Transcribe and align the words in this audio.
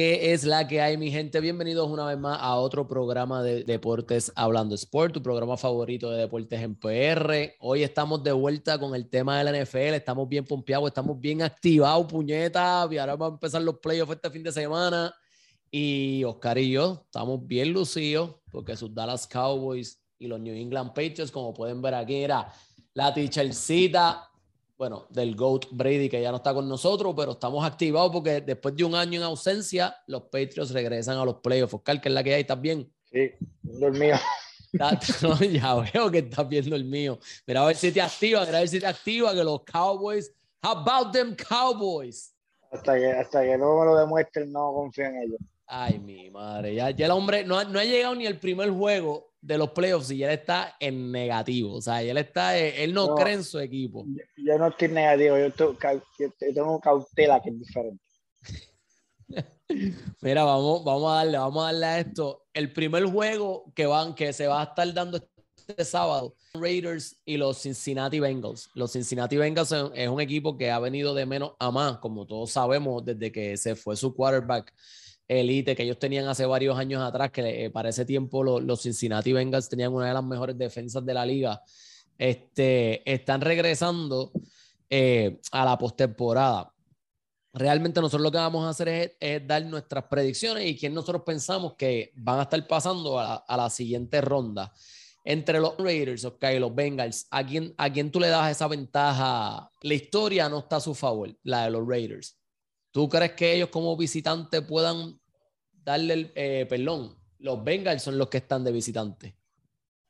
¿Qué 0.00 0.32
es 0.32 0.44
la 0.44 0.66
que 0.66 0.80
hay, 0.80 0.96
mi 0.96 1.10
gente? 1.10 1.40
Bienvenidos 1.40 1.86
una 1.90 2.06
vez 2.06 2.16
más 2.16 2.38
a 2.40 2.54
otro 2.54 2.88
programa 2.88 3.42
de 3.42 3.64
Deportes 3.64 4.32
Hablando 4.34 4.74
Sport, 4.74 5.12
tu 5.12 5.22
programa 5.22 5.58
favorito 5.58 6.10
de 6.10 6.20
deportes 6.22 6.58
en 6.62 6.74
PR. 6.74 7.54
Hoy 7.60 7.82
estamos 7.82 8.24
de 8.24 8.32
vuelta 8.32 8.78
con 8.78 8.94
el 8.94 9.10
tema 9.10 9.36
de 9.36 9.44
la 9.44 9.62
NFL, 9.62 9.92
estamos 9.92 10.26
bien 10.26 10.46
pompeados, 10.46 10.86
estamos 10.86 11.20
bien 11.20 11.42
activados, 11.42 12.06
puñeta, 12.06 12.88
y 12.90 12.96
ahora 12.96 13.14
vamos 13.14 13.32
a 13.32 13.34
empezar 13.34 13.60
los 13.60 13.78
playoffs 13.78 14.14
este 14.14 14.30
fin 14.30 14.42
de 14.42 14.52
semana. 14.52 15.14
Y 15.70 16.24
Oscar 16.24 16.56
y 16.56 16.70
yo 16.70 17.02
estamos 17.04 17.46
bien 17.46 17.70
lucidos 17.70 18.36
porque 18.50 18.78
sus 18.78 18.94
Dallas 18.94 19.26
Cowboys 19.26 20.02
y 20.18 20.28
los 20.28 20.40
New 20.40 20.54
England 20.54 20.94
Patriots, 20.94 21.30
como 21.30 21.52
pueden 21.52 21.82
ver 21.82 21.92
aquí, 21.92 22.24
era 22.24 22.50
la 22.94 23.12
teachercita 23.12 24.29
bueno, 24.80 25.04
del 25.10 25.36
GOAT 25.36 25.66
Brady, 25.72 26.08
que 26.08 26.22
ya 26.22 26.30
no 26.30 26.38
está 26.38 26.54
con 26.54 26.66
nosotros, 26.66 27.12
pero 27.14 27.32
estamos 27.32 27.62
activados 27.66 28.10
porque 28.12 28.40
después 28.40 28.74
de 28.74 28.84
un 28.84 28.94
año 28.94 29.20
en 29.20 29.24
ausencia, 29.24 29.94
los 30.06 30.22
Patriots 30.22 30.70
regresan 30.70 31.18
a 31.18 31.24
los 31.26 31.34
playoffs. 31.34 31.74
Oscar, 31.74 32.00
que 32.00 32.08
es 32.08 32.14
la 32.14 32.24
que 32.24 32.32
hay, 32.32 32.40
¿estás 32.40 32.58
bien? 32.58 32.90
Sí, 33.04 33.30
dormido. 33.60 34.16
ya 35.52 35.74
veo 35.74 36.10
que 36.10 36.20
estás 36.20 36.48
viendo 36.48 36.76
el 36.76 36.86
mío. 36.86 37.18
Mira 37.46 37.62
a 37.62 37.66
ver 37.66 37.76
si 37.76 37.92
te 37.92 38.00
activa, 38.00 38.46
mira 38.46 38.56
a 38.56 38.60
ver 38.60 38.70
si 38.70 38.80
te 38.80 38.86
activa 38.86 39.34
que 39.34 39.44
los 39.44 39.64
Cowboys, 39.64 40.32
how 40.62 40.78
about 40.78 41.12
them 41.12 41.36
Cowboys? 41.36 42.34
Hasta 42.72 42.94
que, 42.94 43.12
hasta 43.12 43.42
que 43.42 43.58
no 43.58 43.80
me 43.80 43.84
lo 43.84 43.98
demuestren, 43.98 44.50
no 44.50 44.72
confío 44.72 45.04
en 45.04 45.16
ellos. 45.24 45.40
Ay, 45.66 45.98
mi 45.98 46.30
madre, 46.30 46.74
ya, 46.74 46.88
ya 46.88 47.04
el 47.04 47.12
hombre 47.12 47.44
no, 47.44 47.62
no 47.64 47.78
ha 47.78 47.84
llegado 47.84 48.14
ni 48.14 48.24
el 48.24 48.38
primer 48.38 48.70
juego 48.70 49.29
de 49.40 49.58
los 49.58 49.70
playoffs 49.70 50.10
y 50.10 50.22
él 50.22 50.30
está 50.30 50.76
en 50.80 51.10
negativo. 51.10 51.74
O 51.74 51.80
sea, 51.80 52.02
él 52.02 52.18
está, 52.18 52.56
él 52.58 52.92
no, 52.92 53.14
cree 53.14 53.34
en 53.34 53.44
su 53.44 53.58
equipo. 53.58 54.04
Yo, 54.36 54.58
no 54.58 54.68
estoy 54.68 54.88
negativo, 54.88 55.36
yo, 55.38 55.50
tengo 56.38 56.80
cautela 56.80 57.40
que 57.40 57.50
es 57.50 57.58
diferente. 57.58 58.02
Mira, 60.20 60.44
vamos, 60.44 60.84
vamos 60.84 61.12
a 61.12 61.16
darle, 61.16 61.38
vamos 61.38 61.62
a 61.62 61.66
darle 61.66 61.86
a 61.86 62.00
esto. 62.00 62.46
El 62.52 62.72
primer 62.72 63.04
juego 63.04 63.72
que 63.74 63.86
van, 63.86 64.14
que 64.14 64.32
se 64.32 64.46
va 64.46 64.60
a 64.60 64.64
estar 64.64 64.92
dando 64.92 65.18
este 65.56 65.84
sábado, 65.84 66.34
Raiders 66.54 67.20
y 67.24 67.36
los 67.36 67.62
Cincinnati 67.62 68.18
Bengals. 68.18 68.70
Los 68.74 68.92
Cincinnati 68.92 69.36
Bengals 69.36 69.72
es 69.94 70.08
un 70.08 70.20
equipo 70.20 70.56
que 70.58 70.70
ha 70.70 70.78
venido 70.80 71.14
de 71.14 71.26
menos 71.26 71.52
a 71.58 71.70
más, 71.70 71.98
como 71.98 72.26
todos 72.26 72.50
sabemos, 72.50 73.04
desde 73.04 73.30
que 73.30 73.56
se 73.56 73.76
fue 73.76 73.96
su 73.96 74.14
quarterback 74.14 74.74
elite 75.38 75.76
que 75.76 75.84
ellos 75.84 75.98
tenían 75.98 76.26
hace 76.26 76.44
varios 76.44 76.76
años 76.76 77.02
atrás, 77.02 77.30
que 77.30 77.66
eh, 77.66 77.70
para 77.70 77.90
ese 77.90 78.04
tiempo 78.04 78.42
los 78.42 78.82
Cincinnati 78.82 79.32
Bengals 79.32 79.68
tenían 79.68 79.92
una 79.92 80.08
de 80.08 80.14
las 80.14 80.24
mejores 80.24 80.58
defensas 80.58 81.04
de 81.04 81.14
la 81.14 81.24
liga, 81.24 81.62
este, 82.18 83.10
están 83.10 83.40
regresando 83.40 84.32
eh, 84.88 85.40
a 85.52 85.64
la 85.64 85.78
postemporada. 85.78 86.74
Realmente 87.52 88.00
nosotros 88.00 88.22
lo 88.22 88.32
que 88.32 88.38
vamos 88.38 88.64
a 88.64 88.70
hacer 88.70 89.16
es, 89.18 89.46
dar 89.46 89.64
nuestras 89.64 90.04
predicciones 90.04 90.66
y 90.66 90.76
quién 90.76 90.94
nosotros 90.94 91.22
pensamos 91.24 91.74
que 91.74 92.12
van 92.16 92.40
a 92.40 92.42
estar 92.42 92.66
pasando 92.66 93.18
a 93.18 93.44
la, 93.48 93.70
siguiente 93.70 94.20
ronda. 94.20 94.72
Entre 95.24 95.60
los 95.60 95.76
Raiders, 95.76 96.24
ok, 96.24 96.44
los 96.58 96.74
Bengals, 96.74 97.26
¿a 97.30 97.44
quién, 97.44 97.74
¿a 97.76 97.92
quién 97.92 98.10
tú 98.10 98.18
le 98.20 98.28
das 98.28 98.50
esa 98.50 98.66
ventaja? 98.68 99.70
La 99.82 99.94
historia 99.94 100.48
no 100.48 100.60
está 100.60 100.76
a 100.76 100.80
su 100.80 100.94
favor, 100.94 101.36
la 101.42 101.64
de 101.64 101.70
los 101.70 101.86
Raiders. 101.86 102.40
¿Tú 102.92 103.08
crees 103.08 103.32
que 103.32 103.54
ellos 103.54 103.68
como 103.68 103.96
visitantes 103.96 104.62
puedan 104.62 105.19
darle 105.84 106.14
el, 106.14 106.32
eh, 106.34 106.66
perdón, 106.68 107.16
los 107.38 107.62
Bengals 107.64 108.02
son 108.02 108.18
los 108.18 108.28
que 108.28 108.38
están 108.38 108.64
de 108.64 108.72
visitante. 108.72 109.34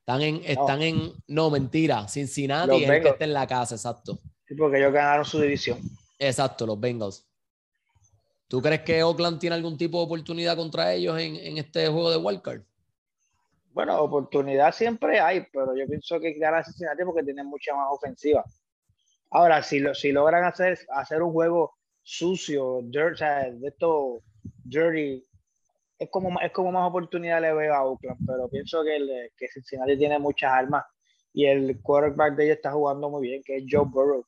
Están 0.00 0.22
en, 0.22 0.42
están 0.44 0.82
en, 0.82 1.12
no, 1.28 1.50
mentira, 1.50 2.08
Cincinnati 2.08 2.82
es 2.82 2.90
el 2.90 3.02
que 3.02 3.08
está 3.10 3.24
en 3.24 3.32
la 3.32 3.46
casa, 3.46 3.76
exacto. 3.76 4.18
Sí, 4.46 4.54
porque 4.54 4.78
ellos 4.78 4.92
ganaron 4.92 5.24
su 5.24 5.40
división. 5.40 5.78
Exacto, 6.18 6.66
los 6.66 6.80
Bengals. 6.80 7.26
¿Tú 8.48 8.60
crees 8.60 8.80
que 8.80 9.02
Oakland 9.04 9.38
tiene 9.38 9.54
algún 9.54 9.78
tipo 9.78 9.98
de 9.98 10.04
oportunidad 10.04 10.56
contra 10.56 10.92
ellos 10.92 11.16
en, 11.20 11.36
en 11.36 11.58
este 11.58 11.86
juego 11.86 12.10
de 12.10 12.16
wildcard? 12.16 12.62
Bueno, 13.72 14.02
oportunidad 14.02 14.74
siempre 14.74 15.20
hay, 15.20 15.46
pero 15.52 15.76
yo 15.76 15.86
pienso 15.86 16.18
que 16.18 16.32
gana 16.32 16.64
Cincinnati 16.64 17.04
porque 17.04 17.22
tienen 17.22 17.46
mucha 17.46 17.74
más 17.76 17.86
ofensiva. 17.90 18.44
Ahora, 19.30 19.62
si, 19.62 19.78
lo, 19.78 19.94
si 19.94 20.10
logran 20.10 20.42
hacer, 20.42 20.80
hacer 20.90 21.22
un 21.22 21.32
juego 21.32 21.76
sucio, 22.02 22.80
dirt, 22.82 23.14
o 23.14 23.16
sea, 23.16 23.48
de 23.48 23.68
esto 23.68 24.22
dirty, 24.64 25.24
es 26.00 26.08
como, 26.10 26.40
es 26.40 26.50
como 26.50 26.72
más 26.72 26.88
oportunidad 26.88 27.42
le 27.42 27.52
veo 27.52 27.74
a 27.74 27.84
Oakland, 27.84 28.18
pero 28.26 28.48
pienso 28.48 28.82
que, 28.82 28.96
el, 28.96 29.30
que 29.36 29.48
Cincinnati 29.48 29.98
tiene 29.98 30.18
muchas 30.18 30.50
armas 30.50 30.84
y 31.34 31.44
el 31.44 31.80
quarterback 31.82 32.36
de 32.36 32.44
ellos 32.44 32.56
está 32.56 32.72
jugando 32.72 33.10
muy 33.10 33.28
bien, 33.28 33.42
que 33.44 33.58
es 33.58 33.64
Joe 33.70 33.84
Burrow. 33.84 34.24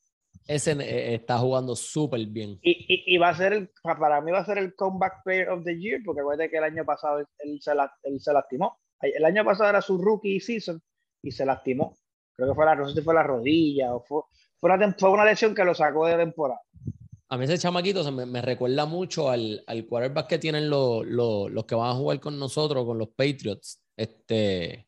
Ese 0.47 0.73
eh, 0.73 1.15
está 1.15 1.39
jugando 1.39 1.75
súper 1.75 2.27
bien. 2.27 2.59
Y, 2.63 2.73
y, 2.73 3.15
y, 3.15 3.19
va 3.19 3.31
a 3.31 3.37
ser, 3.37 3.55
el, 3.55 3.71
para 3.83 4.21
mí 4.21 4.31
va 4.31 4.41
a 4.41 4.45
ser 4.45 4.59
el 4.59 4.75
comeback 4.75 5.23
player 5.25 5.49
of 5.49 5.65
the 5.65 5.79
year, 5.79 6.01
porque 6.05 6.21
acuérdate 6.21 6.51
que 6.51 6.59
el 6.59 6.65
año 6.65 6.85
pasado 6.85 7.21
él 7.21 7.59
se, 7.63 7.75
la, 7.75 7.91
él 8.03 8.21
se 8.21 8.33
lastimó. 8.35 8.79
El 9.01 9.25
año 9.25 9.43
pasado 9.45 9.71
era 9.71 9.81
su 9.81 9.99
rookie 9.99 10.41
season 10.41 10.81
y 11.23 11.31
se 11.31 11.47
lastimó. 11.47 11.97
Creo 12.37 12.51
que 12.51 12.55
fue 12.55 12.67
la, 12.67 12.75
no 12.75 12.87
sé 12.89 12.95
si 12.97 13.03
fue 13.03 13.15
la 13.15 13.23
rodilla 13.23 13.95
o 13.95 14.01
fue, 14.01 14.23
fue, 14.61 14.75
una, 14.75 14.93
fue 14.93 15.11
una 15.11 15.25
lesión 15.25 15.55
que 15.55 15.65
lo 15.65 15.75
sacó 15.75 16.07
de 16.07 16.17
temporada. 16.17 16.61
A 17.33 17.39
mí 17.39 17.47
ese 17.47 17.57
chamaquito 17.57 18.05
se 18.05 18.11
me, 18.11 18.43
recuerda 18.43 18.85
mucho 18.85 19.31
al, 19.31 19.65
al, 19.67 19.87
quarterback 19.87 20.27
que 20.27 20.39
tienen 20.39 20.69
los, 20.69 21.07
los, 21.07 21.65
que 21.65 21.75
van 21.75 21.89
a 21.89 21.95
jugar 21.95 22.21
con 22.21 22.39
nosotros, 22.39 22.85
con 22.85 22.99
los 22.99 23.09
Patriots, 23.09 23.83
este, 23.97 24.87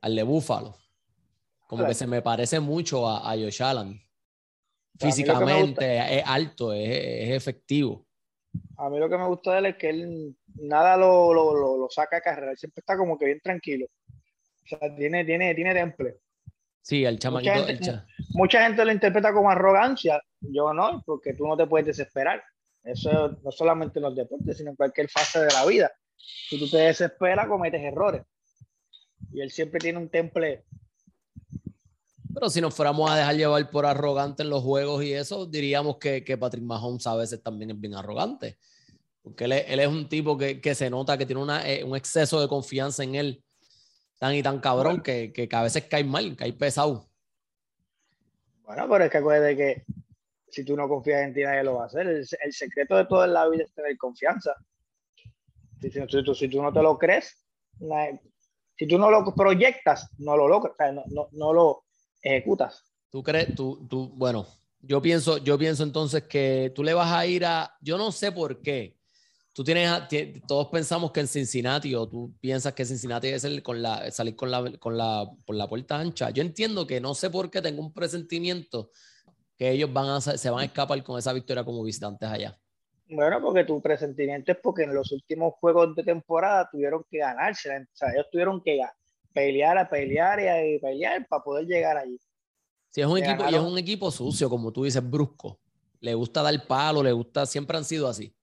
al 0.00 0.16
de 0.16 0.24
Buffalo. 0.24 0.74
Como 1.68 1.86
que 1.86 1.94
se 1.94 2.08
me 2.08 2.20
parece 2.20 2.58
mucho 2.58 3.08
a, 3.08 3.30
a 3.30 3.36
Josh 3.36 3.62
Allen. 3.62 3.96
Físicamente, 4.98 6.18
es 6.18 6.24
alto, 6.26 6.72
es, 6.72 6.88
es, 6.90 7.30
efectivo. 7.30 8.08
A 8.78 8.90
mí 8.90 8.98
lo 8.98 9.08
que 9.08 9.18
me 9.18 9.28
gusta 9.28 9.52
de 9.52 9.58
él 9.60 9.66
es 9.66 9.76
que 9.76 9.90
él 9.90 10.36
nada 10.56 10.96
lo, 10.96 11.32
lo, 11.32 11.76
lo, 11.76 11.88
saca 11.90 12.16
a 12.16 12.22
carrera, 12.22 12.56
siempre 12.56 12.80
está 12.80 12.96
como 12.96 13.16
que 13.16 13.26
bien 13.26 13.40
tranquilo. 13.40 13.86
O 14.08 14.66
sea, 14.66 14.92
tiene, 14.96 15.24
tiene, 15.24 15.54
tiene 15.54 15.72
temple. 15.74 16.16
Sí, 16.82 17.04
el 17.04 17.18
chamaquito. 17.18 17.54
Mucha 17.54 17.66
gente, 17.66 18.02
mucha 18.30 18.62
gente, 18.64 18.84
lo 18.84 18.92
interpreta 18.92 19.32
como 19.32 19.50
arrogancia, 19.50 20.20
yo 20.40 20.74
no, 20.74 21.02
porque 21.06 21.32
tú 21.34 21.46
no 21.46 21.56
te 21.56 21.66
puedes 21.66 21.86
desesperar. 21.86 22.42
Eso 22.82 23.38
no 23.44 23.52
solamente 23.52 24.00
en 24.00 24.02
los 24.02 24.16
deportes, 24.16 24.56
sino 24.56 24.70
en 24.70 24.76
cualquier 24.76 25.08
fase 25.08 25.38
de 25.40 25.52
la 25.52 25.64
vida. 25.64 25.92
Si 26.16 26.58
tú 26.58 26.68
te 26.68 26.78
desesperas, 26.78 27.46
cometes 27.46 27.80
errores. 27.80 28.22
Y 29.32 29.40
él 29.40 29.50
siempre 29.52 29.78
tiene 29.78 29.98
un 29.98 30.08
temple. 30.08 30.64
Pero 32.34 32.50
si 32.50 32.60
nos 32.60 32.74
fuéramos 32.74 33.08
a 33.08 33.16
dejar 33.16 33.36
llevar 33.36 33.70
por 33.70 33.86
arrogante 33.86 34.42
en 34.42 34.50
los 34.50 34.62
juegos 34.62 35.04
y 35.04 35.12
eso, 35.12 35.46
diríamos 35.46 35.98
que, 35.98 36.24
que 36.24 36.36
Patrick 36.36 36.64
Mahomes 36.64 37.06
a 37.06 37.14
veces 37.14 37.40
también 37.42 37.70
es 37.70 37.80
bien 37.80 37.94
arrogante. 37.94 38.58
Porque 39.22 39.44
él, 39.44 39.52
él 39.52 39.78
es 39.78 39.86
un 39.86 40.08
tipo 40.08 40.36
que, 40.36 40.60
que, 40.60 40.74
se 40.74 40.90
nota 40.90 41.16
que 41.16 41.26
tiene 41.26 41.40
una, 41.40 41.68
eh, 41.68 41.84
un 41.84 41.96
exceso 41.96 42.40
de 42.40 42.48
confianza 42.48 43.04
en 43.04 43.14
él 43.14 43.44
tan 44.22 44.36
y 44.36 44.42
tan 44.44 44.60
cabrón 44.60 45.02
que, 45.02 45.32
que, 45.32 45.48
a 45.50 45.62
veces 45.64 45.86
cae 45.90 46.04
mal, 46.04 46.36
cae 46.36 46.52
pesado. 46.52 47.08
Bueno, 48.62 48.86
pero 48.88 49.04
es 49.04 49.10
que 49.10 49.18
acuérdate 49.18 49.56
que 49.56 49.84
si 50.48 50.64
tú 50.64 50.76
no 50.76 50.88
confías 50.88 51.22
en 51.22 51.34
ti, 51.34 51.42
nadie 51.42 51.64
lo 51.64 51.74
va 51.74 51.82
a 51.82 51.86
hacer. 51.86 52.06
El, 52.06 52.52
secreto 52.52 52.96
de 52.96 53.06
todo 53.06 53.24
en 53.24 53.32
la 53.32 53.48
vida 53.48 53.64
es 53.64 53.74
tener 53.74 53.98
confianza. 53.98 54.54
Si, 55.80 55.90
si, 55.90 56.48
tú 56.48 56.62
no 56.62 56.72
te 56.72 56.82
lo 56.82 56.96
crees, 56.96 57.36
si 58.76 58.86
tú 58.86 58.96
no 58.96 59.10
lo 59.10 59.34
proyectas, 59.34 60.08
no 60.18 60.36
lo 60.36 60.46
logras, 60.46 60.76
no, 60.94 61.02
no, 61.08 61.28
no, 61.32 61.52
lo 61.52 61.82
ejecutas. 62.22 62.94
Tú 63.10 63.24
crees, 63.24 63.56
tú, 63.56 63.88
tú, 63.90 64.08
bueno, 64.14 64.46
yo 64.82 65.02
pienso, 65.02 65.38
yo 65.38 65.58
pienso 65.58 65.82
entonces 65.82 66.22
que 66.28 66.70
tú 66.72 66.84
le 66.84 66.94
vas 66.94 67.10
a 67.10 67.26
ir 67.26 67.44
a, 67.44 67.76
yo 67.80 67.98
no 67.98 68.12
sé 68.12 68.30
por 68.30 68.62
qué. 68.62 68.96
Tú 69.54 69.64
tienes, 69.64 69.90
todos 70.48 70.68
pensamos 70.68 71.12
que 71.12 71.20
en 71.20 71.28
Cincinnati 71.28 71.94
o 71.94 72.08
tú 72.08 72.34
piensas 72.40 72.72
que 72.72 72.86
Cincinnati 72.86 73.28
es 73.28 73.44
el 73.44 73.62
con 73.62 73.82
la, 73.82 74.10
salir 74.10 74.34
con 74.34 74.50
la, 74.50 74.78
con 74.78 74.96
la, 74.96 75.30
por 75.44 75.56
la 75.56 75.68
puerta 75.68 75.98
ancha. 75.98 76.30
Yo 76.30 76.42
entiendo 76.42 76.86
que 76.86 77.00
no 77.00 77.14
sé 77.14 77.28
por 77.28 77.50
qué 77.50 77.60
tengo 77.60 77.82
un 77.82 77.92
presentimiento 77.92 78.90
que 79.56 79.70
ellos 79.70 79.92
van 79.92 80.08
a, 80.08 80.20
se 80.20 80.50
van 80.50 80.60
a 80.60 80.64
escapar 80.64 81.02
con 81.02 81.18
esa 81.18 81.32
victoria 81.32 81.64
como 81.64 81.82
visitantes 81.82 82.28
allá? 82.28 82.58
Bueno, 83.08 83.40
porque 83.42 83.64
tu 83.64 83.80
presentimiento 83.82 84.52
es 84.52 84.58
porque 84.62 84.84
en 84.84 84.94
los 84.94 85.12
últimos 85.12 85.54
juegos 85.60 85.94
de 85.94 86.02
temporada 86.02 86.68
tuvieron 86.70 87.04
que 87.10 87.18
ganarse, 87.18 87.68
o 87.70 87.86
sea, 87.92 88.10
ellos 88.12 88.26
tuvieron 88.32 88.62
que 88.62 88.80
pelear, 89.32 89.76
a 89.76 89.88
pelear 89.88 90.40
y 90.40 90.48
a 90.48 90.80
pelear 90.80 91.26
para 91.28 91.42
poder 91.42 91.66
llegar 91.66 91.96
allí. 91.96 92.18
Sí, 92.90 93.02
es 93.02 93.06
un, 93.06 93.18
equipo, 93.18 93.44
y 93.48 93.54
es 93.54 93.60
un 93.60 93.78
equipo 93.78 94.10
sucio, 94.10 94.50
como 94.50 94.72
tú 94.72 94.84
dices, 94.84 95.08
brusco. 95.08 95.60
Le 96.00 96.14
gusta 96.14 96.42
dar 96.42 96.66
palo, 96.66 97.02
le 97.02 97.12
gusta, 97.12 97.46
siempre 97.46 97.76
han 97.76 97.84
sido 97.84 98.08
así. 98.08 98.34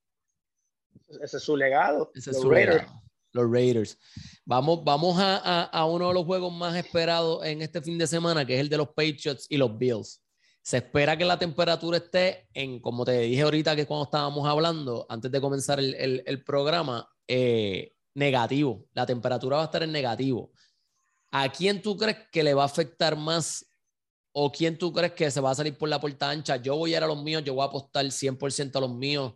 Ese 1.21 1.37
es 1.37 1.43
su 1.43 1.55
legado. 1.55 2.11
Ese 2.13 2.31
es 2.31 2.39
su 2.39 2.49
Raiders. 2.49 2.83
legado. 2.83 3.01
Los 3.31 3.51
Raiders. 3.51 3.97
Vamos, 4.45 4.83
vamos 4.83 5.19
a, 5.19 5.37
a, 5.37 5.63
a, 5.65 5.85
uno 5.85 6.07
de 6.07 6.13
los 6.15 6.25
juegos 6.25 6.51
más 6.51 6.75
esperados 6.75 7.45
en 7.45 7.61
este 7.61 7.81
fin 7.81 7.97
de 7.97 8.07
semana, 8.07 8.45
que 8.45 8.55
es 8.55 8.59
el 8.59 8.69
de 8.69 8.77
los 8.77 8.87
Patriots 8.89 9.45
y 9.49 9.57
los 9.57 9.77
Bills. 9.77 10.23
Se 10.61 10.77
espera 10.77 11.17
que 11.17 11.25
la 11.25 11.37
temperatura 11.37 11.97
esté 11.97 12.47
en, 12.53 12.79
como 12.79 13.05
te 13.05 13.19
dije 13.19 13.41
ahorita 13.41 13.75
que 13.75 13.85
cuando 13.85 14.05
estábamos 14.05 14.47
hablando, 14.47 15.05
antes 15.09 15.31
de 15.31 15.41
comenzar 15.41 15.79
el, 15.79 16.23
el, 16.25 16.43
programa, 16.43 17.07
eh, 17.27 17.93
negativo. 18.15 18.85
La 18.93 19.05
temperatura 19.05 19.57
va 19.57 19.63
a 19.63 19.65
estar 19.65 19.83
en 19.83 19.91
negativo. 19.91 20.51
¿A 21.31 21.49
quién 21.51 21.81
tú 21.81 21.95
crees 21.97 22.17
que 22.31 22.43
le 22.43 22.53
va 22.53 22.63
a 22.63 22.65
afectar 22.65 23.15
más 23.15 23.65
o 24.31 24.51
quién 24.51 24.77
tú 24.77 24.91
crees 24.91 25.13
que 25.13 25.31
se 25.31 25.41
va 25.41 25.51
a 25.51 25.55
salir 25.55 25.77
por 25.77 25.89
la 25.89 25.99
puerta 25.99 26.29
ancha? 26.29 26.57
Yo 26.57 26.75
voy 26.75 26.93
a 26.93 26.97
ir 26.97 27.03
a 27.03 27.07
los 27.07 27.21
míos, 27.21 27.43
yo 27.43 27.53
voy 27.53 27.63
a 27.63 27.67
apostar 27.67 28.05
100% 28.05 28.75
a 28.75 28.81
los 28.81 28.91
míos 28.91 29.33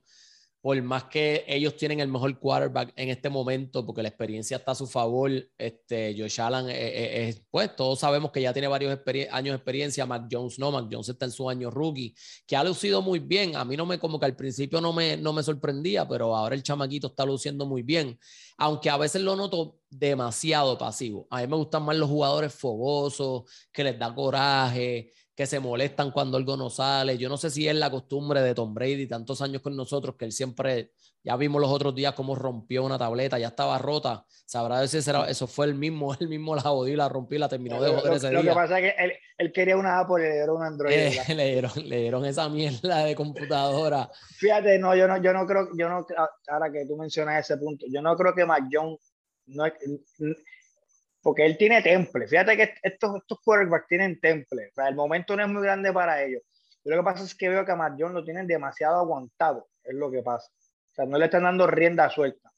por 0.64 0.82
más 0.82 1.04
que 1.04 1.44
ellos 1.46 1.76
tienen 1.76 2.00
el 2.00 2.08
mejor 2.08 2.40
quarterback 2.40 2.94
en 2.96 3.10
este 3.10 3.30
momento, 3.30 3.86
porque 3.86 4.02
la 4.02 4.08
experiencia 4.08 4.56
está 4.56 4.72
a 4.72 4.76
su 4.76 4.88
favor, 4.88 5.30
este, 5.58 6.16
Josh 6.18 6.40
Allen, 6.40 6.70
eh, 6.70 6.74
eh, 6.74 7.30
eh, 7.30 7.46
pues 7.52 7.76
todos 7.76 8.00
sabemos 8.00 8.32
que 8.32 8.42
ya 8.42 8.54
tiene 8.54 8.70
varios 8.70 8.98
años 9.30 9.52
de 9.52 9.56
experiencia, 9.56 10.06
Mac 10.06 10.30
Jones 10.32 10.58
no, 10.60 10.72
Mac 10.72 10.88
Jones 10.90 11.10
está 11.10 11.26
en 11.26 11.32
su 11.32 11.50
año 11.50 11.70
rookie, 11.70 12.16
que 12.48 12.56
ha 12.56 12.64
lucido 12.64 13.02
muy 13.02 13.20
bien, 13.20 13.58
a 13.58 13.66
mí 13.66 13.76
no 13.76 13.86
me, 13.86 14.00
como 14.00 14.18
que 14.18 14.26
al 14.26 14.38
principio 14.38 14.80
no 14.80 14.94
me, 14.94 15.18
no 15.18 15.34
me 15.34 15.44
sorprendía, 15.44 16.08
pero 16.08 16.34
ahora 16.34 16.56
el 16.56 16.64
chamaquito 16.64 17.08
está 17.08 17.26
luciendo 17.26 17.66
muy 17.66 17.82
bien, 17.84 18.18
aunque 18.58 18.90
a 18.90 18.96
veces 18.96 19.22
lo 19.22 19.36
noto 19.36 19.80
demasiado 19.90 20.78
pasivo, 20.78 21.28
a 21.30 21.42
mí 21.42 21.48
me 21.48 21.58
gustan 21.58 21.84
más 21.84 21.98
los 21.98 22.10
jugadores 22.10 22.54
fogosos, 22.54 23.44
que 23.70 23.84
les 23.84 24.00
da 24.00 24.16
coraje, 24.16 25.12
que 25.36 25.48
se 25.48 25.60
molestan 25.60 26.12
cuando 26.12 26.38
algo 26.38 26.56
no 26.58 26.70
sale. 26.70 27.18
Yo 27.18 27.28
no 27.28 27.38
sé 27.38 27.50
si 27.50 27.68
es 27.68 27.76
la 27.76 27.90
costumbre 27.90 28.42
de 28.42 28.54
Tom 28.54 28.74
Brady, 28.74 29.08
tantos 29.08 29.42
años 29.42 29.62
con 29.62 29.76
nosotros, 29.76 30.16
que 30.16 30.26
él 30.26 30.32
siempre, 30.32 30.92
ya 31.24 31.36
vimos 31.38 31.60
los 31.60 31.72
otros 31.72 31.96
días 31.96 32.14
cómo 32.14 32.36
rompió 32.36 32.84
una 32.84 33.00
tableta, 33.00 33.40
ya 33.40 33.48
estaba 33.48 33.80
rota. 33.80 34.26
Sabrá 34.46 34.88
si 34.88 34.98
eso 34.98 35.48
fue 35.48 35.66
el 35.66 35.76
mismo, 35.76 36.14
él 36.20 36.28
mismo 36.28 36.56
la 36.56 36.62
jodió, 36.62 36.96
la 36.96 37.10
rompió 37.10 37.38
y 37.38 37.40
la 37.40 37.50
terminó 37.50 37.82
de 37.82 37.92
joder 37.92 38.14
ese 38.14 38.30
día. 38.30 38.40
Lo 38.40 38.50
que 38.50 38.56
pasa 38.56 38.80
es 38.80 38.94
que 38.94 39.14
él, 39.38 39.52
quería 39.52 39.76
una 39.76 40.00
Apple 40.00 40.24
le 40.24 40.34
dieron 40.34 40.58
un 40.58 40.64
Android. 40.64 40.94
Eh, 40.94 41.22
le, 41.84 41.98
dieron, 41.98 42.26
esa 42.26 42.48
mierda 42.48 43.06
de 43.06 43.16
computadora. 43.16 44.10
Fíjate, 44.38 44.78
no, 44.78 44.96
yo 44.96 45.08
no, 45.08 45.22
yo 45.22 45.34
no 45.34 45.48
creo, 45.48 45.70
yo 45.76 45.90
no, 45.90 46.06
ahora 46.48 46.72
que 46.72 46.86
tú 46.86 46.96
mencionas 46.96 47.50
ese 47.50 47.58
punto, 47.58 47.88
yo 47.92 48.02
no 48.04 48.16
creo 48.16 48.36
que 48.36 48.46
Mac 48.46 48.66
Jones 48.72 49.00
no, 49.48 49.66
porque 51.24 51.46
él 51.46 51.58
tiene 51.58 51.82
temple. 51.82 52.28
Fíjate 52.28 52.58
que 52.58 52.76
estos, 52.84 53.16
estos 53.16 53.40
quarterbacks 53.40 53.88
tienen 53.88 54.20
temple. 54.20 54.68
O 54.70 54.74
sea, 54.74 54.90
el 54.90 54.96
momento 54.96 55.36
no 55.36 55.44
es 55.44 55.50
muy 55.50 55.64
grande 55.64 55.92
para 55.92 56.22
ellos. 56.22 56.44
Y 56.84 56.90
lo 56.90 56.98
que 56.98 57.04
pasa 57.04 57.24
es 57.24 57.34
que 57.34 57.48
veo 57.48 57.66
que 57.66 57.72
a 57.72 57.78
Matt 57.78 57.98
lo 57.98 58.24
tienen 58.26 58.46
demasiado 58.46 58.98
aguantado. 58.98 59.70
Es 59.82 59.96
lo 59.96 60.12
que 60.12 60.22
pasa. 60.22 60.52
O 60.92 60.94
sea, 60.94 61.06
no 61.06 61.18
le 61.18 61.26
están 61.26 61.44
dando 61.44 61.66
rienda 61.66 62.10
suelta. 62.10 62.52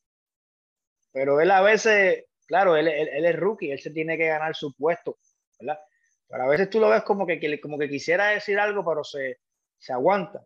Pero 1.13 1.39
él 1.39 1.51
a 1.51 1.61
veces, 1.61 2.25
claro, 2.47 2.75
él, 2.75 2.87
él, 2.87 3.25
es 3.25 3.35
rookie, 3.35 3.71
él 3.71 3.79
se 3.79 3.91
tiene 3.91 4.17
que 4.17 4.27
ganar 4.27 4.55
su 4.55 4.73
puesto, 4.73 5.19
¿verdad? 5.59 5.79
Pero 6.27 6.43
a 6.43 6.47
veces 6.47 6.69
tú 6.69 6.79
lo 6.79 6.89
ves 6.89 7.03
como 7.03 7.25
que, 7.25 7.61
como 7.61 7.77
que 7.77 7.87
quisiera 7.87 8.29
decir 8.29 8.59
algo, 8.59 8.83
pero 8.83 9.03
se, 9.03 9.37
se 9.77 9.93
aguanta. 9.93 10.43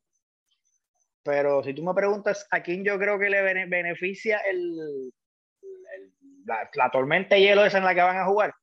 Pero 1.24 1.64
si 1.64 1.74
tú 1.74 1.84
me 1.84 1.94
preguntas 1.94 2.46
a 2.52 2.62
quién 2.62 2.84
yo 2.84 3.00
creo 3.00 3.18
que 3.18 3.30
le 3.30 3.66
beneficia 3.66 4.40
el, 4.40 5.12
la, 6.74 6.90
tormenta 6.92 7.36
de 7.36 7.42
hielo 7.42 7.66
esa 7.66 7.78
en 7.78 7.84
la 7.84 7.96
que 7.96 8.02
van 8.02 8.18
a 8.18 8.26
jugar, 8.26 8.54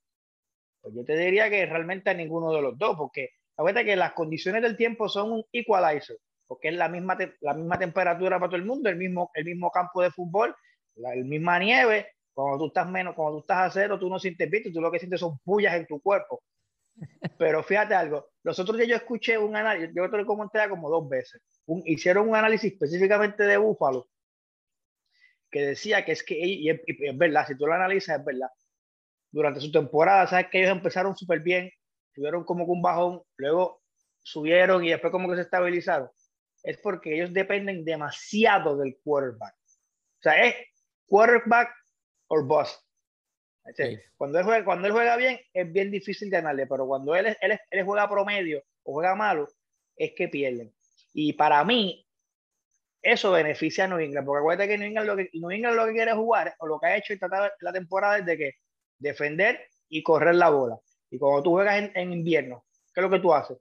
pues 0.81 0.95
yo 0.95 1.05
te 1.05 1.17
diría 1.17 1.49
que 1.51 1.67
realmente 1.67 2.11
a 2.11 2.15
ninguno 2.15 2.53
de 2.53 2.63
los 2.63 2.79
dos, 2.79 2.97
porque 2.97 3.31
acuérdate 3.57 3.87
que 3.87 3.97
las 3.97 4.13
condiciones 4.13 4.63
del 4.63 4.77
tiempo 4.77 5.09
son 5.09 5.33
un 5.33 5.45
equalizer, 5.53 6.19
porque 6.47 6.69
es 6.69 6.75
la 6.75 6.89
misma, 6.89 7.17
la 7.41 7.55
misma 7.55 7.79
temperatura 7.79 8.39
para 8.39 8.51
todo 8.51 8.57
el 8.57 8.67
mundo, 8.67 8.89
el 8.89 8.97
mismo, 8.97 9.31
el 9.35 9.45
mismo 9.45 9.71
campo 9.71 10.03
de 10.03 10.11
fútbol, 10.11 10.55
la 10.97 11.15
misma 11.15 11.59
nieve. 11.59 12.13
Cuando 12.33 12.59
tú 12.59 12.67
estás 12.67 12.89
menos, 12.89 13.15
cuando 13.15 13.39
tú 13.39 13.41
estás 13.41 13.59
a 13.59 13.71
cero, 13.71 13.99
tú 13.99 14.11
no 14.11 14.19
sientes 14.19 14.51
visto, 14.51 14.71
tú 14.71 14.81
lo 14.81 14.93
que 14.93 14.99
sientes 14.99 15.21
son 15.21 15.39
pullas 15.39 15.75
en 15.75 15.87
tu 15.87 16.01
cuerpo. 16.03 16.43
Pero 17.39 17.63
fíjate 17.63 17.95
algo, 17.95 18.29
los 18.43 18.59
otros 18.59 18.77
días 18.77 18.89
yo 18.89 18.97
escuché 18.97 19.39
un 19.39 19.57
análisis, 19.57 19.91
yo 19.95 20.11
te 20.11 20.17
lo 20.19 20.27
comenté 20.27 20.69
como 20.69 20.91
dos 20.91 21.09
veces, 21.09 21.43
hicieron 21.85 22.29
un 22.29 22.37
análisis 22.37 22.73
específicamente 22.73 23.43
de 23.43 23.57
Búfalo 23.57 24.07
que 25.51 25.61
decía 25.61 26.05
que 26.05 26.13
es 26.13 26.23
que, 26.23 26.35
y 26.39 26.71
es, 26.71 26.81
verdad, 27.15 27.47
si 27.47 27.57
tú 27.57 27.67
lo 27.67 27.75
analizas, 27.75 28.19
es 28.19 28.25
verdad. 28.25 28.49
Durante 29.31 29.61
su 29.61 29.71
temporada, 29.71 30.27
sabes 30.27 30.49
que 30.51 30.61
ellos 30.61 30.73
empezaron 30.73 31.17
súper 31.17 31.41
bien, 31.41 31.71
tuvieron 32.15 32.45
como 32.45 32.65
un 32.65 32.83
bajón, 32.83 33.23
luego 33.37 33.83
subieron 34.23 34.85
y 34.85 34.91
después 34.91 35.11
como 35.11 35.29
que 35.29 35.37
se 35.37 35.43
estabilizaron. 35.43 36.09
Es 36.63 36.79
porque 36.79 37.15
ellos 37.15 37.33
dependen 37.33 37.85
demasiado 37.85 38.77
del 38.77 38.99
quarterback. 39.05 39.55
O 39.55 40.23
sea, 40.23 40.45
es 40.45 40.55
quarterback 41.07 41.71
or 42.29 42.45
bust. 42.45 42.81
Cuando, 44.17 44.39
él 44.39 44.45
juega, 44.45 44.65
cuando 44.65 44.87
él 44.87 44.93
juega 44.93 45.17
bien, 45.17 45.41
es 45.53 45.73
bien 45.73 45.91
difícil 45.91 46.31
ganarle, 46.31 46.67
pero 46.67 46.87
cuando 46.87 47.15
él, 47.17 47.37
él, 47.41 47.59
él 47.71 47.85
juega 47.85 48.09
promedio 48.09 48.63
o 48.85 48.93
juega 48.93 49.15
malo, 49.15 49.49
es 49.97 50.13
que 50.17 50.29
pierden. 50.29 50.73
Y 51.13 51.33
para 51.33 51.65
mí, 51.65 52.06
eso 53.13 53.31
beneficia 53.31 53.85
a 53.85 53.89
New 53.89 53.99
England, 53.99 54.27
porque 54.27 54.41
acuérdate 54.41 54.69
que 54.69 54.79
New 54.79 54.89
England 54.89 55.07
lo 55.07 55.17
que, 55.17 55.31
lo 55.33 55.87
que 55.87 55.93
quiere 55.93 56.13
jugar, 56.13 56.55
o 56.59 56.67
lo 56.67 56.79
que 56.79 56.87
ha 56.87 56.97
hecho 56.97 57.13
y 57.13 57.19
tratado 57.19 57.51
la 57.61 57.73
temporada 57.73 58.19
es 58.19 58.27
de 58.27 58.37
que 58.37 58.53
defender 58.99 59.69
y 59.89 60.03
correr 60.03 60.35
la 60.35 60.51
bola. 60.51 60.77
Y 61.11 61.19
cuando 61.19 61.43
tú 61.43 61.51
juegas 61.53 61.91
en, 61.95 62.13
invierno, 62.13 62.65
¿qué 62.93 63.01
es 63.01 63.03
lo 63.03 63.11
que 63.11 63.21
tú 63.21 63.33
haces? 63.33 63.59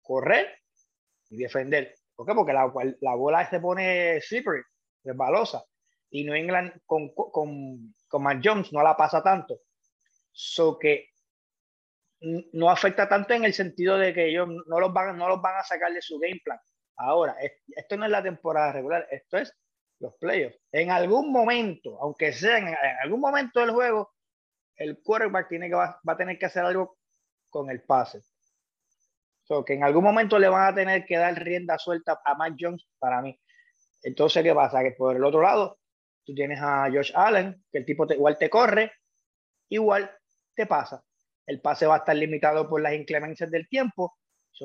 Correr 0.00 0.58
y 1.30 1.36
defender. 1.36 1.94
¿Por 2.14 2.26
qué? 2.26 2.34
Porque 2.34 2.52
la, 2.52 2.72
la 3.00 3.14
bola 3.14 3.48
se 3.48 3.58
pone 3.58 4.20
slippery, 4.20 4.62
resbalosa. 5.02 5.64
Y 6.10 6.24
New 6.24 6.34
England 6.34 6.80
con, 6.86 7.08
con, 7.14 7.94
con 8.06 8.22
Matt 8.22 8.40
Jones 8.44 8.72
no 8.72 8.82
la 8.82 8.96
pasa 8.96 9.22
tanto. 9.22 9.58
So 10.30 10.78
que 10.78 11.08
no 12.52 12.70
afecta 12.70 13.08
tanto 13.08 13.34
en 13.34 13.44
el 13.44 13.52
sentido 13.52 13.98
de 13.98 14.14
que 14.14 14.28
ellos 14.28 14.48
no 14.66 14.80
los 14.80 14.92
van, 14.92 15.16
no 15.18 15.28
los 15.28 15.42
van 15.42 15.56
a 15.56 15.64
sacar 15.64 15.92
de 15.92 16.00
su 16.00 16.18
game 16.18 16.40
plan. 16.44 16.58
Ahora, 16.96 17.36
esto 17.68 17.96
no 17.96 18.04
es 18.04 18.10
la 18.10 18.22
temporada 18.22 18.72
regular, 18.72 19.06
esto 19.10 19.38
es 19.38 19.52
los 19.98 20.14
playoffs. 20.16 20.58
En 20.72 20.90
algún 20.90 21.32
momento, 21.32 21.98
aunque 22.00 22.32
sea 22.32 22.58
en, 22.58 22.74
algún 23.02 23.20
momento 23.20 23.60
del 23.60 23.70
juego, 23.70 24.12
el 24.76 25.00
quarterback 25.02 25.48
tiene 25.48 25.68
que, 25.68 25.74
va, 25.74 26.00
a 26.04 26.16
tener 26.16 26.38
que 26.38 26.46
hacer 26.46 26.64
algo 26.64 26.98
con 27.48 27.70
el 27.70 27.82
pase. 27.82 28.22
So, 29.42 29.64
que 29.64 29.74
en 29.74 29.84
algún 29.84 30.04
momento 30.04 30.38
le 30.38 30.48
van 30.48 30.72
a 30.72 30.74
tener 30.74 31.04
que 31.04 31.16
dar 31.16 31.34
rienda 31.34 31.78
suelta 31.78 32.20
a 32.24 32.34
Matt 32.34 32.54
Jones 32.58 32.86
para 32.98 33.20
mí. 33.20 33.38
Entonces, 34.02 34.42
¿qué 34.42 34.54
pasa? 34.54 34.82
Que 34.82 34.92
por 34.92 35.16
el 35.16 35.24
otro 35.24 35.42
lado, 35.42 35.78
tú 36.24 36.34
tienes 36.34 36.60
a 36.60 36.88
Josh 36.90 37.12
Allen, 37.14 37.64
que 37.70 37.78
el 37.78 37.84
tipo 37.84 38.10
igual 38.12 38.38
te 38.38 38.48
corre, 38.48 38.92
igual 39.68 40.10
te 40.54 40.66
pasa. 40.66 41.02
El 41.46 41.60
pase 41.60 41.86
va 41.86 41.96
a 41.96 41.98
estar 41.98 42.16
limitado 42.16 42.68
por 42.68 42.80
las 42.80 42.94
inclemencias 42.94 43.50
del 43.50 43.68
tiempo 43.68 44.16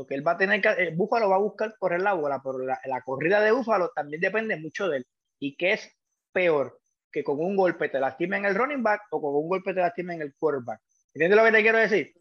que 0.07 0.15
él 0.15 0.25
va 0.25 0.33
a 0.33 0.38
tener 0.38 0.62
que, 0.62 0.69
el 0.69 0.95
Búfalo 0.95 1.30
va 1.30 1.36
a 1.36 1.39
buscar 1.39 1.75
correr 1.77 2.01
la 2.01 2.13
bola, 2.13 2.41
pero 2.44 2.59
la, 2.59 3.01
corrida 3.03 3.41
de 3.41 3.51
Búfalo 3.51 3.91
también 3.95 4.21
depende 4.21 4.56
mucho 4.57 4.88
de 4.88 4.97
él. 4.97 5.07
¿Y 5.39 5.56
qué 5.56 5.74
es 5.74 5.97
peor? 6.31 6.80
Que 7.12 7.24
con 7.24 7.39
un 7.39 7.56
golpe 7.56 7.89
te 7.89 8.00
lastimen 8.00 8.45
el 8.45 8.56
running 8.56 8.83
back 8.83 9.03
o 9.12 9.22
con 9.22 9.36
un 9.36 9.50
golpe 9.50 9.74
te 9.74 9.81
lastimen 9.81 10.22
el 10.22 10.36
quarterback. 10.36 10.79
¿Entiendes 11.13 11.38
lo 11.38 11.46
que 11.46 11.51
te 11.51 11.62
quiero 11.62 11.77
decir? 11.79 12.13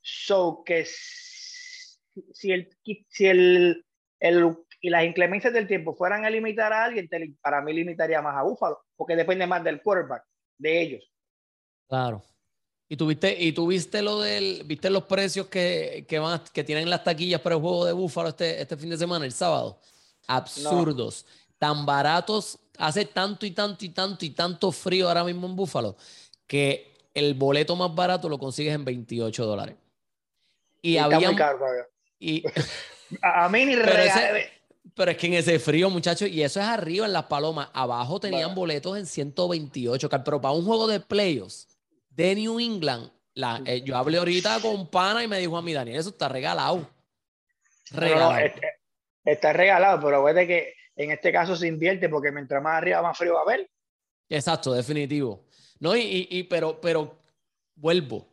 So 0.00 0.62
que 0.64 0.84
si 0.84 2.52
el, 2.52 2.68
si 3.08 3.26
el, 3.26 3.84
el 4.20 4.56
y 4.80 4.90
las 4.90 5.04
inclemencias 5.04 5.52
del 5.52 5.66
tiempo 5.66 5.94
fueran 5.94 6.24
a 6.24 6.30
limitar 6.30 6.72
a 6.72 6.84
alguien, 6.84 7.08
para 7.42 7.60
mí 7.62 7.72
limitaría 7.72 8.22
más 8.22 8.36
a 8.36 8.42
Búfalo, 8.42 8.78
porque 8.96 9.16
depende 9.16 9.46
más 9.46 9.64
del 9.64 9.82
quarterback, 9.82 10.24
de 10.56 10.80
ellos. 10.80 11.12
Claro. 11.88 12.22
Y 12.90 12.96
tuviste, 12.96 13.36
y 13.38 13.52
tuviste 13.52 14.00
lo 14.00 14.20
del, 14.20 14.62
viste 14.64 14.88
los 14.88 15.04
precios 15.04 15.48
que, 15.48 16.06
que, 16.08 16.18
van, 16.18 16.42
que 16.52 16.64
tienen 16.64 16.88
las 16.88 17.04
taquillas 17.04 17.40
para 17.40 17.56
el 17.56 17.60
juego 17.60 17.84
de 17.84 17.92
Búfalo 17.92 18.30
este, 18.30 18.62
este 18.62 18.76
fin 18.78 18.88
de 18.88 18.96
semana, 18.96 19.26
el 19.26 19.32
sábado. 19.32 19.78
Absurdos. 20.26 21.26
Tan 21.58 21.84
baratos, 21.84 22.58
hace 22.78 23.04
tanto 23.04 23.44
y 23.44 23.50
tanto 23.50 23.84
y 23.84 23.90
tanto 23.90 24.24
y 24.24 24.30
tanto 24.30 24.72
frío 24.72 25.08
ahora 25.08 25.22
mismo 25.22 25.46
en 25.46 25.54
Búfalo, 25.54 25.96
que 26.46 26.94
el 27.12 27.34
boleto 27.34 27.76
más 27.76 27.94
barato 27.94 28.28
lo 28.28 28.38
consigues 28.38 28.74
en 28.74 28.84
28 28.86 29.44
dólares. 29.44 29.76
Y, 30.80 30.96
había. 30.96 31.30
Y, 32.18 32.42
a 33.22 33.48
mí 33.50 33.66
ni 33.66 33.76
pero, 33.76 33.92
pero 34.94 35.10
es 35.10 35.16
que 35.18 35.26
en 35.26 35.34
ese 35.34 35.58
frío, 35.58 35.90
muchachos, 35.90 36.28
y 36.30 36.42
eso 36.42 36.58
es 36.58 36.66
arriba 36.66 37.04
en 37.04 37.12
las 37.12 37.24
palomas. 37.24 37.68
Abajo 37.74 38.18
tenían 38.18 38.54
boletos 38.54 38.96
en 38.96 39.04
128, 39.04 40.08
pero 40.24 40.40
para 40.40 40.54
un 40.54 40.64
juego 40.64 40.86
de 40.86 41.00
playoffs 41.00 41.68
de 42.18 42.34
New 42.34 42.58
England, 42.58 43.12
la, 43.34 43.62
eh, 43.64 43.80
yo 43.82 43.96
hablé 43.96 44.18
ahorita 44.18 44.60
con 44.60 44.88
Pana 44.88 45.22
y 45.22 45.28
me 45.28 45.38
dijo 45.38 45.56
a 45.56 45.62
mí, 45.62 45.72
Daniel, 45.72 46.00
eso 46.00 46.08
está 46.08 46.28
regalado. 46.28 46.90
Regalado. 47.92 48.36
Este, 48.38 48.60
está 49.24 49.52
regalado, 49.52 50.04
pero 50.04 50.24
de 50.24 50.46
que 50.48 50.74
en 50.96 51.12
este 51.12 51.30
caso 51.30 51.54
se 51.54 51.68
invierte 51.68 52.08
porque 52.08 52.32
mientras 52.32 52.60
más 52.60 52.74
arriba, 52.74 53.00
más 53.02 53.16
frío 53.16 53.34
va 53.34 53.40
a 53.40 53.42
haber. 53.44 53.70
Exacto, 54.28 54.72
definitivo. 54.72 55.44
No, 55.78 55.96
y, 55.96 56.26
y, 56.28 56.42
pero, 56.42 56.80
pero 56.80 57.16
vuelvo. 57.76 58.26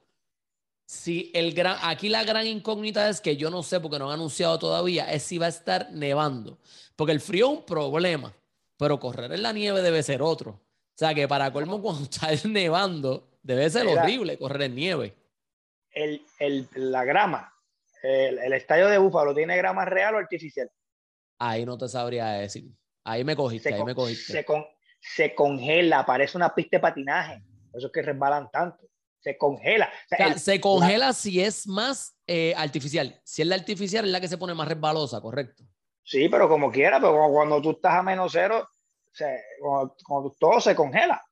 Si 0.88 1.32
el 1.36 1.54
gran, 1.54 1.78
aquí 1.84 2.10
la 2.10 2.24
gran 2.24 2.48
incógnita 2.48 3.08
es 3.08 3.22
que 3.22 3.38
yo 3.38 3.52
no 3.52 3.62
sé 3.62 3.80
porque 3.80 4.00
no 4.00 4.08
han 4.08 4.16
anunciado 4.16 4.58
todavía, 4.58 5.14
es 5.14 5.22
si 5.22 5.38
va 5.38 5.46
a 5.46 5.50
estar 5.50 5.92
nevando. 5.92 6.58
Porque 6.96 7.14
el 7.14 7.22
frío 7.22 7.52
es 7.52 7.60
un 7.60 7.66
problema, 7.66 8.34
pero 8.78 9.00
correr 9.00 9.32
en 9.32 9.44
la 9.44 9.54
nieve 9.54 9.84
debe 9.84 10.02
ser 10.02 10.24
otro. 10.24 10.52
O 10.52 10.98
sea 10.98 11.14
que 11.14 11.28
para 11.28 11.54
colmo, 11.54 11.80
cuando 11.84 12.06
está 12.06 12.30
nevando, 12.48 13.35
Debe 13.46 13.70
ser 13.70 13.86
horrible 13.86 14.40
correr 14.40 14.64
en 14.64 14.76
nieve. 14.76 15.16
El, 15.92 16.26
el, 16.40 16.68
la 16.74 17.06
grama, 17.06 17.54
el, 18.02 18.40
el, 18.40 18.54
estadio 18.54 18.88
de 18.88 18.98
Búfalo, 18.98 19.36
¿tiene 19.36 19.56
grama 19.56 19.86
real 19.86 20.16
o 20.16 20.18
artificial? 20.18 20.70
Ahí 21.38 21.64
no 21.64 21.78
te 21.78 21.88
sabría 21.88 22.26
decir. 22.32 22.72
Ahí 23.04 23.24
me 23.24 23.36
cogiste, 23.36 23.72
ahí 23.72 23.84
me 23.84 23.94
cogiste. 23.94 24.34
Se, 24.34 24.44
con, 24.44 24.66
se, 25.00 25.36
congela, 25.36 26.04
parece 26.08 26.38
una 26.38 26.56
pista 26.56 26.78
de 26.78 26.82
patinaje. 26.82 27.44
Eso 27.72 27.86
es 27.86 27.94
que 27.94 28.02
resbalan 28.02 28.50
tanto. 28.50 28.84
Se 29.20 29.38
congela. 29.38 29.92
se 30.38 30.60
congela 30.60 31.14
si 31.14 31.40
es 31.40 31.68
más 31.68 32.18
eh, 32.26 32.56
artificial. 32.58 33.22
Si 33.24 33.44
es 33.44 33.48
la 33.48 33.56
artificial, 33.56 34.06
es 34.06 34.12
la 34.12 34.22
que 34.22 34.28
se 34.28 34.40
pone 34.40 34.56
más 34.56 34.68
resbalosa, 34.68 35.22
correcto. 35.22 35.64
Sí, 36.04 36.30
pero 36.30 36.50
como 36.50 36.72
quiera, 36.72 37.00
pero 37.00 37.30
cuando 37.32 37.62
tú 37.62 37.72
estás 37.72 37.94
a 37.94 38.02
menos 38.02 38.32
cero, 38.32 38.68
sea, 39.12 39.30
cuando, 39.60 40.36
todo 40.40 40.60
se 40.60 40.76
congela. 40.76 41.24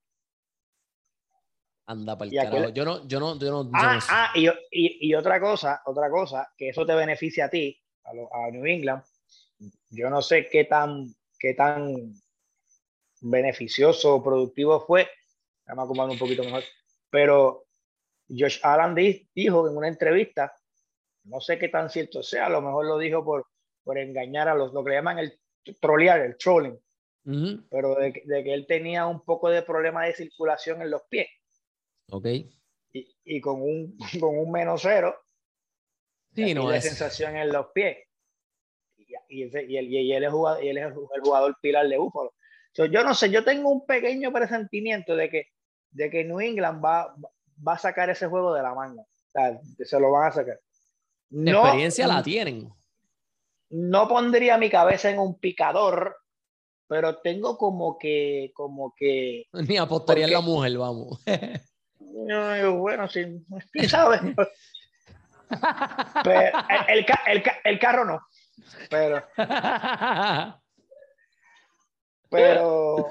Anda 1.86 2.18
para 2.18 2.30
el 2.30 2.36
carajo. 2.36 2.70
Yo 2.70 2.86
no, 2.86 3.08
yo 3.08 3.20
no, 3.20 3.38
yo 3.38 3.52
no. 3.52 3.72
Ah, 3.74 4.00
ah 4.10 4.32
y, 4.36 4.48
y, 4.48 5.10
y, 5.10 5.16
otra 5.16 5.40
cosa, 5.40 5.82
otra 5.86 6.10
cosa, 6.10 6.52
que 6.58 6.70
eso 6.70 6.86
te 6.86 6.96
beneficia 6.96 7.46
a 7.46 7.50
ti, 7.50 7.78
a, 8.06 8.12
a 8.12 8.52
New 8.52 8.66
England. 8.66 9.04
Yo 9.90 10.10
no 10.10 10.22
sé 10.22 10.48
qué 10.50 10.66
tan, 10.66 11.14
qué 11.38 11.54
tan 11.54 12.14
beneficioso 13.22 14.16
o 14.16 14.24
productivo 14.24 14.80
fue. 14.86 15.10
Vamos 15.66 15.84
a 15.84 15.86
acomodar 15.86 16.12
un 16.12 16.20
poquito 16.20 16.44
mejor. 16.44 16.64
Pero 17.10 17.66
Josh 18.30 18.60
Allen 18.64 18.96
dijo 19.34 19.68
en 19.68 19.78
una 19.78 19.88
entrevista, 19.88 20.54
no 21.26 21.40
sé 21.40 21.58
qué 21.58 21.70
tan 21.70 21.90
cierto 21.90 22.24
sea, 22.24 22.48
a 22.48 22.50
lo 22.50 22.62
mejor 22.62 22.86
lo 22.86 22.98
dijo 22.98 23.24
por, 23.24 23.48
por 23.84 23.98
engañar 23.98 24.48
a 24.48 24.56
los, 24.56 24.74
lo 24.74 24.84
que 24.84 24.94
llaman 24.94 25.20
el 25.20 25.40
trolear, 25.80 26.20
el 26.22 26.38
trolling, 26.38 26.80
pero 27.70 27.96
de, 27.96 28.12
que 28.12 28.54
él 28.54 28.66
tenía 28.68 29.06
un 29.08 29.24
poco 29.24 29.50
de 29.50 29.62
problema 29.62 30.06
de 30.06 30.14
circulación 30.14 30.82
en 30.82 30.92
los 30.92 31.04
pies. 31.04 31.28
Ok. 32.14 32.26
Y, 32.94 33.16
y 33.26 33.42
con, 33.42 33.62
un, 33.62 33.98
con 34.20 34.38
un 34.38 34.52
menos 34.52 34.82
cero, 34.84 35.16
sí, 36.36 36.54
no 36.54 36.72
es. 36.72 36.84
sensación 36.84 37.36
en 37.36 37.52
los 37.52 37.68
pies. 37.74 37.98
Y, 38.96 39.42
y, 39.42 39.44
y, 39.44 39.78
él, 39.78 39.92
y 39.92 40.14
él, 40.14 40.24
es 40.24 40.32
jugador, 40.32 40.64
él 40.64 40.78
es 40.78 40.86
el 40.86 41.22
jugador 41.22 41.58
pilar 41.60 41.88
de 41.88 41.98
Búfalo. 41.98 42.32
yo 42.76 43.04
no 43.04 43.16
sé, 43.16 43.32
yo 43.32 43.44
tengo 43.44 43.70
un 43.70 43.86
pequeño 43.88 44.32
presentimiento 44.32 45.16
de 45.16 45.30
que, 45.30 45.48
de 45.90 46.12
que 46.12 46.24
New 46.24 46.40
England 46.40 46.86
va, 46.86 47.16
va 47.68 47.74
a 47.74 47.80
sacar 47.80 48.12
ese 48.12 48.28
juego 48.28 48.54
de 48.54 48.62
la 48.62 48.76
manga. 48.76 49.02
O 49.02 49.32
sea, 49.32 49.60
se 49.84 50.00
lo 50.00 50.12
van 50.12 50.28
a 50.28 50.32
sacar. 50.32 50.60
No, 51.32 51.64
experiencia 51.64 52.06
la 52.06 52.22
tienen. 52.22 52.70
No 53.72 54.08
pondría 54.08 54.60
mi 54.60 54.70
cabeza 54.70 55.10
en 55.10 55.18
un 55.18 55.40
picador, 55.40 56.16
pero 56.88 57.18
tengo 57.22 57.58
como 57.58 57.98
que, 57.98 58.52
como 58.54 58.94
que. 58.96 59.48
Ni 59.68 59.78
apostaría 59.78 60.26
en 60.26 60.34
la 60.34 60.42
mujer, 60.42 60.78
vamos. 60.78 61.20
no, 62.14 62.78
bueno, 62.78 63.08
sí, 63.08 63.26
quién 63.72 63.90
sabe. 63.90 64.36
pero 66.24 66.58
el, 66.88 67.06
el, 67.28 67.44
el, 67.64 67.80
carro 67.80 68.06
no. 68.06 68.28
Pero. 68.90 69.24
Pero. 72.30 73.10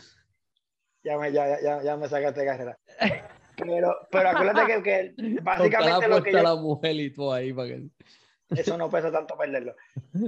Ya 1.04 1.18
me, 1.18 1.32
ya, 1.32 1.60
ya, 1.60 1.82
ya 1.82 1.96
me 1.96 2.08
sacaste 2.08 2.44
carrera. 2.44 2.78
Pero, 3.56 4.08
pero 4.10 4.28
acuérdate 4.30 4.82
que, 4.82 5.14
básicamente 5.42 6.08
lo 6.08 6.22
que 6.22 6.32
la 6.32 6.54
mujer 6.54 6.94
y 6.96 7.12
todo 7.12 7.32
ahí 7.32 7.52
para 7.52 7.68
que... 7.68 7.88
Eso 8.50 8.76
no 8.76 8.90
pesa 8.90 9.10
tanto 9.10 9.36
perderlo. 9.36 9.74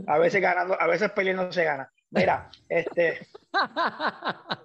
A 0.06 0.18
veces 0.18 0.40
ganando, 0.40 0.80
a 0.80 0.86
veces 0.86 1.10
peleando 1.12 1.52
se 1.52 1.64
gana. 1.64 1.90
Mira, 2.10 2.50
este... 2.68 3.26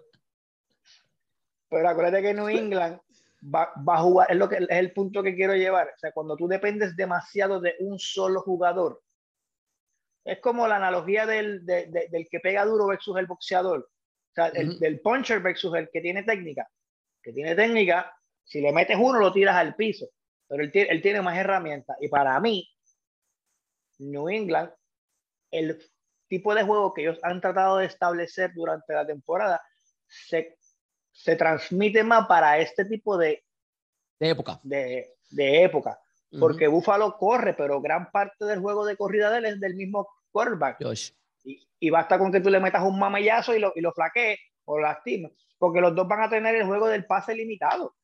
Pero 1.69 1.89
acuérdate 1.89 2.21
que 2.21 2.33
New 2.33 2.49
England 2.49 2.99
va, 3.43 3.71
va, 3.87 3.95
a 3.95 4.01
jugar, 4.01 4.31
es, 4.31 4.37
lo 4.37 4.49
que, 4.49 4.57
es 4.57 4.67
el 4.69 4.93
punto 4.93 5.23
que 5.23 5.35
quiero 5.35 5.55
llevar. 5.55 5.87
O 5.87 5.97
sea, 5.97 6.11
cuando 6.11 6.35
tú 6.35 6.47
dependes 6.47 6.95
demasiado 6.95 7.59
de 7.59 7.75
un 7.79 7.99
solo 7.99 8.41
jugador, 8.41 9.01
es 10.25 10.39
como 10.39 10.67
la 10.67 10.75
analogía 10.75 11.25
del, 11.25 11.65
del 11.65 12.27
que 12.29 12.39
pega 12.39 12.65
duro 12.65 12.87
versus 12.87 13.17
el 13.17 13.25
boxeador. 13.25 13.79
O 13.79 14.33
sea, 14.33 14.47
el, 14.47 14.77
del 14.79 14.99
puncher 14.99 15.39
versus 15.39 15.73
el 15.75 15.89
que 15.89 16.01
tiene 16.01 16.23
técnica. 16.23 16.69
Que 17.21 17.33
tiene 17.33 17.55
técnica, 17.55 18.13
si 18.43 18.61
le 18.61 18.71
metes 18.71 18.97
uno, 18.99 19.19
lo 19.19 19.31
tiras 19.31 19.55
al 19.55 19.75
piso. 19.75 20.07
Pero 20.47 20.63
él, 20.63 20.71
él 20.73 21.01
tiene 21.01 21.21
más 21.21 21.37
herramientas. 21.37 21.97
Y 21.99 22.09
para 22.09 22.39
mí, 22.39 22.69
New 23.99 24.29
England, 24.29 24.71
el 25.51 25.79
tipo 26.27 26.53
de 26.53 26.63
juego 26.63 26.93
que 26.93 27.01
ellos 27.01 27.19
han 27.23 27.41
tratado 27.41 27.77
de 27.77 27.85
establecer 27.85 28.51
durante 28.53 28.93
la 28.93 29.05
temporada, 29.05 29.61
se, 30.07 30.58
se 31.19 31.35
transmite 31.35 32.03
más 32.03 32.27
para 32.27 32.59
este 32.59 32.85
tipo 32.85 33.17
de, 33.17 33.43
de 34.19 34.29
época. 34.29 34.59
De, 34.63 35.15
de 35.31 35.63
época. 35.63 35.99
Porque 36.39 36.67
Buffalo 36.67 37.17
corre, 37.17 37.55
pero 37.55 37.81
gran 37.81 38.11
parte 38.11 38.45
del 38.45 38.59
juego 38.59 38.85
de 38.85 38.95
corrida 38.95 39.31
de 39.31 39.39
él 39.39 39.45
es 39.45 39.59
del 39.59 39.75
mismo 39.75 40.07
quarterback. 40.31 40.77
Y, 41.43 41.67
y, 41.79 41.89
basta 41.89 42.19
con 42.19 42.31
que 42.31 42.39
tú 42.39 42.49
le 42.49 42.59
metas 42.59 42.83
un 42.83 42.99
mamallazo 42.99 43.55
y 43.55 43.59
lo, 43.59 43.73
y 43.75 43.81
lo 43.81 43.91
flaquees 43.91 44.39
o 44.65 44.79
lastimes. 44.79 45.31
Porque 45.57 45.81
los 45.81 45.95
dos 45.95 46.07
van 46.07 46.21
a 46.21 46.29
tener 46.29 46.55
el 46.55 46.65
juego 46.65 46.87
del 46.87 47.05
pase 47.05 47.33
limitado 47.33 47.95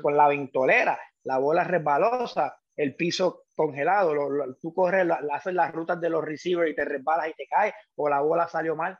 con 0.00 0.16
la 0.16 0.28
ventolera, 0.28 0.98
la 1.24 1.38
bola 1.38 1.64
resbalosa, 1.64 2.56
el 2.76 2.94
piso 2.94 3.44
congelado, 3.54 4.14
tú 4.60 4.72
corres, 4.72 5.06
haces 5.30 5.54
las 5.54 5.72
rutas 5.72 6.00
de 6.00 6.10
los 6.10 6.24
receivers 6.24 6.70
y 6.70 6.74
te 6.74 6.84
resbalas 6.84 7.28
y 7.28 7.34
te 7.34 7.46
caes, 7.46 7.74
o 7.96 8.08
la 8.08 8.20
bola 8.20 8.48
salió 8.48 8.76
mal. 8.76 8.98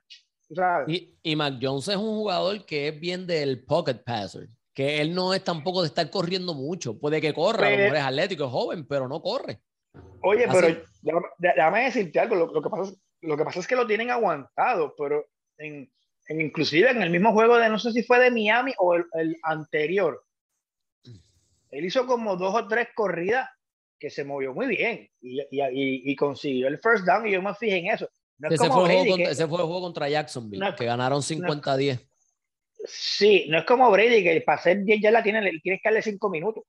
Y, 0.87 1.19
y 1.23 1.37
Mac 1.37 1.55
Jones 1.61 1.89
es 1.89 1.97
un 1.97 2.17
jugador 2.17 2.65
que 2.67 2.89
es 2.89 3.01
bien 3.01 3.27
del 3.27 3.65
pocket 3.65 4.03
passer, 4.05 4.49
que 4.75 5.01
él 5.01 5.15
no 5.15 5.35
es 5.35 5.43
tampoco 5.43 5.83
de 5.83 5.89
estar 5.89 6.09
corriendo 6.11 6.55
mucho. 6.55 6.99
Puede 6.99 7.21
que 7.21 7.33
corra, 7.33 7.69
a 7.69 7.71
lo 7.71 7.77
mejor 7.77 7.97
es 7.97 8.03
atlético, 8.03 8.45
es 8.45 8.51
joven, 8.51 8.87
pero 8.87 9.09
no 9.09 9.23
corre. 9.23 9.61
Oye, 10.23 10.47
pero 10.51 10.83
déjame 11.39 11.85
decirte 11.85 12.21
algo, 12.21 12.37
lo, 12.37 12.63
que 12.63 12.71
pasa, 12.71 12.93
lo 13.21 13.37
que 13.37 13.45
pasa 13.45 13.61
es 13.61 13.67
que 13.67 13.77
lo 13.77 13.87
tienen 13.87 14.11
aguantado, 14.11 14.95
pero 14.97 15.27
en, 15.59 15.91
inclusive 16.29 16.91
en 16.91 17.03
el 17.03 17.11
mismo 17.11 17.33
juego 17.33 17.57
de, 17.57 17.69
no 17.69 17.79
sé 17.79 17.93
si 17.93 18.03
fue 18.03 18.21
de 18.21 18.31
Miami 18.31 18.73
o 18.79 18.95
el, 18.95 19.37
anterior, 19.43 20.25
él 21.71 21.85
hizo 21.85 22.07
como 22.07 22.37
dos 22.37 22.55
o 22.55 22.69
tres 22.69 22.89
corridas 22.95 23.49
que 23.99 24.11
se 24.11 24.25
movió 24.25 24.53
muy 24.53 24.67
bien 24.67 25.09
y, 25.21 25.41
y, 25.51 26.17
consiguió 26.17 26.69
el 26.69 26.79
first 26.79 27.05
down 27.07 27.27
y 27.27 27.33
yo 27.33 27.43
me 27.43 27.55
fijé 27.55 27.79
en 27.79 27.87
eso. 27.89 28.09
Ese, 28.41 28.69
fue 28.69 28.95
el 28.95 29.47
juego 29.47 29.81
contra 29.81 30.09
Jacksonville, 30.09 30.75
que 30.77 30.85
ganaron 30.85 31.23
50-10. 31.23 32.01
sí, 32.85 33.47
no 33.49 33.59
es 33.59 33.65
como 33.65 33.91
Brady, 33.91 34.23
que 34.23 34.41
para 34.41 34.59
hacer 34.59 34.83
10 34.83 35.01
ya 35.01 35.11
la 35.11 35.23
tiene, 35.23 35.41
tienes 35.63 35.81
que 35.83 35.89
darle 35.89 36.03
5 36.03 36.29
minutos 36.31 36.65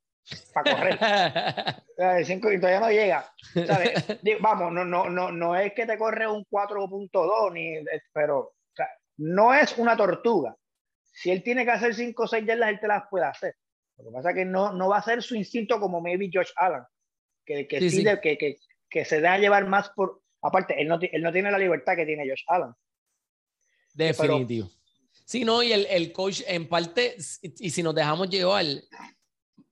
para 0.53 0.75
correr. 0.75 2.25
cinco, 2.25 2.51
y 2.51 2.59
todavía 2.59 2.79
no 2.79 2.91
llega. 2.91 3.33
Vamos, 4.41 4.71
no, 4.71 4.85
no, 4.85 5.09
no, 5.09 5.31
no 5.31 5.55
es 5.55 5.73
que 5.73 5.85
te 5.85 5.97
corre 5.97 6.27
un 6.27 6.45
4.2, 6.45 7.53
ni, 7.53 7.85
pero 8.13 8.53
no 9.17 9.53
es 9.53 9.77
una 9.77 9.95
tortuga. 9.95 10.55
Si 11.03 11.29
él 11.29 11.43
tiene 11.43 11.65
que 11.65 11.71
hacer 11.71 11.93
5 11.93 12.23
o 12.23 12.27
6 12.27 12.45
yardas, 12.45 12.69
él 12.69 12.79
te 12.79 12.87
las 12.87 13.03
puede 13.09 13.25
hacer. 13.25 13.55
Lo 13.97 14.05
que 14.05 14.11
pasa 14.11 14.29
es 14.31 14.35
que 14.35 14.45
no, 14.45 14.73
no 14.73 14.89
va 14.89 14.97
a 14.97 15.03
ser 15.03 15.21
su 15.21 15.35
instinto 15.35 15.79
como 15.79 16.01
maybe 16.01 16.29
Josh 16.33 16.51
Allen, 16.55 16.83
que, 17.45 17.67
que, 17.67 17.79
Que, 17.79 18.37
que, 18.37 18.57
que, 18.89 19.05
se 19.05 19.21
deja 19.21 19.37
llevar 19.37 19.67
más 19.67 19.89
por... 19.89 20.22
Aparte, 20.43 20.79
él 20.79 20.87
no, 20.87 20.99
él 21.01 21.21
no 21.21 21.31
tiene 21.31 21.51
la 21.51 21.57
libertad 21.57 21.95
que 21.95 22.05
tiene 22.05 22.27
Josh 22.27 22.43
Allen. 22.47 22.73
Definitivo. 23.93 24.69
sí, 25.25 25.45
no, 25.45 25.63
y 25.63 25.71
el, 25.71 25.85
el 25.89 26.11
coach, 26.11 26.41
en 26.47 26.67
parte, 26.67 27.15
y 27.41 27.69
si 27.69 27.83
nos 27.83 27.95
dejamos 27.95 28.29
llevar, 28.29 28.65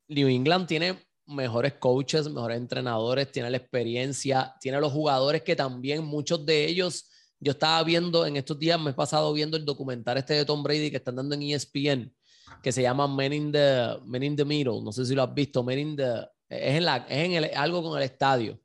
New 0.07 0.27
England 0.27 0.67
tiene 0.67 0.97
mejores 1.25 1.73
coaches, 1.73 2.29
mejores 2.29 2.57
entrenadores, 2.57 3.31
tiene 3.31 3.49
la 3.49 3.57
experiencia, 3.57 4.55
tiene 4.59 4.79
los 4.79 4.91
jugadores 4.91 5.41
que 5.43 5.55
también 5.55 6.03
muchos 6.03 6.45
de 6.45 6.65
ellos 6.65 7.11
yo 7.43 7.53
estaba 7.53 7.83
viendo 7.83 8.25
en 8.27 8.37
estos 8.37 8.59
días, 8.59 8.79
me 8.79 8.91
he 8.91 8.93
pasado 8.93 9.33
viendo 9.33 9.57
el 9.57 9.65
documental 9.65 10.15
este 10.17 10.35
de 10.35 10.45
Tom 10.45 10.61
Brady 10.61 10.91
que 10.91 10.97
están 10.97 11.15
dando 11.15 11.33
en 11.33 11.41
ESPN, 11.41 12.13
que 12.61 12.71
se 12.71 12.83
llama 12.83 13.07
Men 13.07 13.33
in 13.33 13.51
the, 13.51 13.97
Men 14.05 14.21
in 14.21 14.35
the 14.35 14.45
Middle. 14.45 14.83
No 14.83 14.91
sé 14.91 15.05
si 15.05 15.15
lo 15.15 15.23
has 15.23 15.33
visto. 15.33 15.63
Men 15.63 15.79
in 15.79 15.95
the, 15.95 16.19
es 16.47 16.75
en, 16.75 16.85
la, 16.85 16.97
es 16.97 17.25
en 17.25 17.31
el, 17.33 17.51
algo 17.55 17.81
con 17.81 17.97
el 17.97 18.03
estadio. 18.03 18.61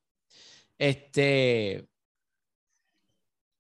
Este, 0.77 1.89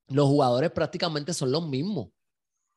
los 0.08 0.28
jugadores 0.28 0.70
prácticamente 0.70 1.34
son 1.34 1.50
los 1.50 1.66
mismos. 1.66 2.08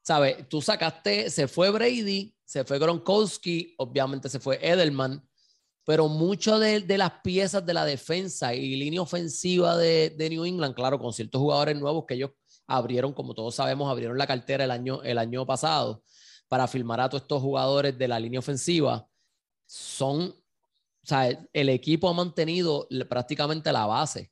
¿Sabes? 0.02 0.48
Tú 0.50 0.62
sacaste, 0.62 1.30
se 1.30 1.48
fue 1.48 1.70
Brady, 1.70 2.36
se 2.46 2.64
fue 2.64 2.80
Gronkowski, 2.80 3.76
obviamente 3.78 4.30
se 4.30 4.40
fue 4.40 4.60
Edelman, 4.62 5.24
pero 5.86 6.08
mucho 6.08 6.58
de, 6.58 6.82
las 6.98 7.12
piezas 7.22 7.66
de 7.66 7.74
la 7.74 7.86
defensa 7.86 8.54
y 8.54 8.76
línea 8.76 9.02
ofensiva 9.02 9.78
de, 9.78 10.10
de, 10.12 10.30
New 10.30 10.46
England, 10.46 10.76
claro, 10.76 11.00
con 11.00 11.14
ciertos 11.14 11.40
jugadores 11.40 11.78
nuevos 11.78 12.06
que 12.08 12.16
ellos 12.16 12.32
abrieron, 12.68 13.14
como 13.14 13.34
todos 13.34 13.56
sabemos, 13.56 13.90
abrieron 13.90 14.18
la 14.18 14.28
cartera 14.28 14.64
el 14.64 14.72
año, 14.72 15.04
el 15.04 15.18
año 15.18 15.46
pasado 15.46 16.04
para 16.50 16.68
filmar 16.68 17.00
a 17.00 17.08
todos 17.08 17.22
estos 17.22 17.42
jugadores 17.42 17.98
de 17.98 18.08
la 18.08 18.20
línea 18.20 18.40
ofensiva, 18.40 19.08
son, 19.66 20.22
o 20.24 21.08
sea, 21.08 21.30
el 21.54 21.70
equipo 21.70 22.10
ha 22.10 22.14
mantenido 22.14 22.88
prácticamente 23.08 23.72
la 23.72 23.86
base. 23.86 24.32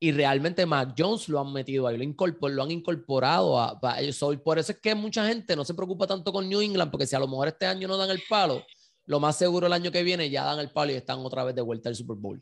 Y 0.00 0.12
realmente 0.12 0.64
Mac 0.64 0.94
Jones 0.96 1.28
lo 1.28 1.40
han 1.40 1.52
metido 1.52 1.86
ahí, 1.86 1.96
lo, 1.96 2.48
lo 2.48 2.62
han 2.62 2.70
incorporado 2.70 3.58
a, 3.58 3.78
a 3.82 4.00
ellos. 4.00 4.22
Por 4.44 4.58
eso 4.58 4.72
es 4.72 4.78
que 4.78 4.94
mucha 4.94 5.26
gente 5.26 5.56
no 5.56 5.64
se 5.64 5.74
preocupa 5.74 6.06
tanto 6.06 6.32
con 6.32 6.48
New 6.48 6.60
England, 6.60 6.90
porque 6.90 7.06
si 7.06 7.16
a 7.16 7.18
lo 7.18 7.26
mejor 7.26 7.48
este 7.48 7.66
año 7.66 7.88
no 7.88 7.96
dan 7.96 8.10
el 8.10 8.22
palo, 8.28 8.64
lo 9.06 9.18
más 9.18 9.36
seguro 9.36 9.66
el 9.66 9.72
año 9.72 9.90
que 9.90 10.02
viene 10.02 10.30
ya 10.30 10.44
dan 10.44 10.60
el 10.60 10.70
palo 10.70 10.92
y 10.92 10.96
están 10.96 11.18
otra 11.20 11.42
vez 11.42 11.54
de 11.54 11.62
vuelta 11.62 11.88
al 11.88 11.96
Super 11.96 12.16
Bowl. 12.16 12.40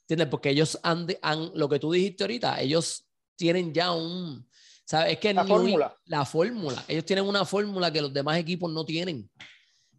¿Entiendes? 0.00 0.28
Porque 0.28 0.50
ellos 0.50 0.78
han, 0.82 1.06
han 1.22 1.50
lo 1.54 1.68
que 1.68 1.78
tú 1.78 1.92
dijiste 1.92 2.24
ahorita, 2.24 2.60
ellos 2.60 3.06
tienen 3.36 3.72
ya 3.72 3.92
un, 3.92 4.48
¿sabes? 4.84 5.12
Es 5.12 5.18
que 5.18 5.34
la 5.34 5.44
fórmula. 5.44 5.96
La 6.06 6.24
fórmula. 6.24 6.84
Ellos 6.88 7.04
tienen 7.04 7.26
una 7.26 7.44
fórmula 7.44 7.92
que 7.92 8.00
los 8.00 8.12
demás 8.12 8.38
equipos 8.38 8.72
no 8.72 8.84
tienen. 8.84 9.28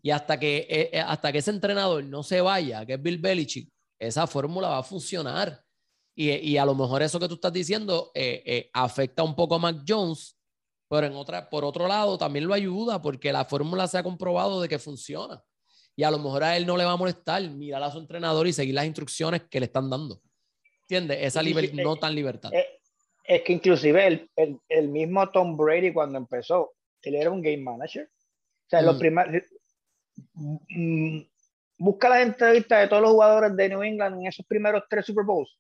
Y 0.02 0.10
hasta 0.10 0.40
que, 0.40 0.66
eh, 0.70 0.90
eh, 0.94 1.00
hasta 1.00 1.32
que 1.32 1.40
ese 1.40 1.52
entrenador 1.52 2.04
no 2.04 2.24
se 2.24 2.42
vaya, 2.42 2.86
que 2.86 2.94
es 2.94 3.02
Bill 3.02 3.18
Belichick, 3.18 3.70
esa 4.00 4.26
fórmula 4.28 4.70
va 4.70 4.78
a 4.80 4.84
funcionar. 4.84 5.62
Y, 6.20 6.32
y, 6.32 6.58
a 6.58 6.66
lo 6.66 6.74
mejor 6.74 7.04
eso 7.04 7.20
que 7.20 7.28
tú 7.28 7.36
estás 7.36 7.54
diciendo 7.54 8.10
eh, 8.16 8.72
afecta 8.74 9.22
un 9.22 9.36
poco 9.36 9.54
a 9.56 9.60
Mac 9.60 9.84
Jones, 9.88 10.36
Pero 10.90 11.06
en 11.06 11.14
otra, 11.14 11.48
por 11.48 11.64
otro 11.64 11.88
lado, 11.88 12.18
también 12.18 12.48
lo 12.48 12.56
ayuda 12.56 13.00
porque 13.02 13.32
la 13.32 13.46
fórmula 13.46 13.88
se 13.88 14.00
ha 14.00 14.04
comprobado 14.04 14.60
de 14.60 14.68
que 14.68 14.80
funciona. 14.80 15.44
Y 15.96 16.04
a 16.04 16.12
lo 16.12 16.18
mejor 16.18 16.44
a 16.44 16.58
él 16.58 16.66
no 16.66 16.76
le 16.76 16.86
va 16.86 16.94
a 16.94 16.98
molestar 16.98 17.42
mirar 17.52 17.84
a 17.84 17.92
su 17.92 18.00
entrenador 18.00 18.48
y 18.48 18.54
seguir 18.54 18.74
las 18.74 18.86
instrucciones 18.86 19.44
que 19.50 19.60
le 19.60 19.66
están 19.68 19.90
dando. 19.90 20.22
¿Entiendes? 20.82 21.20
Esa 21.22 21.44
libertad, 21.44 21.84
no 21.84 21.96
tan 21.98 22.16
libertad. 22.16 22.52
Eh, 22.54 22.66
es 23.24 23.42
que 23.44 23.54
inclusive 23.54 24.08
el, 24.08 24.32
el, 24.36 24.60
el, 24.70 24.88
mismo 24.88 25.30
Tom 25.32 25.58
Brady 25.58 25.92
cuando 25.92 26.18
empezó, 26.18 26.74
él 27.02 27.16
era 27.16 27.30
un 27.30 27.42
game 27.42 27.58
manager. 27.58 28.06
O 28.06 28.70
sea, 28.70 28.82
los 28.82 28.96
mm. 28.96 29.00
primeros... 29.00 29.44
Mm, 30.34 31.20
busca 31.80 32.10
las 32.10 32.22
entrevistas 32.22 32.82
de 32.82 32.88
todos 32.88 33.02
los 33.02 33.12
jugadores 33.12 33.56
de 33.56 33.70
New 33.70 33.84
England 33.84 34.22
en 34.22 34.28
esos 34.28 34.46
primeros 34.46 34.84
tres 34.90 35.06
Super 35.06 35.26
Bowls. 35.26 35.58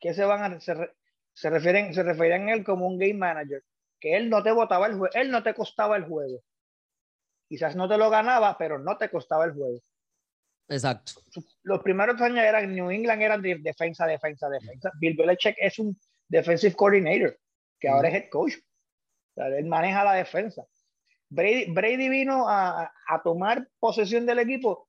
Que 0.00 0.14
se 0.14 0.24
van 0.24 0.54
a... 0.54 0.60
Se, 0.60 0.74
se 1.32 1.50
refieren, 1.50 1.94
se 1.94 2.02
refieren 2.02 2.48
a 2.48 2.52
él 2.54 2.64
como 2.64 2.86
un 2.86 2.98
game 2.98 3.14
manager. 3.14 3.62
Que 4.00 4.16
él 4.16 4.28
no 4.28 4.42
te 4.42 4.52
votaba 4.52 4.86
el 4.86 4.96
juego, 4.96 5.14
él 5.14 5.30
no 5.30 5.42
te 5.42 5.54
costaba 5.54 5.96
el 5.96 6.04
juego. 6.04 6.42
Quizás 7.48 7.76
no 7.76 7.88
te 7.88 7.96
lo 7.96 8.10
ganaba, 8.10 8.58
pero 8.58 8.78
no 8.78 8.96
te 8.96 9.08
costaba 9.08 9.44
el 9.44 9.52
juego. 9.52 9.78
Exacto. 10.68 11.12
Los 11.62 11.82
primeros 11.82 12.20
años 12.20 12.44
eran 12.44 12.74
New 12.74 12.90
England 12.90 13.22
eran 13.22 13.40
de 13.40 13.56
defensa, 13.60 14.06
defensa, 14.06 14.48
defensa. 14.48 14.92
Bill 15.00 15.16
Belichick 15.16 15.56
es 15.58 15.78
un 15.78 15.98
defensive 16.28 16.74
coordinator, 16.74 17.38
que 17.80 17.88
ahora 17.88 18.08
es 18.08 18.14
head 18.14 18.28
coach. 18.28 18.54
él 19.36 19.66
maneja 19.66 20.04
la 20.04 20.14
defensa. 20.14 20.62
Brady, 21.30 21.70
Brady 21.72 22.08
vino 22.08 22.48
a, 22.48 22.92
a, 23.08 23.22
tomar 23.22 23.66
posesión 23.78 24.26
del 24.26 24.40
equipo 24.40 24.87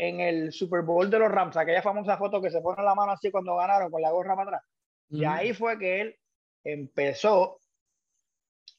en 0.00 0.20
el 0.20 0.50
Super 0.50 0.80
Bowl 0.80 1.10
de 1.10 1.18
los 1.18 1.30
Rams, 1.30 1.58
aquella 1.58 1.82
famosa 1.82 2.16
foto 2.16 2.40
que 2.40 2.50
se 2.50 2.62
pone 2.62 2.82
la 2.82 2.94
mano 2.94 3.12
así 3.12 3.30
cuando 3.30 3.56
ganaron 3.56 3.90
con 3.90 4.00
la 4.00 4.10
gorra 4.10 4.34
para 4.34 4.48
atrás. 4.48 4.62
Y 5.10 5.24
ahí 5.24 5.52
fue 5.52 5.78
que 5.78 6.00
él 6.00 6.16
empezó 6.64 7.58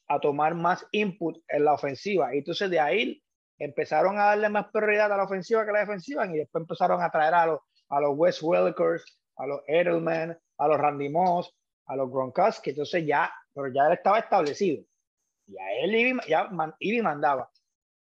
a 0.08 0.18
tomar 0.18 0.56
más 0.56 0.84
input 0.90 1.38
en 1.46 1.64
la 1.64 1.74
ofensiva. 1.74 2.34
Y 2.34 2.38
entonces 2.38 2.68
de 2.70 2.80
ahí 2.80 3.22
empezaron 3.58 4.18
a 4.18 4.24
darle 4.24 4.48
más 4.48 4.66
prioridad 4.72 5.12
a 5.12 5.16
la 5.16 5.22
ofensiva 5.22 5.62
que 5.62 5.70
a 5.70 5.74
la 5.74 5.80
defensiva 5.80 6.26
y 6.26 6.38
después 6.38 6.62
empezaron 6.62 7.00
a 7.00 7.10
traer 7.10 7.34
a 7.34 7.46
los, 7.46 7.60
a 7.88 8.00
los 8.00 8.10
Wes 8.16 8.42
Welkers, 8.42 9.04
a 9.36 9.46
los 9.46 9.60
Edelman, 9.68 10.36
a 10.58 10.68
los 10.68 10.78
Randy 10.78 11.08
Moss, 11.08 11.54
a 11.86 11.94
los 11.94 12.10
Gronkowski. 12.10 12.70
Entonces 12.70 13.06
ya, 13.06 13.32
pero 13.54 13.68
ya 13.72 13.86
él 13.86 13.92
estaba 13.92 14.18
establecido. 14.18 14.82
Y 15.46 15.56
a 15.56 15.72
él 15.84 15.94
iba, 15.94 16.22
ya 16.26 16.50
iba 16.80 17.04
mandaba. 17.04 17.48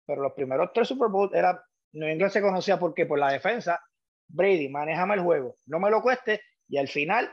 Pero 0.06 0.22
los 0.22 0.32
primeros 0.32 0.72
tres 0.74 0.88
Super 0.88 1.10
Bowls 1.10 1.34
era, 1.34 1.62
no 1.94 2.10
inglés 2.10 2.34
se 2.34 2.42
conocía 2.42 2.78
porque 2.80 3.06
por 3.06 3.20
la 3.20 3.32
defensa, 3.32 3.80
Brady, 4.28 4.70
manejame 4.70 5.16
el 5.16 5.22
juego, 5.22 5.56
no 5.66 5.80
me 5.80 5.90
lo 5.90 6.02
cueste 6.02 6.42
y 6.68 6.78
al 6.78 6.88
final 6.88 7.30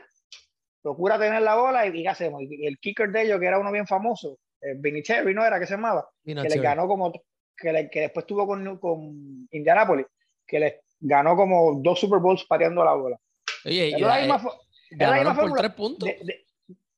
procura 0.81 1.19
tener 1.19 1.41
la 1.41 1.55
bola 1.55 1.85
y, 1.85 2.01
¿qué 2.01 2.09
hacemos? 2.09 2.41
Y 2.41 2.65
el 2.65 2.79
kicker 2.79 3.09
de 3.09 3.23
ellos, 3.23 3.39
que 3.39 3.45
era 3.45 3.59
uno 3.59 3.71
bien 3.71 3.87
famoso, 3.87 4.39
eh, 4.61 4.73
Vinicius, 4.75 5.25
¿no 5.33 5.45
era 5.45 5.59
que 5.59 5.67
se 5.67 5.73
llamaba? 5.73 6.07
Que 6.23 6.33
le 6.33 6.59
ganó 6.59 6.87
como, 6.87 7.11
que, 7.55 7.89
que 7.91 8.01
después 8.01 8.25
tuvo 8.25 8.47
con, 8.47 8.77
con 8.77 9.47
Indianapolis, 9.51 10.07
que 10.45 10.59
le 10.59 10.81
ganó 10.99 11.35
como 11.35 11.79
dos 11.81 11.99
Super 11.99 12.19
Bowls 12.19 12.45
pateando 12.45 12.83
la 12.83 12.93
bola. 12.93 13.17
Oye, 13.65 13.89
y 13.89 13.99
la, 13.99 14.19
misma, 14.19 15.35
por 15.35 15.57
tres 15.57 15.73
puntos. 15.73 16.09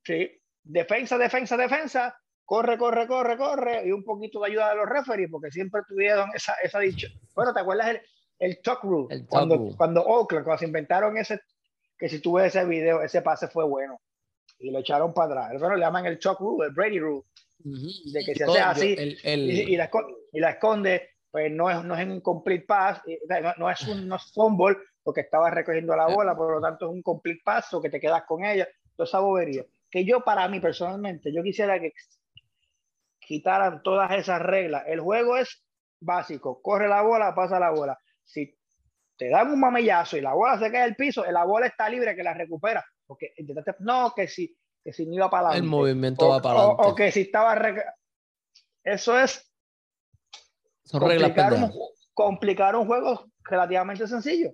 sí, 0.04 0.42
defensa, 0.64 1.18
defensa, 1.18 1.58
defensa, 1.58 2.20
corre, 2.50 2.80
corre, 2.80 3.06
corre, 3.06 3.38
corre, 3.38 3.88
y 3.88 3.92
un 3.92 4.04
poquito 4.04 4.40
de 4.40 4.50
ayuda 4.50 4.72
de 4.72 4.78
los 4.78 4.90
referees, 4.90 5.30
porque 5.30 5.52
siempre 5.52 5.82
tuvieron 5.88 6.32
esa, 6.34 6.56
esa 6.64 6.80
dicha. 6.80 7.08
Bueno, 7.36 7.54
¿te 7.54 7.60
acuerdas 7.60 7.90
el, 7.90 8.02
el 8.40 8.62
talk 8.64 8.82
rule? 8.82 9.24
cuando, 9.28 9.76
cuando 9.78 10.02
Oakland, 10.02 10.46
cuando 10.46 10.58
se 10.58 10.66
inventaron 10.66 11.16
ese, 11.16 11.42
que 11.96 12.10
si 12.10 12.20
tú 12.20 12.34
ves 12.34 12.56
ese 12.56 12.66
video, 12.66 13.04
ese 13.04 13.22
pase 13.22 13.50
fue 13.50 13.66
bueno. 13.66 14.02
Y 14.58 14.72
lo 14.72 14.80
echaron 14.80 15.14
para 15.14 15.44
atrás. 15.44 15.54
Eso 15.54 15.70
le 15.70 15.80
llaman 15.80 16.08
el 16.08 16.18
talk 16.18 16.40
rule, 16.40 16.70
el 16.70 16.74
Brady 16.74 17.00
rule. 17.00 17.22
De 17.60 18.24
que 18.26 18.34
se 18.34 18.44
hace 18.46 18.60
así 18.60 18.96
Y, 19.24 19.78
la, 19.78 19.92
y, 20.34 20.40
la, 20.40 20.50
esconde, 20.50 21.10
pues 21.30 21.52
no 21.52 21.70
es, 21.70 21.84
no 21.84 21.96
es 21.96 22.08
un 22.08 22.22
complete 22.22 22.66
pass, 22.66 23.04
no, 23.60 23.70
es 23.70 23.88
un 23.88 24.08
no 24.08 24.16
es 24.16 24.24
fumble, 24.34 24.76
porque 25.04 25.22
estaba 25.22 25.52
recogiendo 25.52 25.96
la 25.96 26.08
bola, 26.08 26.36
por 26.36 26.56
lo 26.56 26.60
tanto 26.60 26.88
es 26.88 26.94
un 26.94 27.04
complete 27.04 27.42
pass, 27.46 27.72
o 27.76 27.82
que 27.82 27.92
te 27.92 28.00
quedas 28.00 28.24
con 28.24 28.44
ella. 28.44 28.68
Toda 28.96 29.06
esa 29.06 29.20
bobería. 29.20 29.64
Que 29.92 30.04
yo, 30.04 30.22
para 30.22 30.48
mí 30.48 30.60
personalmente, 30.60 31.32
yo 31.32 31.44
quisiera 31.44 31.80
que 31.80 31.94
quitaran 33.30 33.84
todas 33.84 34.10
esas 34.10 34.42
reglas. 34.42 34.86
El 34.88 35.02
juego 35.02 35.38
es 35.38 35.64
básico, 36.02 36.60
corre 36.64 36.90
la 36.90 37.04
bola, 37.04 37.36
pasa 37.36 37.60
la 37.60 37.70
bola. 37.70 37.96
Si 38.24 38.58
te 39.16 39.30
dan 39.30 39.52
un 39.52 39.60
mamellazo 39.60 40.18
y 40.18 40.22
la 40.22 40.34
bola 40.34 40.58
se 40.58 40.72
cae 40.72 40.82
al 40.82 40.96
piso, 40.96 41.24
la 41.30 41.46
bola 41.46 41.68
está 41.68 41.88
libre 41.90 42.16
que 42.16 42.24
la 42.24 42.34
recupera. 42.34 42.84
Porque 43.06 43.36
no, 43.82 44.14
que 44.16 44.28
si, 44.28 44.58
que 44.84 44.92
si 44.94 45.06
no 45.06 45.14
iba 45.14 45.30
para 45.30 45.50
adelante. 45.50 45.64
El 45.64 45.70
movimiento 45.70 46.28
va 46.28 46.42
para 46.42 46.60
adelante. 46.60 46.84
O, 46.88 46.96
que 46.96 47.12
si 47.12 47.22
estaba. 47.22 47.56
Eso 48.84 49.20
es. 49.20 49.48
Son 50.86 51.00
complicar, 51.00 51.54
un, 51.54 51.72
complicar 52.16 52.76
un 52.76 52.88
juego 52.88 53.26
relativamente 53.44 54.08
sencillo. 54.08 54.50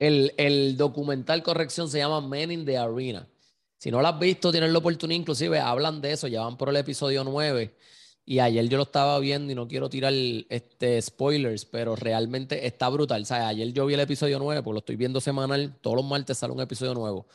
El, 0.00 0.34
el 0.36 0.76
documental 0.76 1.44
corrección 1.44 1.88
se 1.88 1.98
llama 1.98 2.20
Men 2.26 2.50
in 2.50 2.64
the 2.64 2.76
Arena. 2.76 3.28
Si 3.76 3.92
no 3.92 4.02
lo 4.02 4.08
has 4.08 4.18
visto, 4.18 4.50
tienes 4.50 4.72
la 4.72 4.78
oportunidad, 4.78 5.20
inclusive 5.20 5.60
hablan 5.60 6.00
de 6.00 6.10
eso, 6.10 6.26
ya 6.26 6.40
van 6.40 6.56
por 6.56 6.70
el 6.70 6.76
episodio 6.76 7.22
9 7.22 7.76
y 8.24 8.38
ayer 8.38 8.68
yo 8.68 8.76
lo 8.76 8.84
estaba 8.84 9.18
viendo 9.18 9.52
y 9.52 9.54
no 9.54 9.66
quiero 9.66 9.90
tirar 9.90 10.12
este, 10.14 11.00
spoilers, 11.02 11.64
pero 11.64 11.96
realmente 11.96 12.66
está 12.66 12.88
brutal. 12.88 13.22
O 13.22 13.24
sea, 13.24 13.48
ayer 13.48 13.72
yo 13.72 13.86
vi 13.86 13.94
el 13.94 14.00
episodio 14.00 14.38
9, 14.38 14.62
pues 14.62 14.72
lo 14.72 14.78
estoy 14.78 14.96
viendo 14.96 15.20
semanal. 15.20 15.76
Todos 15.80 15.96
los 15.96 16.04
martes 16.04 16.38
sale 16.38 16.52
un 16.52 16.60
episodio 16.60 16.94
nuevo. 16.94 17.26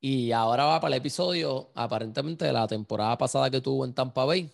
Y 0.00 0.30
ahora 0.32 0.64
va 0.64 0.80
para 0.80 0.94
el 0.94 1.00
episodio, 1.00 1.70
aparentemente, 1.74 2.44
de 2.44 2.52
la 2.52 2.68
temporada 2.68 3.18
pasada 3.18 3.50
que 3.50 3.60
tuvo 3.60 3.84
en 3.84 3.94
Tampa 3.94 4.24
Bay. 4.24 4.50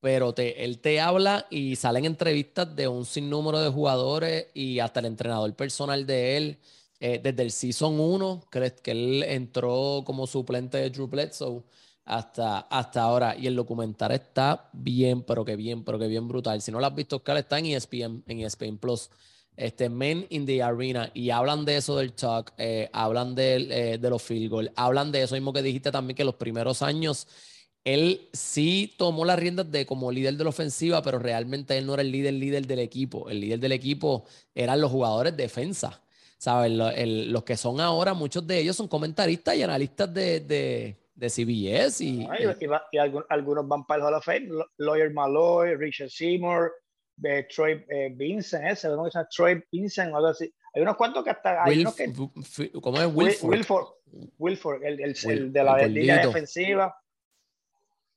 Pero 0.00 0.32
te, 0.32 0.64
él 0.64 0.78
te 0.78 1.00
habla 1.00 1.46
y 1.50 1.76
salen 1.76 2.04
entrevistas 2.04 2.74
de 2.74 2.88
un 2.88 3.04
sinnúmero 3.04 3.60
de 3.60 3.70
jugadores 3.70 4.46
y 4.54 4.78
hasta 4.78 5.00
el 5.00 5.06
entrenador 5.06 5.54
personal 5.54 6.06
de 6.06 6.36
él. 6.36 6.58
Eh, 7.00 7.20
desde 7.22 7.42
el 7.42 7.52
Season 7.52 8.00
1, 8.00 8.44
que, 8.50 8.74
que 8.82 8.90
él 8.92 9.22
entró 9.24 10.02
como 10.04 10.26
suplente 10.26 10.78
de 10.78 10.90
Drew 10.90 11.06
Bledsoe 11.06 11.62
hasta, 12.08 12.60
hasta 12.60 13.02
ahora. 13.02 13.36
Y 13.36 13.46
el 13.46 13.54
documental 13.54 14.12
está 14.12 14.68
bien, 14.72 15.22
pero 15.22 15.44
que 15.44 15.56
bien, 15.56 15.84
pero 15.84 15.98
que 15.98 16.08
bien 16.08 16.26
brutal. 16.26 16.60
Si 16.62 16.72
no 16.72 16.80
lo 16.80 16.86
has 16.86 16.94
visto, 16.94 17.16
Oscar, 17.16 17.36
está 17.36 17.58
en 17.58 17.66
ESPN, 17.66 18.24
en 18.26 18.40
ESPN 18.40 18.78
Plus. 18.78 19.10
Este, 19.56 19.88
Men 19.88 20.24
in 20.30 20.46
the 20.46 20.62
Arena, 20.62 21.10
y 21.14 21.30
hablan 21.30 21.64
de 21.64 21.76
eso 21.76 21.96
del 21.96 22.12
talk, 22.12 22.52
eh, 22.58 22.88
hablan 22.92 23.34
de, 23.34 23.56
eh, 23.56 23.98
de 23.98 24.10
los 24.10 24.22
field 24.22 24.48
goals, 24.48 24.70
hablan 24.76 25.10
de 25.10 25.22
eso 25.22 25.34
mismo 25.34 25.52
que 25.52 25.62
dijiste 25.62 25.90
también, 25.90 26.16
que 26.16 26.22
los 26.22 26.36
primeros 26.36 26.80
años 26.80 27.26
él 27.84 28.28
sí 28.32 28.94
tomó 28.98 29.24
las 29.24 29.38
riendas 29.38 29.70
de 29.72 29.86
como 29.86 30.12
líder 30.12 30.36
de 30.36 30.44
la 30.44 30.50
ofensiva, 30.50 31.02
pero 31.02 31.18
realmente 31.18 31.76
él 31.76 31.86
no 31.86 31.94
era 31.94 32.02
el 32.02 32.12
líder, 32.12 32.34
líder 32.34 32.66
del 32.66 32.80
equipo. 32.80 33.28
El 33.30 33.40
líder 33.40 33.60
del 33.60 33.72
equipo 33.72 34.24
eran 34.54 34.80
los 34.80 34.90
jugadores 34.90 35.36
defensa. 35.36 36.02
¿Sabes? 36.40 36.70
los 36.70 37.42
que 37.42 37.56
son 37.56 37.80
ahora, 37.80 38.14
muchos 38.14 38.46
de 38.46 38.60
ellos 38.60 38.76
son 38.76 38.86
comentaristas 38.86 39.56
y 39.56 39.62
analistas 39.64 40.14
de, 40.14 40.38
de 40.38 40.96
CBS 41.26 42.04
y, 42.04 42.20
y, 42.20 42.98
algunos 43.28 43.66
van 43.66 43.84
para 43.84 44.00
el 44.00 44.06
Hall 44.06 44.14
of 44.14 44.24
Fame, 44.24 44.48
Lawyer 44.76 45.12
Malloy, 45.12 45.74
Richard 45.74 46.10
Seymour, 46.10 46.72
de 47.16 47.42
Troy 47.54 47.84
eh, 47.88 48.12
Vincent, 48.14 48.64
ese, 48.64 48.88
¿no? 48.88 49.08
Troy 49.34 49.62
Vincent 49.72 50.12
o 50.12 50.16
algo 50.16 50.28
así. 50.28 50.52
Hay 50.74 50.82
unos 50.82 50.96
cuantos 50.96 51.24
que 51.24 51.30
hasta 51.30 51.64
hay 51.64 51.80
unos 51.80 51.94
que, 51.94 52.12
¿Cómo 52.80 53.00
es 53.00 53.08
Wilford? 53.12 53.50
Wilford, 53.50 53.86
Wilford 54.38 54.84
el, 54.84 55.00
el, 55.00 55.16
el, 55.24 55.52
de 55.52 55.64
la 55.64 55.78
línea 55.86 56.26
defensiva. 56.26 56.94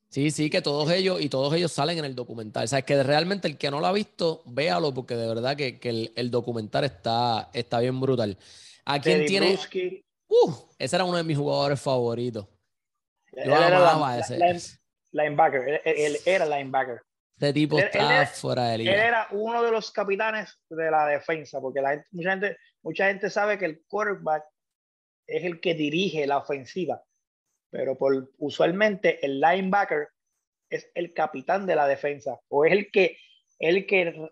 Sí, 0.09 0.29
sí, 0.29 0.49
que 0.49 0.61
todos 0.61 0.91
ellos 0.91 1.21
y 1.21 1.29
todos 1.29 1.53
ellos 1.53 1.71
salen 1.71 1.97
en 1.97 2.05
el 2.05 2.15
documental. 2.15 2.65
O 2.65 2.67
sea, 2.67 2.79
es 2.79 2.85
que 2.85 3.01
realmente 3.01 3.47
el 3.47 3.57
que 3.57 3.71
no 3.71 3.79
lo 3.79 3.87
ha 3.87 3.93
visto, 3.93 4.43
véalo, 4.45 4.93
porque 4.93 5.15
de 5.15 5.25
verdad 5.25 5.55
que, 5.55 5.79
que 5.79 5.89
el, 5.89 6.11
el, 6.17 6.29
documental 6.29 6.83
está, 6.83 7.49
está 7.53 7.79
bien 7.79 7.99
brutal. 7.99 8.37
¿A 8.83 8.99
quién 8.99 9.25
tiene? 9.25 9.57
Uh, 10.27 10.53
ese 10.77 10.95
era 10.97 11.05
uno 11.05 11.15
de 11.15 11.23
mis 11.23 11.37
jugadores 11.37 11.79
favoritos. 11.79 12.45
Yo 13.45 13.55
él 13.55 13.63
era 13.63 14.19
ese. 14.19 14.79
linebacker, 15.11 15.81
él, 15.85 16.17
era 16.25 16.45
linebacker. 16.45 17.01
Este 17.33 17.53
tipo 17.53 17.79
está 17.79 18.25
fuera 18.27 18.69
de 18.69 18.77
liga. 18.79 18.93
Él 18.93 18.99
era 18.99 19.27
uno 19.31 19.63
de 19.63 19.71
los 19.71 19.91
capitanes 19.91 20.59
de 20.69 20.91
la 20.91 21.07
defensa, 21.07 21.59
porque 21.59 21.81
la 21.81 22.03
mucha, 22.11 22.31
gente, 22.31 22.57
mucha 22.83 23.07
gente 23.07 23.29
sabe 23.29 23.57
que 23.57 23.65
el 23.65 23.83
quarterback 23.87 24.43
es 25.27 25.43
el 25.43 25.59
que 25.59 25.73
dirige 25.73 26.27
la 26.27 26.37
ofensiva, 26.37 27.01
pero 27.71 27.97
por, 27.97 28.31
usualmente 28.37 29.25
el 29.25 29.39
linebacker 29.39 30.09
es 30.69 30.89
el 30.93 31.13
capitán 31.13 31.65
de 31.65 31.75
la 31.75 31.87
defensa, 31.87 32.39
o 32.47 32.65
es 32.65 32.71
el 32.71 32.91
que, 32.91 33.17
el 33.59 33.85
que 33.85 34.29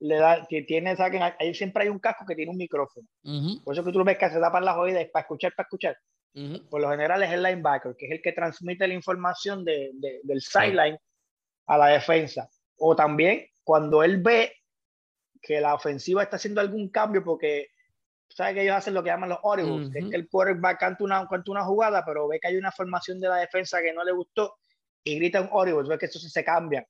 le 0.00 0.16
da, 0.16 0.46
que 0.48 0.62
tiene, 0.62 0.94
ahí 1.38 1.54
siempre 1.54 1.84
hay 1.84 1.88
un 1.88 1.98
casco 1.98 2.24
que 2.26 2.34
tiene 2.34 2.50
un 2.50 2.56
micrófono. 2.56 3.06
Por 3.64 3.74
eso 3.74 3.84
que 3.84 3.92
tú 3.92 3.98
lo 3.98 4.04
ves 4.04 4.18
que 4.18 4.30
se 4.30 4.40
tapan 4.40 4.64
las 4.64 4.76
oídas 4.76 5.04
para 5.12 5.22
escuchar, 5.22 5.52
para 5.54 5.66
escuchar. 5.66 5.96
Por 6.32 6.80
lo 6.80 6.90
general 6.90 7.22
es 7.22 7.30
el 7.32 7.42
linebacker, 7.42 7.96
que 7.96 8.06
es 8.06 8.12
el 8.12 8.22
que 8.22 8.32
transmite 8.32 8.86
la 8.86 8.94
información 8.94 9.64
de, 9.64 9.90
del 10.22 10.40
sideline 10.40 10.98
a 11.66 11.78
la 11.78 11.86
defensa. 11.88 12.48
O 12.78 12.94
también 12.94 13.46
cuando 13.64 14.02
él 14.02 14.22
ve 14.22 14.54
que 15.42 15.60
la 15.60 15.74
ofensiva 15.74 16.22
está 16.22 16.36
haciendo 16.36 16.60
algún 16.60 16.88
cambio, 16.90 17.24
porque 17.24 17.68
sabes 18.28 18.54
que 18.54 18.62
ellos 18.62 18.76
hacen 18.76 18.94
lo 18.94 19.02
que 19.02 19.10
llaman 19.10 19.30
los 19.30 19.38
audibles, 19.42 19.90
que 19.90 20.16
el 20.16 20.28
quarterback 20.28 20.78
canta 20.78 21.04
una, 21.04 21.26
canta 21.26 21.50
una 21.50 21.64
jugada, 21.64 22.04
pero 22.04 22.28
ve 22.28 22.38
que 22.40 22.48
hay 22.48 22.56
una 22.56 22.70
formación 22.70 23.20
de 23.20 23.28
la 23.28 23.36
defensa 23.36 23.82
que 23.82 23.92
no 23.92 24.04
le 24.04 24.12
gustó 24.12 24.56
y 25.02 25.16
grita 25.16 25.40
un 25.40 25.48
audible, 25.52 25.88
ves 25.88 25.98
que 25.98 26.06
eso 26.06 26.18
se 26.18 26.44
cambia. 26.44 26.86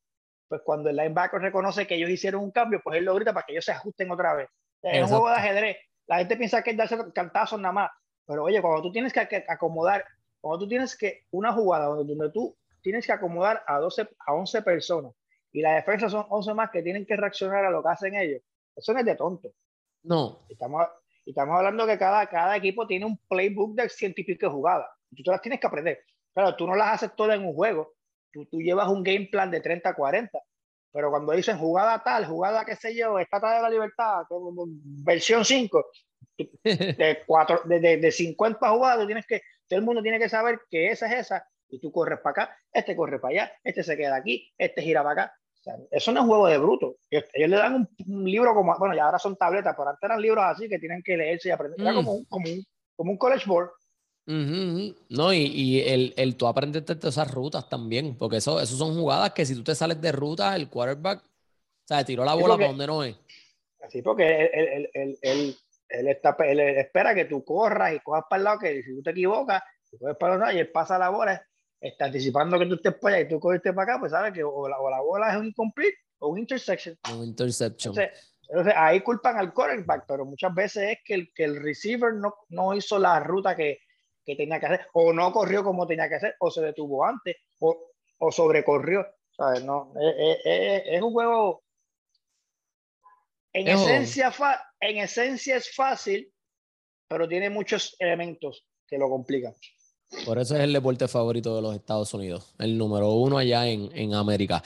Pues 0.49 0.63
cuando 0.65 0.91
el 0.91 0.97
linebacker 0.97 1.41
reconoce 1.41 1.87
que 1.87 1.95
ellos 1.95 2.11
hicieron 2.11 2.43
un 2.43 2.51
cambio, 2.51 2.81
pues 2.83 2.99
él 2.99 3.05
lo 3.05 3.15
grita 3.15 3.33
para 3.33 3.47
que 3.47 3.53
ellos 3.53 3.65
se 3.65 3.73
ajusten 3.73 4.11
otra 4.11 4.35
vez. 4.35 4.49
Es 4.83 5.03
un 5.03 5.09
juego 5.09 5.29
de 5.29 5.37
ajedrez. 5.37 5.77
La 6.07 6.19
gente 6.19 6.37
piensa 6.37 6.63
que 6.63 6.71
es 6.73 6.77
darse 6.77 6.99
cantazos 7.15 7.61
nada 7.61 7.73
más. 7.73 7.91
Pero 8.31 8.45
oye, 8.45 8.63
cuando 8.63 8.81
tú 8.81 8.93
tienes 8.93 9.13
que 9.13 9.45
acomodar, 9.49 10.05
cuando 10.41 10.61
tú 10.61 10.69
tienes 10.69 10.97
que 10.97 11.27
una 11.33 11.53
jugada 11.53 11.87
donde, 11.87 12.15
donde 12.15 12.33
tú 12.33 12.57
tienes 12.81 13.05
que 13.05 13.11
acomodar 13.11 13.65
a 13.67 13.81
12, 13.81 14.09
a 14.25 14.35
11 14.35 14.63
personas 14.63 15.13
y 15.51 15.61
la 15.61 15.75
defensa 15.75 16.09
son 16.09 16.25
11 16.29 16.55
más 16.55 16.71
que 16.71 16.81
tienen 16.81 17.05
que 17.05 17.17
reaccionar 17.17 17.65
a 17.65 17.71
lo 17.73 17.83
que 17.83 17.89
hacen 17.89 18.15
ellos, 18.15 18.41
eso 18.77 18.93
no 18.93 19.01
es 19.01 19.05
de 19.05 19.17
tonto. 19.17 19.51
No. 20.05 20.47
Estamos, 20.49 20.87
estamos 21.27 21.57
hablando 21.57 21.85
que 21.89 21.99
cada, 21.99 22.25
cada 22.29 22.57
equipo 22.57 22.87
tiene 22.87 23.05
un 23.05 23.19
playbook 23.29 23.75
de 23.75 23.89
científico 23.89 24.47
de 24.47 24.53
jugadas. 24.53 24.87
Tú 25.17 25.25
te 25.25 25.31
las 25.33 25.43
tienes 25.43 25.59
que 25.59 25.67
aprender. 25.67 25.99
Claro, 26.33 26.55
tú 26.55 26.69
no 26.69 26.77
las 26.77 26.95
haces 26.95 27.17
todas 27.17 27.37
en 27.37 27.45
un 27.45 27.53
juego. 27.53 27.95
Tú, 28.33 28.47
tú 28.47 28.61
llevas 28.61 28.87
un 28.87 29.03
game 29.03 29.27
plan 29.27 29.51
de 29.51 29.61
30 29.61 29.89
a 29.89 29.95
40. 29.97 30.39
Pero 30.93 31.11
cuando 31.11 31.33
dicen 31.33 31.59
jugada 31.59 32.01
tal, 32.05 32.27
jugada 32.27 32.65
qué 32.65 32.77
sé 32.77 32.97
yo, 32.97 33.19
Estata 33.19 33.57
de 33.57 33.63
la 33.63 33.71
Libertad, 33.71 34.23
versión 35.05 35.45
5, 35.45 35.85
de, 36.37 37.19
cuatro, 37.27 37.63
de, 37.65 37.81
de, 37.81 37.97
de 37.99 38.13
50 38.13 38.71
jugadas, 38.71 39.07
tienes 39.07 39.27
que, 39.27 39.43
todo 39.69 39.79
el 39.79 39.85
mundo 39.85 40.03
tiene 40.03 40.19
que 40.19 40.29
saber 40.29 40.61
que 40.71 40.91
esa 40.91 41.07
es 41.07 41.27
esa, 41.27 41.47
y 41.69 41.79
tú 41.79 41.93
corres 41.93 42.19
para 42.21 42.45
acá, 42.45 42.59
este 42.73 42.97
corre 42.97 43.19
para 43.19 43.33
allá, 43.33 43.53
este 43.65 43.83
se 43.83 43.97
queda 43.97 44.17
aquí, 44.17 44.53
este 44.59 44.83
gira 44.83 45.03
para 45.03 45.23
acá. 45.23 45.35
eso 45.91 46.13
no 46.13 46.21
es 46.21 46.27
juego 46.27 46.47
de 46.47 46.59
bruto. 46.59 46.97
Ellos, 47.11 47.25
le 47.35 47.57
dan 47.57 47.75
un, 48.07 48.25
libro 48.25 48.55
como, 48.55 48.77
bueno, 48.79 48.95
ya 48.95 49.05
ahora 49.05 49.19
son 49.19 49.37
tabletas, 49.37 49.75
pero 49.77 49.91
antes 49.91 50.03
eran 50.03 50.21
libros 50.21 50.45
así 50.45 50.69
que 50.69 50.79
tienen 50.79 51.03
que 51.03 51.17
leerse 51.17 51.49
y 51.49 51.53
aprender. 51.53 51.81
Era 51.81 51.93
mm. 51.93 51.97
como 51.97 52.13
un, 52.13 52.25
como, 52.25 52.51
un, 52.51 52.65
como 52.97 53.13
un 53.13 53.19
college 53.19 53.47
board. 53.47 53.71
No, 54.27 55.33
y, 55.33 55.39
y, 55.39 55.81
el, 55.81 56.15
el 56.17 56.37
tú 56.37 56.47
aprendes 56.47 56.85
esas 56.89 57.31
rutas 57.33 57.69
también, 57.69 58.17
porque 58.17 58.37
eso, 58.37 58.61
eso 58.61 58.77
son 58.77 58.95
jugadas 58.95 59.33
que 59.33 59.45
si 59.45 59.57
tú 59.57 59.65
te 59.65 59.75
sales 59.75 60.01
de 60.01 60.13
ruta, 60.13 60.55
el 60.55 60.69
quarterback, 60.69 61.21
o 61.21 61.87
sea, 61.87 62.05
tiró 62.05 62.25
la 62.25 62.35
bola 62.35 62.57
para 62.57 62.69
donde 62.69 62.87
no 62.87 63.03
es. 63.03 63.17
Sí, 63.89 64.03
porque 64.03 64.51
él, 64.53 65.19
él, 65.23 65.57
él, 65.91 66.09
está, 66.09 66.37
él 66.41 66.61
espera 66.61 67.15
que 67.15 67.27
tú 67.27 67.45
corras 67.45 67.95
y 67.95 68.01
cojas 68.01 68.25
para 68.29 68.39
el 68.39 68.45
lado, 68.45 68.59
que 68.59 68.83
si 68.83 68.95
tú 68.95 69.03
te 69.03 69.11
equivocas, 69.11 69.63
tú 69.91 69.99
puedes 69.99 70.17
para 70.17 70.35
el 70.35 70.41
lado 70.41 70.53
y 70.53 70.59
él 70.59 70.71
pasa 70.71 70.99
la 70.99 71.11
bola, 71.11 71.45
está 71.81 72.07
anticipando 72.07 72.59
que 72.59 72.67
tú 72.67 72.75
estés 72.75 72.95
para 72.95 73.17
allá 73.17 73.27
y 73.27 73.29
tú 73.29 73.41
cogiste 73.41 73.73
para 73.73 73.93
acá, 73.93 74.01
pues 74.01 74.13
sabes 74.13 74.33
que 74.33 74.43
o 74.45 74.69
la, 74.69 74.79
o 74.79 74.91
la 74.91 75.01
bola 75.01 75.31
es 75.31 75.37
un 75.37 75.47
incomplete 75.47 75.99
o 76.19 76.29
un 76.29 76.39
intersection. 76.39 76.99
Un 77.13 77.25
interception. 77.25 77.95
Entonces, 78.49 78.75
ahí 78.77 79.01
culpan 79.01 79.37
al 79.37 79.53
quarterback, 79.53 80.05
pero 80.09 80.25
muchas 80.25 80.53
veces 80.53 80.91
es 80.91 80.99
que 81.05 81.15
el, 81.15 81.33
que 81.33 81.45
el 81.45 81.63
receiver 81.63 82.15
no, 82.15 82.35
no 82.49 82.75
hizo 82.75 82.99
la 82.99 83.21
ruta 83.21 83.55
que, 83.55 83.79
que 84.25 84.35
tenía 84.35 84.59
que 84.59 84.67
hacer, 84.67 84.87
o 84.93 85.13
no 85.13 85.33
corrió 85.33 85.63
como 85.63 85.87
tenía 85.87 86.09
que 86.09 86.17
hacer, 86.17 86.35
o 86.41 86.51
se 86.51 86.61
detuvo 86.61 87.05
antes, 87.05 87.37
o, 87.61 87.93
o 88.19 88.33
sobrecorrió. 88.33 89.07
¿sabes? 89.41 89.65
No, 89.65 89.93
es, 90.01 90.39
es, 90.45 90.83
es, 90.87 91.03
un 91.03 91.13
juego. 91.13 91.63
En 93.53 93.69
esencia, 93.69 94.33
en 94.81 94.99
esencia 94.99 95.57
es 95.57 95.75
fácil, 95.75 96.33
pero 97.09 97.29
tiene 97.29 97.51
muchos 97.51 97.97
elementos 97.99 98.67
que 98.87 98.99
lo 98.99 99.09
complican. 99.09 99.53
Por 100.25 100.39
eso 100.39 100.57
es 100.57 100.63
el 100.63 100.73
deporte 100.73 101.07
favorito 101.07 101.55
de 101.55 101.63
los 101.63 101.75
Estados 101.75 102.13
Unidos, 102.15 102.55
el 102.59 102.77
número 102.77 103.13
uno 103.13 103.39
allá 103.39 103.69
en, 103.69 103.91
en 103.97 104.15
América. 104.15 104.63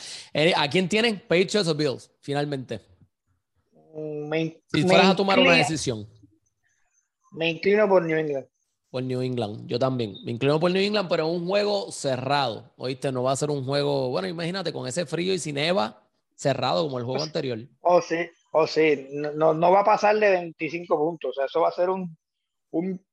¿A 0.57 0.71
quién 0.71 0.89
tienen? 0.89 1.21
Patriots 1.21 1.69
o 1.69 1.75
Bills, 1.75 2.11
finalmente. 2.21 2.81
Me, 3.95 4.63
si 4.73 4.83
fueras 4.83 5.11
a 5.11 5.17
tomar 5.17 5.39
una 5.39 5.53
decisión. 5.53 6.09
Me 7.33 7.51
inclino 7.51 7.89
por 7.89 8.03
New 8.05 8.17
England 8.17 8.47
por 8.95 9.03
New 9.03 9.23
England. 9.23 9.67
Yo 9.67 9.77
también. 9.77 10.15
Me 10.25 10.31
inclino 10.31 10.61
por 10.61 10.71
New 10.71 10.81
England, 10.81 11.09
pero 11.09 11.27
un 11.27 11.49
juego 11.49 11.91
cerrado. 11.91 12.73
Oíste, 12.77 13.11
no 13.11 13.25
va 13.25 13.33
a 13.33 13.37
ser 13.37 13.51
un 13.51 13.65
juego. 13.65 14.11
Bueno, 14.11 14.29
imagínate, 14.29 14.73
con 14.73 14.87
ese 14.87 15.05
frío 15.05 15.35
y 15.35 15.41
sin 15.41 15.59
Eva, 15.59 16.01
cerrado 16.37 16.85
como 16.85 17.01
el 17.01 17.05
juego 17.05 17.21
anterior. 17.21 17.59
Oh, 17.81 18.01
sí, 18.01 18.15
oh, 18.55 18.67
sí. 18.67 19.09
No, 19.11 19.53
no 19.53 19.71
va 19.71 19.81
a 19.81 19.85
pasar 19.85 20.19
de 20.19 20.31
25 20.31 20.97
puntos. 20.97 21.31
O 21.31 21.33
sea, 21.35 21.47
eso 21.47 21.61
va 21.61 21.69
a 21.69 21.73
ser 21.73 21.91
un, 21.91 22.17
un 22.71 23.05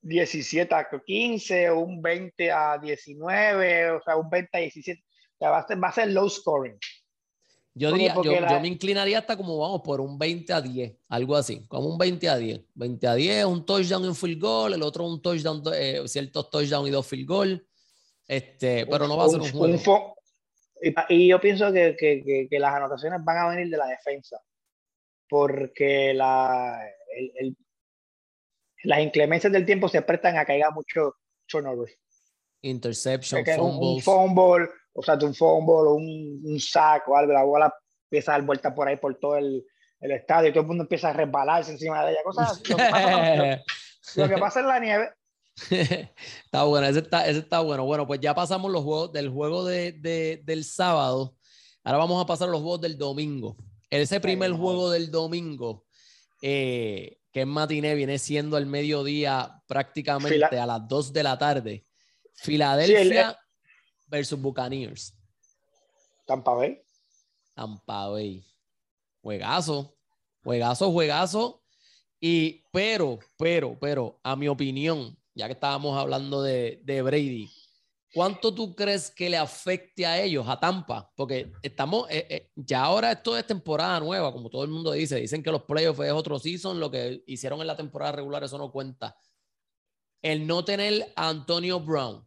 17 0.00 0.74
a 0.74 0.88
15, 1.04 1.70
o 1.70 1.80
un 1.80 2.02
20 2.02 2.50
a 2.50 2.78
19, 2.78 3.90
o 3.90 4.02
sea, 4.02 4.16
un 4.16 4.28
20 4.28 4.56
a 4.56 4.60
17. 4.60 5.00
O 5.00 5.38
sea, 5.38 5.50
va 5.50 5.58
a 5.58 5.66
ser, 5.66 5.82
va 5.82 5.88
a 5.88 5.92
ser 5.92 6.10
low 6.10 6.28
scoring. 6.28 6.78
Yo, 7.74 7.90
diría, 7.92 8.14
yo, 8.14 8.22
yo, 8.22 8.60
me 8.60 8.68
inclinaría 8.68 9.18
hasta 9.18 9.34
como 9.34 9.56
vamos 9.56 9.80
por 9.82 10.00
un 10.00 10.18
20 10.18 10.52
a 10.52 10.60
10, 10.60 10.94
algo 11.08 11.36
así, 11.36 11.66
como 11.68 11.88
un 11.88 11.96
20 11.96 12.28
a 12.28 12.36
10. 12.36 12.60
20 12.74 13.06
a 13.06 13.14
10, 13.14 13.44
un 13.46 13.64
touchdown 13.64 14.04
y 14.04 14.08
un 14.08 14.14
field 14.14 14.40
goal, 14.40 14.74
el 14.74 14.82
otro 14.82 15.06
un 15.06 15.22
touchdown, 15.22 15.62
eh, 15.74 16.02
ciertos 16.06 16.50
touchdown 16.50 16.86
y 16.86 16.90
dos 16.90 17.06
field 17.06 17.26
goal. 17.26 17.66
Este, 18.26 18.86
pero 18.86 19.08
no 19.08 19.16
va 19.16 19.24
a 19.24 19.28
ser 19.28 19.40
un, 19.40 19.50
juego. 19.50 20.14
Y, 21.08 21.28
yo 21.28 21.40
pienso 21.40 21.72
que, 21.72 21.96
que, 21.96 22.48
que, 22.50 22.58
las 22.58 22.74
anotaciones 22.74 23.24
van 23.24 23.38
a 23.38 23.48
venir 23.48 23.70
de 23.70 23.76
la 23.76 23.86
defensa, 23.86 24.40
porque 25.28 26.12
la, 26.12 26.80
el, 27.16 27.32
el, 27.36 27.56
las 28.84 29.00
inclemencias 29.00 29.52
del 29.52 29.66
tiempo 29.66 29.88
se 29.88 30.02
prestan 30.02 30.36
a 30.36 30.44
que 30.44 30.52
haya 30.52 30.70
mucho 30.70 31.16
turnover. 31.46 31.90
Interception. 32.62 33.44
Un 33.58 34.00
fumble, 34.00 34.68
o 34.92 35.02
sea, 35.02 35.14
un 35.14 35.34
fumble 35.34 35.90
un, 35.90 36.40
un 36.44 36.60
sack 36.60 37.08
o 37.08 37.16
algo, 37.16 37.32
la 37.32 37.42
bola 37.42 37.74
empieza 38.04 38.32
a 38.32 38.38
dar 38.38 38.46
vuelta 38.46 38.74
por 38.74 38.88
ahí 38.88 38.96
por 38.96 39.18
todo 39.18 39.36
el, 39.36 39.64
el, 40.00 40.10
estadio 40.12 40.50
y 40.50 40.52
todo 40.52 40.62
el 40.62 40.68
mundo 40.68 40.84
empieza 40.84 41.10
a 41.10 41.12
resbalarse 41.12 41.72
encima 41.72 42.04
de 42.04 42.12
ella, 42.12 42.22
cosas 42.24 42.58
Lo 42.68 42.76
que 42.76 42.84
pasa, 42.90 43.62
lo, 44.16 44.28
que 44.28 44.36
pasa 44.38 44.60
en 44.60 44.66
la 44.66 44.78
nieve. 44.80 45.10
está 46.44 46.64
bueno, 46.64 46.86
ese 46.86 47.00
está, 47.00 47.26
ese 47.26 47.40
está 47.40 47.60
bueno. 47.60 47.84
Bueno, 47.84 48.06
pues 48.06 48.20
ya 48.20 48.34
pasamos 48.34 48.70
los 48.70 48.82
juegos 48.82 49.12
del 49.12 49.28
juego 49.30 49.64
de, 49.64 49.92
de, 49.92 50.42
del 50.44 50.64
sábado. 50.64 51.36
Ahora 51.84 51.98
vamos 51.98 52.22
a 52.22 52.26
pasar 52.26 52.48
a 52.48 52.52
los 52.52 52.60
juegos 52.60 52.80
del 52.80 52.96
domingo. 52.96 53.56
Ese 53.90 54.20
primer 54.20 54.52
juego 54.52 54.90
del 54.90 55.10
domingo, 55.10 55.84
eh, 56.40 57.18
que 57.30 57.42
es 57.42 57.46
matiné, 57.46 57.94
viene 57.94 58.18
siendo 58.18 58.56
el 58.56 58.66
mediodía 58.66 59.62
prácticamente 59.66 60.58
a 60.58 60.64
las 60.64 60.88
2 60.88 61.12
de 61.12 61.22
la 61.22 61.36
tarde. 61.36 61.86
Filadelfia 62.34 63.38
versus 64.06 64.40
Buccaneers. 64.40 65.14
Tampa 66.26 66.54
Bay. 66.54 66.82
Tampa 67.54 68.08
Bay. 68.08 68.44
Juegazo. 69.20 69.94
Juegazo, 70.42 70.90
juegazo. 70.90 71.62
Y, 72.18 72.64
pero, 72.72 73.18
pero, 73.36 73.78
pero, 73.78 74.20
a 74.22 74.36
mi 74.36 74.48
opinión, 74.48 75.18
ya 75.34 75.46
que 75.46 75.54
estábamos 75.54 75.96
hablando 75.98 76.42
de, 76.42 77.02
Brady, 77.02 77.50
¿cuánto 78.12 78.54
tú 78.54 78.74
crees 78.74 79.10
que 79.10 79.30
le 79.30 79.36
afecte 79.36 80.06
a 80.06 80.20
ellos, 80.20 80.46
a 80.48 80.58
Tampa? 80.60 81.10
Porque 81.16 81.52
estamos, 81.62 82.10
eh, 82.10 82.26
eh, 82.28 82.50
ya 82.54 82.82
ahora 82.84 83.12
esto 83.12 83.36
es 83.36 83.46
temporada 83.46 83.98
nueva, 84.00 84.32
como 84.32 84.50
todo 84.50 84.64
el 84.64 84.70
mundo 84.70 84.92
dice. 84.92 85.16
Dicen 85.16 85.42
que 85.42 85.50
los 85.50 85.62
playoffs 85.62 86.00
es 86.00 86.12
otro 86.12 86.38
season, 86.38 86.78
lo 86.78 86.90
que 86.90 87.22
hicieron 87.26 87.60
en 87.60 87.66
la 87.66 87.76
temporada 87.76 88.12
regular, 88.12 88.44
eso 88.44 88.58
no 88.58 88.70
cuenta. 88.70 89.16
El 90.20 90.46
no 90.46 90.64
tener 90.64 91.12
a 91.16 91.28
Antonio 91.28 91.80
Brown, 91.80 92.26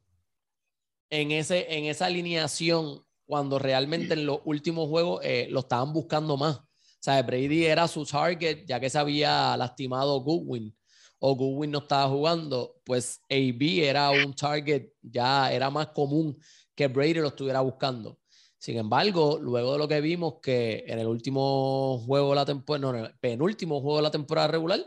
en, 1.09 1.31
ese, 1.31 1.73
en 1.77 1.85
esa 1.85 2.07
alineación 2.07 3.03
cuando 3.25 3.59
realmente 3.59 4.13
en 4.13 4.25
los 4.25 4.39
últimos 4.45 4.87
juegos 4.89 5.21
eh, 5.23 5.47
lo 5.49 5.61
estaban 5.61 5.93
buscando 5.93 6.37
más. 6.37 6.57
O 6.57 7.05
sea, 7.05 7.21
Brady 7.21 7.65
era 7.65 7.87
su 7.87 8.05
target 8.05 8.65
ya 8.65 8.79
que 8.79 8.89
se 8.89 8.97
había 8.97 9.55
lastimado 9.57 10.19
Goodwin 10.21 10.75
o 11.19 11.35
Goodwin 11.35 11.71
no 11.71 11.79
estaba 11.79 12.09
jugando, 12.09 12.75
pues 12.83 13.21
AB 13.29 13.83
era 13.83 14.11
un 14.11 14.33
target, 14.33 14.89
ya 15.01 15.51
era 15.51 15.69
más 15.69 15.87
común 15.87 16.37
que 16.75 16.87
Brady 16.87 17.15
lo 17.15 17.29
estuviera 17.29 17.61
buscando. 17.61 18.19
Sin 18.57 18.77
embargo, 18.77 19.37
luego 19.39 19.73
de 19.73 19.77
lo 19.77 19.87
que 19.87 20.01
vimos 20.01 20.35
que 20.41 20.83
en 20.87 20.99
el 20.99 21.07
último 21.07 21.99
juego 22.05 22.33
la 22.33 22.45
temporada, 22.45 22.91
no, 22.91 23.09
penúltimo 23.19 23.79
juego 23.79 23.97
de 23.97 24.03
la 24.03 24.11
temporada 24.11 24.47
regular, 24.47 24.79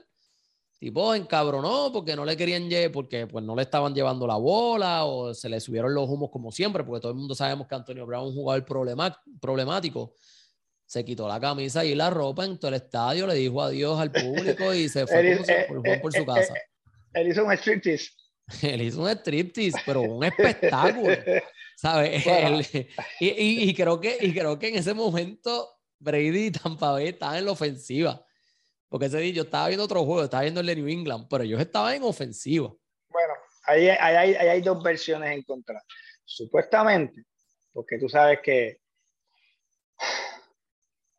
tipo 0.79 1.14
encabronó 1.14 1.91
porque 1.93 2.14
no 2.17 2.25
le 2.25 2.37
querían 2.37 2.69
porque 2.93 3.27
pues 3.27 3.45
no 3.45 3.55
le 3.55 3.62
estaban 3.62 3.95
llevando 3.95 4.27
la 4.27 4.37
bola 4.37 5.05
o 5.05 5.33
se 5.35 5.49
le 5.49 5.61
subieron 5.61 5.95
los 5.95 6.09
humos 6.09 6.31
como 6.31 6.51
siempre, 6.53 6.85
porque 6.85 7.01
todo 7.01 7.12
el 7.12 7.19
mundo 7.19 7.35
sabemos 7.35 7.67
que 7.67 7.75
Antonio 7.75 8.07
Brown 8.07 8.29
es 8.29 8.31
un 8.31 8.43
jugador 8.43 8.64
problemático. 9.41 10.14
Se 10.88 11.05
quitó 11.05 11.29
la 11.29 11.38
camisa 11.38 11.85
y 11.85 11.94
la 11.94 12.09
ropa 12.09 12.46
en 12.46 12.59
todo 12.59 12.70
el 12.70 12.77
estadio, 12.77 13.27
le 13.27 13.35
dijo 13.35 13.62
adiós 13.62 14.01
al 14.01 14.11
público 14.11 14.72
y 14.72 14.88
se 14.88 15.07
fue 15.07 15.37
por, 15.68 15.87
eh, 15.87 15.98
por, 16.01 16.12
su 16.12 16.22
eh, 16.22 16.27
casa. 16.27 16.55
Eh, 16.55 16.61
él 17.12 17.29
hizo 17.29 17.44
un 17.44 17.53
striptease. 17.53 18.11
él 18.62 18.83
hizo 18.83 19.03
un 19.03 19.09
striptease, 19.11 19.79
pero 19.85 20.01
un 20.01 20.24
espectáculo, 20.24 21.14
¿sabes? 21.77 22.24
y, 23.20 23.29
y, 23.68 23.74
creo 23.74 24.01
que, 24.01 24.16
y 24.18 24.33
creo 24.33 24.59
que 24.59 24.68
en 24.68 24.77
ese 24.77 24.94
momento 24.94 25.68
Brady 25.98 26.46
y 26.46 26.51
Tampa 26.51 26.92
Bay 26.92 27.09
estaban 27.09 27.37
en 27.37 27.44
la 27.44 27.53
ofensiva 27.53 28.24
porque 28.88 29.07
ese 29.07 29.18
día 29.18 29.35
yo 29.35 29.42
estaba 29.42 29.68
viendo 29.68 29.85
otro 29.85 30.05
juego, 30.05 30.24
estaba 30.24 30.42
viendo 30.42 30.61
el 30.61 30.66
de 30.66 30.77
New 30.77 30.88
England, 30.88 31.27
pero 31.29 31.44
ellos 31.44 31.61
estaban 31.61 31.94
en 31.94 32.03
ofensiva. 32.03 32.72
Bueno, 33.11 33.35
ahí, 33.64 33.88
hay, 33.88 34.35
hay 34.35 34.61
dos 34.62 34.83
versiones 34.83 35.31
en 35.31 35.42
contra. 35.42 35.83
Supuestamente, 36.24 37.24
porque 37.72 37.98
tú 37.98 38.09
sabes 38.09 38.40
que 38.42 38.81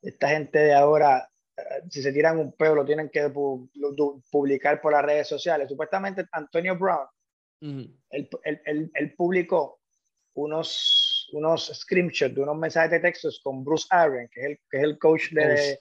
esta 0.01 0.29
gente 0.29 0.59
de 0.59 0.73
ahora, 0.73 1.29
eh, 1.57 1.61
si 1.89 2.01
se 2.01 2.11
tiran 2.11 2.39
un 2.39 2.53
peo, 2.53 2.75
lo 2.75 2.85
tienen 2.85 3.09
que 3.09 3.29
publicar 4.31 4.81
por 4.81 4.93
las 4.93 5.03
redes 5.03 5.27
sociales. 5.27 5.69
Supuestamente 5.69 6.25
Antonio 6.31 6.77
Brown, 6.77 7.07
él, 7.61 9.15
publicó 9.17 9.81
unos, 10.33 11.29
unos 11.33 11.71
screenshots 11.73 12.35
de 12.35 12.41
unos 12.41 12.57
mensajes 12.57 12.91
de 12.91 12.99
textos 12.99 13.41
con 13.43 13.63
Bruce 13.63 13.87
Aaron, 13.89 14.29
que 14.31 14.41
es 14.41 14.45
el, 14.47 14.59
que 14.69 14.77
es 14.77 14.83
el 14.83 14.97
coach 14.97 15.31
de, 15.31 15.79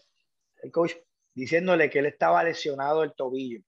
el 0.63 0.73
coach, 0.73 0.95
diciéndole 1.35 1.89
que 1.89 2.01
él 2.01 2.07
estaba 2.07 2.43
lesionado 2.43 3.05
el 3.05 3.15
tobillo. 3.15 3.61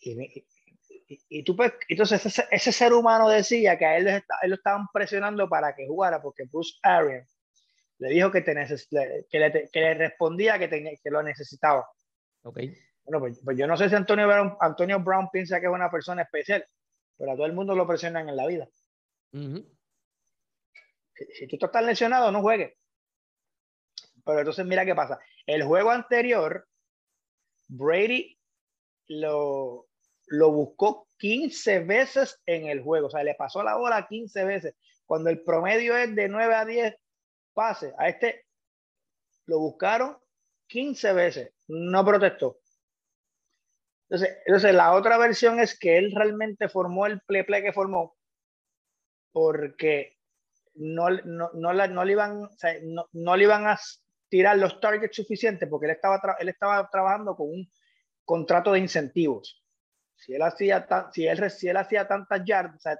Y, 0.00 0.44
y, 1.28 1.44
tú, 1.44 1.56
pues, 1.56 1.72
entonces 1.88 2.24
ese, 2.26 2.44
ese, 2.50 2.72
ser 2.72 2.92
humano 2.92 3.28
decía 3.28 3.78
que 3.78 3.86
a 3.86 3.96
él, 3.96 4.08
él, 4.08 4.22
lo 4.44 4.54
estaban 4.54 4.86
presionando 4.92 5.48
para 5.48 5.74
que 5.74 5.86
jugara 5.86 6.20
porque 6.20 6.44
Bruce 6.44 6.74
Aaron 6.82 7.26
le 7.98 8.10
dijo 8.10 8.30
que, 8.30 8.42
te 8.42 8.54
que, 8.54 9.38
le, 9.38 9.70
que 9.70 9.80
le 9.80 9.94
respondía 9.94 10.58
que, 10.58 10.68
tenía, 10.68 10.92
que 11.02 11.10
lo 11.10 11.22
necesitaba. 11.22 11.88
Okay. 12.42 12.74
Bueno, 13.04 13.20
pues, 13.20 13.40
pues, 13.44 13.56
yo 13.56 13.66
no 13.66 13.76
sé 13.76 13.88
si 13.88 13.94
Antonio 13.94 14.26
Brown, 14.26 14.56
Antonio 14.60 15.00
Brown 15.00 15.30
piensa 15.30 15.60
que 15.60 15.66
es 15.66 15.72
una 15.72 15.90
persona 15.90 16.22
especial, 16.22 16.66
pero 17.16 17.32
a 17.32 17.36
todo 17.36 17.46
el 17.46 17.54
mundo 17.54 17.74
lo 17.74 17.86
presionan 17.86 18.28
en 18.28 18.36
la 18.36 18.46
vida. 18.46 18.68
si, 21.14 21.46
tú 21.58 21.66
estás 21.66 21.84
lesionado, 21.84 22.30
no 22.30 22.42
juegues. 22.42 22.74
Pero 24.24 24.40
entonces 24.40 24.66
mira 24.66 24.84
qué 24.84 24.94
pasa. 24.94 25.18
El 25.46 25.62
juego 25.62 25.90
anterior, 25.90 26.66
Brady 27.68 28.38
lo, 29.08 29.86
lo 30.26 30.50
buscó 30.50 31.08
15 31.18 31.80
veces 31.80 32.42
en 32.44 32.66
el 32.66 32.82
juego. 32.82 33.06
O 33.06 33.10
sea, 33.10 33.22
le 33.22 33.34
pasó 33.36 33.62
la 33.62 33.76
bola 33.76 34.06
15 34.08 34.44
veces. 34.44 34.74
Cuando 35.06 35.30
el 35.30 35.42
promedio 35.42 35.96
es 35.96 36.14
de 36.14 36.28
9 36.28 36.54
a 36.54 36.64
10 36.64 36.96
pases, 37.56 37.94
a 37.98 38.08
este 38.08 38.44
lo 39.46 39.58
buscaron 39.58 40.18
15 40.68 41.12
veces. 41.14 41.54
No 41.68 42.04
protestó. 42.04 42.58
Entonces, 44.08 44.38
entonces, 44.46 44.74
la 44.74 44.92
otra 44.92 45.18
versión 45.18 45.58
es 45.58 45.76
que 45.78 45.98
él 45.98 46.12
realmente 46.14 46.68
formó 46.68 47.06
el 47.06 47.20
play 47.22 47.42
play 47.42 47.62
que 47.62 47.72
formó 47.72 48.16
porque 49.32 50.16
no, 50.74 51.10
no, 51.10 51.50
no, 51.54 51.72
no 51.74 52.04
le, 52.04 52.12
iban, 52.12 52.48
no, 52.84 53.08
no, 53.12 53.36
le 53.36 53.44
iban 53.44 53.66
a 53.66 53.78
tirar 54.28 54.58
los 54.58 54.80
targets 54.80 55.16
suficientes 55.16 55.68
porque 55.68 55.86
él 55.86 55.92
estaba, 55.92 56.36
él 56.38 56.48
estaba 56.48 56.88
trabajando 56.88 57.36
con 57.36 57.48
un 57.48 57.72
contrato 58.24 58.72
de 58.72 58.80
incentivos. 58.80 59.62
Si 60.14 60.34
él 60.34 60.42
hacía, 60.42 60.86
si 61.12 61.26
él, 61.26 61.50
si 61.50 61.68
él 61.68 61.76
hacía 61.76 62.06
tantas 62.08 62.42
yardas, 62.44 62.76
o 62.76 62.80
sea, 62.80 62.98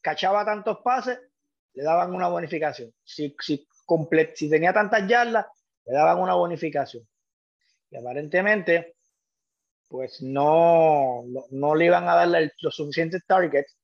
cachaba 0.00 0.44
tantos 0.44 0.78
pases, 0.82 1.20
le 1.74 1.82
daban 1.82 2.14
una 2.14 2.28
bonificación. 2.28 2.92
Si, 3.04 3.36
si, 3.40 3.66
si 4.34 4.50
tenía 4.50 4.72
tantas 4.72 5.06
yardas, 5.06 5.46
le 5.86 5.94
daban 5.94 6.18
una 6.20 6.34
bonificación. 6.34 7.06
Y 7.90 7.96
aparentemente, 7.96 8.96
pues 9.88 10.22
no, 10.22 11.24
no, 11.50 11.74
le 11.74 11.86
iban 11.86 12.08
a 12.08 12.14
dar 12.14 12.52
los 12.60 12.74
suficientes 12.74 13.24
targets 13.26 13.76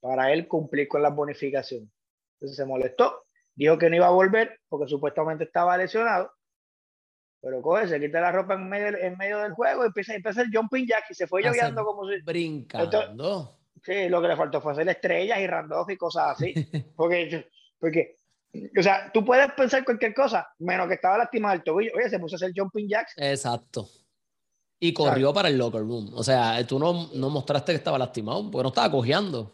para 0.00 0.32
él 0.32 0.46
cumplir 0.46 0.86
con 0.86 1.02
las 1.02 1.14
bonificaciones. 1.14 1.90
Entonces 2.34 2.56
se 2.56 2.64
molestó, 2.64 3.24
dijo 3.54 3.76
que 3.76 3.90
no 3.90 3.96
iba 3.96 4.06
a 4.06 4.10
volver 4.10 4.60
porque 4.68 4.88
supuestamente 4.88 5.44
estaba 5.44 5.76
lesionado, 5.76 6.30
pero 7.40 7.62
coge, 7.62 7.88
se 7.88 8.00
quita 8.00 8.20
la 8.20 8.32
ropa 8.32 8.54
en 8.54 8.68
medio, 8.68 8.96
en 8.98 9.16
medio 9.16 9.38
del 9.38 9.52
juego 9.52 9.84
y 9.84 9.86
empieza, 9.86 10.14
empieza 10.14 10.42
el 10.42 10.50
jumping 10.52 10.86
jack 10.86 11.04
y 11.10 11.14
se 11.14 11.26
fue 11.26 11.42
lloviendo 11.42 11.84
como 11.84 12.08
si... 12.08 12.20
Brincando. 12.22 13.58
sí, 13.82 14.08
lo 14.08 14.20
que 14.20 14.28
le 14.28 14.36
faltó 14.36 14.60
fue 14.60 14.72
hacer 14.72 14.88
estrellas 14.88 15.38
y 15.40 15.46
Randolph 15.46 15.90
y 15.90 15.96
cosas 15.96 16.32
así. 16.32 16.54
Porque, 16.96 17.48
porque, 17.80 18.18
o 18.52 18.82
sea, 18.82 19.10
tú 19.12 19.24
puedes 19.24 19.52
pensar 19.52 19.84
cualquier 19.84 20.14
cosa, 20.14 20.48
menos 20.58 20.88
que 20.88 20.94
estaba 20.94 21.18
lastimado 21.18 21.54
el 21.54 21.62
tobillo. 21.62 21.92
Oye, 21.96 22.08
se 22.08 22.18
puso 22.18 22.34
a 22.34 22.36
hacer 22.36 22.52
jumping 22.56 22.88
jacks. 22.88 23.14
Exacto. 23.16 23.88
Y 24.80 24.92
corrió 24.92 25.34
para 25.34 25.48
el 25.48 25.58
locker 25.58 25.80
room. 25.80 26.10
O 26.14 26.22
sea, 26.22 26.64
tú 26.66 26.78
no, 26.78 27.08
no 27.14 27.30
mostraste 27.30 27.72
que 27.72 27.78
estaba 27.78 27.98
lastimado, 27.98 28.50
porque 28.50 28.62
no 28.62 28.68
estaba 28.68 28.90
cojeando. 28.90 29.52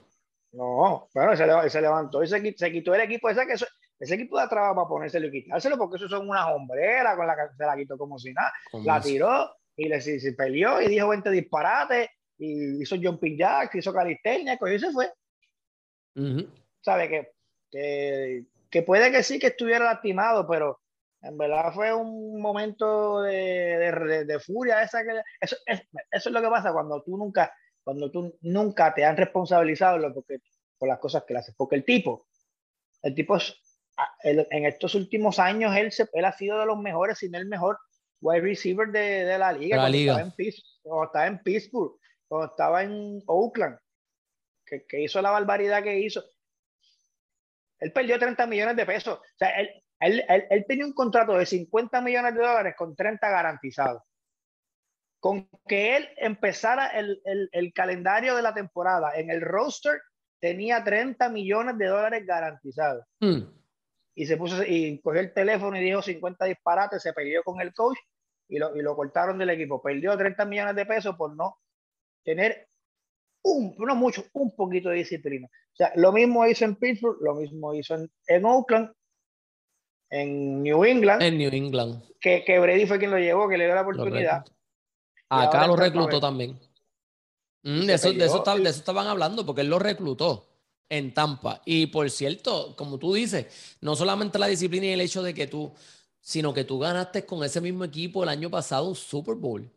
No, 0.52 1.08
bueno, 1.12 1.36
se, 1.36 1.70
se 1.70 1.80
levantó 1.80 2.22
y 2.22 2.28
se, 2.28 2.54
se, 2.56 2.72
quitó 2.72 2.94
el 2.94 3.00
equipo. 3.00 3.28
Ese, 3.28 3.46
que 3.46 3.54
ese 3.54 4.14
equipo 4.14 4.38
de 4.38 4.48
trabajo 4.48 4.74
para 4.74 4.88
ponérselo 4.88 5.26
y 5.26 5.42
quitárselo, 5.42 5.78
porque 5.78 5.96
eso 5.96 6.08
son 6.08 6.28
unas 6.28 6.46
hombreras 6.48 7.16
con 7.16 7.26
la 7.26 7.34
que 7.34 7.56
se 7.56 7.64
la 7.64 7.76
quitó 7.76 7.96
como 7.96 8.18
si 8.18 8.32
nada. 8.32 8.52
La 8.84 9.00
tiró 9.00 9.50
y 9.76 9.88
le 9.88 10.00
se, 10.00 10.32
peleó 10.32 10.80
y 10.80 10.88
dijo 10.88 11.08
20 11.08 11.30
disparates 11.30 12.08
y 12.38 12.82
hizo 12.82 12.96
jumping 12.96 13.36
jack, 13.36 13.74
hizo 13.74 13.92
calistenia, 13.92 14.58
y 14.60 14.78
se 14.78 14.90
fue. 14.92 15.10
Sabe 16.80 17.08
que, 17.08 17.32
que, 17.70 18.44
que, 18.74 18.82
puede 18.82 19.12
que 19.12 19.22
sí 19.22 19.38
que 19.38 19.46
estuviera 19.46 19.84
lastimado, 19.84 20.48
pero 20.48 20.80
en 21.22 21.38
verdad 21.38 21.72
fue 21.72 21.94
un 21.94 22.40
momento 22.40 23.22
de, 23.22 24.24
de, 24.26 24.40
furia. 24.40 24.82
Esa 24.82 25.04
que, 25.04 25.22
eso, 25.40 25.56
es, 25.64 25.82
eso 26.10 26.28
es 26.28 26.32
lo 26.32 26.42
que 26.42 26.48
pasa 26.48 26.72
cuando 26.72 27.00
tú 27.04 27.16
nunca, 27.16 27.54
cuando 27.84 28.10
tú 28.10 28.36
nunca 28.42 28.92
te 28.92 29.04
han 29.04 29.16
responsabilizado 29.16 30.12
porque, 30.12 30.38
por 30.76 30.88
las 30.88 30.98
cosas 30.98 31.22
que 31.22 31.34
le 31.34 31.38
haces. 31.38 31.54
Porque 31.56 31.76
el 31.76 31.84
tipo, 31.84 32.26
el 33.02 33.14
tipo 33.14 33.38
en 34.24 34.66
estos 34.66 34.96
últimos 34.96 35.38
años, 35.38 35.76
él, 35.76 35.92
se, 35.92 36.08
él 36.12 36.24
ha 36.24 36.32
sido 36.32 36.58
de 36.58 36.66
los 36.66 36.78
mejores, 36.78 37.18
si 37.18 37.28
no 37.28 37.38
el 37.38 37.46
mejor 37.46 37.78
wide 38.20 38.40
receiver 38.40 38.88
de, 38.88 39.24
de 39.24 39.38
la 39.38 39.52
liga. 39.52 39.76
cuando, 39.76 39.96
Estaba 39.96 40.20
en, 40.20 40.32
cuando, 40.82 41.04
estaba 41.04 41.26
en, 41.28 41.38
Pittsburgh, 41.44 41.92
cuando 42.26 42.50
estaba 42.50 42.82
en 42.82 43.22
Oakland, 43.26 43.78
que, 44.66 44.84
que 44.84 45.00
hizo 45.00 45.22
la 45.22 45.30
barbaridad 45.30 45.84
que 45.84 46.00
hizo. 46.00 46.24
Él 47.84 47.92
perdió 47.92 48.18
30 48.18 48.46
millones 48.46 48.76
de 48.76 48.86
pesos. 48.86 49.18
O 49.18 49.36
sea, 49.36 49.50
él, 49.60 50.24
él, 50.48 50.64
tenía 50.66 50.86
un 50.86 50.94
contrato 50.94 51.36
de 51.36 51.44
50 51.44 52.00
millones 52.00 52.34
de 52.34 52.40
dólares 52.40 52.74
con 52.78 52.96
30 52.96 53.28
garantizados. 53.28 54.02
Con 55.20 55.50
que 55.68 55.96
él 55.96 56.08
empezara 56.16 56.86
el, 56.86 57.72
calendario 57.74 58.36
de 58.36 58.40
la 58.40 58.54
temporada 58.54 59.12
en 59.14 59.28
el 59.28 59.42
roster, 59.42 60.00
tenía 60.40 60.82
30 60.82 61.28
millones 61.28 61.76
de 61.76 61.86
dólares 61.88 62.24
garantizados. 62.26 63.04
Hmm. 63.20 63.42
Y 64.14 64.24
se 64.24 64.38
puso 64.38 64.62
y 64.66 64.98
cogió 65.02 65.20
el 65.20 65.34
teléfono 65.34 65.76
y 65.76 65.84
dijo 65.84 66.00
50 66.00 66.46
disparates, 66.46 67.02
se 67.02 67.12
peleó 67.12 67.42
con 67.42 67.60
el 67.60 67.74
coach 67.74 67.98
y 68.48 68.58
lo, 68.58 68.74
y 68.74 68.80
lo 68.80 68.96
cortaron 68.96 69.36
del 69.36 69.50
equipo. 69.50 69.82
Perdió 69.82 70.16
30 70.16 70.42
millones 70.46 70.74
de 70.74 70.86
pesos 70.86 71.16
por 71.16 71.36
no 71.36 71.58
tener 72.24 72.66
un, 73.44 73.74
no 73.78 73.94
mucho, 73.94 74.24
un 74.32 74.54
poquito 74.56 74.88
de 74.88 74.96
disciplina. 74.96 75.46
O 75.46 75.76
sea, 75.76 75.92
lo 75.94 76.12
mismo 76.12 76.46
hizo 76.46 76.64
en 76.64 76.76
Pittsburgh, 76.76 77.18
lo 77.20 77.34
mismo 77.36 77.74
hizo 77.74 77.94
en, 77.94 78.10
en 78.26 78.44
Oakland 78.44 78.90
en 80.14 80.62
New 80.62 80.84
England. 80.84 81.22
En 81.22 81.38
New 81.38 81.50
England. 81.52 82.02
Que, 82.20 82.44
que 82.44 82.58
Brady 82.58 82.86
fue 82.86 82.98
quien 82.98 83.10
lo 83.10 83.18
llevó, 83.18 83.48
que 83.48 83.58
le 83.58 83.66
dio 83.66 83.74
la 83.74 83.82
oportunidad. 83.82 84.44
Acá 85.28 85.66
lo 85.66 85.76
reclutó 85.76 86.20
también. 86.20 86.58
Mm, 87.62 87.86
de, 87.86 87.94
eso, 87.94 88.12
de, 88.12 88.24
eso, 88.24 88.42
de, 88.44 88.62
eso, 88.62 88.78
estaban 88.78 89.06
hablando, 89.06 89.44
porque 89.44 89.62
él 89.62 89.68
lo 89.68 89.78
reclutó 89.78 90.46
en 90.88 91.12
Tampa. 91.12 91.62
Y 91.64 91.86
por 91.86 92.08
cierto, 92.10 92.76
como 92.76 92.98
tú 92.98 93.14
dices, 93.14 93.76
no 93.80 93.96
solamente 93.96 94.38
la 94.38 94.46
disciplina 94.46 94.86
y 94.86 94.90
el 94.90 95.00
hecho 95.00 95.22
de 95.22 95.34
que 95.34 95.46
tú, 95.46 95.72
sino 96.20 96.54
que 96.54 96.64
tú 96.64 96.78
ganaste 96.78 97.26
con 97.26 97.42
ese 97.42 97.60
mismo 97.60 97.84
equipo 97.84 98.22
el 98.22 98.28
año 98.28 98.50
pasado 98.50 98.88
un 98.88 98.94
Super 98.94 99.34
Bowl. 99.34 99.68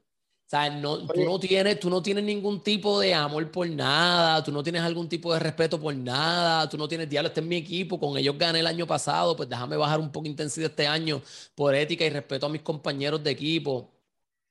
O 0.47 0.49
sea, 0.49 0.69
no, 0.69 1.05
tú, 1.05 1.25
no 1.25 1.37
tienes, 1.41 1.77
tú 1.77 1.89
no 1.89 2.01
tienes 2.01 2.23
ningún 2.23 2.63
tipo 2.63 3.01
de 3.01 3.13
amor 3.13 3.51
por 3.51 3.69
nada, 3.69 4.41
tú 4.41 4.49
no 4.49 4.63
tienes 4.63 4.81
algún 4.81 5.09
tipo 5.09 5.33
de 5.33 5.41
respeto 5.41 5.77
por 5.77 5.93
nada, 5.93 6.69
tú 6.69 6.77
no 6.77 6.87
tienes 6.87 7.09
diablo, 7.09 7.27
este 7.27 7.41
es 7.41 7.45
mi 7.45 7.57
equipo, 7.57 7.99
con 7.99 8.17
ellos 8.17 8.37
gané 8.37 8.61
el 8.61 8.67
año 8.67 8.87
pasado, 8.87 9.35
pues 9.35 9.49
déjame 9.49 9.75
bajar 9.75 9.99
un 9.99 10.09
poco 10.09 10.25
intensidad 10.25 10.69
este 10.69 10.87
año 10.87 11.21
por 11.53 11.75
ética 11.75 12.05
y 12.05 12.09
respeto 12.11 12.45
a 12.45 12.49
mis 12.49 12.61
compañeros 12.61 13.21
de 13.21 13.31
equipo. 13.31 13.91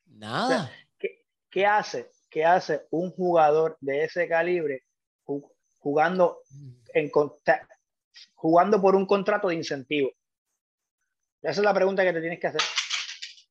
Nada. 0.05 0.71
¿qué, 0.99 1.25
¿qué, 1.51 1.65
hace? 1.65 2.11
¿Qué 2.29 2.45
hace 2.45 2.87
un 2.91 3.11
jugador 3.13 3.79
de 3.81 4.05
ese 4.05 4.29
calibre 4.29 4.83
jugando, 5.79 6.43
en, 6.93 7.11
jugando 8.35 8.83
por 8.83 8.95
un 8.97 9.07
contrato 9.07 9.49
de 9.49 9.55
incentivo? 9.55 10.11
Esa 11.41 11.53
es 11.53 11.65
la 11.65 11.73
pregunta 11.73 12.05
que 12.05 12.13
te 12.13 12.21
tienes 12.21 12.39
que 12.39 12.49
hacer. 12.49 12.61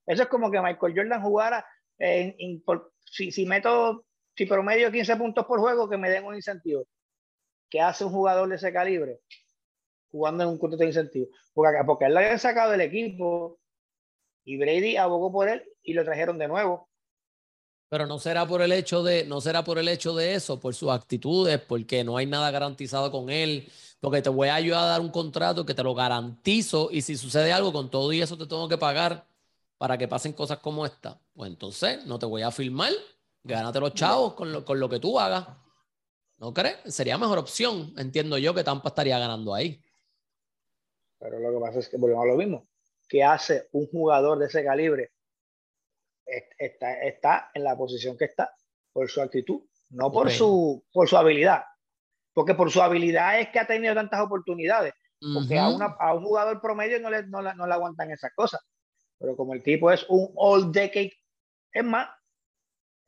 Eso 0.05 0.21
es 0.21 0.29
como 0.29 0.51
que 0.51 0.61
Michael 0.61 0.93
Jordan 0.95 1.23
jugara 1.23 1.65
si, 1.97 3.45
meto, 3.45 4.05
si 4.35 4.45
promedio 4.45 4.91
15 4.91 5.15
puntos 5.15 5.45
por 5.45 5.59
juego, 5.59 5.89
que 5.89 5.97
me 5.97 6.09
den 6.09 6.25
un 6.25 6.35
incentivo. 6.35 6.85
¿Qué 7.69 7.81
hace 7.81 8.05
un 8.05 8.11
jugador 8.11 8.49
de 8.49 8.55
ese 8.55 8.71
calibre? 8.71 9.21
Jugando 10.11 10.43
en 10.43 10.49
un 10.49 10.57
contrato 10.57 10.83
de 10.83 10.89
incentivo. 10.89 11.27
Porque, 11.53 11.77
porque 11.85 12.05
él 12.05 12.13
lo 12.13 12.19
habían 12.19 12.39
sacado 12.39 12.71
del 12.71 12.81
equipo 12.81 13.59
y 14.43 14.57
Brady 14.57 14.97
abogó 14.97 15.31
por 15.31 15.49
él 15.49 15.63
y 15.83 15.93
lo 15.93 16.03
trajeron 16.03 16.37
de 16.37 16.47
nuevo. 16.47 16.89
Pero 17.89 18.07
no 18.07 18.19
será 18.19 18.47
por 18.47 18.61
el 18.61 18.71
hecho 18.71 19.03
de, 19.03 19.25
no 19.25 19.41
será 19.41 19.63
por 19.63 19.77
el 19.77 19.87
hecho 19.87 20.15
de 20.15 20.33
eso, 20.33 20.59
por 20.59 20.73
sus 20.73 20.89
actitudes, 20.89 21.59
porque 21.61 22.03
no 22.03 22.17
hay 22.17 22.25
nada 22.25 22.49
garantizado 22.51 23.11
con 23.11 23.29
él, 23.29 23.69
porque 23.99 24.21
te 24.21 24.29
voy 24.29 24.49
a 24.49 24.55
ayudar 24.55 24.83
a 24.83 24.87
dar 24.87 25.01
un 25.01 25.09
contrato 25.09 25.65
que 25.65 25.73
te 25.73 25.83
lo 25.83 25.93
garantizo 25.93 26.89
y 26.91 27.01
si 27.01 27.15
sucede 27.15 27.53
algo 27.53 27.71
con 27.71 27.89
todo 27.89 28.11
y 28.11 28.21
eso 28.21 28.37
te 28.37 28.47
tengo 28.47 28.67
que 28.67 28.77
pagar 28.77 29.27
para 29.77 29.97
que 29.97 30.07
pasen 30.07 30.33
cosas 30.33 30.59
como 30.59 30.85
esta, 30.85 31.19
pues 31.33 31.49
entonces 31.49 32.05
no 32.05 32.17
te 32.17 32.25
voy 32.25 32.41
a 32.41 32.51
filmar, 32.51 32.91
gánate 33.43 33.79
los 33.79 33.93
chavos 33.93 34.33
con 34.33 34.51
lo, 34.51 34.63
con 34.63 34.79
lo 34.79 34.89
que 34.89 34.99
tú 34.99 35.19
hagas. 35.19 35.47
¿No 36.37 36.53
crees? 36.53 36.77
Sería 36.93 37.17
mejor 37.17 37.37
opción, 37.37 37.93
entiendo 37.97 38.37
yo, 38.37 38.53
que 38.53 38.63
Tampa 38.63 38.89
estaría 38.89 39.17
ganando 39.17 39.53
ahí. 39.53 39.81
Pero 41.19 41.39
lo 41.39 41.51
que 41.53 41.65
pasa 41.65 41.79
es 41.79 41.87
que 41.87 41.97
volvemos 41.97 42.23
a 42.25 42.27
lo 42.27 42.35
mismo. 42.35 42.67
¿Qué 43.07 43.23
hace 43.23 43.69
un 43.71 43.87
jugador 43.87 44.39
de 44.39 44.47
ese 44.47 44.63
calibre? 44.63 45.11
Está, 46.25 47.01
está 47.03 47.51
en 47.53 47.63
la 47.63 47.77
posición 47.77 48.17
que 48.17 48.25
está 48.25 48.53
por 48.91 49.09
su 49.09 49.21
actitud, 49.21 49.61
no 49.89 50.11
por, 50.11 50.31
su, 50.31 50.83
por 50.91 51.07
su 51.07 51.15
habilidad. 51.15 51.63
porque 52.33 52.53
por 52.53 52.71
su 52.71 52.81
habilidad 52.81 53.39
es 53.39 53.49
que 53.49 53.59
ha 53.59 53.67
tenido 53.67 53.93
tantas 53.93 54.21
oportunidades, 54.21 54.93
porque 55.33 55.57
a, 55.57 55.65
a, 55.65 56.13
un 56.13 56.23
jugador 56.23 56.59
promedio 56.61 56.99
no 56.99 57.09
le, 57.09 57.25
no, 57.27 57.41
no 57.41 57.67
le 57.67 57.73
aguantan 57.73 58.11
esas 58.11 58.31
cosas, 58.35 58.61
pero 59.25 59.35
como 59.35 59.55
el 59.55 59.63
tipo 59.63 59.91
es 59.91 60.05
un 60.07 60.31
all 60.35 60.71
decade, 60.71 61.11
es 61.73 61.83
más, 61.83 62.07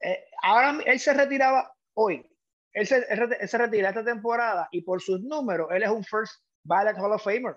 eh, 0.01 0.25
ahora 0.41 0.80
él 0.84 0.99
se 0.99 1.13
retiraba 1.13 1.71
hoy, 1.93 2.27
él 2.73 2.88
se, 2.88 3.06
él 3.08 3.47
se 3.47 3.58
retira 3.60 3.89
esta 3.89 4.03
temporada 4.03 4.67
y 4.71 4.82
por 4.82 4.99
sus 4.99 5.21
números, 5.21 5.67
él 5.69 5.84
es 5.84 5.89
un 5.89 6.03
first 6.03 6.41
ballot 6.63 6.97
Hall 6.97 7.13
of 7.13 7.23
Famer 7.23 7.56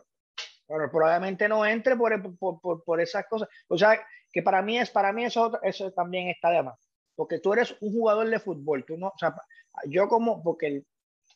pero 0.66 0.90
probablemente 0.90 1.48
no 1.48 1.64
entre 1.64 1.96
por, 1.96 2.38
por, 2.38 2.84
por, 2.84 3.00
esas 3.00 3.26
cosas. 3.26 3.48
O 3.66 3.76
sea, 3.76 4.00
que 4.30 4.40
para 4.40 4.62
mí 4.62 4.78
es, 4.78 4.88
para 4.88 5.12
mí 5.12 5.24
eso, 5.24 5.58
eso 5.64 5.90
también 5.90 6.28
está 6.28 6.50
de 6.50 6.62
más. 6.62 6.78
Porque 7.16 7.40
tú 7.40 7.54
eres 7.54 7.74
un 7.80 7.92
jugador 7.92 8.28
de 8.28 8.38
fútbol, 8.38 8.84
tú 8.84 8.96
no, 8.96 9.08
o 9.08 9.18
sea, 9.18 9.34
yo 9.86 10.06
como, 10.06 10.44
porque 10.44 10.84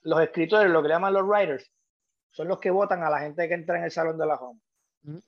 los 0.03 0.21
escritores, 0.21 0.71
lo 0.71 0.83
que 0.83 0.89
llaman 0.89 1.15
los 1.15 1.27
writers, 1.27 1.69
son 2.31 2.47
los 2.47 2.61
que 2.61 2.71
votan 2.71 3.03
a 3.03 3.11
la 3.11 3.19
gente 3.19 3.49
que 3.49 3.55
entra 3.55 3.79
en 3.79 3.85
el 3.85 3.91
Salón 3.91 4.19
de 4.19 4.27
la 4.27 4.39
Fama. 4.39 4.61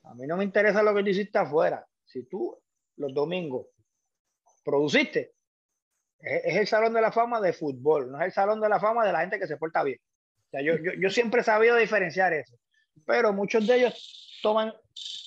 A 0.03 0.13
mí 0.15 0.25
no 0.25 0.37
me 0.37 0.43
interesa 0.43 0.81
lo 0.81 0.93
que 0.95 1.03
tú 1.03 1.09
hiciste 1.09 1.37
afuera. 1.37 1.85
Si 2.05 2.23
tú 2.23 2.57
los 2.97 3.13
domingos 3.13 3.67
produciste, 4.63 5.33
es, 6.19 6.55
el 6.55 6.67
Salón 6.67 6.93
de 6.93 7.01
la 7.01 7.11
Fama 7.11 7.39
de 7.39 7.53
fútbol, 7.53 8.11
no 8.11 8.19
es 8.19 8.25
el 8.25 8.31
Salón 8.31 8.59
de 8.59 8.69
la 8.69 8.79
Fama 8.79 9.05
de 9.05 9.11
la 9.11 9.21
gente 9.21 9.39
que 9.39 9.47
se 9.47 9.57
porta 9.57 9.83
bien. 9.83 9.99
O 9.99 10.49
sea, 10.49 10.61
yo, 10.61 10.75
yo, 10.77 10.93
yo 10.99 11.09
siempre 11.09 11.41
he 11.41 11.43
sabido 11.43 11.75
diferenciar 11.75 12.33
eso 12.33 12.55
pero 13.05 13.33
muchos 13.33 13.67
de 13.67 13.75
ellos 13.75 14.39
toman, 14.41 14.73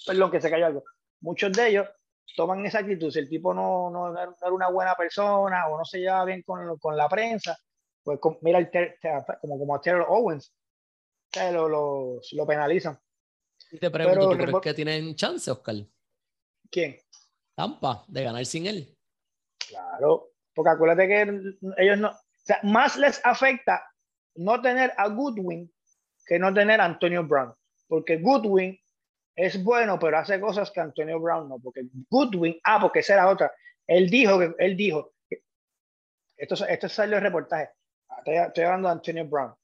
perdón 0.07 0.31
que 0.31 0.41
se 0.41 0.51
cayó 0.51 0.67
algo, 0.67 0.85
muchos 1.21 1.53
de 1.53 1.69
ellos 1.69 1.89
toman 2.37 2.65
esa 2.67 2.79
actitud. 2.81 3.11
Si 3.11 3.19
el 3.19 3.29
tipo 3.29 3.53
no, 3.55 3.91
no, 3.91 4.13
era 4.13 4.53
una 4.53 4.69
buena 4.69 4.95
persona 4.95 5.69
o 5.69 5.79
no 5.79 5.85
se 5.85 5.99
lleva 5.99 6.25
bien 6.25 6.43
con, 6.43 6.79
con 6.79 6.97
la 6.97 7.09
prensa, 7.09 7.57
pues 8.03 8.19
mira, 8.43 8.59
el 8.59 8.71
como, 9.41 9.59
como 9.59 9.75
a 9.75 9.81
Terrell 9.81 10.07
Owens, 10.09 10.53
que 11.31 11.53
lo, 11.53 11.69
lo, 11.69 12.21
lo, 12.33 12.47
penalizan. 12.47 12.99
Y 13.73 13.79
te 13.79 13.91
pregunto, 13.91 14.31
¿tú 14.31 14.37
crees 14.37 14.57
que 14.63 14.75
tienen 14.75 15.15
chance, 15.15 15.51
Oscar? 15.51 15.77
¿Quién? 16.71 16.97
Tampa, 17.55 18.05
de 18.09 18.25
ganar 18.25 18.45
sin 18.47 18.67
él. 18.67 18.97
Claro, 19.69 20.33
porque 20.55 20.71
acuérdate 20.71 21.07
que 21.09 21.23
ellos 21.79 21.99
no, 21.99 22.09
o 22.09 22.19
sea, 22.43 22.61
más 22.63 22.97
les 22.97 23.25
afecta 23.25 23.85
no 24.37 24.61
tener 24.61 24.93
a 24.97 25.09
Goodwin 25.09 25.73
que 26.27 26.39
no 26.39 26.53
tener 26.55 26.81
a 26.81 26.85
Antonio 26.85 27.25
Brown 27.25 27.55
porque 27.91 28.19
Goodwin 28.19 28.81
es 29.35 29.63
bueno, 29.63 29.99
pero 29.99 30.19
hace 30.19 30.41
cosas 30.41 30.71
que 30.71 30.81
Antonio 30.81 31.19
Brown 31.21 31.49
no, 31.49 31.59
porque 31.59 31.83
Goodwin, 32.09 32.59
ah, 32.65 32.79
porque 32.81 33.01
esa 33.01 33.15
era 33.15 33.29
otra, 33.29 33.53
él 33.87 34.09
dijo 34.09 34.39
que, 34.39 34.55
él 34.59 34.77
dijo, 34.77 35.13
esto, 36.37 36.67
esto 36.67 36.89
salió 36.89 37.17
el 37.17 37.23
reportaje, 37.25 37.71
estoy, 38.25 38.65
hablando 38.65 38.89
de 38.89 38.93
Antonio 38.93 39.27
Brown, 39.27 39.55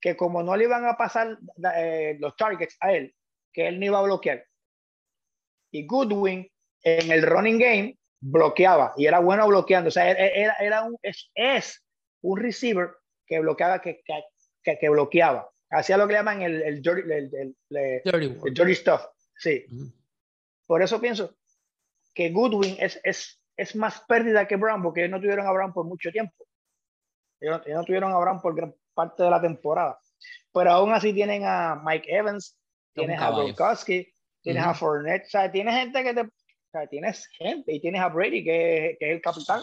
que 0.00 0.16
como 0.16 0.42
no 0.42 0.54
le 0.54 0.64
iban 0.64 0.84
a 0.84 0.96
pasar 0.96 1.38
eh, 1.76 2.16
los 2.20 2.36
targets 2.36 2.76
a 2.80 2.92
él, 2.92 3.14
que 3.52 3.68
él 3.68 3.78
no 3.78 3.86
iba 3.86 3.98
a 3.98 4.02
bloquear. 4.02 4.46
Y 5.70 5.86
Goodwin 5.86 6.50
en 6.82 7.10
el 7.10 7.22
running 7.22 7.58
game 7.58 7.98
bloqueaba 8.20 8.92
y 8.96 9.06
era 9.06 9.18
bueno 9.18 9.46
bloqueando, 9.48 9.88
o 9.88 9.90
sea, 9.90 10.10
era, 10.10 10.54
era 10.54 10.84
un, 10.84 10.96
es, 11.02 11.30
es 11.34 11.84
un 12.22 12.38
receiver 12.38 12.90
que 13.26 13.40
bloqueaba, 13.40 13.80
que, 13.80 14.02
que, 14.62 14.78
que 14.78 14.88
bloqueaba 14.88 15.52
hacía 15.72 15.96
lo 15.96 16.06
que 16.06 16.14
llaman 16.14 16.42
el, 16.42 16.62
el, 16.62 16.82
dirty, 16.82 17.10
el, 17.10 18.54
dirty, 18.54 18.74
stuff. 18.74 19.02
Sí. 19.36 19.64
Por 20.66 20.82
eso 20.82 21.00
pienso 21.00 21.34
que 22.14 22.30
Goodwin 22.30 22.76
es, 22.78 23.00
es, 23.02 23.40
es 23.56 23.74
más 23.74 24.00
pérdida 24.06 24.46
que 24.46 24.56
Brown, 24.56 24.82
porque 24.82 25.00
ellos 25.00 25.12
no 25.12 25.20
tuvieron 25.20 25.46
a 25.46 25.52
Brown 25.52 25.72
por 25.72 25.86
mucho 25.86 26.10
tiempo. 26.10 26.46
Ellos, 27.40 27.62
no 27.66 27.84
tuvieron 27.84 28.12
a 28.12 28.18
Brown 28.18 28.40
por 28.40 28.54
gran 28.54 28.74
parte 28.94 29.22
de 29.22 29.30
la 29.30 29.40
temporada. 29.40 29.98
Pero 30.52 30.70
aún 30.70 30.92
así 30.92 31.12
tienen 31.12 31.44
a 31.44 31.80
Mike 31.82 32.14
Evans, 32.14 32.58
tienes 32.94 33.20
a 33.20 33.30
Gronkowski, 33.30 34.12
tienes 34.42 34.64
a 34.64 34.74
Fournette, 34.74 35.26
o 35.26 35.30
sea, 35.30 35.50
tienes 35.50 35.74
gente 35.74 36.02
que 36.02 36.14
te, 36.14 36.20
o 36.20 36.30
sea, 36.70 36.86
tienes 36.86 37.26
gente 37.38 37.72
y 37.74 37.80
tienes 37.80 38.00
a 38.00 38.08
Brady 38.08 38.44
que, 38.44 38.96
que 38.98 39.10
es 39.10 39.16
el 39.16 39.20
capitán. 39.20 39.62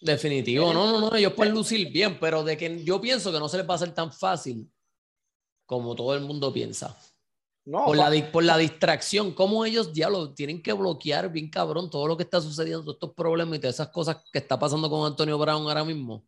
Definitivo, 0.00 0.72
no, 0.72 0.86
no, 0.92 1.00
no, 1.00 1.16
ellos 1.16 1.32
pueden 1.32 1.54
lucir 1.54 1.90
bien, 1.90 2.18
pero 2.20 2.44
de 2.44 2.56
que 2.56 2.84
yo 2.84 3.00
pienso 3.00 3.32
que 3.32 3.38
no 3.38 3.48
se 3.48 3.56
les 3.56 3.68
va 3.68 3.72
a 3.72 3.76
hacer 3.76 3.92
tan 3.92 4.12
fácil 4.12 4.70
como 5.66 5.94
todo 5.94 6.14
el 6.14 6.20
mundo 6.22 6.52
piensa. 6.52 6.96
No, 7.64 7.84
por, 7.84 7.96
la, 7.98 8.10
por 8.32 8.44
la 8.44 8.56
distracción, 8.56 9.32
cómo 9.32 9.66
ellos, 9.66 9.92
diablo, 9.92 10.32
tienen 10.32 10.62
que 10.62 10.72
bloquear 10.72 11.30
bien 11.30 11.50
cabrón 11.50 11.90
todo 11.90 12.06
lo 12.06 12.16
que 12.16 12.22
está 12.22 12.40
sucediendo, 12.40 12.92
estos 12.92 13.12
problemas 13.12 13.58
y 13.58 13.60
todas 13.60 13.74
esas 13.74 13.88
cosas 13.88 14.24
que 14.32 14.38
está 14.38 14.58
pasando 14.58 14.88
con 14.88 15.04
Antonio 15.04 15.36
Brown 15.36 15.68
ahora 15.68 15.84
mismo. 15.84 16.24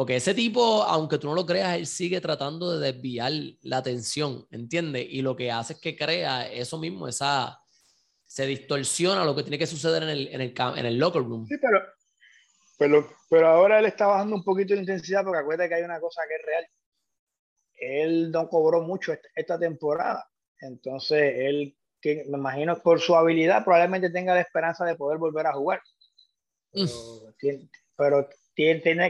Porque 0.00 0.16
ese 0.16 0.32
tipo, 0.32 0.82
aunque 0.84 1.18
tú 1.18 1.26
no 1.28 1.34
lo 1.34 1.44
creas, 1.44 1.76
él 1.76 1.86
sigue 1.86 2.22
tratando 2.22 2.78
de 2.78 2.90
desviar 2.90 3.32
la 3.60 3.76
atención, 3.76 4.46
¿entiendes? 4.50 5.06
Y 5.10 5.20
lo 5.20 5.36
que 5.36 5.52
hace 5.52 5.74
es 5.74 5.78
que 5.78 5.94
crea 5.94 6.50
eso 6.50 6.78
mismo, 6.78 7.06
esa, 7.06 7.60
se 8.24 8.46
distorsiona 8.46 9.26
lo 9.26 9.36
que 9.36 9.42
tiene 9.42 9.58
que 9.58 9.66
suceder 9.66 10.02
en 10.04 10.08
el, 10.08 10.28
en 10.28 10.40
el, 10.40 10.54
en 10.56 10.86
el 10.86 10.98
locker 10.98 11.20
room. 11.20 11.46
Sí, 11.46 11.56
pero, 11.60 11.82
pero, 12.78 13.14
pero 13.28 13.48
ahora 13.48 13.78
él 13.78 13.84
está 13.84 14.06
bajando 14.06 14.36
un 14.36 14.42
poquito 14.42 14.72
de 14.72 14.80
intensidad 14.80 15.22
porque 15.22 15.40
acuérdate 15.40 15.68
que 15.68 15.74
hay 15.74 15.82
una 15.82 16.00
cosa 16.00 16.22
que 16.26 16.34
es 16.34 16.46
real 16.46 16.66
él 17.78 18.30
no 18.30 18.48
cobró 18.48 18.80
mucho 18.80 19.12
esta 19.34 19.58
temporada. 19.58 20.26
Entonces, 20.60 21.34
él, 21.36 21.76
que 22.00 22.24
me 22.26 22.38
imagino 22.38 22.78
por 22.80 23.00
su 23.00 23.14
habilidad, 23.14 23.64
probablemente 23.64 24.08
tenga 24.08 24.32
la 24.32 24.40
esperanza 24.40 24.86
de 24.86 24.96
poder 24.96 25.18
volver 25.18 25.46
a 25.46 25.52
jugar. 25.52 25.82
Pero, 26.72 27.34
tiene, 27.38 27.68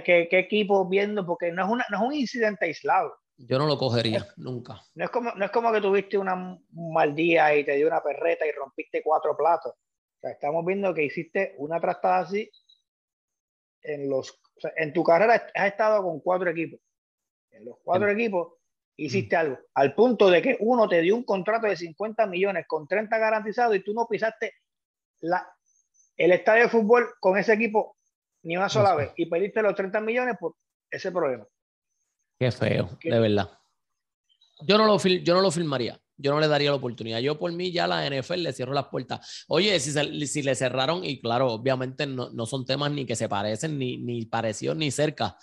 que, 0.04 0.28
qué 0.30 0.38
equipo 0.38 0.88
viendo, 0.88 1.26
porque 1.26 1.50
no 1.50 1.64
es, 1.64 1.70
una, 1.70 1.86
no 1.90 1.98
es 1.98 2.02
un 2.02 2.14
incidente 2.14 2.66
aislado. 2.66 3.16
Yo 3.36 3.58
no 3.58 3.66
lo 3.66 3.78
cogería, 3.78 4.26
nunca. 4.36 4.82
No 4.94 5.04
es, 5.04 5.10
como, 5.10 5.32
no 5.32 5.44
es 5.44 5.50
como 5.50 5.72
que 5.72 5.80
tuviste 5.80 6.18
una, 6.18 6.34
un 6.34 6.92
mal 6.92 7.14
día 7.14 7.56
y 7.56 7.64
te 7.64 7.76
dio 7.76 7.86
una 7.86 8.02
perreta 8.02 8.46
y 8.46 8.52
rompiste 8.52 9.02
cuatro 9.02 9.36
platos. 9.36 9.72
O 9.72 10.20
sea, 10.20 10.30
estamos 10.30 10.64
viendo 10.64 10.92
que 10.92 11.04
hiciste 11.04 11.54
una 11.58 11.80
trastada 11.80 12.20
así 12.20 12.50
en 13.82 14.10
los... 14.10 14.38
en 14.76 14.92
tu 14.92 15.02
carrera 15.02 15.50
has 15.54 15.66
estado 15.66 16.02
con 16.02 16.20
cuatro 16.20 16.50
equipos. 16.50 16.80
En 17.50 17.64
los 17.64 17.76
cuatro 17.82 18.10
equipos 18.10 18.54
hiciste 18.96 19.36
algo. 19.36 19.58
Al 19.74 19.94
punto 19.94 20.28
de 20.28 20.42
que 20.42 20.56
uno 20.60 20.86
te 20.86 21.00
dio 21.00 21.16
un 21.16 21.24
contrato 21.24 21.66
de 21.66 21.76
50 21.76 22.26
millones 22.26 22.66
con 22.68 22.86
30 22.86 23.16
garantizados 23.16 23.74
y 23.74 23.80
tú 23.80 23.94
no 23.94 24.06
pisaste 24.06 24.52
la, 25.20 25.50
el 26.16 26.32
estadio 26.32 26.64
de 26.64 26.68
fútbol 26.68 27.08
con 27.20 27.38
ese 27.38 27.54
equipo 27.54 27.96
ni 28.42 28.56
una 28.56 28.68
sola 28.68 28.94
vez 28.94 29.12
y 29.16 29.26
pediste 29.26 29.62
los 29.62 29.74
30 29.74 30.00
millones 30.00 30.36
por 30.38 30.54
ese 30.90 31.12
problema. 31.12 31.46
Qué 32.38 32.50
feo, 32.50 32.98
de 33.02 33.20
verdad. 33.20 33.50
Yo 34.62 34.78
no, 34.78 34.86
lo 34.86 34.98
yo 34.98 35.34
no 35.34 35.40
lo 35.40 35.50
filmaría. 35.50 36.00
Yo 36.16 36.32
no 36.32 36.40
le 36.40 36.48
daría 36.48 36.70
la 36.70 36.76
oportunidad. 36.76 37.20
Yo 37.20 37.38
por 37.38 37.50
mí 37.52 37.72
ya 37.72 37.86
la 37.86 38.06
NFL 38.06 38.42
le 38.42 38.52
cierro 38.52 38.74
las 38.74 38.88
puertas. 38.88 39.44
Oye, 39.48 39.80
si, 39.80 40.26
si 40.26 40.42
le 40.42 40.54
cerraron, 40.54 41.02
y 41.02 41.18
claro, 41.18 41.50
obviamente 41.52 42.06
no, 42.06 42.28
no, 42.30 42.44
son 42.44 42.66
temas 42.66 42.92
ni 42.92 43.06
que 43.06 43.16
se 43.16 43.26
parecen, 43.26 43.78
ni, 43.78 43.96
ni 43.96 44.26
parecidos, 44.26 44.76
ni 44.76 44.90
cerca 44.90 45.38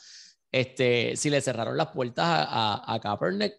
este, 0.52 1.16
si 1.16 1.30
le 1.30 1.42
cerraron 1.42 1.78
las 1.78 1.88
puertas 1.88 2.26
a, 2.26 2.94
a, 2.94 3.00
Kaepernick, 3.00 3.54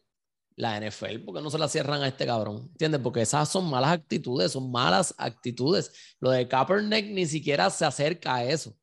la 0.57 0.81
NFL, 0.81 1.20
porque 1.24 1.42
no 1.42 1.51
se 1.51 1.59
la 1.59 1.68
cierran 1.68 2.03
a 2.03 2.09
este 2.09 2.27
cabrón? 2.27 2.68
¿Entiendes? 2.72 3.01
Porque 3.01 3.22
esas 3.22 3.48
son 3.48 3.70
malas 3.70 3.92
actitudes, 3.92 4.53
son 4.53 4.70
malas 4.72 5.14
actitudes. 5.18 6.16
Lo 6.18 6.31
de 6.31 6.48
Kaepernick 6.48 7.07
ni 7.07 7.27
siquiera 7.27 7.70
se 7.70 7.85
acerca 7.85 8.37
a 8.37 8.44
eso. 8.44 8.74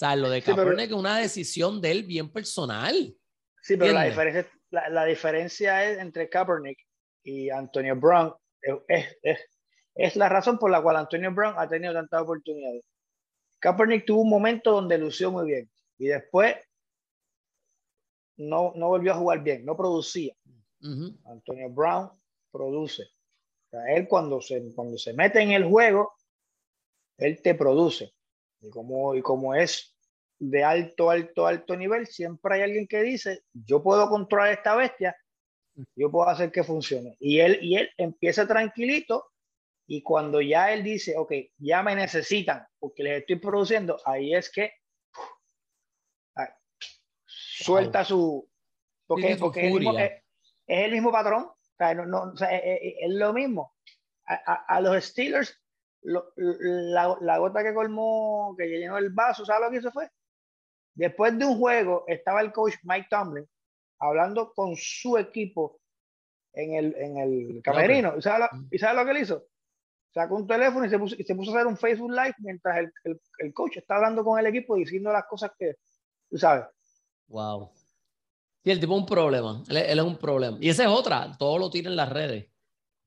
Sea, 0.00 0.16
lo 0.16 0.30
de 0.30 0.40
Kaepernick 0.40 0.86
es 0.86 0.96
una 0.96 1.18
decisión 1.18 1.78
de 1.78 1.90
él 1.90 2.04
bien 2.04 2.32
personal. 2.32 3.14
Sí, 3.60 3.76
pero 3.76 3.92
la 3.92 4.04
diferencia, 4.04 4.50
la, 4.70 5.04
diferencia 5.04 5.84
es 5.90 5.98
entre 5.98 6.30
Kaepernick 6.30 6.78
y 7.22 7.50
Antonio 7.50 7.94
Brown. 7.96 8.34
Es, 8.62 9.18
es, 9.22 9.38
es, 9.94 10.16
la 10.16 10.30
razón 10.30 10.58
por 10.58 10.70
la 10.70 10.80
cual 10.80 10.96
Antonio 10.96 11.30
Brown 11.34 11.54
ha 11.58 11.68
tenido 11.68 11.92
tantas 11.92 12.22
oportunidades. 12.22 12.82
Kaepernick 13.58 14.06
tuvo 14.06 14.22
un 14.22 14.30
momento 14.30 14.72
donde 14.72 14.96
lució 14.96 15.30
muy 15.30 15.44
bien 15.44 15.70
y 15.98 16.06
después 16.06 16.56
no, 18.38 18.72
no 18.76 18.88
volvió 18.88 19.12
a 19.12 19.16
jugar 19.16 19.42
bien, 19.42 19.66
no 19.66 19.76
producía. 19.76 20.34
Antonio 21.26 21.68
Brown 21.68 22.10
produce. 22.50 23.06
él 23.70 24.08
cuando 24.08 24.40
se, 24.40 24.74
cuando 24.74 24.96
se 24.96 25.12
mete 25.12 25.42
en 25.42 25.50
el 25.50 25.64
juego, 25.64 26.14
él 27.18 27.42
te 27.42 27.54
produce. 27.54 28.14
Y 28.60 28.70
como, 28.70 29.14
y 29.14 29.22
como 29.22 29.54
es 29.54 29.96
de 30.38 30.64
alto, 30.64 31.10
alto, 31.10 31.46
alto 31.46 31.76
nivel, 31.76 32.06
siempre 32.06 32.54
hay 32.54 32.62
alguien 32.62 32.86
que 32.86 33.02
dice, 33.02 33.42
yo 33.52 33.82
puedo 33.82 34.08
controlar 34.08 34.52
esta 34.52 34.74
bestia, 34.74 35.16
yo 35.96 36.10
puedo 36.10 36.28
hacer 36.28 36.50
que 36.50 36.64
funcione. 36.64 37.16
Y 37.20 37.40
él, 37.40 37.58
y 37.62 37.76
él 37.76 37.90
empieza 37.96 38.46
tranquilito 38.46 39.26
y 39.86 40.02
cuando 40.02 40.40
ya 40.40 40.72
él 40.72 40.82
dice, 40.82 41.16
ok, 41.16 41.32
ya 41.58 41.82
me 41.82 41.94
necesitan 41.94 42.66
porque 42.78 43.02
les 43.02 43.20
estoy 43.20 43.36
produciendo, 43.36 44.00
ahí 44.04 44.34
es 44.34 44.50
que 44.50 44.72
suelta 47.26 48.04
su... 48.04 48.48
Porque, 49.06 49.36
porque 49.36 49.66
es, 49.66 49.74
el 50.66 50.92
mismo, 50.92 51.10
patrón, 51.10 51.44
o 51.44 51.56
sea, 51.76 51.94
no, 51.94 52.06
no, 52.06 52.32
o 52.32 52.36
sea, 52.36 52.48
es, 52.56 53.10
lo 53.10 53.32
mismo. 53.32 53.74
A, 54.24 54.54
a, 54.68 54.80
los 54.80 55.04
Steelers, 55.04 55.60
la, 56.02 57.16
la, 57.20 57.38
gota 57.38 57.62
que 57.62 57.74
colmó, 57.74 58.54
que 58.56 58.66
llenó 58.66 58.96
el 58.98 59.10
vaso, 59.10 59.44
¿sabes 59.44 59.62
lo 59.64 59.70
que 59.70 59.78
hizo 59.78 59.90
fue? 59.90 60.08
Después 60.94 61.38
de 61.38 61.44
un 61.44 61.58
juego, 61.58 62.04
estaba 62.06 62.40
el 62.40 62.52
coach 62.52 62.74
Mike 62.82 63.08
Tomlin 63.10 63.46
hablando 63.98 64.52
con 64.52 64.74
su 64.76 65.18
equipo 65.18 65.80
en 66.52 66.74
el, 66.74 66.94
en 66.96 67.18
el 67.18 67.62
camerino. 67.62 68.14
¿Y 68.16 68.22
sabes, 68.22 68.48
lo, 68.52 68.66
¿Y 68.70 68.78
sabes 68.78 68.96
lo 68.96 69.04
que 69.04 69.10
él 69.10 69.22
hizo? 69.22 69.44
Sacó 70.12 70.36
un 70.36 70.46
teléfono 70.46 70.84
y 70.84 70.90
se, 70.90 70.98
puso, 70.98 71.14
y 71.16 71.22
se 71.22 71.34
puso 71.34 71.52
a 71.52 71.54
hacer 71.54 71.66
un 71.66 71.76
Facebook 71.76 72.10
Live 72.10 72.34
mientras 72.38 72.78
el, 72.78 72.92
el, 73.04 73.20
el 73.38 73.54
coach 73.54 73.76
está 73.76 73.96
hablando 73.96 74.24
con 74.24 74.38
el 74.38 74.46
equipo 74.46 74.74
diciendo 74.74 75.12
las 75.12 75.26
cosas 75.26 75.52
que, 75.56 75.76
tú 76.28 76.36
sabes. 76.36 76.64
Wow. 77.28 77.70
Y 78.64 78.70
el 78.70 78.80
tipo 78.80 78.94
es 78.94 79.00
un 79.00 79.06
problema. 79.06 79.62
Él, 79.68 79.76
él, 79.76 79.98
es 79.98 80.04
un 80.04 80.16
problema. 80.16 80.58
Y 80.60 80.68
esa 80.68 80.82
es 80.84 80.90
otra. 80.90 81.36
Todo 81.38 81.58
lo 81.58 81.70
tiene 81.70 81.88
en 81.88 81.96
las 81.96 82.10
redes. 82.10 82.49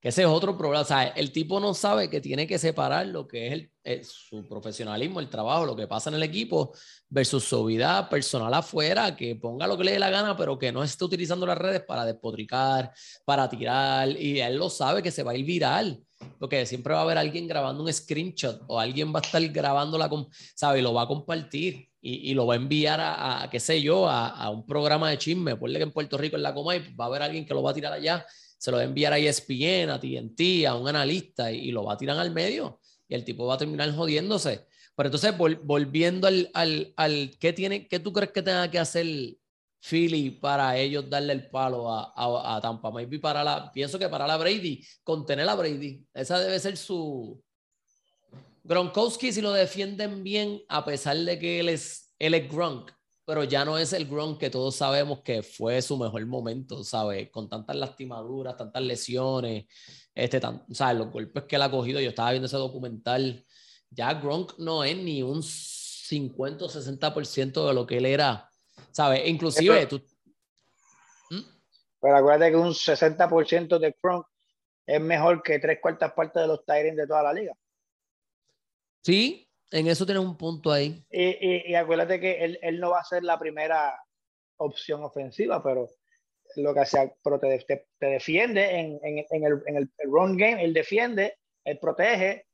Que 0.03 0.09
ese 0.09 0.23
es 0.23 0.27
otro 0.27 0.57
problema. 0.57 0.85
O 0.85 1.13
el 1.15 1.31
tipo 1.31 1.61
no 1.61 1.73
sabe 1.73 2.09
que 2.09 2.19
tiene 2.19 2.45
que 2.45 2.59
separar 2.59 3.07
lo 3.07 3.25
que 3.25 3.69
es, 3.85 4.09
su 4.09 4.45
profesionalismo, 4.49 5.21
el 5.21 5.29
trabajo, 5.29 5.65
lo 5.65 5.77
que 5.77 5.87
pasa 5.87 6.09
en 6.09 6.17
el 6.17 6.23
equipo 6.23 6.73
versus 7.07 7.45
su 7.45 7.63
vida 7.63 8.09
personal 8.09 8.53
afuera, 8.53 9.15
que 9.15 9.37
ponga 9.37 9.65
lo 9.65 9.77
que 9.77 9.85
le 9.85 9.93
dé 9.93 9.99
la 9.99 10.09
gana, 10.09 10.35
pero 10.35 10.59
que 10.59 10.73
no 10.73 10.83
esté 10.83 11.05
utilizando 11.05 11.45
las 11.45 11.57
redes 11.57 11.83
para 11.87 12.03
despotricar, 12.03 12.91
para 13.23 13.47
tirar. 13.47 14.09
Y 14.09 14.41
él 14.41 14.57
lo 14.57 14.69
sabe 14.69 15.01
que 15.01 15.09
se 15.09 15.23
va 15.23 15.31
a 15.31 15.37
ir 15.37 15.45
viral. 15.45 16.03
Porque 16.37 16.65
siempre 16.65 16.93
va 16.93 16.99
a 16.99 17.03
haber 17.03 17.17
alguien 17.17 17.47
grabando 17.47 17.81
un 17.81 17.93
screenshot 17.93 18.61
o 18.67 18.81
alguien 18.81 19.13
va 19.13 19.19
a 19.19 19.21
estar 19.21 19.41
grabándola, 19.47 20.09
con, 20.09 20.27
¿sabe? 20.53 20.79
Y 20.79 20.81
lo 20.81 20.93
va 20.93 21.03
a 21.03 21.07
compartir 21.07 21.87
y, 22.01 22.33
lo 22.33 22.45
va 22.45 22.55
a 22.55 22.57
enviar 22.57 22.99
a, 23.01 23.47
qué 23.49 23.61
sé 23.61 23.81
yo, 23.81 24.09
a, 24.09 24.49
un 24.49 24.65
programa 24.65 25.09
de 25.09 25.17
chisme. 25.17 25.55
Ponle 25.55 25.79
que 25.79 25.83
en 25.83 25.93
Puerto 25.93 26.17
Rico 26.17 26.35
en 26.35 26.43
la 26.43 26.53
Comay 26.53 26.93
va 26.93 27.05
a 27.05 27.07
haber 27.07 27.21
alguien 27.21 27.45
que 27.45 27.53
lo 27.53 27.63
va 27.63 27.71
a 27.71 27.73
tirar 27.73 27.93
allá 27.93 28.25
se 28.64 28.72
lo 28.72 28.78
va 28.78 28.84
a 28.84 28.86
enviar 28.86 29.11
a 29.11 29.18
ESPN, 29.18 29.89
a 29.89 29.99
TNT, 29.99 30.66
a 30.66 30.76
un 30.76 30.88
analista 30.88 31.51
y, 31.51 31.70
lo 31.72 31.84
va 31.84 31.95
a 31.95 31.97
tirar 31.97 32.18
al 32.18 32.32
medio 32.32 32.80
y 33.09 33.14
el 33.14 33.26
tipo 33.26 33.45
va 33.45 33.55
a 33.55 33.57
terminar 33.57 33.93
jodiéndose. 33.93 34.68
Pero 34.95 35.07
entonces, 35.07 35.38
vol, 35.38 35.59
volviendo 35.66 36.28
al, 36.28 36.49
al, 36.53 36.93
al 36.95 37.32
¿qué, 37.41 37.51
tiene, 37.51 37.89
¿qué 37.89 37.99
tú 37.99 38.14
crees 38.14 38.32
que 38.32 38.41
tenga 38.41 38.72
que 38.72 38.80
hacer 38.80 39.05
Philly 39.82 40.30
para 40.30 40.78
ellos 40.78 41.09
darle 41.09 41.34
el 41.34 41.49
palo 41.49 41.91
a, 41.91 42.14
a, 42.16 42.55
a 42.55 42.61
Tampa? 42.61 42.89
Maybe 42.89 43.20
para 43.20 43.43
la, 43.43 43.70
pienso 43.70 43.99
que 43.99 44.07
para 44.07 44.26
la 44.26 44.38
Brady, 44.38 44.82
contener 45.03 45.49
a 45.49 45.55
Brady. 45.55 46.01
Esa 46.14 46.39
debe 46.39 46.57
ser 46.57 46.78
su... 46.78 47.43
Gronkowski, 48.64 49.34
si 49.34 49.41
lo 49.41 49.51
defienden 49.51 50.24
bien, 50.24 50.61
a 50.70 50.86
pesar 50.86 51.18
de 51.18 51.38
que 51.38 51.59
él 51.59 51.68
es, 51.68 52.16
él 52.18 52.34
es 52.34 52.49
Gronk, 52.49 52.93
pero 53.26 53.43
ya 53.43 53.63
no 53.63 53.78
es 53.78 53.93
el 53.93 54.07
Gronk 54.07 54.39
que 54.39 54.49
todos 54.49 54.76
sabemos 54.76 55.21
que 55.21 55.43
fue 55.43 55.82
su 55.82 55.97
mejor 55.97 56.26
momento, 56.26 56.84
¿sabes? 56.84 57.30
Con 57.30 57.49
tantas 57.49 57.76
lastimaduras, 57.76 58.57
tantas 58.57 58.82
lesiones, 58.82 59.65
este, 60.13 60.39
tan, 60.39 60.65
¿sabes? 60.74 60.97
Los 60.97 61.11
golpes 61.11 61.43
que 61.43 61.55
él 61.55 61.61
ha 61.61 61.71
cogido, 61.71 61.99
yo 62.01 62.09
estaba 62.09 62.32
viendo 62.32 62.47
ese 62.47 62.57
documental, 62.57 63.45
ya 63.89 64.13
Gronk 64.15 64.57
no 64.57 64.84
es 64.84 64.97
ni 64.97 65.24
un 65.24 65.41
50 65.41 66.65
o 66.65 66.69
60% 66.69 67.67
de 67.67 67.74
lo 67.74 67.88
que 67.88 67.97
él 67.97 68.05
era, 68.05 68.49
¿sabes? 68.91 69.28
Inclusive 69.28 69.86
tú... 69.86 70.03
¿Mm? 71.30 71.41
Pero 72.01 72.17
acuérdate 72.17 72.51
que 72.51 72.57
un 72.57 72.74
60% 72.74 73.80
de 73.80 73.95
Gronk 74.01 74.26
es 74.86 74.99
mejor 74.99 75.41
que 75.41 75.59
tres 75.59 75.80
cuartas 75.82 76.11
partes 76.11 76.41
de 76.41 76.47
los 76.47 76.65
Tyrants 76.65 76.97
de 76.97 77.07
toda 77.07 77.24
la 77.24 77.34
liga. 77.34 77.53
Sí, 79.01 79.49
en 79.74 79.88
eso 79.88 80.05
tienes 80.05 80.24
un 80.24 80.38
punto 80.38 80.71
ahí. 80.71 81.03
Y, 81.09 81.24
y, 81.24 81.71
y 81.71 81.76
acuérdate 81.76 82.19
que 82.19 82.43
él, 82.45 82.59
él, 82.61 82.80
no 82.80 82.91
va 82.91 82.99
a 82.99 83.03
ser 83.03 83.24
la 83.24 83.39
primera 83.39 83.99
opción 84.57 85.03
ofensiva, 85.03 85.63
pero 85.63 85.89
lo 86.57 86.74
que 86.76 86.82
hace, 86.82 87.15
pero 87.24 87.39
te, 87.39 87.57
te, 87.67 87.88
te 87.97 88.05
defiende 88.05 88.80
en, 88.80 88.99
en, 89.01 89.26
en, 89.28 89.43
el, 89.43 89.63
en 89.65 89.76
el, 89.78 89.91
run 90.05 90.38
game, 90.38 90.63
él 90.63 90.74
defiende, 90.74 91.39
él 91.65 91.80
protege. 91.80 92.45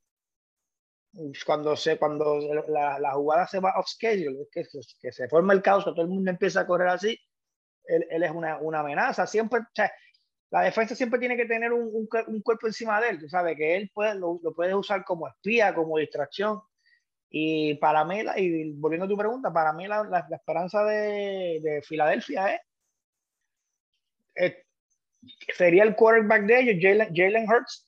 Cuando, 1.46 1.76
se, 1.76 1.98
cuando 1.98 2.40
la, 2.70 3.00
la 3.00 3.12
jugada 3.12 3.48
se 3.48 3.60
va 3.60 3.74
off 3.78 3.88
schedule, 3.88 4.48
que, 4.52 4.64
que 5.02 5.12
se 5.12 5.28
forma 5.28 5.54
el 5.54 5.62
caos, 5.62 5.84
todo 5.84 6.02
el 6.02 6.08
mundo 6.08 6.32
empieza 6.32 6.62
a 6.62 6.68
correr 6.68 6.88
así, 6.88 7.20
él, 7.84 8.08
él 8.10 8.24
es 8.24 8.32
una, 8.32 8.60
una, 8.60 8.80
amenaza. 8.80 9.28
Siempre, 9.28 9.60
o 9.60 9.66
sea, 9.74 9.92
la 10.52 10.62
defensa 10.62 10.96
siempre 10.96 11.20
tiene 11.20 11.36
que 11.36 11.48
tener 11.48 11.74
un, 11.74 11.82
un, 11.82 12.08
un, 12.28 12.42
cuerpo 12.42 12.68
encima 12.68 13.02
de 13.02 13.10
él, 13.10 13.20
tú 13.20 13.28
sabes, 13.28 13.58
que 13.58 13.76
él 13.76 13.92
puede, 13.94 14.16
lo, 14.16 14.40
lo 14.42 14.54
puede 14.54 14.74
usar 14.74 15.04
como 15.04 15.28
espía, 15.28 15.76
como 15.76 15.98
distracción 15.98 16.62
y 17.30 17.76
para 17.76 18.04
mí, 18.06 18.22
y 18.38 18.72
volviendo 18.72 19.06
a 19.06 19.10
tu 19.10 19.18
pregunta, 19.18 19.54
para 19.54 19.72
mí 19.72 19.88
la, 19.88 20.04
la, 20.04 20.26
la 20.28 20.36
esperanza 20.36 20.84
de, 20.84 21.60
de, 21.62 21.82
Filadelfia 21.84 22.56
es, 22.56 22.62
es, 24.34 24.56
sería 25.56 25.84
el 25.84 25.96
quarterback 25.96 26.44
de 26.44 26.60
ellos, 26.60 26.76
Jalen, 26.82 27.16
Jalen 27.16 27.48
Hurts, 27.48 27.88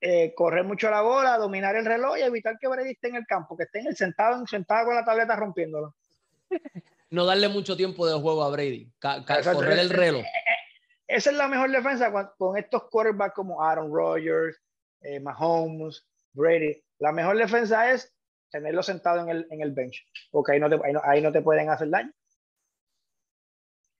eh, 0.00 0.32
correr 0.34 0.64
mucho 0.64 0.90
la 0.90 1.02
bola, 1.02 1.36
dominar 1.36 1.76
el 1.76 1.84
reloj 1.84 2.16
y 2.18 2.22
evitar 2.22 2.58
que 2.58 2.68
Brady 2.68 2.92
esté 2.92 3.08
en 3.08 3.16
el 3.16 3.26
campo, 3.26 3.56
que 3.56 3.64
esté 3.64 3.80
en 3.80 3.88
el 3.88 3.96
sentado, 3.96 4.46
sentado 4.46 4.86
con 4.86 4.94
la 4.94 5.04
tableta 5.04 5.36
rompiéndolo. 5.36 5.94
No 7.10 7.26
darle 7.26 7.50
mucho 7.50 7.76
tiempo 7.76 8.06
de 8.06 8.18
juego 8.18 8.42
a 8.42 8.48
Brady, 8.48 8.90
ca, 8.98 9.22
ca, 9.22 9.42
correr 9.52 9.78
el 9.78 9.90
reloj. 9.90 10.24
Esa 11.06 11.30
es 11.30 11.36
la 11.36 11.46
mejor 11.46 11.70
defensa 11.70 12.10
con, 12.10 12.30
con 12.38 12.56
estos 12.56 12.84
quarterbacks 12.88 13.34
como 13.34 13.62
Aaron 13.62 13.92
Rodgers, 13.92 14.58
eh, 15.02 15.20
Mahomes, 15.20 16.06
Brady 16.32 16.82
la 17.02 17.10
mejor 17.10 17.36
defensa 17.36 17.90
es 17.90 18.14
tenerlo 18.48 18.82
sentado 18.82 19.20
en 19.22 19.28
el, 19.28 19.46
en 19.50 19.60
el 19.60 19.72
bench, 19.72 20.06
porque 20.30 20.52
ahí 20.52 20.60
no, 20.60 20.70
te, 20.70 20.76
ahí, 20.84 20.92
no, 20.92 21.00
ahí 21.02 21.20
no 21.20 21.32
te 21.32 21.42
pueden 21.42 21.68
hacer 21.68 21.90
daño. 21.90 22.12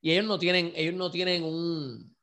Y 0.01 0.13
ellos 0.13 0.27
no 0.27 0.39
tienen, 0.39 0.73
ellos 0.77 0.95
no 0.95 1.11
tienen 1.11 1.43
un, 1.43 2.15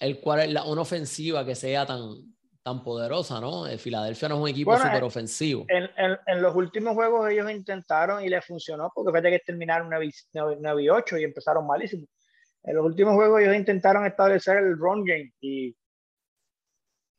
el 0.00 0.20
cual, 0.20 0.52
la, 0.52 0.64
una 0.64 0.82
ofensiva 0.82 1.44
que 1.46 1.54
sea 1.54 1.86
tan, 1.86 2.34
tan 2.62 2.82
poderosa, 2.82 3.40
¿no? 3.40 3.66
El 3.66 3.78
Filadelfia 3.78 4.28
no 4.28 4.34
es 4.36 4.40
un 4.42 4.48
equipo 4.48 4.72
bueno, 4.72 4.84
súper 4.84 5.04
ofensivo. 5.04 5.64
En, 5.68 5.84
en, 5.96 6.18
en, 6.26 6.42
los 6.42 6.54
últimos 6.54 6.92
juegos 6.94 7.30
ellos 7.30 7.50
intentaron 7.50 8.22
y 8.22 8.28
les 8.28 8.44
funcionó, 8.44 8.92
porque 8.94 9.12
fíjate 9.12 9.30
que 9.30 9.44
terminaron 9.46 9.88
9, 9.88 10.10
9 10.60 10.82
y 10.82 10.88
8 10.90 11.16
y 11.16 11.24
empezaron 11.24 11.66
malísimo. 11.66 12.06
En 12.62 12.76
los 12.76 12.84
últimos 12.84 13.14
juegos 13.14 13.40
ellos 13.40 13.56
intentaron 13.56 14.04
establecer 14.04 14.58
el 14.58 14.76
run 14.76 15.02
game 15.02 15.32
y 15.40 15.74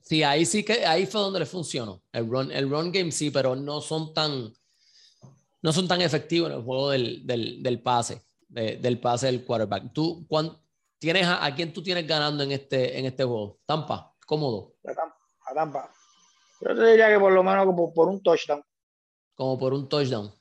Sí, 0.02 0.24
ahí 0.24 0.45
sí 0.45 0.64
que 0.64 0.86
ahí 0.86 1.06
fue 1.06 1.22
donde 1.22 1.39
le 1.39 1.45
funcionó. 1.45 2.02
El 2.12 2.30
run, 2.30 2.52
el 2.52 2.70
run 2.70 2.91
game 2.91 3.12
sí, 3.12 3.32
pero 3.32 3.56
no 3.56 3.82
son 3.82 4.14
tan 4.14 4.52
no 5.62 5.72
son 5.72 5.88
tan 5.88 6.02
efectivos 6.02 6.49
en 6.49 6.58
el 6.58 6.64
juego 6.64 6.89
del, 6.89 7.26
del, 7.26 7.62
del 7.62 7.82
pase, 7.82 8.24
de, 8.47 8.78
del 8.78 8.99
pase 8.99 9.28
del 9.28 9.45
quarterback. 9.45 9.93
¿Tú 9.93 10.26
cuán, 10.28 10.58
tienes 10.97 11.28
a, 11.28 11.45
a, 11.45 11.54
quién 11.54 11.72
tú 11.72 11.84
tienes 11.84 12.08
ganando 12.08 12.43
en 12.43 12.52
este, 12.52 12.97
en 12.97 13.06
este 13.06 13.24
juego? 13.24 13.60
Tampa, 13.66 14.16
cómodo. 14.26 14.74
A 14.84 14.93
Tampa, 14.93 15.18
a 15.45 15.54
Tampa. 15.54 15.91
Yo 16.62 16.76
te 16.76 16.86
diría 16.86 17.10
que 17.10 17.20
por 17.20 17.32
lo 17.32 17.43
menos 17.43 17.66
como 17.66 17.93
por 17.93 18.08
un 18.08 18.22
touchdown. 18.22 18.64
Como 19.36 19.58
por 19.58 19.74
un 19.74 19.88
touchdown. 19.88 20.32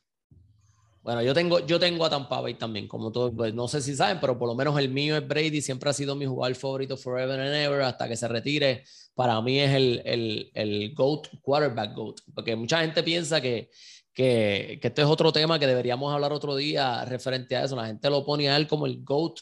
Bueno, 1.02 1.22
yo 1.22 1.32
tengo, 1.32 1.60
yo 1.66 1.80
tengo 1.80 2.04
a 2.04 2.10
Tampa 2.10 2.42
Bay 2.42 2.54
también, 2.54 2.86
como 2.86 3.10
todos, 3.10 3.32
pues, 3.34 3.54
no 3.54 3.68
sé 3.68 3.80
si 3.80 3.96
saben, 3.96 4.20
pero 4.20 4.38
por 4.38 4.46
lo 4.48 4.54
menos 4.54 4.78
el 4.78 4.90
mío 4.90 5.16
es 5.16 5.26
Brady, 5.26 5.62
siempre 5.62 5.88
ha 5.88 5.94
sido 5.94 6.14
mi 6.14 6.26
jugador 6.26 6.54
favorito 6.56 6.96
forever 6.98 7.40
and 7.40 7.54
ever, 7.54 7.80
hasta 7.82 8.06
que 8.06 8.16
se 8.16 8.28
retire. 8.28 8.84
Para 9.14 9.40
mí 9.40 9.58
es 9.60 9.70
el, 9.74 10.02
el, 10.04 10.50
el 10.54 10.94
GOAT, 10.94 11.28
quarterback 11.40 11.94
GOAT, 11.94 12.20
porque 12.34 12.54
mucha 12.54 12.80
gente 12.80 13.02
piensa 13.02 13.40
que, 13.40 13.70
que, 14.12 14.78
que 14.80 14.88
este 14.88 15.00
es 15.02 15.08
otro 15.08 15.32
tema 15.32 15.58
que 15.58 15.66
deberíamos 15.66 16.12
hablar 16.12 16.32
otro 16.34 16.54
día 16.54 17.02
referente 17.06 17.56
a 17.56 17.64
eso. 17.64 17.76
La 17.76 17.86
gente 17.86 18.10
lo 18.10 18.24
pone 18.24 18.50
a 18.50 18.56
él 18.56 18.66
como 18.66 18.84
el 18.84 19.02
GOAT, 19.02 19.40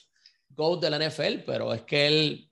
GOAT 0.51 0.81
de 0.81 0.91
la 0.91 1.09
NFL, 1.09 1.45
pero 1.45 1.75
es 1.75 1.83
que 1.83 2.07
él 2.07 2.48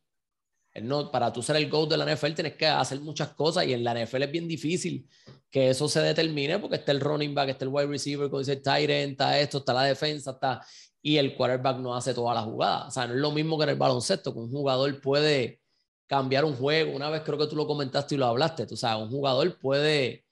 no, 0.83 1.11
para 1.11 1.33
tú 1.33 1.43
ser 1.43 1.57
el 1.57 1.68
GOAT 1.68 1.91
de 1.91 1.97
la 1.97 2.14
NFL 2.14 2.33
tienes 2.33 2.55
que 2.55 2.66
hacer 2.66 3.01
muchas 3.01 3.29
cosas 3.31 3.66
y 3.66 3.72
en 3.72 3.85
la 3.85 3.95
NFL 3.95 4.22
es 4.22 4.33
bien 4.33 4.49
difícil 4.49 5.09
que 5.51 5.70
eso 5.70 5.89
se 5.89 6.01
determine 6.01 6.59
porque 6.59 6.77
está 6.77 6.93
el 6.93 7.01
running 7.01 7.35
back, 7.35 7.51
está 7.51 7.64
el 7.64 7.70
wide 7.70 7.87
receiver, 7.87 8.29
como 8.29 8.41
dice 8.41 8.55
el 8.55 8.62
tight 8.62 8.91
end, 8.91 9.12
está 9.12 9.39
esto, 9.39 9.59
está 9.59 9.72
la 9.72 9.85
defensa, 9.85 10.33
está 10.33 10.61
y 11.07 11.18
el 11.18 11.37
quarterback 11.37 11.79
no 11.79 11.95
hace 11.95 12.12
toda 12.12 12.35
la 12.35 12.43
jugada. 12.43 12.89
O 12.89 12.91
sea, 12.91 13.07
no 13.07 13.14
es 13.14 13.20
lo 13.20 13.31
mismo 13.31 13.57
que 13.57 13.62
en 13.62 13.70
el 13.70 13.77
baloncesto, 13.77 14.33
que 14.33 14.41
un 14.41 14.51
jugador 14.51 15.01
puede 15.01 15.62
cambiar 16.09 16.45
un 16.45 16.57
juego. 16.57 16.97
Una 16.97 17.11
vez 17.11 17.22
creo 17.22 17.39
que 17.39 17.47
tú 17.47 17.55
lo 17.55 17.64
comentaste 17.64 18.16
y 18.16 18.18
lo 18.18 18.27
hablaste. 18.27 18.66
Tú 18.66 18.77
sabes, 18.77 19.05
un 19.05 19.11
jugador 19.11 19.57
puede, 19.61 20.27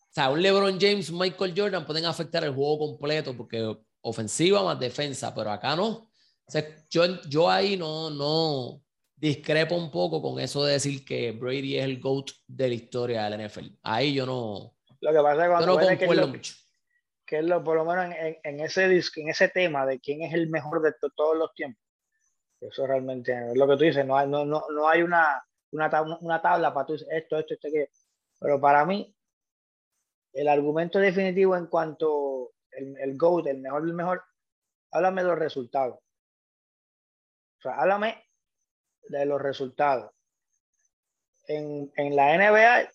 o 0.00 0.12
sea, 0.12 0.30
un 0.30 0.42
LeBron 0.42 0.80
James, 0.80 1.12
Michael 1.12 1.54
Jordan 1.56 1.86
pueden 1.86 2.06
afectar 2.06 2.42
el 2.42 2.52
juego 2.52 2.78
completo 2.78 3.36
porque 3.36 3.78
ofensiva 4.00 4.64
más 4.64 4.80
defensa, 4.80 5.32
pero 5.32 5.52
acá 5.52 5.76
no. 5.76 5.86
O 5.88 6.10
sea, 6.48 6.64
yo, 6.90 7.22
yo 7.28 7.48
ahí 7.48 7.76
no, 7.76 8.10
no, 8.10 8.82
discrepo 9.20 9.76
un 9.76 9.90
poco 9.90 10.22
con 10.22 10.40
eso 10.40 10.64
de 10.64 10.72
decir 10.72 11.04
que 11.04 11.32
Brady 11.32 11.78
es 11.78 11.84
el 11.84 12.00
GOAT 12.00 12.30
de 12.46 12.68
la 12.68 12.74
historia 12.74 13.24
de 13.24 13.36
la 13.36 13.48
NFL. 13.48 13.66
Ahí 13.82 14.14
yo 14.14 14.24
no. 14.24 14.74
Lo 15.00 15.12
que 15.12 15.18
pasa 15.18 15.44
es 15.44 15.50
cuando 15.50 15.66
no 15.66 15.72
concuerdo 15.74 15.98
que 15.98 16.14
lo, 16.14 16.28
mucho. 16.28 16.54
Que 17.26 17.38
es 17.38 17.44
lo, 17.44 17.62
por 17.62 17.76
lo 17.76 17.84
menos 17.84 18.16
en, 18.16 18.38
en, 18.42 18.60
ese, 18.60 18.84
en 18.84 19.28
ese 19.28 19.48
tema 19.48 19.84
de 19.86 20.00
quién 20.00 20.22
es 20.22 20.32
el 20.32 20.48
mejor 20.48 20.80
de 20.82 20.94
todos 21.14 21.36
los 21.36 21.54
tiempos. 21.54 21.82
Eso 22.60 22.86
realmente 22.86 23.32
es 23.32 23.56
lo 23.56 23.68
que 23.68 23.76
tú 23.76 23.84
dices. 23.84 24.06
No 24.06 24.16
hay, 24.16 24.26
no, 24.26 24.44
no, 24.44 24.64
no 24.70 24.88
hay 24.88 25.02
una, 25.02 25.44
una, 25.70 25.90
tabla, 25.90 26.18
una 26.22 26.40
tabla 26.40 26.72
para 26.72 26.86
tú 26.86 26.94
esto, 26.94 27.38
esto, 27.38 27.54
esto, 27.54 27.68
que. 27.70 27.90
Pero 28.38 28.58
para 28.58 28.86
mí, 28.86 29.14
el 30.32 30.48
argumento 30.48 30.98
definitivo 30.98 31.56
en 31.56 31.66
cuanto 31.66 32.52
el, 32.70 32.96
el 32.98 33.18
GOAT, 33.18 33.48
el 33.48 33.60
mejor 33.60 33.84
del 33.84 33.94
mejor, 33.94 34.24
háblame 34.92 35.22
de 35.22 35.28
los 35.28 35.38
resultados. 35.38 35.98
O 37.58 37.62
sea, 37.62 37.74
háblame 37.74 38.29
de 39.10 39.26
los 39.26 39.40
resultados. 39.40 40.12
En, 41.46 41.92
en 41.96 42.14
la 42.14 42.36
NBA, 42.36 42.90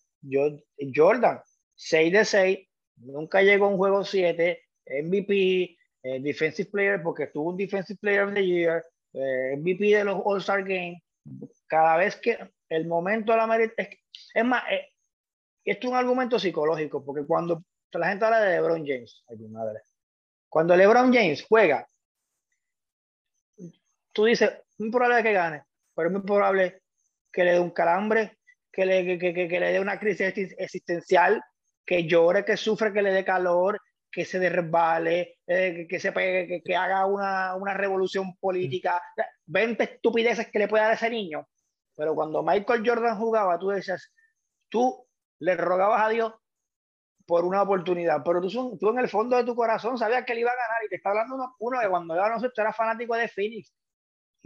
Jordan, 0.96 1.42
6 1.76 2.14
de 2.14 2.26
6, 2.26 2.60
nunca 2.98 3.42
llegó 3.42 3.66
a 3.66 3.70
un 3.70 3.78
juego 3.78 4.04
7, 4.04 4.62
MVP, 5.04 5.78
eh, 6.04 6.20
defensive 6.22 6.70
player, 6.70 7.02
porque 7.04 7.28
tuvo 7.28 7.50
un 7.50 7.58
defensive 7.58 8.00
player 8.00 8.24
of 8.24 8.34
the 8.34 8.46
year, 8.46 8.84
eh, 9.14 9.56
MVP 9.58 9.98
de 9.98 10.06
los 10.06 10.22
All-Star 10.24 10.64
Games. 10.64 11.02
Cada 11.68 11.98
vez 11.98 12.16
que 12.16 12.38
el 12.70 12.88
momento 12.88 13.32
de 13.32 13.38
la 13.38 13.48
merit 13.48 13.74
es, 13.78 13.90
es 14.34 14.46
más, 14.46 14.64
eh, 14.72 14.90
esto 15.66 15.88
es 15.88 15.92
un 15.92 15.98
argumento 15.98 16.40
psicológico, 16.40 17.04
porque 17.04 17.26
cuando 17.26 17.64
la 17.92 18.10
gente 18.10 18.26
habla 18.26 18.42
de 18.42 18.56
LeBron 18.56 18.86
James, 18.86 19.24
ay, 19.28 19.38
madre, 19.50 19.82
cuando 20.48 20.76
LeBron 20.76 21.14
James 21.14 21.44
juega, 21.44 21.88
tú 24.14 24.26
dices, 24.26 24.52
muy 24.78 24.92
probable 24.92 25.24
que 25.24 25.34
gane, 25.34 25.64
pero 25.96 26.10
es 26.10 26.14
muy 26.14 26.24
probable 26.24 26.82
que 27.32 27.44
le 27.44 27.54
dé 27.54 27.60
un 27.60 27.72
calambre, 27.72 28.38
que 28.72 28.86
le, 28.86 29.18
que, 29.18 29.34
que, 29.34 29.48
que 29.48 29.60
le 29.60 29.72
dé 29.72 29.80
una 29.80 30.00
crisis 30.00 30.34
existencial, 30.58 31.42
que 31.86 32.06
llore, 32.06 32.44
que 32.44 32.58
sufre, 32.58 32.92
que 32.92 33.02
le 33.02 33.14
dé 33.14 33.24
calor, 33.24 33.80
que 34.16 34.24
se 34.24 34.40
derribale, 34.40 35.40
eh, 35.46 35.86
que, 35.90 36.00
se 36.00 36.14
pegue, 36.14 36.62
que, 36.64 36.76
haga 36.76 37.06
una, 37.06 37.54
una, 37.56 37.74
revolución 37.74 38.36
política. 38.38 39.02
20 39.46 39.84
estupideces 39.84 40.50
que 40.50 40.60
le 40.60 40.68
puede 40.70 40.84
dar 40.84 40.92
a 40.92 40.96
ese 40.96 41.10
niño. 41.10 41.48
Pero 41.96 42.16
cuando 42.16 42.42
Michael 42.42 42.84
Jordan 42.86 43.18
jugaba, 43.18 43.60
tú 43.60 43.70
decías, 43.70 44.14
tú 44.70 45.06
le 45.40 45.56
rogabas 45.58 46.02
a 46.02 46.10
Dios 46.10 46.34
por 47.26 47.44
una 47.44 47.64
oportunidad, 47.64 48.22
pero 48.24 48.40
tú, 48.40 48.78
tú 48.78 48.90
en 48.90 49.00
el 49.00 49.10
fondo 49.10 49.36
de 49.36 49.44
tu 49.44 49.54
corazón 49.54 49.98
sabías 49.98 50.24
que 50.24 50.34
él 50.34 50.40
iba 50.40 50.52
a 50.52 50.56
ganar 50.56 50.84
y 50.86 50.90
te 50.90 50.96
está 50.96 51.10
hablando 51.10 51.36
uno, 51.36 51.56
uno 51.60 51.80
que 51.82 51.90
cuando 51.90 52.16
iba 52.16 52.28
a 52.28 52.30
nosotros 52.30 52.58
era 52.58 52.72
fanático 52.72 53.16
de 53.16 53.28
Phoenix. 53.28 53.74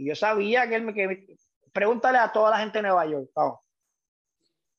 Y 0.00 0.06
yo 0.06 0.14
sabía 0.14 0.66
que 0.66 0.76
él 0.76 0.82
me... 0.82 0.94
Que, 0.94 1.36
pregúntale 1.74 2.16
a 2.16 2.32
toda 2.32 2.52
la 2.52 2.58
gente 2.60 2.78
de 2.78 2.82
Nueva 2.84 3.04
York. 3.04 3.30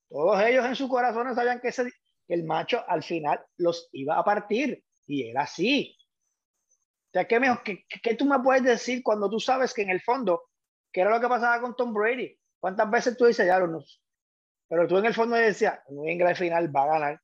Todos 0.10 0.42
ellos 0.42 0.66
en 0.66 0.76
su 0.76 0.90
corazón 0.90 1.34
sabían 1.36 1.62
que 1.62 1.68
ese, 1.68 1.92
el 2.28 2.44
macho 2.44 2.84
al 2.88 3.04
final 3.04 3.40
los 3.58 3.88
iba 3.92 4.18
a 4.18 4.24
partir. 4.24 4.84
Y 5.06 5.30
era 5.30 5.44
así. 5.44 5.96
O 6.66 7.12
sea, 7.14 7.28
¿qué, 7.28 7.40
mejor, 7.40 7.62
qué, 7.62 7.86
qué 8.02 8.16
tú 8.16 8.26
me 8.26 8.40
puedes 8.40 8.64
decir 8.64 9.04
cuando 9.04 9.30
tú 9.30 9.40
sabes 9.40 9.76
que 9.76 9.84
en 9.84 9.92
el 9.92 10.02
fondo, 10.02 10.50
qué 10.92 11.02
era 11.02 11.12
lo 11.12 11.22
que 11.22 11.28
pasaba 11.28 11.62
con 11.62 11.76
Tom 11.76 11.94
Brady? 11.94 12.36
¿Cuántas 12.60 12.90
veces 12.90 13.16
tú 13.16 13.26
dices, 13.28 13.46
ya 13.46 13.60
no? 13.60 13.84
Pero 14.70 14.88
tú 14.88 14.98
en 14.98 15.06
el 15.06 15.14
fondo 15.14 15.36
decías, 15.36 15.80
New 15.90 16.08
England 16.08 16.36
final 16.36 16.76
va 16.76 16.84
a 16.86 16.88
ganar. 16.88 17.22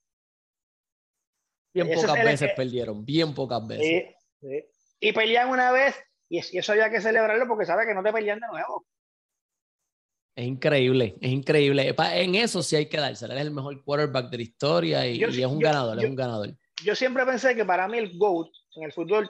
Bien 1.73 1.89
pocas 1.95 2.23
veces 2.23 2.51
perdieron, 2.55 3.03
bien 3.03 3.33
pocas 3.33 3.65
veces. 3.65 4.13
Y 4.99 5.13
pelean 5.13 5.49
una 5.49 5.71
vez, 5.71 5.95
y 6.29 6.39
eso 6.39 6.71
había 6.71 6.89
que 6.89 7.01
celebrarlo 7.01 7.47
porque 7.47 7.65
sabe 7.65 7.85
que 7.85 7.93
no 7.93 8.03
te 8.03 8.11
pelean 8.11 8.39
de 8.39 8.47
nuevo. 8.47 8.85
Es 10.35 10.45
increíble, 10.45 11.15
es 11.19 11.31
increíble. 11.31 11.95
En 12.13 12.35
eso 12.35 12.61
sí 12.61 12.75
hay 12.75 12.87
que 12.87 12.97
darse. 12.97 13.25
Él 13.25 13.31
es 13.31 13.41
el 13.41 13.51
mejor 13.51 13.83
quarterback 13.83 14.29
de 14.29 14.37
la 14.37 14.43
historia 14.43 15.07
y, 15.07 15.23
es 15.23 15.45
un 15.45 15.59
ganador, 15.59 15.97
es 15.97 16.05
un 16.07 16.15
ganador. 16.15 16.53
Yo 16.83 16.95
siempre 16.95 17.25
pensé 17.25 17.55
que 17.55 17.65
para 17.65 17.87
mí 17.87 17.97
el 17.97 18.17
GOAT 18.17 18.49
en 18.75 18.83
el 18.83 18.93
fútbol, 18.93 19.27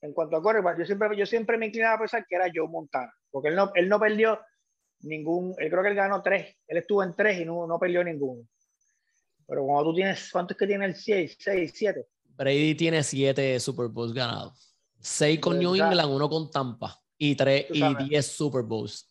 en 0.00 0.14
cuanto 0.14 0.36
a 0.36 0.42
quarterback, 0.42 0.78
yo 0.78 0.86
siempre, 0.86 1.08
yo 1.16 1.26
siempre 1.26 1.58
me 1.58 1.66
inclinaba 1.66 1.96
a 1.96 1.98
pensar 1.98 2.24
que 2.26 2.36
era 2.36 2.50
Joe 2.54 2.68
Montana, 2.68 3.12
porque 3.30 3.48
él 3.48 3.54
no, 3.54 3.70
él 3.74 3.88
no 3.88 4.00
perdió 4.00 4.40
ningún, 5.00 5.54
él 5.58 5.70
creo 5.70 5.82
que 5.82 5.90
él 5.90 5.94
ganó 5.94 6.22
tres, 6.22 6.56
él 6.66 6.78
estuvo 6.78 7.02
en 7.02 7.14
tres 7.14 7.40
y 7.40 7.44
no, 7.44 7.66
no 7.66 7.78
perdió 7.78 8.02
ninguno. 8.02 8.48
Pero 9.46 9.64
cuando 9.64 9.90
tú 9.90 9.94
tienes, 9.94 10.30
¿cuánto 10.32 10.54
es 10.54 10.58
que 10.58 10.66
tiene 10.66 10.86
el 10.86 10.94
6, 10.94 11.36
6, 11.38 11.72
7? 11.74 12.06
Brady 12.36 12.74
tiene 12.74 13.02
siete 13.02 13.58
Super 13.60 13.88
Bowls 13.88 14.12
ganados. 14.12 14.65
Seis 15.06 15.38
con 15.38 15.56
New 15.56 15.76
England, 15.76 16.12
uno 16.12 16.28
con 16.28 16.50
Tampa 16.50 17.00
y 17.16 17.36
tres 17.36 17.66
y 17.70 17.94
diez 17.94 18.26
Super 18.26 18.62
Bowls. 18.64 19.08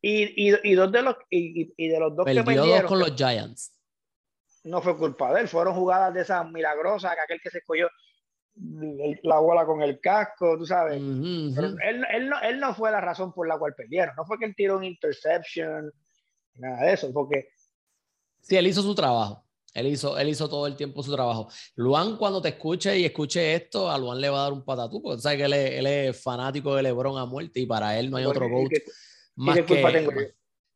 Y, 0.00 0.50
y, 0.50 0.54
y, 0.62 0.74
dos 0.74 0.92
de 0.92 1.02
los, 1.02 1.16
y, 1.28 1.74
y 1.76 1.88
de 1.88 1.98
los 1.98 2.14
dos 2.14 2.24
Perdió 2.24 2.42
que 2.42 2.46
perdieron, 2.46 2.82
dos 2.82 2.88
con 2.88 2.98
los 3.00 3.14
Giants. 3.16 3.72
No 4.62 4.80
fue 4.80 4.96
culpa 4.96 5.34
de 5.34 5.40
él, 5.40 5.48
fueron 5.48 5.74
jugadas 5.74 6.14
de 6.14 6.20
esas 6.20 6.48
milagrosas, 6.48 7.12
que 7.16 7.20
aquel 7.22 7.40
que 7.40 7.50
se 7.50 7.58
escogió 7.58 7.88
la 8.54 9.38
bola 9.40 9.66
con 9.66 9.82
el 9.82 9.98
casco, 9.98 10.56
tú 10.56 10.64
sabes. 10.64 11.00
Pero 11.54 11.68
él, 11.82 12.06
él, 12.12 12.28
no, 12.28 12.40
él 12.40 12.60
no 12.60 12.74
fue 12.74 12.92
la 12.92 13.00
razón 13.00 13.32
por 13.32 13.48
la 13.48 13.58
cual 13.58 13.74
perdieron. 13.74 14.14
No 14.16 14.24
fue 14.24 14.38
que 14.38 14.44
él 14.44 14.54
tiró 14.54 14.76
un 14.76 14.84
interception, 14.84 15.92
nada 16.54 16.86
de 16.86 16.92
eso, 16.92 17.12
porque... 17.12 17.48
Sí, 18.42 18.56
él 18.56 18.66
hizo 18.68 18.82
su 18.82 18.94
trabajo. 18.94 19.41
Él 19.74 19.86
hizo, 19.86 20.18
él 20.18 20.28
hizo 20.28 20.48
todo 20.48 20.66
el 20.66 20.76
tiempo 20.76 21.02
su 21.02 21.12
trabajo. 21.12 21.48
Luan, 21.76 22.16
cuando 22.16 22.42
te 22.42 22.50
escuche 22.50 22.98
y 22.98 23.04
escuche 23.04 23.54
esto, 23.54 23.90
a 23.90 23.98
Luan 23.98 24.20
le 24.20 24.28
va 24.28 24.40
a 24.40 24.42
dar 24.42 24.52
un 24.52 24.64
patatú, 24.64 25.02
porque 25.02 25.20
sabes 25.20 25.38
que 25.38 25.44
él 25.44 25.52
es, 25.52 25.70
él 25.72 25.86
es 25.86 26.22
fanático 26.22 26.74
de 26.74 26.82
LeBron 26.82 27.18
a 27.18 27.26
muerte 27.26 27.60
y 27.60 27.66
para 27.66 27.98
él 27.98 28.10
no 28.10 28.16
hay 28.16 28.24
otro 28.24 28.48
GOAT 28.48 28.72
más 29.34 29.58
que, 29.62 30.34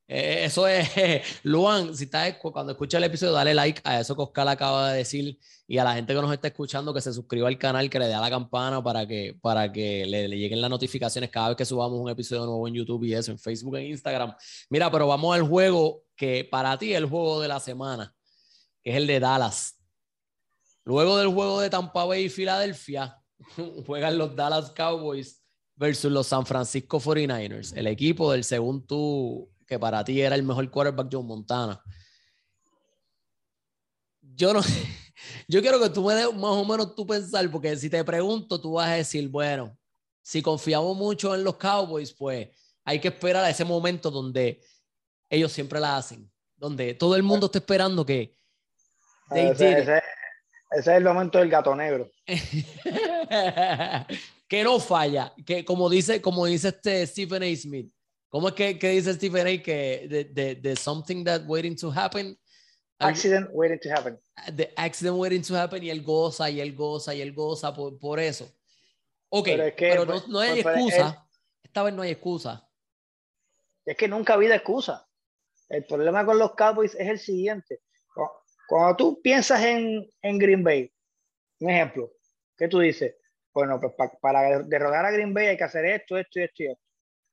eh, 0.08 0.44
eso 0.44 0.68
es, 0.68 0.88
Luan, 1.42 1.96
si 1.96 2.04
estás 2.04 2.36
cuando 2.36 2.72
escucha 2.72 2.98
el 2.98 3.04
episodio, 3.04 3.32
dale 3.32 3.54
like 3.54 3.80
a 3.82 4.00
eso 4.00 4.14
que 4.14 4.22
Oscar 4.22 4.46
acaba 4.48 4.92
de 4.92 4.98
decir 4.98 5.38
y 5.66 5.78
a 5.78 5.84
la 5.84 5.94
gente 5.94 6.14
que 6.14 6.20
nos 6.20 6.32
está 6.32 6.48
escuchando 6.48 6.94
que 6.94 7.00
se 7.00 7.12
suscriba 7.12 7.48
al 7.48 7.58
canal, 7.58 7.90
que 7.90 7.98
le 7.98 8.06
dé 8.06 8.14
a 8.14 8.20
la 8.20 8.30
campana 8.30 8.82
para 8.82 9.06
que, 9.06 9.36
para 9.40 9.72
que 9.72 10.06
le, 10.06 10.28
lleguen 10.28 10.60
las 10.60 10.70
notificaciones 10.70 11.30
cada 11.30 11.48
vez 11.48 11.56
que 11.56 11.64
subamos 11.64 11.98
un 11.98 12.08
episodio 12.08 12.46
nuevo 12.46 12.68
en 12.68 12.74
YouTube 12.74 13.04
y 13.04 13.14
eso, 13.14 13.32
en 13.32 13.38
Facebook, 13.38 13.76
en 13.76 13.86
Instagram. 13.86 14.32
Mira, 14.70 14.90
pero 14.92 15.08
vamos 15.08 15.34
al 15.34 15.42
juego 15.42 16.04
que 16.14 16.46
para 16.48 16.78
ti 16.78 16.92
es 16.92 16.98
el 16.98 17.06
juego 17.06 17.40
de 17.40 17.48
la 17.48 17.58
semana, 17.58 18.14
que 18.86 18.92
es 18.92 18.98
el 18.98 19.08
de 19.08 19.18
Dallas. 19.18 19.82
Luego 20.84 21.18
del 21.18 21.26
juego 21.26 21.60
de 21.60 21.68
Tampa 21.68 22.04
Bay 22.04 22.26
y 22.26 22.28
Filadelfia, 22.28 23.20
juegan 23.84 24.16
los 24.16 24.36
Dallas 24.36 24.70
Cowboys 24.70 25.42
versus 25.74 26.12
los 26.12 26.28
San 26.28 26.46
Francisco 26.46 27.00
49ers, 27.00 27.76
el 27.76 27.88
equipo 27.88 28.30
del 28.30 28.44
según 28.44 28.86
tú, 28.86 29.50
que 29.66 29.76
para 29.76 30.04
ti 30.04 30.20
era 30.20 30.36
el 30.36 30.44
mejor 30.44 30.70
quarterback, 30.70 31.08
John 31.10 31.26
Montana. 31.26 31.82
Yo 34.20 34.54
no 34.54 34.60
yo 35.48 35.60
quiero 35.60 35.80
que 35.80 35.90
tú 35.90 36.04
me 36.04 36.14
des 36.14 36.32
más 36.32 36.52
o 36.52 36.64
menos 36.64 36.94
tu 36.94 37.04
pensar, 37.04 37.50
porque 37.50 37.74
si 37.76 37.90
te 37.90 38.04
pregunto, 38.04 38.60
tú 38.60 38.74
vas 38.74 38.86
a 38.86 38.92
decir, 38.92 39.28
bueno, 39.28 39.76
si 40.22 40.40
confiamos 40.40 40.96
mucho 40.96 41.34
en 41.34 41.42
los 41.42 41.56
Cowboys, 41.56 42.12
pues 42.12 42.50
hay 42.84 43.00
que 43.00 43.08
esperar 43.08 43.44
a 43.44 43.50
ese 43.50 43.64
momento 43.64 44.12
donde 44.12 44.62
ellos 45.28 45.50
siempre 45.50 45.80
la 45.80 45.96
hacen, 45.96 46.30
donde 46.54 46.94
todo 46.94 47.16
el 47.16 47.24
mundo 47.24 47.46
está 47.46 47.58
esperando 47.58 48.06
que... 48.06 48.36
Ese, 49.30 49.78
ese, 49.80 50.02
es 50.70 50.86
el 50.86 51.04
momento 51.04 51.38
del 51.38 51.50
gato 51.50 51.74
negro. 51.74 52.10
que 54.48 54.62
no 54.62 54.78
falla, 54.78 55.32
que 55.44 55.64
como 55.64 55.90
dice, 55.90 56.20
como 56.20 56.46
dice 56.46 56.68
este 56.68 57.06
Stephen 57.06 57.42
A. 57.42 57.56
Smith, 57.56 57.92
¿cómo 58.28 58.48
es 58.48 58.54
que, 58.54 58.78
que 58.78 58.90
dice 58.90 59.14
Stephen 59.14 59.46
A. 59.46 59.62
que 59.62 60.28
de, 60.60 60.76
something 60.76 61.24
that 61.24 61.42
waiting 61.46 61.76
to 61.76 61.90
happen? 61.90 62.38
Accident 62.98 63.48
waiting 63.52 63.78
to 63.80 63.90
happen. 63.90 64.18
The 64.54 64.72
accident 64.76 65.16
waiting 65.18 65.42
to 65.42 65.54
happen 65.56 65.82
y 65.82 65.90
él 65.90 66.02
goza 66.02 66.48
y 66.48 66.60
él 66.60 66.74
goza 66.74 67.14
y 67.14 67.20
él 67.20 67.32
goza 67.34 67.74
por, 67.74 67.98
por 67.98 68.20
eso. 68.20 68.50
Ok, 69.28 69.48
pero, 69.76 70.06
no, 70.06 70.22
no, 70.28 70.38
hay 70.38 70.60
excusa. 70.60 71.26
Esta 71.62 71.82
vez 71.82 71.92
no 71.92 72.02
hay 72.02 72.12
excusa. 72.12 72.66
Es 73.84 73.96
que 73.96 74.08
nunca 74.08 74.32
ha 74.32 74.36
habido 74.36 74.54
excusa. 74.54 75.06
El 75.68 75.84
problema 75.84 76.24
con 76.24 76.38
los 76.38 76.54
Cowboys 76.54 76.94
es 76.94 77.08
el 77.08 77.18
siguiente. 77.18 77.80
Cuando 78.68 78.96
tú 78.96 79.20
piensas 79.22 79.62
en, 79.62 80.08
en 80.22 80.38
Green 80.38 80.62
Bay, 80.62 80.92
un 81.60 81.70
ejemplo, 81.70 82.12
¿qué 82.56 82.68
tú 82.68 82.80
dices? 82.80 83.14
bueno, 83.56 83.80
pues 83.80 83.94
para 84.20 84.62
derrotar 84.64 85.06
a 85.06 85.10
Green 85.10 85.32
Bay 85.32 85.46
hay 85.46 85.56
que 85.56 85.64
hacer 85.64 85.86
esto, 85.86 86.18
esto 86.18 86.40
y 86.40 86.42
esto 86.42 86.62
y 86.62 86.66
esto. 86.66 86.84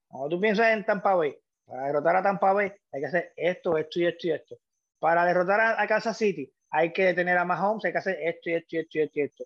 Cuando 0.08 0.30
tú 0.30 0.40
piensas 0.40 0.68
en 0.72 0.86
Tampa 0.86 1.16
Bay, 1.16 1.36
para 1.66 1.88
derrotar 1.88 2.16
a 2.16 2.24
Tampa 2.24 2.54
Bay 2.54 2.72
hay 2.94 3.02
que 3.02 3.08
hacer 3.08 3.34
esto, 3.36 3.78
esto 3.78 4.00
y 4.00 4.06
esto 4.06 4.28
y 4.28 4.32
esto. 4.32 4.56
Para 5.00 5.26
derrotar 5.26 5.60
a, 5.60 5.86
Kansas 5.86 6.16
City 6.16 6.50
hay 6.70 6.94
que 6.94 7.04
detener 7.04 7.38
a 7.38 7.44
Mahomes, 7.44 7.84
hay 7.84 7.92
que 7.92 7.98
hacer 7.98 8.18
esto 8.22 8.50
y 8.50 8.54
esto 8.54 8.78
y 8.78 8.80
esto 8.80 8.98
y 8.98 9.02
esto. 9.02 9.20
Y 9.20 9.22
esto. 9.24 9.44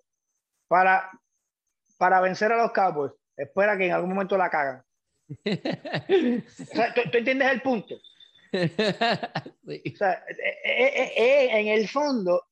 Para, 0.68 1.10
para 1.98 2.20
vencer 2.20 2.52
a 2.52 2.62
los 2.62 2.70
Cowboys, 2.70 3.12
espera 3.36 3.76
que 3.76 3.86
en 3.86 3.92
algún 3.92 4.10
momento 4.10 4.38
la 4.38 4.48
cagan. 4.48 4.84
¿tú, 5.42 7.18
entiendes 7.18 7.50
el 7.50 7.60
punto? 7.60 7.96
O 9.68 9.96
sea, 9.96 10.24
eh, 10.28 10.60
eh, 10.64 11.12
eh, 11.16 11.60
en 11.60 11.68
el 11.68 11.88
fondo, 11.88 12.46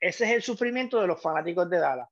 ese 0.00 0.24
es 0.24 0.30
el 0.30 0.42
sufrimiento 0.42 1.00
de 1.00 1.06
los 1.06 1.20
fanáticos 1.20 1.68
de 1.68 1.78
Dallas 1.78 2.08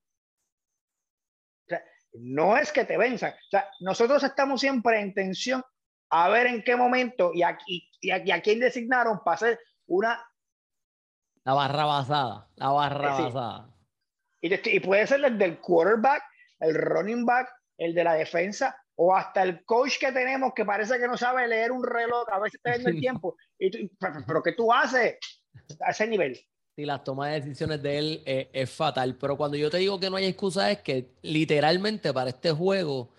no 2.15 2.57
es 2.57 2.73
que 2.73 2.85
te 2.85 2.99
venzan. 2.99 3.33
O 3.33 3.51
sea, 3.51 3.69
nosotros 3.81 4.23
estamos 4.23 4.61
siempre 4.61 5.01
en 5.01 5.15
tensión 5.15 5.63
a 6.11 6.29
ver 6.29 6.47
en 6.47 6.63
qué 6.63 6.77
momento 6.77 7.33
y 7.33 7.43
a, 7.43 7.59
y, 7.67 8.11
a, 8.11 8.43
quién 8.43 8.61
designaron 8.61 9.21
para 9.25 9.35
hacer 9.35 9.61
una... 9.87 10.23
La 11.45 11.55
barra 11.55 11.85
basada, 11.85 12.49
la 12.57 12.69
barra 12.69 13.19
basada. 13.19 13.69
Y, 14.41 14.81
puede 14.81 15.07
ser 15.07 15.25
el 15.25 15.39
del 15.39 15.59
quarterback, 15.59 16.23
el 16.61 16.75
running 16.75 17.25
back, 17.25 17.49
el 17.79 17.95
de 17.95 18.05
la 18.05 18.15
defensa, 18.15 18.77
o 19.05 19.17
hasta 19.17 19.43
el 19.43 19.65
coach 19.65 19.99
que 19.99 20.13
tenemos 20.13 20.53
que 20.55 20.65
parece 20.65 20.97
que 20.97 21.09
no 21.09 21.17
sabe 21.17 21.49
leer 21.49 21.73
un 21.73 21.83
reloj, 21.83 22.25
a 22.31 22.39
veces 22.39 22.55
está 22.55 22.71
viendo 22.71 22.91
el 22.91 23.01
tiempo. 23.01 23.37
Y 23.59 23.89
pero, 24.27 24.41
¿qué 24.45 24.53
tú 24.53 24.73
haces 24.73 25.17
a 25.81 25.91
ese 25.91 26.07
nivel? 26.07 26.39
Sí, 26.77 26.85
las 26.85 27.03
tomas 27.03 27.31
de 27.31 27.41
decisiones 27.41 27.83
de 27.83 27.99
él 27.99 28.23
eh, 28.25 28.49
es 28.53 28.71
fatal. 28.71 29.17
Pero 29.17 29.37
cuando 29.37 29.57
yo 29.57 29.71
te 29.71 29.79
digo 29.79 29.99
que 29.99 30.09
no 30.09 30.17
hay 30.17 30.27
excusa 30.27 30.71
es 30.71 30.83
que 30.83 31.11
literalmente 31.23 32.13
para 32.13 32.31
este 32.31 32.53
juego, 32.53 33.11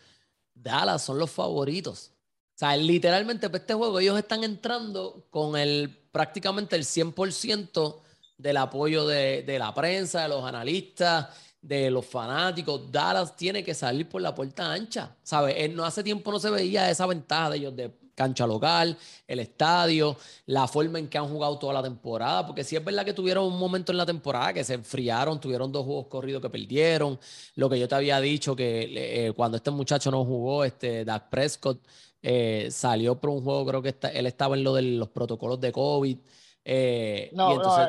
Dallas 0.54 1.04
son 1.04 1.20
los 1.20 1.30
favoritos. 1.30 2.14
O 2.56 2.58
sea, 2.58 2.78
literalmente 2.78 3.50
para 3.50 3.60
este 3.60 3.74
juego 3.74 4.00
ellos 4.00 4.18
están 4.18 4.46
entrando 4.46 5.28
con 5.30 5.58
el 5.58 5.90
prácticamente 6.14 6.78
el 6.78 6.84
100% 6.84 8.00
del 8.38 8.58
apoyo 8.58 9.06
de, 9.06 9.44
de, 9.44 9.60
la 9.60 9.74
prensa, 9.74 10.24
de 10.24 10.30
los 10.30 10.46
analistas, 10.46 11.28
de 11.64 11.90
los 11.90 12.06
fanáticos. 12.06 12.92
Dallas 12.92 13.36
tiene 13.36 13.64
que 13.64 13.74
salir 13.74 14.08
por 14.08 14.22
la 14.22 14.36
puerta 14.36 14.72
ancha, 14.72 15.16
¿sabes? 15.24 15.74
No 15.74 15.86
hace 15.86 16.04
tiempo 16.04 16.32
no 16.32 16.40
se 16.40 16.52
veía 16.52 16.90
esa 16.92 17.08
ventaja 17.08 17.50
de 17.50 17.58
ellos 17.58 17.76
de 17.76 17.92
cancha 18.16 18.46
local, 18.46 18.96
el 19.28 19.40
estadio, 19.40 20.16
la 20.46 20.68
forma 20.68 21.00
en 21.00 21.08
que 21.08 21.18
han 21.18 21.28
jugado 21.28 21.58
toda 21.58 21.74
la 21.74 21.82
temporada, 21.82 22.46
porque 22.46 22.64
sí 22.64 22.76
es 22.76 22.84
verdad 22.84 23.06
que 23.06 23.14
tuvieron 23.14 23.46
un 23.46 23.58
momento 23.58 23.92
en 23.92 23.98
la 23.98 24.06
temporada 24.06 24.54
que 24.54 24.64
se 24.64 24.76
enfriaron, 24.76 25.40
tuvieron 25.40 25.72
dos 25.72 25.86
juegos 25.86 26.08
corridos 26.08 26.42
que 26.42 26.50
perdieron, 26.50 27.20
lo 27.56 27.70
que 27.70 27.80
yo 27.80 27.88
te 27.88 27.96
había 27.96 28.20
dicho 28.20 28.56
que 28.56 29.28
eh, 29.28 29.34
cuando 29.34 29.58
este 29.58 29.72
muchacho 29.72 30.12
no 30.12 30.24
jugó, 30.26 30.64
este 30.64 31.06
Dak 31.06 31.30
Prescott 31.30 31.80
eh, 32.22 32.68
salió 32.70 33.20
por 33.20 33.32
un 33.32 33.44
juego, 33.44 33.66
creo 33.66 33.82
que 33.82 33.96
él 34.14 34.28
estaba 34.28 34.56
en 34.56 34.64
lo 34.64 34.76
de 34.76 34.84
los 34.84 35.10
protocolos 35.10 35.60
de 35.60 35.72
COVID. 35.72 36.18
Eh, 36.66 37.30
no, 37.34 37.52
y 37.52 37.56
entonces, 37.56 37.88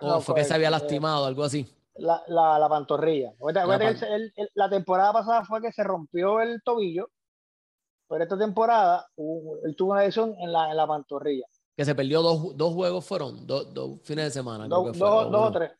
no, 0.00 0.20
fue 0.20 0.34
que 0.36 0.44
se 0.44 0.54
había 0.54 0.70
lastimado, 0.70 1.26
algo 1.26 1.44
así. 1.44 1.66
La, 1.98 2.22
la, 2.28 2.58
la 2.58 2.68
pantorrilla. 2.68 3.32
La, 4.54 4.70
temporada 4.70 5.12
pasada 5.12 5.44
fue 5.44 5.60
que 5.60 5.72
se 5.72 5.82
rompió 5.82 6.40
el 6.40 6.62
tobillo, 6.62 7.10
pero 8.08 8.22
esta 8.22 8.38
temporada 8.38 9.06
él 9.16 9.74
tuvo 9.76 9.92
una 9.92 10.02
lesión 10.02 10.34
en 10.38 10.52
la, 10.52 10.70
en 10.70 10.76
la 10.76 10.86
pantorrilla. 10.86 11.46
Que 11.76 11.84
se 11.84 11.94
perdió 11.94 12.22
dos, 12.22 12.56
dos 12.56 12.74
juegos, 12.74 13.04
fueron 13.04 13.46
dos, 13.46 13.72
dos 13.72 14.00
fines 14.02 14.26
de 14.26 14.30
semana. 14.30 14.66
dos, 14.66 14.96
o 15.00 15.52
tres. 15.52 15.72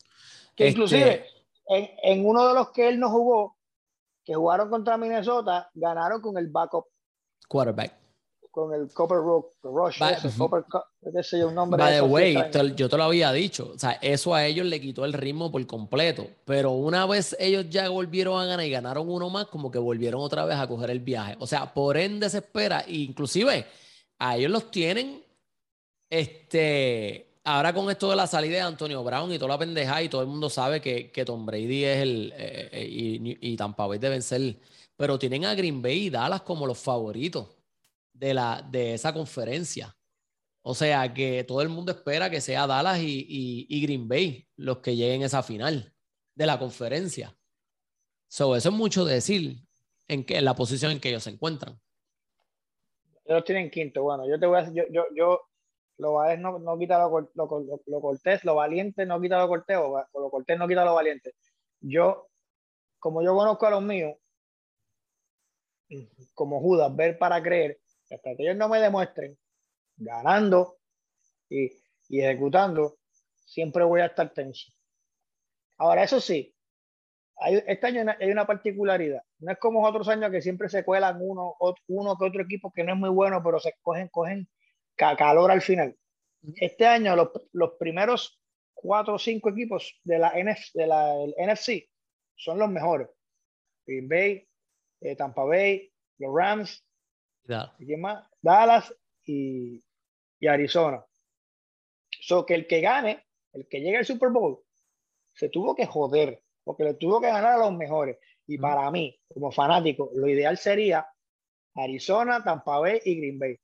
Que 0.55 0.69
este 0.69 0.79
inclusive 0.79 1.27
en, 1.67 1.91
en 2.03 2.27
uno 2.27 2.49
de 2.49 2.55
los 2.55 2.71
que 2.71 2.89
él 2.89 2.99
no 2.99 3.11
jugó, 3.11 3.57
que 4.25 4.35
jugaron 4.35 4.71
contra 4.71 4.97
Minnesota, 4.97 5.71
ganaron 5.75 6.21
con 6.21 6.37
el 6.37 6.49
backup 6.49 6.87
quarterback 7.49 7.98
con 8.51 8.75
el 8.75 8.93
Copper 8.93 9.19
Rock, 9.19 9.55
Rush, 9.63 9.99
Copper, 10.37 10.65
ese 11.15 11.45
un 11.45 11.55
nombre. 11.55 11.83
By 11.83 11.95
the 11.95 12.03
way, 12.03 12.37
yo 12.75 12.89
te 12.89 12.97
lo 12.97 13.05
había 13.05 13.33
dicho, 13.33 13.73
o 13.75 13.79
sea, 13.79 13.93
eso 14.03 14.35
a 14.35 14.47
ellos 14.47 14.67
le 14.67 14.81
quitó 14.81 15.05
el 15.05 15.13
ritmo 15.13 15.51
por 15.51 15.65
completo, 15.67 16.27
pero 16.45 16.73
una 16.73 17.07
vez 17.07 17.37
ellos 17.39 17.67
ya 17.69 17.89
volvieron 17.89 18.41
a 18.41 18.47
ganar 18.47 18.65
y 18.67 18.71
ganaron 18.71 19.09
uno 19.09 19.31
más, 19.31 19.47
como 19.47 19.71
que 19.71 19.79
volvieron 19.79 20.21
otra 20.21 20.45
vez 20.45 20.57
a 20.57 20.67
coger 20.67 20.91
el 20.91 21.01
viaje. 21.01 21.37
O 21.39 21.47
sea, 21.47 21.73
por 21.73 21.97
ende 21.97 22.29
se 22.31 22.39
espera, 22.39 22.85
inclusive 22.89 23.67
a 24.19 24.37
ellos 24.37 24.51
los 24.51 24.71
tienen, 24.71 25.23
este, 26.11 27.41
ahora 27.45 27.73
con 27.73 27.91
esto 27.91 28.11
de 28.11 28.17
la 28.17 28.27
salida 28.27 28.57
de 28.57 28.63
Antonio 28.63 29.05
Brown 29.05 29.33
y 29.33 29.39
toda 29.39 29.53
la 29.53 29.59
pendeja 29.59 30.03
y 30.03 30.09
todo 30.09 30.23
el 30.23 30.29
mundo 30.29 30.51
sabe 30.51 30.81
que, 30.81 31.11
que 31.11 31.25
Tom 31.25 31.47
Brady 31.47 31.85
es 31.85 31.99
el, 31.99 32.33
eh, 32.37 32.69
eh, 32.73 32.89
y, 32.91 33.53
y 33.53 33.57
Tampa 33.57 33.87
Bay 33.87 33.99
deben 33.99 34.23
ser, 34.23 34.57
pero 34.97 35.19
tienen 35.19 35.45
a 35.45 35.55
Green 35.55 35.81
Bay 35.81 36.07
y 36.07 36.11
Dallas 36.11 36.43
como 36.43 36.67
los 36.67 36.79
favoritos 36.79 37.58
de, 38.19 38.35
la, 38.35 38.67
de 38.71 38.95
esa 38.95 39.13
conferencia. 39.13 39.97
O 40.63 40.75
sea 40.75 41.15
que 41.15 41.45
todo 41.45 41.63
el 41.63 41.69
mundo 41.69 41.93
espera 41.93 42.29
que 42.29 42.41
sea 42.41 42.67
Dallas 42.67 42.99
y, 43.01 43.83
Green 43.83 44.09
Bay 44.09 44.47
los 44.57 44.79
que 44.79 44.97
lleguen 44.97 45.23
a 45.23 45.27
esa 45.27 45.43
final 45.43 45.95
de 46.35 46.47
la 46.47 46.59
conferencia. 46.59 47.35
So, 48.29 48.55
eso 48.55 48.69
es 48.69 48.75
mucho 48.75 49.05
decir 49.05 49.57
en, 50.09 50.25
que, 50.25 50.41
la 50.43 50.55
posición 50.55 50.93
en 50.93 51.01
que 51.01 51.09
ellos 51.09 51.25
se 51.25 51.31
encuentran. 51.31 51.81
Ellos 53.25 53.45
tienen 53.45 53.71
quinto. 53.71 54.03
Bueno, 54.03 54.29
yo 54.29 54.39
te 54.39 54.47
voy 54.47 54.59
a 54.59 54.71
yo, 54.73 54.85
yo, 54.91 55.05
yo 55.15 55.41
lo 55.99 56.15
valiente 56.15 56.43
no, 56.43 56.59
no 56.59 56.79
quita 56.79 56.99
lo, 56.99 57.31
lo, 57.35 57.81
lo, 57.87 58.01
cortés, 58.01 58.45
lo 58.45 58.55
valiente 58.55 59.07
no 59.07 59.21
quita 59.21 59.39
lo 59.39 59.49
cortés, 59.49 59.77
o 59.79 60.05
lo 60.21 60.31
cortés 60.31 60.59
no 60.59 60.69
quita 60.69 60.85
lo 60.85 60.95
valiente. 60.95 61.35
Yo, 61.81 62.29
como 62.99 63.23
yo 63.23 63.35
conozco 63.35 63.67
a 63.67 63.71
los 63.71 63.83
míos, 63.83 64.17
como 66.35 66.61
Judas, 66.61 66.95
ver 66.95 67.19
para 67.19 67.43
creer, 67.43 67.81
hasta 68.11 68.37
que 68.37 68.43
ellos 68.43 68.57
no 68.57 68.69
me 68.69 68.81
demuestren 68.81 69.39
ganando 69.97 70.79
y, 71.49 71.71
ejecutando, 72.11 72.99
siempre 73.45 73.85
voy 73.85 74.01
a 74.01 74.07
estar 74.07 74.33
tenso. 74.33 74.73
Ahora, 75.77 76.05
eso 76.05 76.21
sí, 76.21 76.55
hay, 77.37 77.63
este 77.67 77.87
año 77.87 78.05
hay 78.19 78.31
una 78.31 78.47
particularidad. 78.47 79.23
No 79.39 79.53
es 79.53 79.59
como 79.59 79.87
otros 79.87 80.09
años 80.09 80.31
que 80.31 80.43
siempre 80.43 80.69
se 80.69 80.85
cuelan 80.85 81.19
uno, 81.21 81.57
uno 81.89 82.17
que 82.17 82.25
otro 82.25 82.43
equipo 82.43 82.73
que 82.73 82.85
no 82.85 82.93
es 82.93 82.99
muy 82.99 83.11
bueno, 83.11 83.43
pero 83.43 83.61
se 83.61 83.75
cogen, 83.83 84.09
cogen 84.09 84.49
calor 84.97 85.51
al 85.51 85.63
final. 85.63 85.97
Este 86.57 86.87
año 86.87 87.15
los, 87.17 87.29
los 87.53 87.73
primeros 87.79 88.41
cuatro 88.75 89.15
o 89.15 89.19
cinco 89.19 89.51
equipos 89.51 89.99
de 90.05 90.19
la, 90.19 90.33
NF, 90.37 90.73
de 90.75 90.87
la 90.87 91.15
NFC 91.37 91.89
son 92.37 92.59
los 92.59 92.71
mejores. 92.71 93.09
Green 93.87 94.09
Bay, 94.09 94.49
eh, 95.01 95.17
Tampa 95.17 95.45
Bay, 95.45 95.93
los 96.19 96.35
Rams, 96.35 96.85
Dallas 98.41 98.95
y, 99.25 99.83
Arizona. 100.47 101.05
So 102.21 102.45
que 102.45 102.55
el 102.55 102.67
que 102.67 102.81
gane, 102.81 103.27
el 103.53 103.67
que 103.69 103.81
llegue 103.81 103.99
al 103.99 104.05
Super 104.05 104.31
Bowl, 104.31 104.61
se 105.33 105.49
tuvo 105.49 105.75
que 105.75 105.87
joder, 105.87 106.43
porque 106.65 106.85
le 106.85 106.95
tuvo 106.95 107.21
que 107.21 107.29
ganar 107.29 107.55
a 107.55 107.59
los 107.59 107.73
mejores. 107.73 108.19
Y 108.47 108.59
para 108.59 108.91
mí, 108.91 109.19
como 109.29 109.51
fanático, 109.51 110.11
lo 110.15 110.29
ideal 110.29 110.59
sería 110.59 111.07
Arizona, 111.75 112.43
Tampa 112.43 112.79
Bay 112.79 113.01
y 113.05 113.17
Green 113.17 113.39
Bay. 113.39 113.57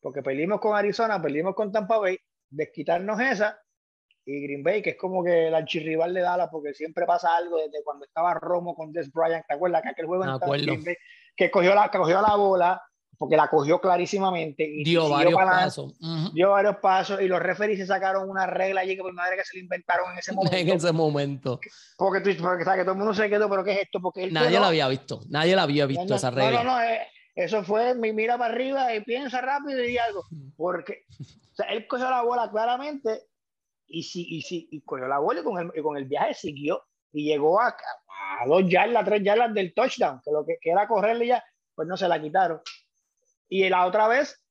Porque 0.00 0.22
perdimos 0.22 0.60
con 0.60 0.76
Arizona, 0.76 1.20
perdimos 1.20 1.54
con 1.54 1.72
Tampa 1.72 1.98
Bay, 1.98 2.18
desquitarnos 2.50 3.20
esa 3.20 3.58
y 4.26 4.42
Green 4.42 4.62
Bay, 4.62 4.82
que 4.82 4.90
es 4.90 4.96
como 4.96 5.22
que 5.22 5.48
el 5.48 5.54
archirrival 5.54 6.14
de 6.14 6.22
Dallas, 6.22 6.48
porque 6.50 6.72
siempre 6.72 7.04
pasa 7.04 7.36
algo 7.36 7.58
desde 7.58 7.82
cuando 7.84 8.06
estaba 8.06 8.34
Romo 8.34 8.74
con 8.74 8.92
Des 8.92 9.12
Bryant, 9.12 9.44
¿te 9.46 9.54
acuerdas? 9.54 9.82
Que 9.82 9.90
aquel 9.90 10.06
juego 10.06 10.24
en 10.24 10.62
Green 10.62 10.84
Bay, 10.84 10.96
que 11.36 11.50
cogió 11.50 11.74
la, 11.74 11.90
que 11.90 11.98
cogió 11.98 12.22
la 12.22 12.34
bola, 12.36 12.82
porque 13.18 13.36
la 13.36 13.48
cogió 13.48 13.80
clarísimamente. 13.80 14.64
Y 14.64 14.84
dio 14.84 15.08
varios 15.08 15.34
pasos. 15.34 15.94
Dio 16.32 16.50
varios 16.50 16.76
pasos 16.76 17.20
y 17.20 17.28
los 17.28 17.40
referees 17.40 17.78
se 17.78 17.86
sacaron 17.86 18.28
una 18.28 18.46
regla 18.46 18.82
allí 18.82 18.96
que 18.96 19.02
por 19.02 19.12
madre 19.12 19.36
que 19.36 19.44
se 19.44 19.56
le 19.56 19.62
inventaron 19.62 20.12
en 20.12 20.18
ese 20.18 20.32
momento. 20.34 20.56
en 20.56 20.68
ese 20.68 20.92
momento. 20.92 21.60
Porque, 21.96 22.20
tú, 22.20 22.42
porque 22.42 22.64
¿sabes? 22.64 22.80
que 22.80 22.84
todo 22.84 22.92
el 22.92 22.98
mundo 22.98 23.14
se 23.14 23.28
quedó, 23.28 23.48
pero 23.48 23.64
¿qué 23.64 23.72
es 23.72 23.78
esto? 23.82 24.00
Porque 24.00 24.30
nadie 24.30 24.58
lo 24.58 24.66
había 24.66 24.88
visto, 24.88 25.22
nadie 25.28 25.56
la 25.56 25.62
había 25.62 25.86
visto 25.86 26.14
esa 26.14 26.30
regla. 26.30 26.62
No, 26.62 26.64
no, 26.64 26.76
no, 26.76 26.82
eh, 26.82 27.06
eso 27.34 27.64
fue, 27.64 27.94
mira 27.94 28.38
para 28.38 28.54
arriba 28.54 28.94
y 28.94 29.00
piensa 29.02 29.40
rápido 29.40 29.82
y 29.82 29.88
di 29.88 29.98
algo. 29.98 30.24
Porque 30.56 31.04
o 31.10 31.54
sea, 31.54 31.66
él 31.66 31.86
cogió 31.86 32.08
la 32.10 32.22
bola 32.22 32.50
claramente 32.50 33.22
y, 33.86 34.02
sí, 34.02 34.26
y, 34.28 34.42
sí, 34.42 34.68
y 34.70 34.80
cogió 34.82 35.06
la 35.06 35.18
bola 35.18 35.40
y 35.40 35.44
con 35.44 35.60
el, 35.60 35.82
con 35.82 35.96
el 35.96 36.06
viaje 36.06 36.34
siguió 36.34 36.82
y 37.12 37.26
llegó 37.26 37.60
a, 37.60 37.68
a 37.68 38.46
dos 38.46 38.68
yardas, 38.68 39.04
tres 39.04 39.22
yardas 39.22 39.54
del 39.54 39.72
touchdown, 39.72 40.20
que 40.24 40.32
lo 40.32 40.44
que, 40.44 40.56
que 40.60 40.70
era 40.70 40.88
correrle 40.88 41.28
ya, 41.28 41.44
pues 41.74 41.86
no 41.86 41.96
se 41.96 42.08
la 42.08 42.20
quitaron. 42.20 42.60
Y 43.48 43.68
la 43.68 43.86
otra 43.86 44.08
vez 44.08 44.42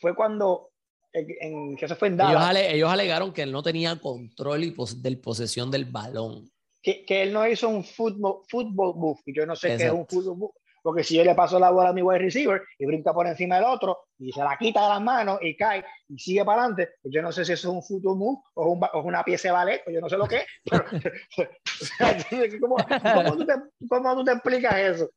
fue 0.00 0.14
cuando, 0.14 0.70
en, 1.12 1.76
que 1.76 1.88
se 1.88 1.94
fue 1.94 2.08
en 2.08 2.16
Dallas. 2.16 2.56
Ellos, 2.56 2.90
alegaron 2.90 3.32
que 3.32 3.42
él 3.42 3.52
no 3.52 3.62
tenía 3.62 3.98
control 3.98 4.64
y 4.64 4.74
del 4.96 5.20
posesión 5.20 5.70
del 5.70 5.84
balón. 5.84 6.50
Que, 6.82 7.04
que, 7.04 7.22
él 7.22 7.32
no 7.32 7.46
hizo 7.46 7.68
un 7.68 7.84
fútbol, 7.84 8.42
fútbol 8.48 8.96
move. 8.96 9.20
Y 9.26 9.34
yo 9.34 9.46
no 9.46 9.54
sé 9.54 9.76
qué 9.76 9.86
es 9.86 9.92
un 9.92 10.06
fútbol 10.06 10.36
move. 10.36 10.52
Porque 10.82 11.04
si 11.04 11.16
yo 11.16 11.24
le 11.24 11.34
paso 11.34 11.60
la 11.60 11.70
bola 11.70 11.90
a 11.90 11.92
mi 11.92 12.02
wide 12.02 12.18
receiver 12.18 12.60
y 12.76 12.86
brinca 12.86 13.14
por 13.14 13.26
encima 13.26 13.56
del 13.56 13.66
otro 13.66 14.08
y 14.18 14.32
se 14.32 14.40
la 14.40 14.56
quita 14.58 14.82
de 14.82 14.88
las 14.88 15.00
manos 15.00 15.38
y 15.40 15.56
cae 15.56 15.84
y 16.08 16.18
sigue 16.18 16.44
para 16.44 16.62
adelante, 16.62 16.94
pues 17.00 17.14
yo 17.14 17.22
no 17.22 17.30
sé 17.30 17.44
si 17.44 17.52
eso 17.52 17.68
es 17.68 17.74
un 17.74 17.82
fútbol 17.82 18.18
move 18.18 18.42
o, 18.54 18.70
un, 18.70 18.80
o 18.92 19.00
una 19.02 19.22
pieza 19.22 19.48
de 19.48 19.52
ballet, 19.52 19.84
pues 19.84 19.94
yo 19.94 20.00
no 20.00 20.08
sé 20.08 20.16
lo 20.16 20.26
que 20.26 20.38
es. 20.38 20.46
¿cómo, 22.60 22.76
cómo, 22.76 23.36
tú 23.36 23.46
te, 23.46 23.54
¿Cómo 23.88 24.16
tú 24.16 24.24
te 24.24 24.32
explicas 24.32 24.76
eso? 24.76 25.10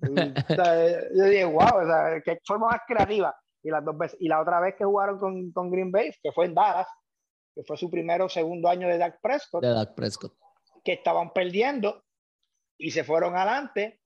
Yo 0.00 1.24
dije, 1.24 1.44
wow, 1.44 1.82
o 1.82 1.86
sea, 1.86 2.20
que 2.24 2.38
forma 2.44 2.68
más 2.68 2.80
creativa. 2.86 3.34
Y, 3.62 3.70
las 3.70 3.84
dos 3.84 3.98
veces, 3.98 4.16
y 4.20 4.28
la 4.28 4.40
otra 4.40 4.60
vez 4.60 4.76
que 4.76 4.84
jugaron 4.84 5.18
con, 5.18 5.50
con 5.52 5.70
Green 5.70 5.90
Bay, 5.90 6.12
que 6.22 6.32
fue 6.32 6.46
en 6.46 6.54
Dallas, 6.54 6.86
que 7.54 7.64
fue 7.64 7.76
su 7.76 7.90
primero 7.90 8.26
o 8.26 8.28
segundo 8.28 8.68
año 8.68 8.86
de 8.86 8.98
Dak 8.98 9.20
Prescott, 9.20 9.62
de 9.62 9.72
Dak 9.72 9.94
Prescott, 9.94 10.32
que 10.84 10.92
estaban 10.92 11.32
perdiendo 11.32 12.04
y 12.78 12.92
se 12.92 13.02
fueron 13.02 13.36
adelante. 13.36 14.00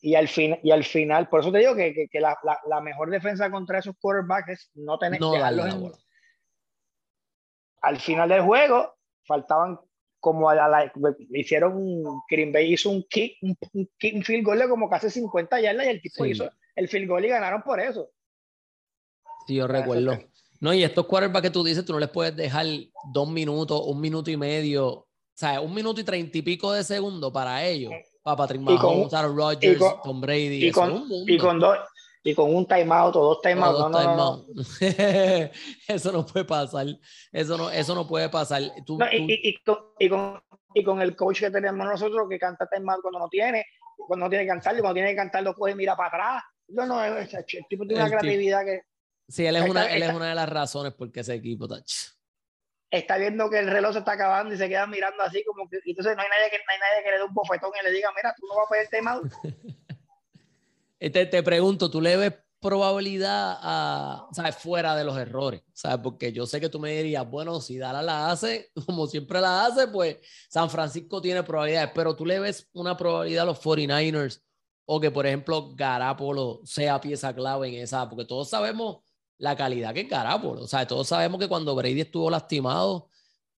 Y 0.00 0.16
al, 0.16 0.26
fin, 0.26 0.58
y 0.64 0.72
al 0.72 0.82
final, 0.82 1.28
por 1.28 1.40
eso 1.40 1.52
te 1.52 1.58
digo 1.58 1.76
que, 1.76 2.08
que, 2.10 2.20
la, 2.20 2.36
la, 2.66 2.80
mejor 2.80 3.08
defensa 3.08 3.48
contra 3.52 3.78
esos 3.78 3.94
quarterbacks 4.00 4.48
es 4.48 4.70
no 4.74 4.98
tener 4.98 5.20
no 5.20 5.32
Al 7.82 8.00
final 8.00 8.28
del 8.28 8.42
juego, 8.42 8.96
faltaban 9.24 9.78
como 10.22 10.48
a 10.48 10.54
la, 10.54 10.92
hicieron 11.30 11.76
un, 11.76 12.22
Green 12.30 12.52
Bay 12.52 12.72
hizo 12.72 12.90
un 12.90 13.02
kick, 13.10 13.38
un, 13.42 13.58
un, 13.74 13.88
field 14.22 14.44
goal 14.44 14.60
de 14.60 14.68
como 14.68 14.88
casi 14.88 15.10
50 15.10 15.60
yardas 15.60 15.84
y 15.84 15.88
el 15.88 16.00
tipo 16.00 16.24
hizo 16.24 16.48
el 16.76 16.88
field 16.88 17.08
goal 17.08 17.24
y 17.24 17.28
ganaron 17.28 17.60
por 17.62 17.80
eso. 17.80 18.08
Sí, 19.48 19.56
yo 19.56 19.66
recuerdo. 19.66 20.16
No, 20.60 20.72
y 20.72 20.84
estos 20.84 21.06
quarterbacks 21.06 21.42
que 21.42 21.50
tú 21.50 21.64
dices, 21.64 21.84
tú 21.84 21.92
no 21.92 21.98
les 21.98 22.08
puedes 22.08 22.36
dejar 22.36 22.64
dos 23.12 23.28
minutos, 23.28 23.82
un 23.84 24.00
minuto 24.00 24.30
y 24.30 24.36
medio, 24.36 24.86
o 24.90 25.08
sea, 25.34 25.60
un 25.60 25.74
minuto 25.74 26.00
y 26.00 26.04
treinta 26.04 26.38
y 26.38 26.42
pico 26.42 26.72
de 26.72 26.84
segundo 26.84 27.32
para 27.32 27.66
ellos, 27.66 27.92
para 28.22 28.36
Patrick 28.36 28.62
Mahomes, 28.62 29.12
Aaron 29.12 29.36
Rodgers, 29.36 29.82
Tom 30.04 30.20
Brady. 30.20 30.68
Y 30.68 30.70
con, 30.70 31.04
y 31.26 31.36
con 31.36 31.58
dos, 31.58 31.78
y 32.24 32.34
con 32.34 32.54
un 32.54 32.66
timeout 32.66 33.16
o 33.16 33.20
dos 33.20 33.40
timeouts. 33.42 33.78
No, 33.78 33.88
no, 33.88 34.16
no, 34.16 34.46
eso 35.88 36.12
no 36.12 36.24
puede 36.24 36.44
pasar. 36.44 36.86
Eso 37.32 37.56
no, 37.56 37.70
eso 37.70 37.94
no 37.94 38.06
puede 38.06 38.28
pasar. 38.28 38.62
Tú, 38.86 38.98
y, 39.10 39.48
y, 39.48 39.56
con, 39.64 39.78
y, 39.98 40.08
con, 40.08 40.40
y, 40.74 40.84
con, 40.84 41.02
el 41.02 41.16
coach 41.16 41.40
que 41.40 41.50
tenemos 41.50 41.86
nosotros 41.86 42.28
que 42.28 42.38
canta 42.38 42.68
timeout 42.68 43.02
cuando 43.02 43.18
no 43.18 43.28
tiene, 43.28 43.66
cuando 43.96 44.26
no 44.26 44.30
tiene 44.30 44.44
que 44.44 44.50
cantarlo, 44.50 44.80
cuando 44.82 44.94
tiene 44.94 45.10
que 45.10 45.16
cantarlo, 45.16 45.54
coge 45.54 45.72
y 45.72 45.74
mira 45.74 45.96
para 45.96 46.08
atrás. 46.08 46.42
No, 46.68 46.86
no, 46.86 47.04
el 47.04 47.28
tipo 47.68 47.86
tiene 47.86 48.02
una 48.02 48.10
creatividad 48.10 48.64
que. 48.64 48.82
Sí, 49.28 49.46
él 49.46 49.56
es 49.56 49.68
una, 49.68 49.92
él 49.92 50.02
es 50.02 50.12
una 50.12 50.28
de 50.28 50.34
las 50.34 50.48
razones 50.48 50.92
por 50.92 51.10
qué 51.10 51.20
ese 51.20 51.34
equipo 51.34 51.64
está. 51.64 51.82
está 52.90 53.16
viendo 53.16 53.50
que 53.50 53.58
el 53.58 53.68
reloj 53.68 53.92
se 53.92 54.00
está 54.00 54.12
acabando 54.12 54.54
y 54.54 54.58
se 54.58 54.68
queda 54.68 54.86
mirando 54.86 55.22
así 55.22 55.42
como 55.44 55.68
que, 55.68 55.78
entonces 55.84 56.14
no 56.16 56.22
hay 56.22 56.28
nadie 56.28 56.50
que, 56.50 56.58
no 56.58 56.64
hay 56.68 56.78
nadie 56.78 57.04
que 57.04 57.10
le 57.10 57.16
dé 57.16 57.24
un 57.24 57.34
bofetón 57.34 57.70
y 57.80 57.84
le 57.84 57.92
diga, 57.92 58.10
mira, 58.14 58.34
tú 58.38 58.46
no 58.46 58.56
vas 58.56 58.66
a 58.66 58.70
pedir 58.70 58.88
tema. 58.88 59.20
te, 61.10 61.26
te 61.26 61.42
pregunto, 61.42 61.90
¿tú 61.90 62.00
le 62.00 62.16
ves 62.16 62.32
probabilidad 62.62 63.58
a, 63.60 64.28
¿sabes? 64.32 64.54
fuera 64.54 64.94
de 64.94 65.02
los 65.02 65.18
errores, 65.18 65.62
¿sabes? 65.72 65.98
Porque 66.00 66.32
yo 66.32 66.46
sé 66.46 66.60
que 66.60 66.68
tú 66.68 66.78
me 66.78 66.92
dirías, 66.92 67.28
bueno, 67.28 67.60
si 67.60 67.76
Dallas 67.76 68.04
la 68.04 68.30
hace, 68.30 68.70
como 68.86 69.08
siempre 69.08 69.40
la 69.40 69.66
hace, 69.66 69.88
pues 69.88 70.18
San 70.48 70.70
Francisco 70.70 71.20
tiene 71.20 71.42
probabilidades, 71.42 71.90
pero 71.92 72.14
tú 72.14 72.24
le 72.24 72.38
ves 72.38 72.68
una 72.72 72.96
probabilidad 72.96 73.42
a 73.42 73.46
los 73.46 73.60
49ers 73.60 74.40
o 74.84 75.00
que, 75.00 75.10
por 75.10 75.26
ejemplo, 75.26 75.74
Garapolo 75.74 76.60
sea 76.64 77.00
pieza 77.00 77.34
clave 77.34 77.68
en 77.68 77.82
esa, 77.82 78.08
porque 78.08 78.24
todos 78.24 78.48
sabemos 78.48 78.98
la 79.38 79.56
calidad 79.56 79.92
que 79.92 80.02
es 80.02 80.08
Garapolo, 80.08 80.62
o 80.62 80.68
sea, 80.68 80.86
todos 80.86 81.08
sabemos 81.08 81.40
que 81.40 81.48
cuando 81.48 81.74
Brady 81.74 82.02
estuvo 82.02 82.30
lastimado, 82.30 83.08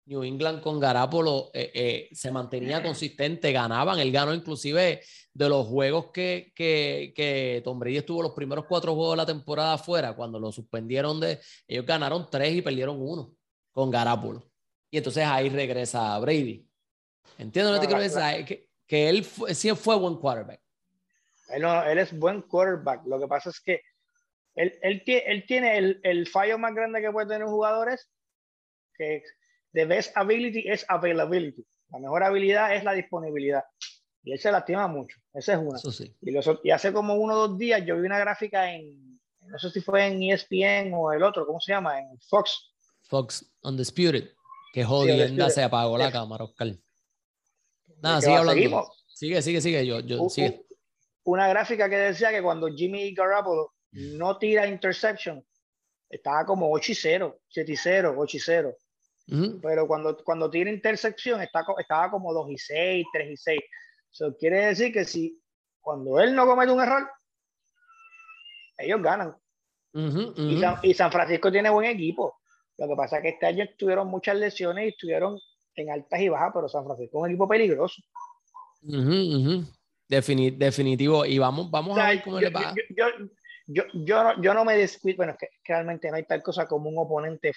New 0.06 0.24
England 0.24 0.62
con 0.62 0.80
Garapolo 0.80 1.50
eh, 1.54 1.72
eh, 1.74 2.10
se 2.12 2.32
mantenía 2.32 2.84
consistente, 2.84 3.52
ganaban, 3.52 4.00
él 4.00 4.12
ganó 4.12 4.34
inclusive 4.34 5.02
de 5.34 5.50
los 5.50 5.66
juegos 5.68 6.12
que, 6.12 6.52
que, 6.56 7.14
que, 7.16 7.62
Tom 7.64 7.80
Brady 7.80 7.98
estuvo 7.98 8.22
los 8.22 8.34
primeros 8.34 8.66
cuatro 8.66 8.94
juegos 8.96 9.14
de 9.14 9.18
la 9.18 9.26
temporada 9.26 9.74
afuera, 9.74 10.14
cuando 10.14 10.40
lo 10.40 10.52
suspendieron 10.52 11.20
de, 11.20 11.40
ellos 11.68 11.86
ganaron 11.86 12.28
tres 12.30 12.54
y 12.54 12.62
perdieron 12.62 12.98
uno 13.00 13.34
con 13.72 13.90
Garapolo. 13.90 14.52
Y 14.92 14.98
entonces 14.98 15.26
ahí 15.26 15.50
regresa 15.50 16.20
Brady. 16.20 16.68
Entiendo 17.38 17.72
lo 17.72 17.80
que 17.80 17.88
quiero 17.88 18.02
decir, 18.02 18.46
que, 18.46 18.70
que 18.86 19.10
él 19.10 19.24
fue, 19.24 19.56
sí 19.56 19.72
fue 19.72 19.98
buen 19.98 20.16
quarterback. 20.16 20.62
Él, 21.50 21.64
él 21.64 21.98
es 21.98 22.18
buen 22.18 22.42
quarterback, 22.42 23.06
lo 23.06 23.20
que 23.20 23.28
pasa 23.28 23.50
es 23.50 23.60
que 23.60 23.82
él, 24.56 24.78
él, 24.82 25.02
él 25.06 25.46
tiene 25.48 25.78
el, 25.78 26.00
el 26.04 26.28
fallo 26.28 26.60
más 26.60 26.76
grande 26.76 27.02
que 27.02 27.12
puede 27.12 27.28
tener 27.28 27.46
un 27.46 27.52
jugador 27.52 27.90
es 27.90 28.08
que 28.96 29.24
the 29.74 29.86
best 29.86 30.16
ability 30.16 30.70
es 30.70 30.86
availability. 30.88 31.66
La 31.90 32.00
mejor 32.00 32.24
habilidad 32.24 32.76
es 32.76 32.84
la 32.84 32.94
disponibilidad. 32.94 33.64
Y 34.24 34.32
él 34.32 34.40
se 34.40 34.52
lastima 34.52 34.88
mucho. 34.88 35.20
Esa 35.34 35.54
es 35.54 35.60
una. 35.60 35.80
y, 36.64 36.72
hace 36.72 36.94
como 36.94 37.16
uno 37.16 37.34
o 37.34 37.48
dos 37.48 37.58
días 37.58 37.84
yo 37.86 37.96
vi 38.00 38.06
una 38.06 38.20
gráfica 38.20 38.74
en, 38.74 39.20
no 39.42 39.60
sé 39.60 39.70
si 39.70 39.82
fue 39.82 40.08
en 40.08 40.24
ESPN 40.24 40.94
o 40.94 41.12
el 41.12 41.24
otro, 41.24 41.46
¿cómo 41.46 41.60
se 41.60 41.74
llama? 41.74 42.00
En 42.00 42.18
Fox. 42.20 42.72
Fox 43.04 43.52
Undisputed. 43.62 44.30
Que 44.74 44.84
jodienda 44.84 45.50
se 45.50 45.62
apagó 45.62 45.98
la 45.98 46.12
cámara, 46.12 46.46
Oscar. 46.46 46.76
Nada, 48.02 48.22
sigue 48.22 48.36
hablando. 48.36 48.92
Sigue, 49.08 49.42
sigue, 49.42 49.62
sigue. 49.62 49.86
Yo, 49.86 50.00
yo, 50.00 50.30
sigue. 50.30 50.66
Una 51.26 51.48
gráfica 51.48 51.88
que 51.90 51.98
decía 51.98 52.32
que 52.32 52.42
cuando 52.42 52.68
Jimmy 52.68 53.14
Garoppolo 53.14 53.74
no 53.92 54.38
tira 54.40 54.68
interception, 54.68 55.46
estaba 56.10 56.46
como 56.46 56.72
8 56.72 56.92
y 56.92 56.96
0, 56.96 57.40
7 57.50 57.72
y 57.72 57.78
0, 57.78 58.16
8 58.18 58.38
y 58.38 58.40
0. 58.40 58.78
Pero 59.26 59.88
cuando, 59.88 60.18
cuando 60.24 60.50
tiene 60.50 60.72
intersección 60.72 61.42
está, 61.42 61.66
estaba 61.78 62.12
como 62.12 62.34
2 62.34 62.52
y 62.52 62.58
6, 62.58 63.06
3 63.14 63.32
y 63.32 63.38
6. 63.38 63.62
Eso 64.12 64.36
quiere 64.38 64.66
decir 64.66 64.92
que 64.92 65.06
si 65.06 65.42
cuando 65.82 66.20
él 66.20 66.36
no 66.36 66.46
comete 66.46 66.72
un 66.72 66.82
error, 66.82 67.10
ellos 68.78 69.02
ganan. 69.02 69.36
Y, 69.94 70.94
San, 70.94 71.12
Francisco 71.12 71.52
tiene 71.52 71.70
buen 71.70 71.88
equipo. 71.88 72.40
Lo 72.78 72.88
que 72.88 72.96
pasa 72.96 73.18
es 73.18 73.24
que 73.24 73.30
este 73.30 73.46
año 73.46 73.66
tuvieron 73.78 74.08
muchas 74.08 74.36
lesiones 74.38 74.86
y 74.86 74.90
estuvieron 74.90 75.40
en 75.76 75.92
altas 75.92 76.20
y 76.20 76.30
bajas, 76.30 76.52
pero 76.54 76.68
San 76.68 76.84
Francisco 76.84 77.18
es 77.18 77.22
un 77.22 77.30
equipo 77.30 77.48
peligroso. 77.48 78.02
definitivo. 80.58 81.26
Y 81.26 81.38
vamos, 81.38 81.70
vamos 81.72 81.98
a 81.98 82.10
ver 82.10 82.24
cómo 82.24 82.40
yo, 82.40 82.50
le 82.50 82.54
va. 82.54 82.74
Yo, 82.90 83.06
yo, 83.68 83.84
yo, 83.94 84.24
no, 84.24 84.42
yo 84.42 84.54
no 84.54 84.66
me 84.66 84.78
descuido. 84.78 85.18
Bueno, 85.18 85.34
es 85.34 85.38
que 85.38 85.50
realmente 85.66 86.10
no 86.10 86.18
hay 86.18 86.24
tal 86.24 86.42
cosa 86.42 86.68
como 86.68 86.90
un 86.90 86.98
oponente 86.98 87.54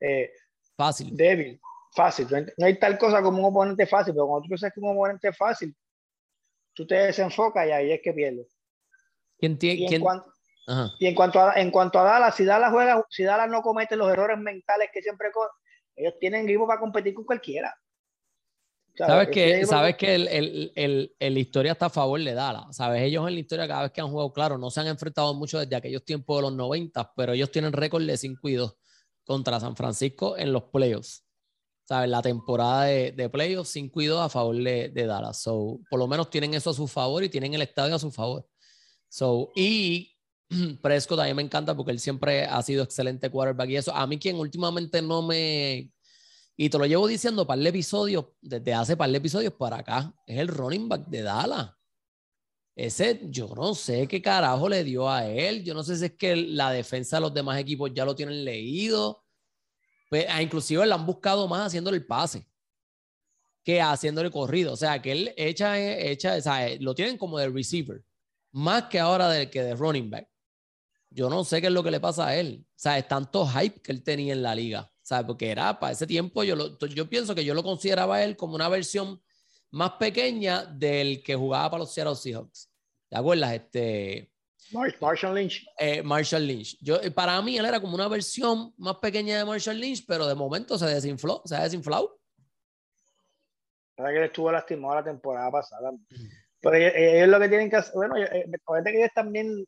eh, 0.00 0.30
Fácil. 0.78 1.16
Débil, 1.16 1.60
fácil. 1.92 2.28
No 2.56 2.66
hay 2.66 2.78
tal 2.78 2.96
cosa 2.96 3.20
como 3.20 3.40
un 3.40 3.46
oponente 3.46 3.84
fácil, 3.84 4.14
pero 4.14 4.28
cuando 4.28 4.44
tú 4.44 4.48
piensas 4.50 4.72
que 4.72 4.78
un 4.78 4.92
oponente 4.92 5.32
fácil, 5.32 5.74
tú 6.72 6.86
te 6.86 6.94
desenfocas 6.94 7.66
y 7.66 7.72
ahí 7.72 7.92
es 7.92 8.00
que 8.00 8.12
pierdes. 8.12 8.46
¿Quién 9.40 9.58
y, 9.60 9.92
en 9.92 10.00
cuanto, 10.00 10.32
y 11.00 11.06
en 11.06 11.14
cuanto 11.16 11.40
a 11.40 11.54
en 11.54 11.72
cuanto 11.72 11.98
a 11.98 12.04
Dallas, 12.04 12.36
si 12.36 12.44
Dallas 12.44 12.70
juega, 12.70 13.04
si 13.10 13.24
Dallas 13.24 13.50
no 13.50 13.60
comete 13.60 13.96
los 13.96 14.08
errores 14.08 14.38
mentales 14.38 14.88
que 14.92 15.02
siempre 15.02 15.30
ellos 15.96 16.14
tienen 16.20 16.44
equipo 16.44 16.66
para 16.66 16.78
competir 16.78 17.12
con 17.12 17.24
cualquiera. 17.24 17.76
Sabes 18.96 19.28
que, 19.28 19.66
sabes 19.66 19.96
que 19.96 20.14
el, 20.14 20.28
el, 20.28 20.72
el, 20.74 21.16
el, 21.18 21.38
historia 21.38 21.72
está 21.72 21.86
a 21.86 21.90
favor 21.90 22.20
de 22.20 22.34
Dallas. 22.34 22.76
Sabes, 22.76 23.02
ellos 23.02 23.26
en 23.28 23.34
la 23.34 23.40
historia 23.40 23.68
cada 23.68 23.82
vez 23.82 23.92
que 23.92 24.00
han 24.00 24.10
jugado, 24.10 24.32
claro, 24.32 24.58
no 24.58 24.70
se 24.70 24.80
han 24.80 24.88
enfrentado 24.88 25.34
mucho 25.34 25.58
desde 25.58 25.76
aquellos 25.76 26.04
tiempos 26.04 26.38
de 26.38 26.42
los 26.42 26.52
90, 26.52 27.12
pero 27.16 27.32
ellos 27.32 27.50
tienen 27.50 27.72
récord 27.72 28.04
de 28.04 28.16
5 28.16 28.48
y 28.48 28.54
2 28.54 28.76
contra 29.28 29.60
San 29.60 29.76
Francisco 29.76 30.38
en 30.38 30.54
los 30.54 30.64
playoffs. 30.64 31.22
¿Sabes? 31.86 32.08
La 32.08 32.22
temporada 32.22 32.84
de, 32.84 33.12
de 33.12 33.28
playoffs 33.28 33.70
5 33.70 34.00
y 34.00 34.06
2 34.06 34.20
a 34.20 34.28
favor 34.30 34.56
de, 34.56 34.88
de, 34.88 35.06
Dallas. 35.06 35.42
So, 35.42 35.80
por 35.90 35.98
lo 35.98 36.06
menos 36.06 36.30
tienen 36.30 36.54
eso 36.54 36.70
a 36.70 36.74
su 36.74 36.88
favor 36.88 37.22
y 37.22 37.28
tienen 37.28 37.52
el 37.52 37.60
estadio 37.60 37.94
a 37.94 37.98
su 37.98 38.10
favor. 38.10 38.46
So, 39.08 39.50
y 39.54 40.16
Prescott 40.82 41.18
también 41.18 41.36
me 41.36 41.42
encanta 41.42 41.76
porque 41.76 41.92
él 41.92 42.00
siempre 42.00 42.46
ha 42.46 42.62
sido 42.62 42.82
excelente 42.82 43.30
quarterback 43.30 43.68
y 43.68 43.76
eso. 43.76 43.94
A 43.94 44.06
mí 44.06 44.18
quien 44.18 44.36
últimamente 44.36 45.02
no 45.02 45.20
me... 45.22 45.92
Y 46.56 46.70
te 46.70 46.78
lo 46.78 46.86
llevo 46.86 47.06
diciendo 47.06 47.46
para 47.46 47.60
el 47.60 47.66
episodio, 47.66 48.34
desde 48.40 48.74
hace 48.74 48.96
par 48.96 49.10
de 49.10 49.18
episodios 49.18 49.52
para 49.52 49.76
acá, 49.76 50.14
es 50.26 50.38
el 50.38 50.48
running 50.48 50.88
back 50.88 51.06
de 51.06 51.22
Dallas. 51.22 51.70
Ese, 52.78 53.18
yo 53.24 53.48
no 53.56 53.74
sé 53.74 54.06
qué 54.06 54.22
carajo 54.22 54.68
le 54.68 54.84
dio 54.84 55.10
a 55.10 55.26
él. 55.26 55.64
Yo 55.64 55.74
no 55.74 55.82
sé 55.82 55.96
si 55.96 56.04
es 56.04 56.12
que 56.12 56.36
la 56.36 56.70
defensa 56.70 57.16
de 57.16 57.22
los 57.22 57.34
demás 57.34 57.58
equipos 57.58 57.90
ya 57.92 58.04
lo 58.04 58.14
tienen 58.14 58.44
leído. 58.44 59.24
Pues, 60.08 60.26
ah, 60.28 60.40
inclusive 60.40 60.86
le 60.86 60.94
han 60.94 61.04
buscado 61.04 61.48
más 61.48 61.66
haciéndole 61.66 61.96
el 61.96 62.06
pase 62.06 62.46
que 63.64 63.82
haciéndole 63.82 64.30
corrido. 64.30 64.74
O 64.74 64.76
sea, 64.76 65.02
que 65.02 65.10
él 65.10 65.34
echa, 65.36 65.76
echa, 65.80 66.36
o 66.36 66.40
sea, 66.40 66.68
lo 66.78 66.94
tienen 66.94 67.18
como 67.18 67.36
de 67.38 67.48
receiver, 67.48 68.04
más 68.52 68.84
que 68.84 69.00
ahora 69.00 69.28
de, 69.28 69.50
que 69.50 69.60
de 69.64 69.74
running 69.74 70.08
back. 70.08 70.28
Yo 71.10 71.28
no 71.28 71.42
sé 71.42 71.60
qué 71.60 71.66
es 71.66 71.72
lo 71.72 71.82
que 71.82 71.90
le 71.90 71.98
pasa 71.98 72.28
a 72.28 72.36
él. 72.36 72.64
O 72.64 72.72
sea, 72.76 72.96
es 72.96 73.08
tanto 73.08 73.44
hype 73.44 73.82
que 73.82 73.90
él 73.90 74.04
tenía 74.04 74.32
en 74.32 74.42
la 74.42 74.54
liga. 74.54 74.88
O 75.10 75.26
porque 75.26 75.50
era 75.50 75.80
para 75.80 75.94
ese 75.94 76.06
tiempo, 76.06 76.44
yo, 76.44 76.54
lo, 76.54 76.78
yo 76.78 77.08
pienso 77.08 77.34
que 77.34 77.44
yo 77.44 77.54
lo 77.54 77.64
consideraba 77.64 78.22
él 78.22 78.36
como 78.36 78.54
una 78.54 78.68
versión 78.68 79.20
más 79.70 79.92
pequeña 79.92 80.64
del 80.64 81.22
que 81.22 81.34
jugaba 81.34 81.70
para 81.70 81.80
los 81.80 81.92
Seattle 81.92 82.16
Seahawks. 82.16 82.70
¿Te 83.08 83.16
acuerdas? 83.16 83.54
Este, 83.54 84.30
Marshall 85.00 85.34
Lynch. 85.34 85.66
Eh, 85.78 86.02
Marshall 86.02 86.46
Lynch. 86.46 86.78
Yo, 86.80 86.96
eh, 87.00 87.10
para 87.10 87.40
mí 87.42 87.56
él 87.56 87.64
era 87.64 87.80
como 87.80 87.94
una 87.94 88.08
versión 88.08 88.74
más 88.76 88.96
pequeña 88.96 89.38
de 89.38 89.44
Marshall 89.44 89.78
Lynch, 89.78 90.04
pero 90.06 90.26
de 90.26 90.34
momento 90.34 90.78
se 90.78 90.86
desinfló, 90.86 91.42
se 91.44 91.56
ha 91.56 91.62
desinflado. 91.62 92.18
Para 93.96 94.10
que 94.10 94.18
él 94.18 94.24
estuvo 94.24 94.52
lastimado 94.52 94.96
la 94.96 95.04
temporada 95.04 95.50
pasada. 95.50 95.90
Pero 96.60 96.76
ellos, 96.76 97.28
lo 97.28 97.40
que 97.40 97.48
tienen 97.48 97.70
que 97.70 97.76
hacer, 97.76 97.94
bueno, 97.94 98.16
eh, 98.16 98.44
que 98.84 98.98
ellos 98.98 99.10
también 99.14 99.64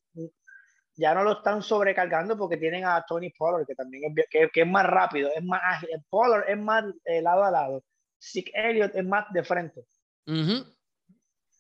ya 0.97 1.15
no 1.15 1.25
lo 1.25 1.33
están 1.33 1.63
sobrecargando 1.63 2.37
porque 2.37 2.57
tienen 2.57 2.85
a 2.85 3.05
Tony 3.07 3.31
Pollard, 3.31 3.67
que 3.67 3.75
también 3.75 4.13
es, 4.17 4.51
que, 4.53 4.61
es 4.61 4.67
más 4.67 4.85
rápido, 4.87 5.31
es 5.35 5.43
más 5.43 5.61
ágil. 5.65 5.89
Pollard 6.11 6.49
es 6.49 6.59
más 6.59 6.85
lado 7.23 7.45
a 7.45 7.51
lado. 7.51 7.85
Sick 8.21 8.51
Elliott 8.55 8.95
es 8.95 9.05
más 9.05 9.33
de 9.33 9.43
frente. 9.43 9.87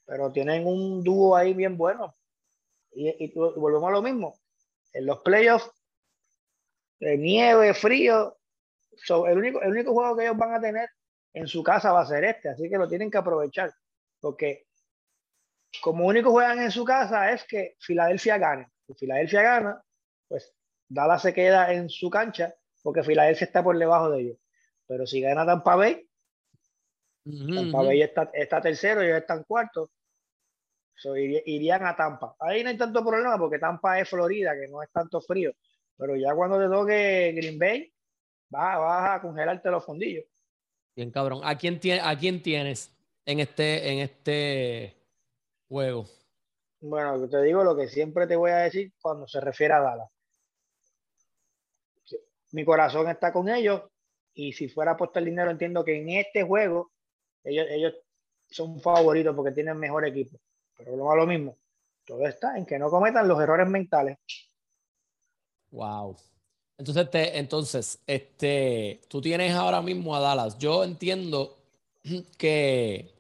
Pero 0.06 0.30
tienen 0.30 0.66
un 0.66 1.02
dúo 1.02 1.34
ahí 1.34 1.54
bien 1.54 1.76
bueno. 1.76 2.14
Y, 2.92 3.32
volvemos 3.34 3.88
a 3.88 3.92
lo 3.92 4.02
mismo. 4.02 4.38
En 4.92 5.06
los 5.06 5.20
playoffs, 5.20 5.70
de 7.00 7.16
nieve, 7.16 7.72
frío, 7.74 8.36
el, 9.26 9.38
único, 9.38 9.62
el 9.62 9.70
único 9.70 9.92
juego 9.92 10.16
que 10.16 10.24
ellos 10.24 10.36
van 10.36 10.54
a 10.54 10.60
tener 10.60 10.88
en 11.32 11.48
su 11.48 11.62
casa 11.62 11.92
va 11.92 12.02
a 12.02 12.06
ser 12.06 12.24
este. 12.24 12.50
Así 12.50 12.68
que 12.68 12.76
lo 12.76 12.88
tienen 12.88 13.10
que 13.10 13.18
aprovechar. 13.18 13.72
Porque 14.20 14.66
como 15.82 16.06
único 16.06 16.30
juegan 16.30 16.60
en 16.60 16.70
su 16.70 16.84
casa 16.84 17.32
es 17.32 17.44
que 17.44 17.76
Filadelfia 17.80 18.36
gane. 18.38 18.68
Si 18.86 18.94
Filadelfia 18.94 19.42
gana, 19.42 19.82
pues 20.28 20.52
Dallas 20.88 21.22
se 21.22 21.32
queda 21.32 21.72
en 21.72 21.88
su 21.88 22.10
cancha 22.10 22.54
porque 22.82 23.02
Filadelfia 23.02 23.44
está 23.46 23.62
por 23.62 23.78
debajo 23.78 24.10
de 24.10 24.20
ellos. 24.20 24.38
Pero 24.86 25.06
si 25.06 25.20
gana 25.20 25.46
Tampa 25.46 25.76
Bay, 25.76 26.09
Tampa 27.24 27.82
Bay 27.82 28.02
está, 28.02 28.30
está 28.32 28.60
tercero 28.60 29.02
ellos 29.02 29.18
están 29.18 29.44
cuarto. 29.44 29.90
irían 31.14 31.84
a 31.86 31.94
Tampa. 31.94 32.34
Ahí 32.38 32.62
no 32.62 32.70
hay 32.70 32.76
tanto 32.76 33.04
problema 33.04 33.38
porque 33.38 33.58
Tampa 33.58 34.00
es 34.00 34.08
Florida, 34.08 34.54
que 34.54 34.68
no 34.68 34.82
es 34.82 34.90
tanto 34.90 35.20
frío. 35.20 35.52
Pero 35.96 36.16
ya 36.16 36.34
cuando 36.34 36.58
te 36.58 36.68
toque 36.68 37.32
Green 37.36 37.58
Bay, 37.58 37.92
vas, 38.48 38.78
vas 38.78 39.18
a 39.18 39.22
congelarte 39.22 39.70
los 39.70 39.84
fondillos. 39.84 40.24
Bien, 40.96 41.10
cabrón. 41.10 41.40
¿A 41.44 41.56
quién, 41.56 41.78
tiene, 41.78 42.00
¿A 42.00 42.16
quién 42.16 42.42
tienes 42.42 42.96
en 43.24 43.40
este, 43.40 43.92
en 43.92 43.98
este 44.00 44.96
juego? 45.68 46.06
Bueno, 46.80 47.28
te 47.28 47.42
digo 47.42 47.62
lo 47.62 47.76
que 47.76 47.88
siempre 47.88 48.26
te 48.26 48.36
voy 48.36 48.50
a 48.50 48.58
decir 48.58 48.92
cuando 49.00 49.28
se 49.28 49.40
refiere 49.40 49.74
a 49.74 49.80
Dallas. 49.80 50.08
Mi 52.52 52.64
corazón 52.64 53.08
está 53.08 53.32
con 53.32 53.48
ellos 53.48 53.82
y 54.34 54.52
si 54.52 54.68
fuera 54.68 54.92
a 54.92 54.94
apostar 54.94 55.22
dinero 55.22 55.50
entiendo 55.50 55.84
que 55.84 55.96
en 55.96 56.08
este 56.08 56.42
juego 56.42 56.90
ellos, 57.44 57.66
ellos 57.70 57.94
son 58.48 58.80
favoritos 58.80 59.34
porque 59.34 59.52
tienen 59.52 59.78
mejor 59.78 60.06
equipo. 60.06 60.38
Pero 60.76 60.96
lo, 60.96 61.14
lo 61.14 61.26
mismo, 61.26 61.56
todo 62.04 62.26
está 62.26 62.56
en 62.56 62.66
que 62.66 62.78
no 62.78 62.90
cometan 62.90 63.28
los 63.28 63.40
errores 63.40 63.68
mentales. 63.68 64.18
Wow. 65.70 66.16
Entonces, 66.78 67.08
entonces, 67.12 68.02
este, 68.06 69.02
tú 69.08 69.20
tienes 69.20 69.52
ahora 69.52 69.82
mismo 69.82 70.16
a 70.16 70.20
Dallas. 70.20 70.58
Yo 70.58 70.82
entiendo 70.82 71.58
que, 72.38 73.14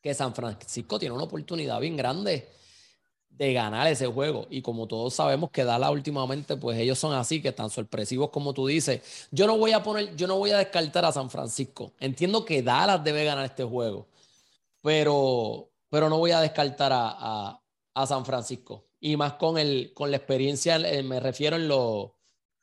que 0.00 0.14
San 0.14 0.34
Francisco 0.34 0.98
tiene 0.98 1.14
una 1.14 1.24
oportunidad 1.24 1.80
bien 1.80 1.96
grande 1.96 2.48
de 3.38 3.52
ganar 3.52 3.86
ese 3.86 4.06
juego. 4.06 4.46
Y 4.50 4.62
como 4.62 4.86
todos 4.86 5.14
sabemos 5.14 5.50
que 5.50 5.64
Dallas 5.64 5.90
últimamente, 5.90 6.56
pues 6.56 6.78
ellos 6.78 6.98
son 6.98 7.14
así, 7.14 7.42
que 7.42 7.48
están 7.48 7.70
sorpresivos 7.70 8.30
como 8.30 8.54
tú 8.54 8.66
dices. 8.66 9.28
Yo 9.30 9.46
no 9.46 9.58
voy 9.58 9.72
a 9.72 9.82
poner, 9.82 10.16
yo 10.16 10.26
no 10.26 10.38
voy 10.38 10.50
a 10.50 10.58
descartar 10.58 11.04
a 11.04 11.12
San 11.12 11.30
Francisco. 11.30 11.92
Entiendo 12.00 12.44
que 12.44 12.62
Dallas 12.62 13.04
debe 13.04 13.24
ganar 13.24 13.44
este 13.44 13.64
juego, 13.64 14.06
pero, 14.80 15.70
pero 15.90 16.08
no 16.08 16.18
voy 16.18 16.30
a 16.30 16.40
descartar 16.40 16.92
a, 16.94 17.60
a, 17.94 18.06
San 18.06 18.24
Francisco. 18.24 18.86
Y 19.00 19.16
más 19.16 19.34
con, 19.34 19.58
el, 19.58 19.92
con 19.94 20.10
la 20.10 20.16
experiencia, 20.16 20.76
eh, 20.76 21.02
me 21.02 21.20
refiero 21.20 21.56
en 21.56 21.68
lo 21.68 22.14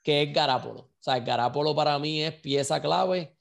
que 0.02 0.24
es 0.24 0.34
Garapolo. 0.34 0.82
O 0.82 1.04
sea, 1.04 1.20
Garapolo 1.20 1.76
para 1.76 2.00
mí 2.00 2.24
es 2.24 2.34
pieza 2.34 2.82
clave 2.82 3.36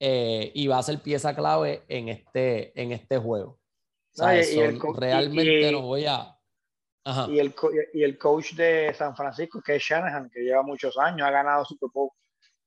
eh, 0.00 0.50
y 0.54 0.66
va 0.66 0.78
a 0.78 0.82
ser 0.82 1.00
pieza 1.00 1.34
clave 1.34 1.82
en 1.88 2.08
este, 2.08 2.80
en 2.80 2.92
este 2.92 3.18
juego. 3.18 3.58
realmente 4.16 5.72
no 5.72 5.82
voy 5.82 6.06
a 6.06 6.37
y 7.28 7.38
el, 7.38 7.54
y 7.94 8.02
el 8.02 8.18
coach 8.18 8.52
de 8.52 8.92
San 8.94 9.16
Francisco, 9.16 9.62
que 9.62 9.76
es 9.76 9.82
Shanahan, 9.82 10.30
que 10.30 10.40
lleva 10.40 10.62
muchos 10.62 10.96
años, 10.98 11.26
ha 11.26 11.30
ganado 11.30 11.64
Super 11.64 11.88
Bowl. 11.92 12.10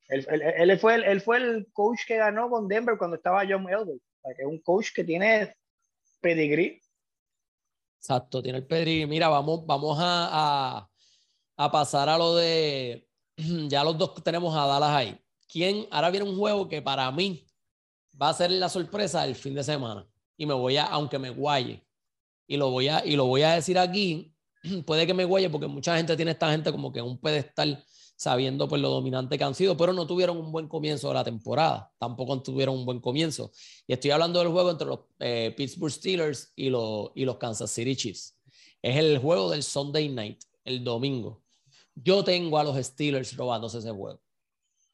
Él, 0.08 0.26
él, 0.30 0.80
fue, 0.80 0.96
el, 0.96 1.04
él 1.04 1.22
fue 1.22 1.38
el 1.38 1.68
coach 1.72 2.02
que 2.06 2.18
ganó 2.18 2.50
con 2.50 2.68
Denver 2.68 2.98
cuando 2.98 3.16
estaba 3.16 3.46
John 3.48 3.70
Elway. 3.70 4.00
que 4.24 4.42
es 4.42 4.48
un 4.48 4.60
coach 4.62 4.90
que 4.94 5.04
tiene 5.04 5.56
pedigree. 6.22 6.82
Exacto, 7.98 8.42
tiene 8.42 8.58
el 8.60 8.68
pedigree. 8.68 9.08
Mira, 9.08 9.30
vamos, 9.30 9.66
vamos 9.66 9.98
a, 10.00 10.30
a, 10.32 10.90
a 11.58 11.72
pasar 11.72 12.10
a 12.10 12.18
lo 12.18 12.36
de. 12.36 13.08
Ya 13.70 13.84
los 13.84 13.98
dos 13.98 14.22
tenemos 14.24 14.56
a 14.56 14.66
Dallas 14.66 14.92
ahí. 14.92 15.20
¿Quién? 15.48 15.88
Ahora 15.92 16.10
viene 16.10 16.30
un 16.30 16.38
juego 16.38 16.68
que 16.68 16.82
para 16.82 17.10
mí 17.12 17.46
va 18.22 18.30
a 18.30 18.34
ser 18.34 18.52
la 18.52 18.70
sorpresa 18.70 19.24
del 19.24 19.36
fin 19.36 19.54
de 19.56 19.64
semana. 19.64 20.08
Y 20.36 20.46
me 20.46 20.54
voy 20.54 20.78
a, 20.78 20.86
aunque 20.86 21.20
me 21.20 21.30
guaye, 21.30 21.86
y 22.52 22.58
lo 22.58 22.70
voy 22.70 22.90
a, 22.90 23.02
y 23.06 23.16
lo 23.16 23.28
voy 23.28 23.44
a 23.44 23.54
decir 23.54 23.78
aquí, 23.78 24.36
puede 24.86 25.08
que 25.08 25.14
me 25.14 25.24
huelle 25.24 25.50
porque 25.50 25.68
mucha 25.68 25.96
gente 25.96 26.18
tiene 26.18 26.32
esta 26.32 26.52
gente 26.52 26.70
como 26.70 26.92
que 26.92 27.00
en 27.00 27.06
un 27.06 27.18
pedestal 27.18 27.82
sabiendo 28.18 28.68
pues 28.68 28.82
lo 28.82 28.90
dominante 28.90 29.38
que 29.38 29.44
han 29.46 29.56
sido, 29.56 29.78
pero 29.78 29.94
no 29.94 30.06
tuvieron 30.06 30.38
un 30.38 30.52
buen 30.52 30.68
comienzo 30.68 31.08
de 31.08 31.14
la 31.14 31.24
temporada, 31.24 31.90
tampoco 31.98 32.44
tuvieron 32.44 32.76
un 32.76 32.86
buen 32.86 33.00
comienzo. 33.00 33.54
Y 33.88 33.94
estoy 33.94 34.12
hablando 34.12 34.40
del 34.40 34.50
juego 34.50 34.70
entre 34.70 34.86
los 34.86 35.00
eh, 35.20 35.54
Pittsburgh 35.56 35.94
Steelers 35.94 36.52
y 36.58 36.70
los, 36.70 37.12
y 37.16 37.24
los 37.24 37.38
Kansas 37.38 37.72
City 37.72 37.96
Chiefs. 37.96 38.38
Es 38.82 38.98
el 38.98 39.18
juego 39.20 39.50
del 39.50 39.64
Sunday 39.64 40.10
Night, 40.10 40.44
el 40.66 40.84
domingo. 40.84 41.42
Yo 41.96 42.22
tengo 42.22 42.58
a 42.58 42.66
los 42.66 42.76
Steelers 42.86 43.38
robándose 43.38 43.78
ese 43.78 43.92
juego. 43.92 44.20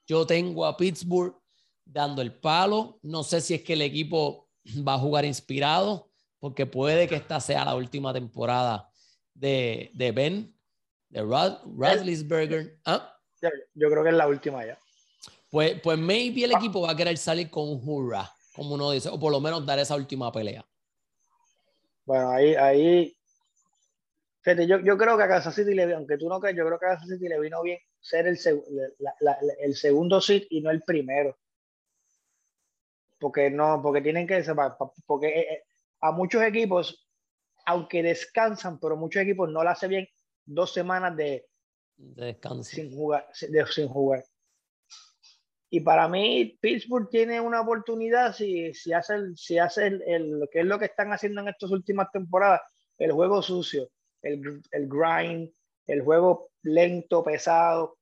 Yo 0.05 0.27
tengo 0.27 0.63
a 0.63 0.77
Pittsburgh 0.77 1.35
dando 1.83 2.21
el 2.21 2.35
palo. 2.35 2.99
No 3.01 3.23
sé 3.23 3.41
si 3.41 3.55
es 3.55 3.63
que 3.63 3.73
el 3.73 3.81
equipo 3.81 4.47
va 4.87 4.93
a 4.93 4.99
jugar 4.99 5.25
inspirado 5.25 6.06
porque 6.39 6.65
puede 6.65 7.07
que 7.07 7.15
esta 7.15 7.39
sea 7.39 7.65
la 7.65 7.75
última 7.75 8.13
temporada 8.13 8.89
de, 9.33 9.91
de 9.93 10.11
Ben, 10.11 10.55
de 11.09 11.21
Rod. 11.21 11.57
¿Ah? 12.85 13.13
Yo 13.73 13.89
creo 13.89 14.03
que 14.03 14.09
es 14.09 14.15
la 14.15 14.27
última 14.27 14.65
ya. 14.65 14.77
Pues, 15.49 15.79
pues 15.81 15.97
maybe 15.97 16.43
el 16.43 16.51
equipo 16.51 16.81
va 16.81 16.91
a 16.91 16.95
querer 16.95 17.17
salir 17.17 17.49
con 17.49 17.69
un 17.69 17.81
hurra, 17.83 18.29
como 18.53 18.75
uno 18.75 18.91
dice, 18.91 19.09
o 19.09 19.19
por 19.19 19.31
lo 19.31 19.39
menos 19.39 19.65
dar 19.65 19.79
esa 19.79 19.95
última 19.95 20.31
pelea. 20.31 20.65
Bueno, 22.05 22.31
ahí, 22.31 22.55
ahí, 22.55 23.17
fíjate, 24.41 24.67
yo, 24.67 24.79
yo 24.79 24.97
creo 24.97 25.17
que 25.17 25.23
a 25.23 25.27
Kansas 25.27 25.55
City, 25.55 25.73
le, 25.73 25.93
aunque 25.93 26.17
tú 26.17 26.27
no 26.27 26.39
creas, 26.39 26.55
yo 26.55 26.65
creo 26.65 26.79
que 26.79 26.85
a 26.85 26.89
Kansas 26.89 27.09
City 27.09 27.27
le 27.27 27.39
vino 27.39 27.61
bien 27.61 27.79
ser 27.99 28.27
el, 28.27 28.37
el 29.59 29.75
segundo 29.75 30.21
sit 30.21 30.45
y 30.49 30.61
no 30.61 30.69
el 30.69 30.81
primero. 30.81 31.37
Porque 33.19 33.49
no, 33.49 33.81
porque 33.81 34.01
tienen 34.01 34.27
que, 34.27 34.43
porque 35.05 35.27
eh, 35.27 35.47
eh, 35.51 35.63
a 36.01 36.11
muchos 36.11 36.41
equipos, 36.43 37.07
aunque 37.65 38.03
descansan, 38.03 38.79
pero 38.79 38.95
muchos 38.95 39.21
equipos 39.21 39.49
no 39.49 39.63
lo 39.63 39.69
hacen 39.69 39.89
bien 39.89 40.07
dos 40.45 40.73
semanas 40.73 41.15
de, 41.15 41.45
descanso. 41.97 42.63
Sin 42.63 42.91
jugar, 42.91 43.27
sin 43.33 43.87
jugar. 43.87 44.23
Y 45.69 45.81
para 45.81 46.07
mí, 46.07 46.57
Pittsburgh 46.61 47.09
tiene 47.09 47.41
una 47.41 47.61
oportunidad 47.61 48.33
si, 48.33 48.73
si 48.73 48.93
hace, 48.93 49.35
si 49.35 49.57
hace 49.57 49.87
el, 49.87 50.39
lo 50.39 50.47
que 50.47 50.59
es 50.59 50.65
lo 50.65 50.79
que 50.79 50.85
están 50.85 51.11
haciendo 51.11 51.41
en 51.41 51.49
estas 51.49 51.71
últimas 51.71 52.09
temporadas, 52.11 52.61
el 52.97 53.11
juego 53.11 53.41
sucio, 53.41 53.89
el, 54.21 54.61
el 54.71 54.87
grind, 54.87 55.51
el 55.87 56.01
juego 56.01 56.51
lento, 56.63 57.23
pesado. 57.23 57.97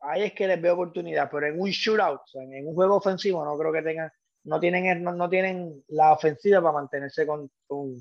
Ahí 0.00 0.24
es 0.24 0.32
que 0.32 0.48
les 0.48 0.60
veo 0.60 0.74
oportunidad, 0.74 1.30
pero 1.30 1.46
en 1.46 1.60
un 1.60 1.70
shootout, 1.70 2.22
en 2.34 2.66
un 2.66 2.74
juego 2.74 2.96
ofensivo, 2.96 3.44
no 3.44 3.56
creo 3.56 3.72
que 3.72 3.82
tengan 3.82 4.10
no 4.44 4.60
tienen, 4.60 5.02
no, 5.02 5.28
tienen 5.28 5.84
la 5.88 6.12
ofensiva 6.12 6.60
para 6.60 6.72
mantenerse 6.72 7.26
con, 7.26 7.50
con 7.66 7.94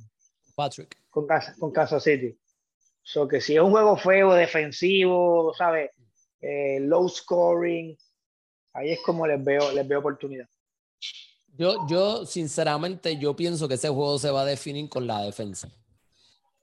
Patrick. 0.55 0.97
Con, 1.09 1.27
con 1.59 1.71
Kansas 1.71 2.03
City. 2.03 2.37
So 3.03 3.27
que 3.27 3.41
si 3.41 3.55
es 3.55 3.61
un 3.61 3.71
juego 3.71 3.97
feo, 3.97 4.33
defensivo, 4.33 5.53
¿sabes? 5.57 5.91
Eh, 6.39 6.79
low 6.81 7.07
scoring, 7.07 7.97
ahí 8.73 8.91
es 8.91 8.99
como 9.05 9.27
les 9.27 9.43
veo, 9.43 9.71
les 9.71 9.87
veo 9.87 9.99
oportunidad. 9.99 10.47
Yo, 11.57 11.75
yo, 11.87 12.25
sinceramente, 12.25 13.17
yo 13.17 13.35
pienso 13.35 13.67
que 13.67 13.73
ese 13.75 13.89
juego 13.89 14.17
se 14.17 14.31
va 14.31 14.41
a 14.41 14.45
definir 14.45 14.89
con 14.89 15.05
la 15.05 15.21
defensa. 15.21 15.69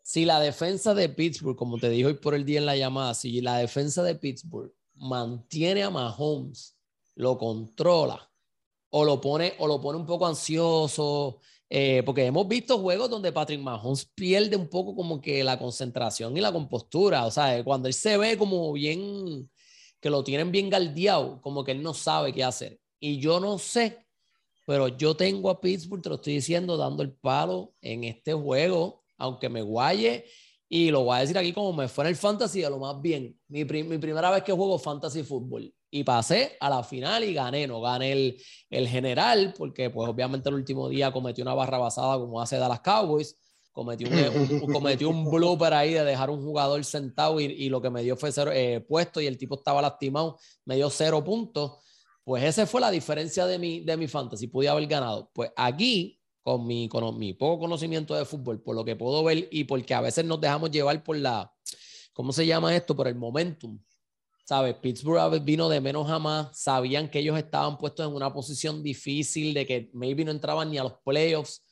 Si 0.03 0.25
la 0.25 0.41
defensa 0.41 0.95
de 0.95 1.11
Pittsburgh, 1.11 1.57
como 1.57 1.79
te 1.79 1.91
dijo 1.91 2.09
hoy 2.09 2.15
por 2.15 2.35
el 2.35 2.45
día 2.45 2.59
en 2.59 2.67
la 2.67 2.77
llamada, 2.77 3.15
si 3.15 3.41
la 3.43 3.59
defensa 3.59 4.03
de 4.03 4.15
Pittsburgh 4.15 4.73
mantiene 4.95 5.83
a 5.83 5.91
Mahomes, 5.91 6.77
lo 7.15 7.37
controla, 7.37 8.28
o 8.91 9.05
lo 9.05 9.21
pone, 9.21 9.55
o 9.59 9.67
lo 9.67 9.81
pone 9.81 9.99
un 9.99 10.07
poco 10.07 10.27
ansioso, 10.27 11.41
eh, 11.71 12.03
porque 12.05 12.25
hemos 12.25 12.49
visto 12.49 12.79
juegos 12.79 13.11
donde 13.11 13.33
Patrick 13.33 13.61
Mahomes 13.61 14.07
pierde 14.15 14.57
un 14.57 14.69
poco 14.69 14.95
como 14.95 15.21
que 15.21 15.45
la 15.45 15.59
concentración 15.59 16.37
y 16.37 16.41
la 16.41 16.53
compostura, 16.53 17.27
o 17.27 17.31
sea, 17.31 17.63
cuando 17.65 17.89
él 17.89 17.95
se 17.95 18.17
ve 18.17 18.39
como 18.39 18.73
bien, 18.73 19.51
que 20.01 20.11
lo 20.11 20.25
tienen 20.25 20.51
bien 20.51 20.71
galdeado, 20.71 21.41
como 21.43 21.65
que 21.65 21.73
él 21.73 21.83
no 21.83 21.93
sabe 21.93 22.33
qué 22.33 22.45
hacer. 22.45 22.81
Y 23.01 23.19
yo 23.21 23.41
no 23.41 23.59
sé, 23.59 24.07
pero 24.67 24.89
yo 24.89 25.15
tengo 25.17 25.51
a 25.51 25.61
Pittsburgh, 25.61 26.03
te 26.03 26.09
lo 26.09 26.15
estoy 26.17 26.35
diciendo, 26.35 26.77
dando 26.77 27.03
el 27.03 27.13
palo 27.13 27.75
en 27.83 28.05
este 28.05 28.33
juego, 28.33 29.05
aunque 29.19 29.49
me 29.49 29.63
guaye, 29.63 30.25
y 30.69 30.91
lo 30.91 31.05
voy 31.05 31.17
a 31.17 31.21
decir 31.21 31.37
aquí 31.39 31.53
como 31.53 31.73
me 31.73 31.89
fue 31.89 32.05
en 32.05 32.09
el 32.11 32.17
fantasy, 32.17 32.65
a 32.65 32.71
lo 32.71 32.79
más 32.79 33.01
bien, 33.01 33.39
mi, 33.49 33.65
mi 33.65 33.99
primera 33.99 34.31
vez 34.31 34.43
que 34.43 34.53
juego 34.53 34.79
fantasy 34.79 35.23
fútbol 35.23 35.73
y 35.91 36.05
pasé 36.05 36.57
a 36.61 36.69
la 36.69 36.83
final 36.83 37.25
y 37.25 37.33
gané, 37.33 37.67
no 37.67 37.81
gané 37.81 38.13
el, 38.13 38.43
el 38.71 38.89
general, 38.89 39.55
porque 39.57 39.91
pues 39.91 40.09
obviamente 40.09 40.49
el 40.49 40.57
último 40.57 40.89
día 40.89 41.13
cometí 41.13 41.43
una 41.43 41.55
barra 41.55 41.79
basada 41.79 42.19
como 42.19 42.41
hace 42.41 42.59
Dallas 42.59 42.81
Cowboys, 42.81 43.37
cometí 43.73 44.05
un, 44.05 44.13
un, 44.13 45.05
un 45.07 45.31
blooper 45.31 45.73
ahí 45.73 45.95
de 45.95 46.05
dejar 46.05 46.31
un 46.31 46.43
jugador 46.43 46.85
sentado 46.85 47.41
y, 47.41 47.45
y 47.45 47.69
lo 47.69 47.81
que 47.81 47.91
me 47.91 48.03
dio 48.03 48.17
fue 48.17 48.33
cero, 48.33 48.51
eh, 48.53 48.85
puesto 48.87 49.21
y 49.21 49.27
el 49.27 49.39
tipo 49.39 49.55
estaba 49.57 49.81
lastimado, 49.81 50.39
me 50.65 50.77
dio 50.77 50.91
cero 50.91 51.23
puntos, 51.25 51.79
pues 52.25 52.45
esa 52.45 52.67
fue 52.67 52.81
la 52.81 52.91
diferencia 52.91 53.47
de 53.47 53.59
mi, 53.59 53.81
de 53.81 53.97
mi 53.97 54.07
fantasy, 54.07 54.49
pude 54.49 54.69
haber 54.69 54.87
ganado. 54.87 55.31
Pues 55.33 55.51
aquí, 55.57 56.21
con 56.43 56.67
mi, 56.67 56.89
con 56.89 57.19
mi 57.19 57.33
poco 57.33 57.61
conocimiento 57.61 58.15
de 58.15 58.27
fútbol, 58.27 58.63
por 58.63 58.75
lo 58.75 58.85
que 58.85 58.97
puedo 58.97 59.25
ver 59.25 59.49
y 59.51 59.65
porque 59.65 59.95
a 59.95 60.03
veces 60.03 60.25
nos 60.27 60.41
dejamos 60.41 60.71
llevar 60.71 61.03
por 61.03 61.17
la, 61.17 61.51
¿cómo 62.13 62.33
se 62.33 62.45
llama 62.45 62.77
esto? 62.77 62.95
Por 62.95 63.09
el 63.09 63.15
momentum 63.15 63.79
¿sabes? 64.49 64.77
Pittsburgh 64.77 65.45
vino 65.45 65.69
de 65.69 65.79
menos 65.79 66.09
a 66.09 66.19
más, 66.19 66.59
sabían 66.59 67.11
que 67.11 67.19
ellos 67.19 67.37
estaban 67.37 67.77
puestos 67.77 68.09
en 68.09 68.15
una 68.15 68.33
posición 68.33 68.83
difícil, 68.83 69.53
de 69.53 69.67
que 69.67 69.91
maybe 69.93 70.25
no 70.25 70.31
entraban 70.31 70.71
ni 70.71 70.79
a 70.79 70.85
los 70.85 70.95
playoffs, 71.05 71.63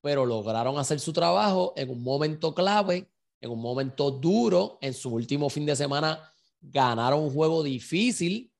pero 0.00 0.26
lograron 0.26 0.76
hacer 0.76 0.98
su 0.98 1.12
trabajo 1.12 1.74
en 1.76 1.90
un 1.90 2.02
momento 2.02 2.52
clave, 2.52 3.08
en 3.40 3.50
un 3.52 3.60
momento 3.60 4.10
duro, 4.10 4.78
en 4.80 4.94
su 4.94 5.10
último 5.10 5.48
fin 5.48 5.64
de 5.64 5.76
semana 5.76 6.28
ganaron 6.60 7.20
un 7.20 7.30
juego 7.32 7.62
difícil 7.62 8.52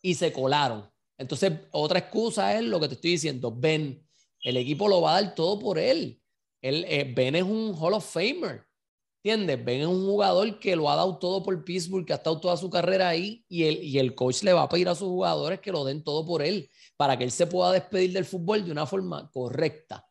y 0.00 0.14
se 0.14 0.32
colaron. 0.32 0.88
Entonces, 1.16 1.52
otra 1.72 1.98
excusa 1.98 2.56
es 2.56 2.62
lo 2.62 2.78
que 2.78 2.86
te 2.86 2.94
estoy 2.94 3.10
diciendo, 3.10 3.50
Ben, 3.50 4.00
el 4.44 4.56
equipo 4.56 4.86
lo 4.86 5.00
va 5.00 5.16
a 5.16 5.22
dar 5.22 5.34
todo 5.34 5.58
por 5.58 5.80
él. 5.80 6.22
él 6.62 6.84
eh, 6.86 7.12
ben 7.16 7.34
es 7.34 7.42
un 7.42 7.74
Hall 7.76 7.94
of 7.94 8.08
Famer. 8.08 8.67
¿Entiendes? 9.22 9.64
Ven 9.64 9.82
a 9.82 9.88
un 9.88 10.06
jugador 10.06 10.60
que 10.60 10.76
lo 10.76 10.88
ha 10.88 10.94
dado 10.94 11.18
todo 11.18 11.42
por 11.42 11.64
Pittsburgh, 11.64 12.06
que 12.06 12.12
ha 12.12 12.16
estado 12.16 12.40
toda 12.40 12.56
su 12.56 12.70
carrera 12.70 13.08
ahí 13.08 13.44
y 13.48 13.64
el, 13.64 13.82
y 13.82 13.98
el 13.98 14.14
coach 14.14 14.44
le 14.44 14.52
va 14.52 14.62
a 14.62 14.68
pedir 14.68 14.88
a 14.88 14.94
sus 14.94 15.08
jugadores 15.08 15.58
que 15.60 15.72
lo 15.72 15.84
den 15.84 16.04
todo 16.04 16.24
por 16.24 16.40
él 16.40 16.70
para 16.96 17.16
que 17.18 17.24
él 17.24 17.32
se 17.32 17.48
pueda 17.48 17.72
despedir 17.72 18.12
del 18.12 18.24
fútbol 18.24 18.64
de 18.64 18.70
una 18.70 18.86
forma 18.86 19.28
correcta. 19.32 20.06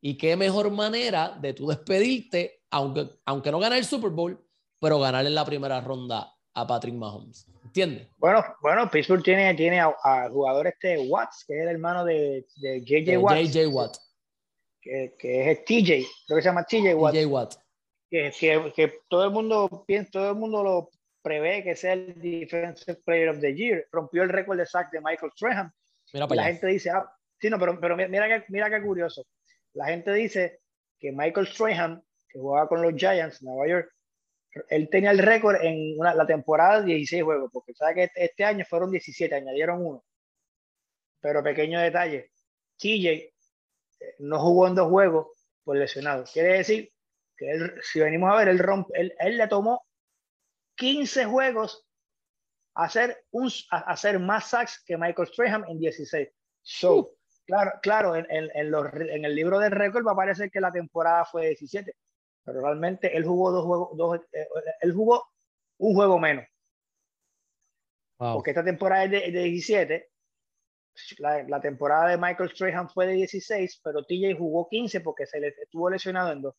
Y 0.00 0.16
qué 0.16 0.36
mejor 0.36 0.70
manera 0.70 1.36
de 1.40 1.54
tú 1.54 1.66
despedirte, 1.66 2.62
aunque, 2.70 3.08
aunque 3.26 3.50
no 3.50 3.58
gane 3.58 3.78
el 3.78 3.84
Super 3.84 4.10
Bowl, 4.10 4.40
pero 4.80 5.00
ganar 5.00 5.26
en 5.26 5.34
la 5.34 5.44
primera 5.44 5.80
ronda 5.80 6.32
a 6.54 6.66
Patrick 6.66 6.94
Mahomes. 6.94 7.46
¿Entiendes? 7.64 8.08
Bueno, 8.18 8.44
bueno, 8.60 8.88
Pittsburgh 8.90 9.22
tiene, 9.24 9.54
tiene 9.54 9.80
a, 9.80 10.28
jugador 10.30 10.68
este 10.68 10.98
Watts, 10.98 11.44
que 11.46 11.56
es 11.56 11.62
el 11.62 11.68
hermano 11.68 12.04
de, 12.04 12.46
de 12.56 12.80
JJ 12.80 13.18
Watts. 13.18 13.52
JJ 13.52 13.66
Watt. 13.68 13.96
Que, 14.80 15.14
que, 15.18 15.50
es 15.50 15.64
TJ, 15.64 16.06
creo 16.26 16.36
que 16.36 16.42
se 16.42 16.48
llama 16.48 16.64
TJ 16.64 16.94
Watts. 16.94 17.16
TJ 17.16 17.26
Watt 17.26 17.61
que, 18.12 18.72
que, 18.76 18.98
todo 19.08 19.24
el 19.24 19.30
mundo 19.30 19.84
piensa, 19.86 20.10
todo 20.10 20.30
el 20.30 20.36
mundo 20.36 20.62
lo 20.62 20.90
prevé 21.22 21.64
que 21.64 21.74
sea 21.74 21.94
el 21.94 22.20
Defensive 22.20 23.00
Player 23.06 23.30
of 23.30 23.40
the 23.40 23.54
Year. 23.54 23.86
Rompió 23.90 24.22
el 24.22 24.28
récord 24.28 24.58
de 24.58 24.66
sack 24.66 24.92
de 24.92 25.00
Michael 25.00 25.32
Strahan. 25.34 25.72
Mira 26.12 26.26
la 26.28 26.44
gente 26.44 26.66
dice, 26.66 26.90
ah, 26.90 27.10
sí, 27.40 27.48
no, 27.48 27.58
pero, 27.58 27.80
pero 27.80 27.96
mira, 27.96 28.28
que, 28.28 28.44
mira 28.50 28.68
qué 28.68 28.82
curioso. 28.82 29.24
La 29.72 29.86
gente 29.86 30.12
dice 30.12 30.60
que 30.98 31.10
Michael 31.10 31.46
Strahan, 31.46 32.02
que 32.28 32.38
jugaba 32.38 32.68
con 32.68 32.82
los 32.82 32.94
Giants, 32.94 33.42
Nueva 33.42 33.66
York, 33.66 33.90
él 34.68 34.90
tenía 34.90 35.10
el 35.10 35.18
récord 35.18 35.56
en 35.62 35.96
la 35.96 36.26
temporada 36.26 36.82
de 36.82 36.88
16 36.88 37.22
juegos, 37.22 37.50
porque 37.50 37.72
sabe 37.72 37.94
que 37.94 38.02
este, 38.04 38.24
este, 38.26 38.44
año 38.44 38.66
fueron 38.68 38.90
17, 38.90 39.34
añadieron 39.34 39.86
uno. 39.86 40.04
Pero 41.20 41.42
pequeño 41.42 41.80
detalle, 41.80 42.30
TJ 42.76 43.08
eh, 43.08 43.32
no 44.18 44.38
jugó 44.38 44.68
en 44.68 44.74
dos 44.74 44.90
juegos 44.90 45.28
por 45.64 45.78
lesionado. 45.78 46.24
Quiere 46.30 46.58
decir 46.58 46.91
que 47.42 47.50
él, 47.50 47.74
si 47.82 48.00
venimos 48.00 48.32
a 48.32 48.36
ver, 48.36 48.48
él, 48.48 48.58
rompe, 48.58 48.92
él, 48.98 49.38
le 49.38 49.48
tomó 49.48 49.84
15 50.76 51.24
juegos 51.26 51.86
a 52.74 52.84
hacer, 52.84 53.24
un, 53.30 53.50
hacer 53.70 54.18
más 54.18 54.50
sacks 54.50 54.82
que 54.84 54.96
Michael 54.96 55.28
Strahan 55.28 55.64
en 55.68 55.78
16. 55.78 56.28
So, 56.62 57.16
claro, 57.46 57.72
claro 57.82 58.16
en, 58.16 58.26
en, 58.30 58.70
los, 58.70 58.86
en 58.94 59.24
el 59.24 59.34
libro 59.34 59.58
de 59.58 59.70
récord 59.70 60.06
va 60.06 60.12
a 60.12 60.14
aparecer 60.14 60.50
que 60.50 60.60
la 60.60 60.72
temporada 60.72 61.24
fue 61.24 61.48
17 61.48 61.94
pero 62.44 62.60
realmente 62.60 63.16
él 63.16 63.24
jugó 63.24 63.50
dos 63.50 63.64
juegos, 63.64 63.96
dos, 63.96 64.20
eh, 64.32 64.46
él 64.80 64.92
jugó 64.92 65.24
un 65.78 65.94
juego 65.94 66.18
menos. 66.18 66.46
Porque 68.18 68.50
esta 68.50 68.64
temporada 68.64 69.04
es 69.04 69.10
de, 69.10 69.42
17, 69.42 70.10
la, 71.18 71.42
la, 71.42 71.60
temporada 71.60 72.10
de 72.10 72.18
Michael 72.18 72.50
Strahan 72.50 72.88
fue 72.88 73.08
de 73.08 73.14
16, 73.14 73.80
pero 73.82 74.04
TJ 74.04 74.36
jugó 74.38 74.68
15 74.68 75.00
porque 75.00 75.26
se 75.26 75.40
le 75.40 75.48
estuvo 75.48 75.90
lesionado 75.90 76.30
en 76.30 76.42
dos. 76.42 76.54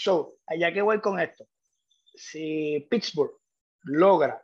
So, 0.00 0.38
allá 0.46 0.72
que 0.72 0.80
voy 0.80 1.00
con 1.00 1.18
esto. 1.18 1.44
Si 2.14 2.86
Pittsburgh 2.88 3.32
logra 3.82 4.40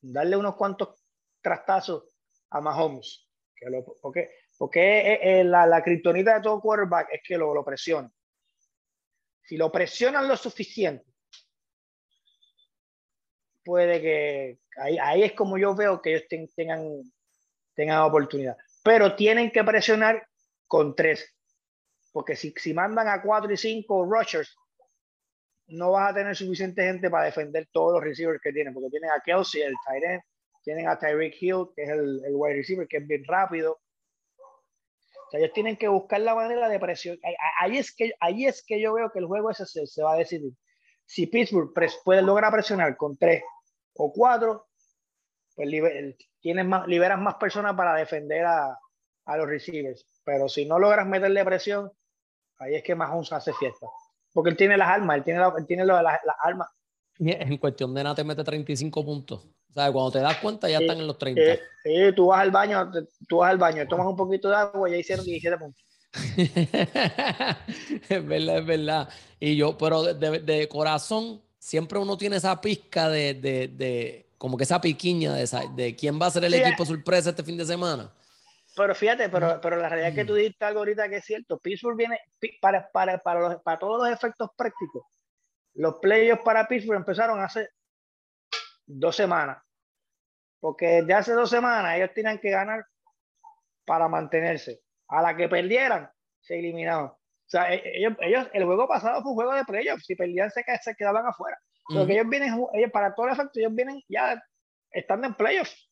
darle 0.00 0.36
unos 0.36 0.56
cuantos 0.56 1.00
trastazos 1.40 2.02
a 2.50 2.60
Mahomes, 2.60 3.28
que 3.54 3.70
lo, 3.70 3.84
porque, 4.02 4.30
porque 4.58 5.42
la, 5.44 5.64
la 5.64 5.84
kriptonita 5.84 6.34
de 6.34 6.42
todo 6.42 6.60
quarterback 6.60 7.10
es 7.12 7.20
que 7.24 7.38
lo, 7.38 7.54
lo 7.54 7.64
presiona. 7.64 8.10
Si 9.44 9.56
lo 9.56 9.70
presionan 9.70 10.26
lo 10.26 10.36
suficiente, 10.36 11.06
puede 13.64 14.00
que 14.00 14.58
ahí, 14.76 15.22
es 15.22 15.34
como 15.34 15.56
yo 15.56 15.72
veo 15.76 16.02
que 16.02 16.16
ellos 16.16 16.26
tengan, 16.56 17.00
tengan 17.76 18.02
oportunidad. 18.02 18.56
Pero 18.82 19.14
tienen 19.14 19.52
que 19.52 19.62
presionar 19.62 20.28
con 20.66 20.96
tres. 20.96 21.32
Porque 22.12 22.34
si, 22.34 22.52
si 22.56 22.74
mandan 22.74 23.06
a 23.06 23.22
cuatro 23.22 23.52
y 23.52 23.56
cinco 23.56 24.04
rushers, 24.04 24.52
no 25.68 25.92
vas 25.92 26.10
a 26.10 26.14
tener 26.14 26.36
suficiente 26.36 26.82
gente 26.82 27.10
para 27.10 27.24
defender 27.24 27.68
todos 27.72 27.94
los 27.94 28.02
receivers 28.02 28.40
que 28.42 28.52
tienen. 28.52 28.72
Porque 28.72 28.90
tienen 28.90 29.10
a 29.10 29.20
Kelsey, 29.24 29.62
el 29.62 29.74
tight 29.86 30.22
tienen 30.62 30.88
a 30.88 30.98
Tyreek 30.98 31.40
Hill, 31.40 31.68
que 31.76 31.84
es 31.84 31.88
el, 31.90 32.22
el 32.24 32.34
wide 32.34 32.56
receiver, 32.56 32.88
que 32.88 32.96
es 32.96 33.06
bien 33.06 33.24
rápido. 33.24 33.78
O 35.26 35.30
sea, 35.30 35.38
ellos 35.38 35.52
tienen 35.52 35.76
que 35.76 35.86
buscar 35.86 36.20
la 36.20 36.34
manera 36.34 36.68
de 36.68 36.80
presión. 36.80 37.18
Ahí 37.60 37.78
es 37.78 37.94
que, 37.94 38.12
ahí 38.18 38.46
es 38.46 38.64
que 38.66 38.80
yo 38.80 38.94
veo 38.94 39.10
que 39.12 39.20
el 39.20 39.26
juego 39.26 39.50
ese 39.50 39.64
se, 39.64 40.02
va 40.02 40.14
a 40.14 40.18
decidir. 40.18 40.52
Si 41.04 41.28
Pittsburgh 41.28 41.72
puede 42.04 42.22
lograr 42.22 42.52
presionar 42.52 42.96
con 42.96 43.16
tres 43.16 43.44
o 43.94 44.12
cuatro, 44.12 44.66
pues 45.54 45.68
tienes 46.40 46.66
más, 46.66 46.86
liberas 46.88 47.18
más 47.20 47.36
personas 47.36 47.74
para 47.76 47.94
defender 47.94 48.44
a, 48.44 48.76
a, 49.24 49.36
los 49.36 49.46
receivers. 49.46 50.04
Pero 50.24 50.48
si 50.48 50.66
no 50.66 50.80
logras 50.80 51.06
meterle 51.06 51.44
presión, 51.44 51.92
ahí 52.58 52.74
es 52.74 52.82
que 52.82 52.96
Mahomes 52.96 53.32
hace 53.32 53.52
fiesta. 53.52 53.86
Porque 54.36 54.50
él 54.50 54.56
tiene 54.56 54.76
las 54.76 54.88
armas, 54.88 55.16
él 55.16 55.24
tiene, 55.24 55.40
él 55.40 55.66
tiene 55.66 55.84
las, 55.84 56.02
las 56.02 56.36
armas. 56.44 56.68
En 57.18 57.56
cuestión 57.56 57.94
de 57.94 58.04
nada 58.04 58.14
te 58.14 58.22
mete 58.22 58.44
35 58.44 59.04
puntos 59.04 59.48
sea, 59.76 59.92
cuando 59.92 60.10
te 60.10 60.20
das 60.20 60.36
cuenta 60.38 60.68
ya 60.68 60.78
están 60.78 60.98
en 60.98 61.06
los 61.06 61.18
30. 61.18 61.40
Sí, 61.84 61.90
tú 62.14 62.26
vas 62.26 62.40
al 62.40 62.50
baño, 62.50 62.90
tú 63.28 63.38
vas 63.38 63.50
al 63.50 63.58
baño, 63.58 63.86
tomas 63.86 64.06
un 64.06 64.16
poquito 64.16 64.48
de 64.48 64.56
agua 64.56 64.88
y 64.88 64.92
ya 64.92 64.98
hicieron 64.98 65.24
17 65.24 65.58
puntos. 65.58 65.82
es 68.08 68.26
verdad, 68.26 68.58
es 68.58 68.66
verdad. 68.66 69.08
Y 69.38 69.56
yo, 69.56 69.76
pero 69.76 70.02
de, 70.02 70.68
corazón, 70.68 71.42
siempre 71.58 71.98
uno 71.98 72.16
tiene 72.16 72.36
esa 72.36 72.58
pizca 72.60 73.08
de, 73.10 73.34
de, 73.34 74.30
como 74.38 74.56
que 74.56 74.64
esa 74.64 74.80
piquiña 74.80 75.34
de, 75.34 75.46
de 75.74 75.94
quién 75.94 76.20
va 76.20 76.26
a 76.26 76.30
ser 76.30 76.44
el 76.44 76.54
equipo 76.54 76.84
eh. 76.84 76.86
sorpresa 76.86 77.30
este 77.30 77.44
fin 77.44 77.58
de 77.58 77.66
semana. 77.66 78.10
Pero 78.76 78.94
fíjate, 78.94 79.30
pero, 79.30 79.58
pero 79.60 79.76
la 79.76 79.88
realidad 79.88 80.10
es 80.10 80.14
que 80.14 80.26
tú 80.26 80.34
dijiste 80.34 80.62
algo 80.66 80.80
ahorita 80.80 81.08
que 81.08 81.16
es 81.16 81.24
cierto. 81.24 81.58
Pittsburgh 81.58 81.96
viene 81.96 82.20
para, 82.60 82.86
para, 82.92 83.18
para, 83.18 83.40
los, 83.40 83.62
para 83.62 83.78
todos 83.78 84.06
los 84.06 84.14
efectos 84.14 84.50
prácticos. 84.54 85.02
Los 85.74 85.94
playoffs 85.94 86.44
para 86.44 86.68
Pittsburgh 86.68 86.98
empezaron 86.98 87.40
hace 87.40 87.70
dos 88.84 89.16
semanas. 89.16 89.62
Porque 90.60 90.86
desde 91.00 91.14
hace 91.14 91.32
dos 91.32 91.48
semanas 91.48 91.96
ellos 91.96 92.10
tenían 92.14 92.38
que 92.38 92.50
ganar 92.50 92.84
para 93.86 94.08
mantenerse. 94.08 94.82
A 95.08 95.22
la 95.22 95.34
que 95.34 95.48
perdieran, 95.48 96.10
se 96.40 96.58
eliminaban. 96.58 97.06
O 97.06 97.18
sea, 97.46 97.72
e, 97.72 97.80
ellos, 97.98 98.12
ellos, 98.20 98.46
el 98.52 98.64
juego 98.64 98.86
pasado 98.86 99.22
fue 99.22 99.30
un 99.30 99.36
juego 99.36 99.54
de 99.54 99.64
playoffs. 99.64 100.04
Si 100.04 100.14
perdían, 100.14 100.50
se, 100.50 100.62
se 100.82 100.94
quedaban 100.94 101.26
afuera. 101.26 101.58
Porque 101.88 102.12
ellos 102.12 102.28
vienen, 102.28 102.62
ellos, 102.74 102.90
para 102.90 103.14
todo 103.14 103.26
el 103.26 103.32
efecto, 103.32 103.58
ellos 103.58 103.74
vienen 103.74 104.02
ya 104.06 104.42
estando 104.90 105.28
en 105.28 105.34
playoffs. 105.34 105.90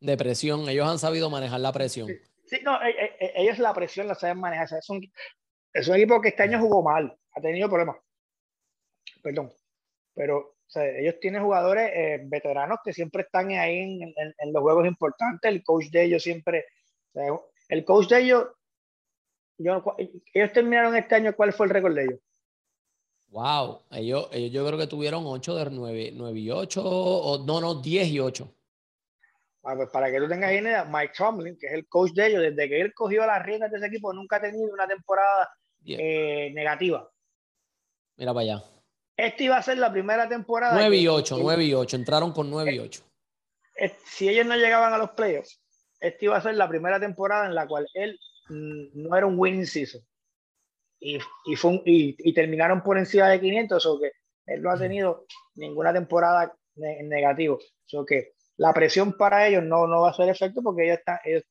De 0.00 0.16
presión, 0.16 0.68
ellos 0.68 0.88
han 0.88 0.98
sabido 0.98 1.28
manejar 1.28 1.60
la 1.60 1.72
presión. 1.72 2.08
Sí, 2.46 2.58
no, 2.64 2.82
e, 2.82 2.90
e, 2.90 3.32
ellos 3.36 3.58
la 3.58 3.74
presión 3.74 4.08
la 4.08 4.14
saben 4.14 4.40
manejar. 4.40 4.66
es, 4.78 4.88
un, 4.88 5.00
es 5.72 5.88
un 5.88 5.96
equipo 5.96 6.20
que 6.20 6.28
este 6.28 6.42
año 6.42 6.58
jugó 6.58 6.82
mal, 6.82 7.16
ha 7.32 7.40
tenido 7.40 7.68
problemas. 7.68 7.96
Perdón. 9.22 9.52
Pero 10.14 10.56
ellos 10.74 11.18
tienen 11.20 11.42
jugadores 11.42 11.90
eh, 11.94 12.20
veteranos 12.24 12.78
que 12.84 12.92
siempre 12.92 13.22
están 13.22 13.50
ahí 13.50 14.00
en, 14.02 14.52
los 14.52 14.62
juegos 14.62 14.86
importantes. 14.86 15.50
El 15.50 15.62
coach 15.62 15.86
de 15.86 16.04
ellos 16.04 16.22
siempre, 16.22 16.66
el 17.68 17.84
coach 17.84 18.08
de 18.08 18.20
ellos, 18.20 18.48
ellos 19.58 20.52
terminaron 20.52 20.96
este 20.96 21.16
año, 21.16 21.34
¿cuál 21.34 21.52
fue 21.52 21.66
el 21.66 21.72
récord 21.72 21.94
de 21.94 22.04
ellos? 22.04 22.20
Wow, 23.28 23.82
ellos, 23.92 24.28
ellos 24.32 24.52
yo 24.52 24.66
creo 24.66 24.78
que 24.78 24.86
tuvieron 24.86 25.24
8 25.24 25.54
de 25.56 25.70
9, 25.70 26.10
9 26.14 26.38
y 26.38 26.50
8, 26.50 26.82
o 26.84 27.44
no, 27.44 27.60
no, 27.60 27.80
10 27.80 28.08
y 28.08 28.20
8. 28.20 28.54
Ah, 29.62 29.74
pues 29.76 29.90
para 29.90 30.10
que 30.10 30.18
tú 30.18 30.28
tengas 30.28 30.52
idea, 30.52 30.84
Mike 30.84 31.12
Tomlin, 31.16 31.58
que 31.58 31.66
es 31.66 31.72
el 31.74 31.86
coach 31.86 32.12
de 32.12 32.28
ellos, 32.28 32.42
desde 32.42 32.68
que 32.68 32.80
él 32.80 32.94
cogió 32.94 33.26
las 33.26 33.44
riendas 33.44 33.70
de 33.70 33.76
ese 33.76 33.86
equipo, 33.86 34.12
nunca 34.12 34.36
ha 34.36 34.40
tenido 34.40 34.72
una 34.72 34.88
temporada 34.88 35.50
eh, 35.84 36.50
negativa. 36.54 37.10
Mira 38.16 38.32
para 38.32 38.42
allá. 38.42 38.64
Esta 39.16 39.42
iba 39.42 39.56
a 39.58 39.62
ser 39.62 39.76
la 39.76 39.92
primera 39.92 40.26
temporada. 40.28 40.74
9 40.74 40.96
y 40.96 41.08
8, 41.08 41.38
9 41.40 41.64
y 41.64 41.74
8. 41.74 41.96
Entraron 41.96 42.32
con 42.32 42.50
9 42.50 42.72
y 42.72 42.78
8. 42.78 43.02
Si 44.06 44.28
ellos 44.28 44.46
no 44.46 44.56
llegaban 44.56 44.94
a 44.94 44.98
los 44.98 45.10
playoffs, 45.10 45.60
esta 46.00 46.24
iba 46.24 46.36
a 46.36 46.42
ser 46.42 46.54
la 46.54 46.68
primera 46.68 46.98
temporada 46.98 47.46
en 47.46 47.54
la 47.54 47.66
cual 47.66 47.86
él 47.94 48.18
mm, 48.48 49.02
no 49.02 49.16
era 49.16 49.26
un 49.26 49.38
winning 49.38 49.66
season. 49.66 50.02
Y, 50.98 51.18
y, 51.46 51.56
fue 51.56 51.82
y, 51.84 52.32
terminaron 52.32 52.82
por 52.82 52.98
encima 52.98 53.28
de 53.28 53.40
500, 53.40 53.86
o 53.86 54.00
que 54.00 54.12
él 54.46 54.62
no 54.62 54.70
ha 54.70 54.78
tenido 54.78 55.26
ninguna 55.54 55.92
temporada 55.92 56.54
en 56.76 57.08
negativo. 57.08 57.58
O 57.92 58.04
que 58.04 58.32
la 58.60 58.74
presión 58.74 59.14
para 59.14 59.48
ellos 59.48 59.62
no, 59.64 59.86
no 59.86 60.02
va 60.02 60.10
a 60.10 60.14
ser 60.14 60.28
efecto 60.28 60.60
porque 60.62 60.84
ellos 60.84 60.98
están, 60.98 61.18
ellos 61.24 61.42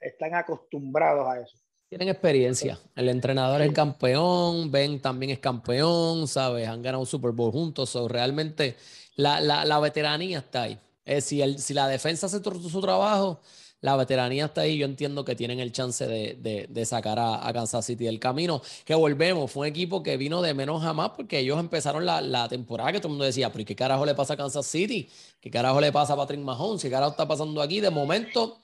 están 0.00 0.34
acostumbrados 0.34 1.28
a 1.28 1.40
eso. 1.40 1.58
Tienen 1.90 2.08
experiencia. 2.08 2.78
El 2.94 3.10
entrenador 3.10 3.60
es 3.60 3.70
campeón, 3.72 4.70
Ben 4.70 5.02
también 5.02 5.32
es 5.32 5.40
campeón, 5.40 6.26
¿sabes? 6.26 6.66
Han 6.68 6.80
ganado 6.80 7.00
un 7.00 7.06
Super 7.06 7.32
Bowl 7.32 7.52
juntos. 7.52 7.90
So, 7.90 8.08
realmente 8.08 8.76
la, 9.16 9.40
la, 9.40 9.66
la, 9.66 9.78
veteranía 9.78 10.38
está 10.38 10.62
ahí. 10.62 10.78
Eh, 11.04 11.20
si, 11.20 11.42
el, 11.42 11.58
si 11.58 11.74
la 11.74 11.86
defensa 11.86 12.26
hace 12.26 12.42
su, 12.42 12.80
trabajo, 12.80 13.42
la 13.80 13.96
veteranía 13.96 14.46
está 14.46 14.62
ahí. 14.62 14.78
Yo 14.78 14.86
entiendo 14.86 15.24
que 15.24 15.34
tienen 15.34 15.60
el 15.60 15.72
chance 15.72 16.06
de, 16.06 16.36
de, 16.40 16.66
de 16.68 16.84
sacar 16.84 17.18
a, 17.18 17.46
a, 17.46 17.52
Kansas 17.52 17.84
City 17.84 18.04
del 18.04 18.18
camino. 18.18 18.62
Que 18.84 18.94
volvemos, 18.94 19.50
fue 19.50 19.66
un 19.66 19.72
equipo 19.72 20.02
que 20.02 20.16
vino 20.16 20.42
de 20.42 20.54
menos 20.54 20.84
a 20.84 20.92
más 20.92 21.10
porque 21.10 21.38
ellos 21.38 21.58
empezaron 21.58 22.04
la, 22.06 22.20
la 22.20 22.48
temporada 22.48 22.92
que 22.92 22.98
todo 22.98 23.08
el 23.08 23.12
mundo 23.12 23.24
decía, 23.24 23.52
pero 23.52 23.64
qué 23.64 23.76
carajo 23.76 24.06
le 24.06 24.14
pasa 24.14 24.34
a 24.34 24.36
Kansas 24.36 24.66
City? 24.66 25.08
¿Qué 25.40 25.50
carajo 25.50 25.80
le 25.80 25.92
pasa 25.92 26.14
a 26.14 26.16
Patrick 26.16 26.40
Mahomes? 26.40 26.82
¿Qué 26.82 26.90
carajo 26.90 27.12
está 27.12 27.28
pasando 27.28 27.62
aquí? 27.62 27.80
De 27.80 27.90
momento 27.90 28.58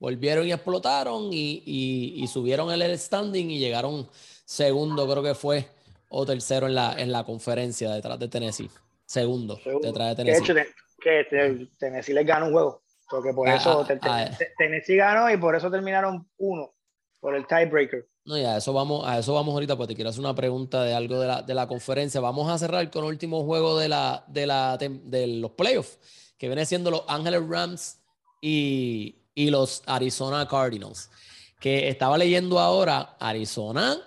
volvieron 0.00 0.46
y 0.48 0.52
explotaron 0.52 1.28
y, 1.30 2.26
subieron 2.26 2.72
el 2.72 2.98
standing 2.98 3.50
y 3.50 3.58
llegaron 3.58 4.08
segundo, 4.44 5.08
creo 5.08 5.22
que 5.22 5.34
fue, 5.34 5.66
o 6.08 6.26
tercero 6.26 6.66
en 6.66 6.74
la, 6.74 6.94
en 6.98 7.12
la 7.12 7.22
conferencia 7.22 7.90
detrás 7.92 8.18
de 8.18 8.26
Tennessee. 8.26 8.70
Segundo, 9.06 9.60
detrás 9.82 10.16
de 10.16 10.24
Tennessee. 10.24 10.54
Que, 11.00 11.68
Tennessee 11.78 12.12
les 12.12 12.26
ganó 12.26 12.46
un 12.46 12.52
juego. 12.52 12.79
Porque 13.10 13.34
por 13.34 13.48
ah, 13.48 13.56
eso 13.56 13.84
ah, 14.02 14.24
ah. 14.28 14.30
Tennessee 14.56 14.96
ganó 14.96 15.30
y 15.30 15.36
por 15.36 15.56
eso 15.56 15.70
terminaron 15.70 16.28
uno, 16.38 16.72
por 17.18 17.34
el 17.34 17.46
tiebreaker. 17.46 18.08
No, 18.24 18.38
ya, 18.38 18.58
eso 18.58 18.72
vamos, 18.72 19.06
a 19.06 19.18
eso 19.18 19.34
vamos 19.34 19.52
ahorita, 19.54 19.76
porque 19.76 19.88
te 19.92 19.96
quiero 19.96 20.10
hacer 20.10 20.20
una 20.20 20.34
pregunta 20.34 20.84
de 20.84 20.94
algo 20.94 21.18
de 21.18 21.26
la, 21.26 21.42
de 21.42 21.54
la 21.54 21.66
conferencia. 21.66 22.20
Vamos 22.20 22.48
a 22.48 22.58
cerrar 22.58 22.88
con 22.90 23.04
el 23.04 23.10
último 23.10 23.44
juego 23.44 23.76
de, 23.78 23.88
la, 23.88 24.24
de, 24.28 24.46
la, 24.46 24.76
de 24.78 25.26
los 25.26 25.50
playoffs, 25.52 25.98
que 26.38 26.46
viene 26.46 26.64
siendo 26.66 26.90
los 26.90 27.02
Ángeles 27.08 27.42
Rams 27.48 28.00
y, 28.40 29.16
y 29.34 29.50
los 29.50 29.82
Arizona 29.86 30.46
Cardinals. 30.46 31.10
Que 31.58 31.88
estaba 31.88 32.16
leyendo 32.16 32.58
ahora, 32.58 33.16
Arizona 33.18 33.98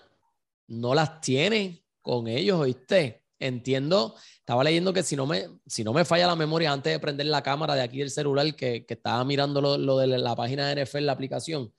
no 0.67 0.95
las 0.95 1.19
tiene 1.19 1.83
con 2.01 2.27
ellos, 2.27 2.59
¿oíste? 2.59 3.22
Entiendo, 3.43 4.15
estaba 4.39 4.63
leyendo 4.63 4.93
que 4.93 5.03
si 5.03 5.15
no 5.15 5.25
me, 5.25 5.49
si 5.67 5.83
no 5.83 5.93
me 5.93 6.05
falla 6.05 6.27
la 6.27 6.35
memoria 6.35 6.71
antes 6.71 6.93
de 6.93 6.99
prender 6.99 7.27
la 7.27 7.43
cámara 7.43 7.75
de 7.75 7.81
aquí 7.81 7.99
del 7.99 8.09
celular 8.09 8.55
que, 8.55 8.85
que 8.85 8.93
estaba 8.93 9.23
mirando 9.23 9.61
lo, 9.61 9.77
lo, 9.77 9.97
de 9.97 10.07
la 10.07 10.35
página 10.35 10.67
de 10.67 10.83
NFL, 10.83 11.05
la 11.05 11.11
aplicación, 11.11 11.73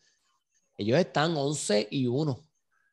ellos 0.76 0.98
están 0.98 1.36
11 1.36 1.88
y 1.90 2.06
1 2.06 2.38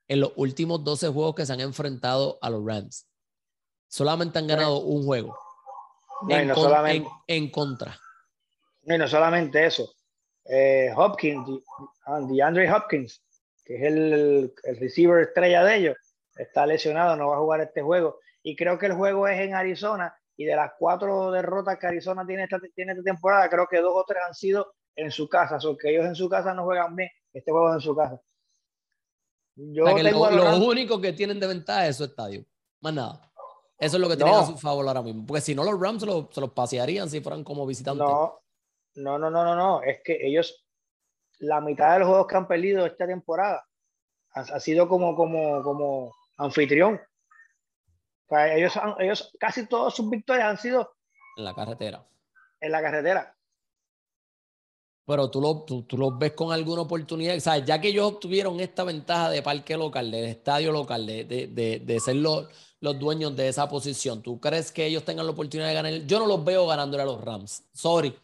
en 0.07 0.19
los 0.19 0.33
últimos 0.35 0.83
12 0.83 1.09
juegos 1.09 1.35
que 1.35 1.45
se 1.45 1.53
han 1.53 1.61
enfrentado 1.61 2.37
a 2.41 2.49
los 2.49 2.65
Rams. 2.65 3.07
Solamente 3.87 4.39
han 4.39 4.47
ganado 4.47 4.79
un 4.79 5.05
juego. 5.05 5.37
en, 6.29 6.47
no 6.47 6.55
solamente, 6.55 7.09
en, 7.27 7.49
contra. 7.49 7.97
No, 8.83 8.95
y 8.95 8.97
no 8.97 9.07
solamente 9.07 9.65
eso. 9.65 9.93
Eh, 10.45 10.91
Hopkins, 10.95 11.47
DeAndre 12.29 12.71
Hopkins, 12.71 13.21
que 13.63 13.75
es 13.75 13.83
el, 13.83 14.53
el 14.63 14.79
receiver 14.79 15.21
estrella 15.21 15.63
de 15.63 15.77
ellos, 15.77 15.97
está 16.35 16.65
lesionado, 16.65 17.15
no 17.15 17.29
va 17.29 17.35
a 17.35 17.39
jugar 17.39 17.61
este 17.61 17.81
juego. 17.81 18.19
Y 18.43 18.55
creo 18.55 18.77
que 18.77 18.87
el 18.87 18.93
juego 18.93 19.27
es 19.27 19.39
en 19.39 19.55
Arizona. 19.55 20.15
Y 20.37 20.45
de 20.45 20.55
las 20.55 20.71
cuatro 20.77 21.31
derrotas 21.31 21.77
que 21.77 21.87
Arizona 21.87 22.25
tiene 22.25 22.43
esta, 22.43 22.59
tiene 22.73 22.93
esta 22.93 23.03
temporada, 23.03 23.49
creo 23.49 23.67
que 23.69 23.79
dos 23.79 23.93
o 23.93 24.03
tres 24.07 24.21
han 24.25 24.33
sido 24.33 24.73
en 24.95 25.11
su 25.11 25.29
casa. 25.29 25.57
O 25.67 25.77
que 25.77 25.91
ellos 25.91 26.05
en 26.05 26.15
su 26.15 26.29
casa 26.29 26.53
no 26.53 26.63
juegan 26.63 26.95
bien. 26.95 27.09
Este 27.33 27.51
juego 27.51 27.69
es 27.69 27.75
en 27.75 27.81
su 27.81 27.95
casa. 27.95 28.19
Yo 29.55 29.85
lo, 29.85 30.65
único 30.65 30.99
que 30.99 31.13
tienen 31.13 31.39
de 31.39 31.47
ventaja 31.47 31.87
es 31.87 31.97
su 31.97 32.05
estadio. 32.05 32.43
Más 32.79 32.93
nada. 32.93 33.31
Eso 33.77 33.97
es 33.97 34.01
lo 34.01 34.09
que 34.09 34.15
tienen 34.15 34.35
a 34.35 34.45
su 34.45 34.57
favor 34.57 34.87
ahora 34.87 35.01
mismo. 35.01 35.25
Porque 35.25 35.41
si 35.41 35.55
no, 35.55 35.63
los 35.63 35.79
Rams 35.79 36.03
se 36.31 36.41
los 36.41 36.51
pasearían 36.51 37.09
si 37.09 37.21
fueran 37.21 37.43
como 37.43 37.65
visitantes. 37.65 38.05
No, 38.05 38.39
no, 38.95 39.17
no, 39.17 39.29
no, 39.29 39.43
no, 39.43 39.55
no. 39.55 39.81
Es 39.81 40.01
que 40.03 40.19
ellos, 40.21 40.65
la 41.39 41.61
mitad 41.61 41.93
de 41.93 41.99
los 41.99 42.07
juegos 42.07 42.27
que 42.27 42.37
han 42.37 42.47
perdido 42.47 42.85
esta 42.85 43.07
temporada 43.07 43.65
ha, 44.33 44.59
sido 44.59 44.87
como, 44.87 45.15
como, 45.15 45.61
como 45.63 46.13
anfitrión. 46.37 47.01
Ellos, 48.31 48.73
ellos, 48.99 49.31
casi 49.39 49.67
todas 49.67 49.93
sus 49.93 50.09
victorias 50.09 50.47
han 50.47 50.57
sido 50.57 50.93
en 51.37 51.43
la 51.43 51.53
carretera. 51.53 52.05
En 52.59 52.71
la 52.71 52.81
carretera. 52.81 53.35
Pero 55.05 55.29
tú 55.29 55.41
lo, 55.41 55.63
tú, 55.63 55.97
lo 55.97 56.17
ves 56.17 56.33
con 56.33 56.53
alguna 56.53 56.83
oportunidad. 56.83 57.35
O 57.35 57.39
sea, 57.39 57.57
ya 57.57 57.81
que 57.81 57.89
ellos 57.89 58.05
obtuvieron 58.05 58.59
esta 58.59 58.83
ventaja 58.83 59.29
de 59.29 59.41
parque 59.41 59.75
local, 59.75 60.11
del 60.11 60.25
estadio 60.25 60.71
local, 60.71 61.05
de, 61.05 61.25
de, 61.25 61.79
de, 61.79 61.99
ser 61.99 62.17
los, 62.17 62.47
los, 62.79 62.99
dueños 62.99 63.35
de 63.35 63.49
esa 63.49 63.67
posición, 63.67 64.21
¿tú 64.21 64.39
crees 64.39 64.71
que 64.71 64.85
ellos 64.85 65.03
tengan 65.03 65.25
la 65.25 65.31
oportunidad 65.31 65.67
de 65.67 65.73
ganar? 65.73 65.93
Yo 66.05 66.19
no 66.19 66.27
los 66.27 66.45
veo 66.45 66.67
ganándole 66.67 67.03
a 67.03 67.07
los 67.07 67.19
Rams. 67.19 67.63
Sorry. 67.73 68.15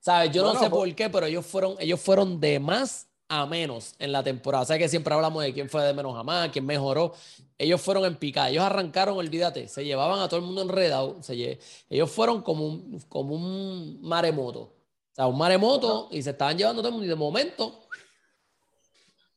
¿Sabes? 0.00 0.32
Yo 0.32 0.42
no, 0.42 0.52
sé 0.54 0.68
pues 0.68 0.70
por 0.70 0.94
qué, 0.94 1.10
pero 1.10 1.26
ellos 1.26 1.46
fueron, 1.46 1.76
ellos 1.78 2.00
fueron 2.00 2.40
de 2.40 2.58
más 2.58 3.08
a 3.32 3.46
menos 3.46 3.94
en 3.98 4.12
la 4.12 4.22
temporada. 4.22 4.62
O 4.62 4.66
sea 4.66 4.76
que 4.76 4.90
siempre 4.90 5.14
hablamos 5.14 5.42
de 5.42 5.54
quién 5.54 5.70
fue 5.70 5.82
de 5.84 5.94
menos 5.94 6.14
a 6.18 6.22
más, 6.22 6.50
quién 6.50 6.66
mejoró. 6.66 7.14
Ellos 7.56 7.80
fueron 7.80 8.04
en 8.04 8.16
picada. 8.16 8.50
Ellos 8.50 8.62
arrancaron, 8.62 9.16
olvídate, 9.16 9.68
se 9.68 9.86
llevaban 9.86 10.20
a 10.20 10.28
todo 10.28 10.40
el 10.40 10.44
mundo 10.44 10.60
enredado. 10.60 11.22
Se 11.22 11.58
ellos 11.88 12.10
fueron 12.10 12.42
como 12.42 12.66
un, 12.66 13.00
como 13.08 13.34
un 13.34 14.02
maremoto. 14.02 14.60
O 14.60 15.14
sea, 15.14 15.26
un 15.28 15.38
maremoto 15.38 16.08
y 16.10 16.22
se 16.22 16.30
estaban 16.30 16.58
llevando 16.58 16.82
todo 16.82 16.88
el 16.88 16.92
mundo 16.92 17.06
y 17.06 17.08
de 17.08 17.14
momento. 17.14 17.88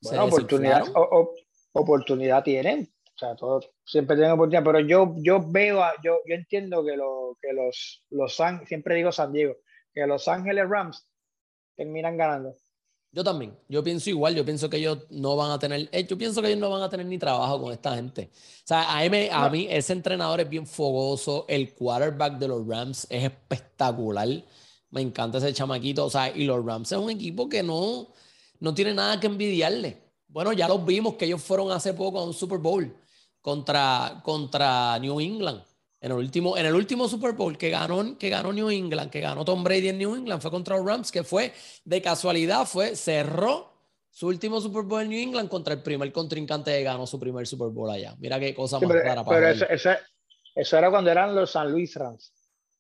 Bueno, 0.02 0.26
oportunidad, 0.26 0.84
oportunidad 1.72 2.44
tienen. 2.44 2.92
O 3.16 3.18
sea, 3.18 3.34
todos 3.38 3.72
siempre 3.86 4.18
tienen 4.18 4.34
oportunidad, 4.34 4.66
pero 4.66 4.82
yo, 4.82 5.16
yo 5.20 5.40
veo, 5.42 5.82
yo, 6.04 6.20
yo 6.28 6.36
entiendo 6.36 6.84
que, 6.84 6.98
lo, 6.98 7.38
que 7.42 7.54
los, 7.54 8.04
los 8.10 8.38
siempre 8.66 8.96
digo 8.96 9.14
San 9.14 9.32
Diego, 9.32 9.56
que 9.94 10.06
los 10.06 10.28
Ángeles 10.28 10.68
Rams 10.68 11.08
terminan 11.78 12.18
ganando. 12.18 12.58
Yo 13.16 13.24
también, 13.24 13.58
yo 13.70 13.82
pienso 13.82 14.10
igual, 14.10 14.36
yo 14.36 14.44
pienso 14.44 14.70
que 14.70 14.76
ellos 14.76 14.98
no 15.10 15.38
van 15.38 15.50
a 15.50 15.58
tener, 15.58 15.88
eh, 15.94 16.06
yo 16.06 16.18
pienso 16.18 16.42
que 16.42 16.50
ellos 16.50 16.60
no 16.60 16.70
van 16.70 16.82
a 16.82 16.90
tener 16.90 17.06
ni 17.06 17.18
trabajo 17.18 17.62
con 17.62 17.72
esta 17.72 17.96
gente. 17.96 18.30
O 18.34 18.68
sea, 18.68 19.00
a 19.00 19.10
mí, 19.10 19.30
a 19.32 19.50
mí 19.50 19.68
ese 19.70 19.94
entrenador 19.94 20.42
es 20.42 20.50
bien 20.50 20.68
fogoso, 20.68 21.46
el 21.48 21.74
quarterback 21.74 22.38
de 22.38 22.50
los 22.50 22.68
Rams 22.68 23.08
es 23.10 23.24
espectacular, 23.24 24.28
me 24.90 25.00
encanta 25.00 25.38
ese 25.38 25.54
chamaquito, 25.54 26.04
o 26.04 26.10
sea, 26.10 26.36
y 26.36 26.44
los 26.44 26.66
Rams 26.66 26.92
es 26.92 26.98
un 26.98 27.10
equipo 27.10 27.48
que 27.48 27.64
no, 27.64 28.10
no 28.60 28.74
tiene 28.74 28.94
nada 28.94 29.18
que 29.18 29.28
envidiarle. 29.28 29.98
Bueno, 30.28 30.52
ya 30.52 30.68
los 30.68 30.86
vimos 30.86 31.14
que 31.16 31.24
ellos 31.24 31.42
fueron 31.42 31.72
hace 31.72 31.94
poco 31.94 32.20
a 32.20 32.26
un 32.26 32.34
Super 32.34 32.58
Bowl 32.60 32.94
contra, 33.40 34.20
contra 34.26 35.00
New 35.00 35.22
England. 35.22 35.64
En 36.06 36.12
el 36.12 36.20
último, 36.20 36.56
en 36.56 36.68
el 36.68 36.76
último 36.76 37.08
Super 37.08 37.32
Bowl 37.32 37.58
que 37.58 37.72
ganó, 37.72 38.16
que 38.16 38.30
ganó 38.30 38.54
New 38.54 38.70
England, 38.70 39.10
que 39.10 39.22
ganó 39.22 39.44
Tom 39.44 39.64
Brady 39.64 39.88
en 39.88 39.98
New 39.98 40.14
England, 40.14 40.40
fue 40.40 40.52
contra 40.52 40.78
los 40.78 40.86
Rams, 40.86 41.12
que 41.12 41.24
fue 41.24 41.52
de 41.84 42.00
casualidad, 42.00 42.68
fue, 42.68 42.96
cerró 42.96 43.74
su 44.12 44.28
último 44.28 44.62
Super 44.62 44.84
Bowl 44.84 45.02
en 45.02 45.10
New 45.10 45.20
England 45.20 45.50
contra 45.50 45.74
el 45.74 45.82
primer 45.82 46.12
contrincante 46.12 46.70
que 46.70 46.84
ganó 46.84 47.08
su 47.08 47.20
primer 47.20 47.48
Super 47.48 47.70
Bowl 47.70 47.90
allá. 47.90 48.16
Mira 48.20 48.40
qué 48.40 48.54
cosa 48.54 48.80
más 48.80 48.88
clara 48.88 49.26
para 49.26 49.56
Pero 49.56 49.66
eso, 49.74 49.90
eso, 50.54 50.78
era 50.78 50.92
cuando 50.92 51.10
eran 51.10 51.34
los 51.34 51.50
San 51.50 51.72
Luis 51.72 51.96
Rams. 51.96 52.32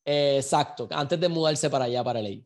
exacto, 0.06 0.88
antes 0.92 1.20
de 1.20 1.28
mudarse 1.28 1.68
para 1.68 1.86
allá, 1.86 2.04
para 2.04 2.20
el 2.20 2.46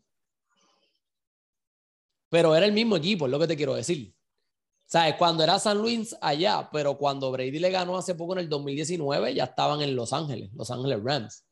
Pero 2.30 2.56
era 2.56 2.66
el 2.66 2.72
mismo 2.72 2.96
equipo, 2.96 3.26
es 3.26 3.32
lo 3.32 3.40
que 3.40 3.48
te 3.48 3.58
quiero 3.58 3.76
decir. 3.76 4.14
¿Sabes? 4.90 5.16
Cuando 5.18 5.44
era 5.44 5.60
San 5.60 5.78
Luis 5.78 6.16
allá, 6.20 6.68
pero 6.74 6.98
cuando 6.98 7.32
Brady 7.32 7.60
le 7.60 7.70
ganó 7.70 7.96
hace 7.96 8.16
poco 8.16 8.34
en 8.34 8.40
el 8.40 8.50
2019, 8.50 9.36
ya 9.36 9.44
estaban 9.44 9.82
en 9.82 9.96
Los 9.96 10.14
Ángeles, 10.14 10.50
Los 10.56 10.72
Ángeles 10.72 11.00
Rams. 11.04 11.46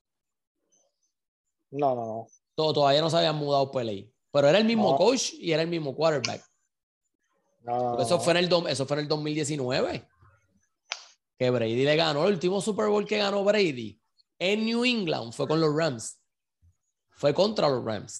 No, 1.69 1.93
no, 1.93 2.05
no. 2.05 2.27
Todo, 2.55 2.73
todavía 2.73 3.01
no 3.01 3.11
se 3.11 3.17
habían 3.17 3.35
mudado 3.35 3.69
por 3.69 3.83
ahí. 3.83 4.11
Pero 4.31 4.47
era 4.47 4.57
el 4.57 4.65
mismo 4.65 4.97
coach 4.97 5.33
y 5.33 5.51
era 5.51 5.61
el 5.61 5.67
mismo 5.67 5.95
quarterback. 5.95 6.43
No, 7.61 8.01
eso, 8.01 8.19
fue 8.19 8.31
en 8.31 8.37
el, 8.37 8.67
eso 8.69 8.87
fue 8.87 8.95
en 8.97 9.01
el 9.01 9.07
2019. 9.07 10.07
Que 11.37 11.49
Brady 11.51 11.83
le 11.83 11.95
ganó 11.95 12.25
el 12.25 12.33
último 12.33 12.59
Super 12.59 12.87
Bowl 12.87 13.05
que 13.05 13.19
ganó 13.19 13.43
Brady 13.43 14.01
en 14.39 14.65
New 14.65 14.83
England 14.83 15.33
fue 15.33 15.47
con 15.47 15.61
los 15.61 15.75
Rams. 15.75 16.19
Fue 17.11 17.33
contra 17.33 17.69
los 17.69 17.83
Rams. 17.83 18.19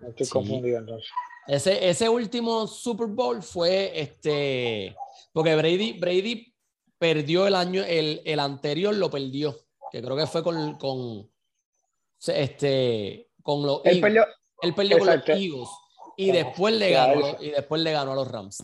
estoy 0.00 0.26
confundido 0.28 0.78
entonces. 0.78 1.10
Ese, 1.46 1.88
ese 1.88 2.08
último 2.08 2.66
Super 2.66 3.06
Bowl 3.06 3.42
fue 3.42 4.00
este. 4.00 4.96
Porque 5.32 5.54
Brady, 5.54 5.98
Brady 5.98 6.54
perdió 6.98 7.46
el 7.46 7.54
año, 7.54 7.82
el, 7.86 8.22
el 8.24 8.40
anterior 8.40 8.94
lo 8.94 9.10
perdió. 9.10 9.56
Que 9.90 10.02
creo 10.02 10.16
que 10.16 10.26
fue 10.26 10.42
con, 10.42 10.78
con 10.78 11.30
este 12.26 13.28
con 13.42 13.62
los 13.64 13.82
él 13.84 14.00
Perdió, 14.00 14.26
él 14.62 14.74
perdió 14.74 14.98
con 14.98 15.06
los 15.06 15.28
Eagles. 15.28 15.68
Y 16.16 16.32
después 16.32 16.74
le 16.74 16.90
ganó, 16.90 17.36
y 17.40 17.50
después 17.50 17.82
le 17.82 17.92
ganó 17.92 18.12
a 18.12 18.14
los 18.14 18.28
Rams. 18.28 18.62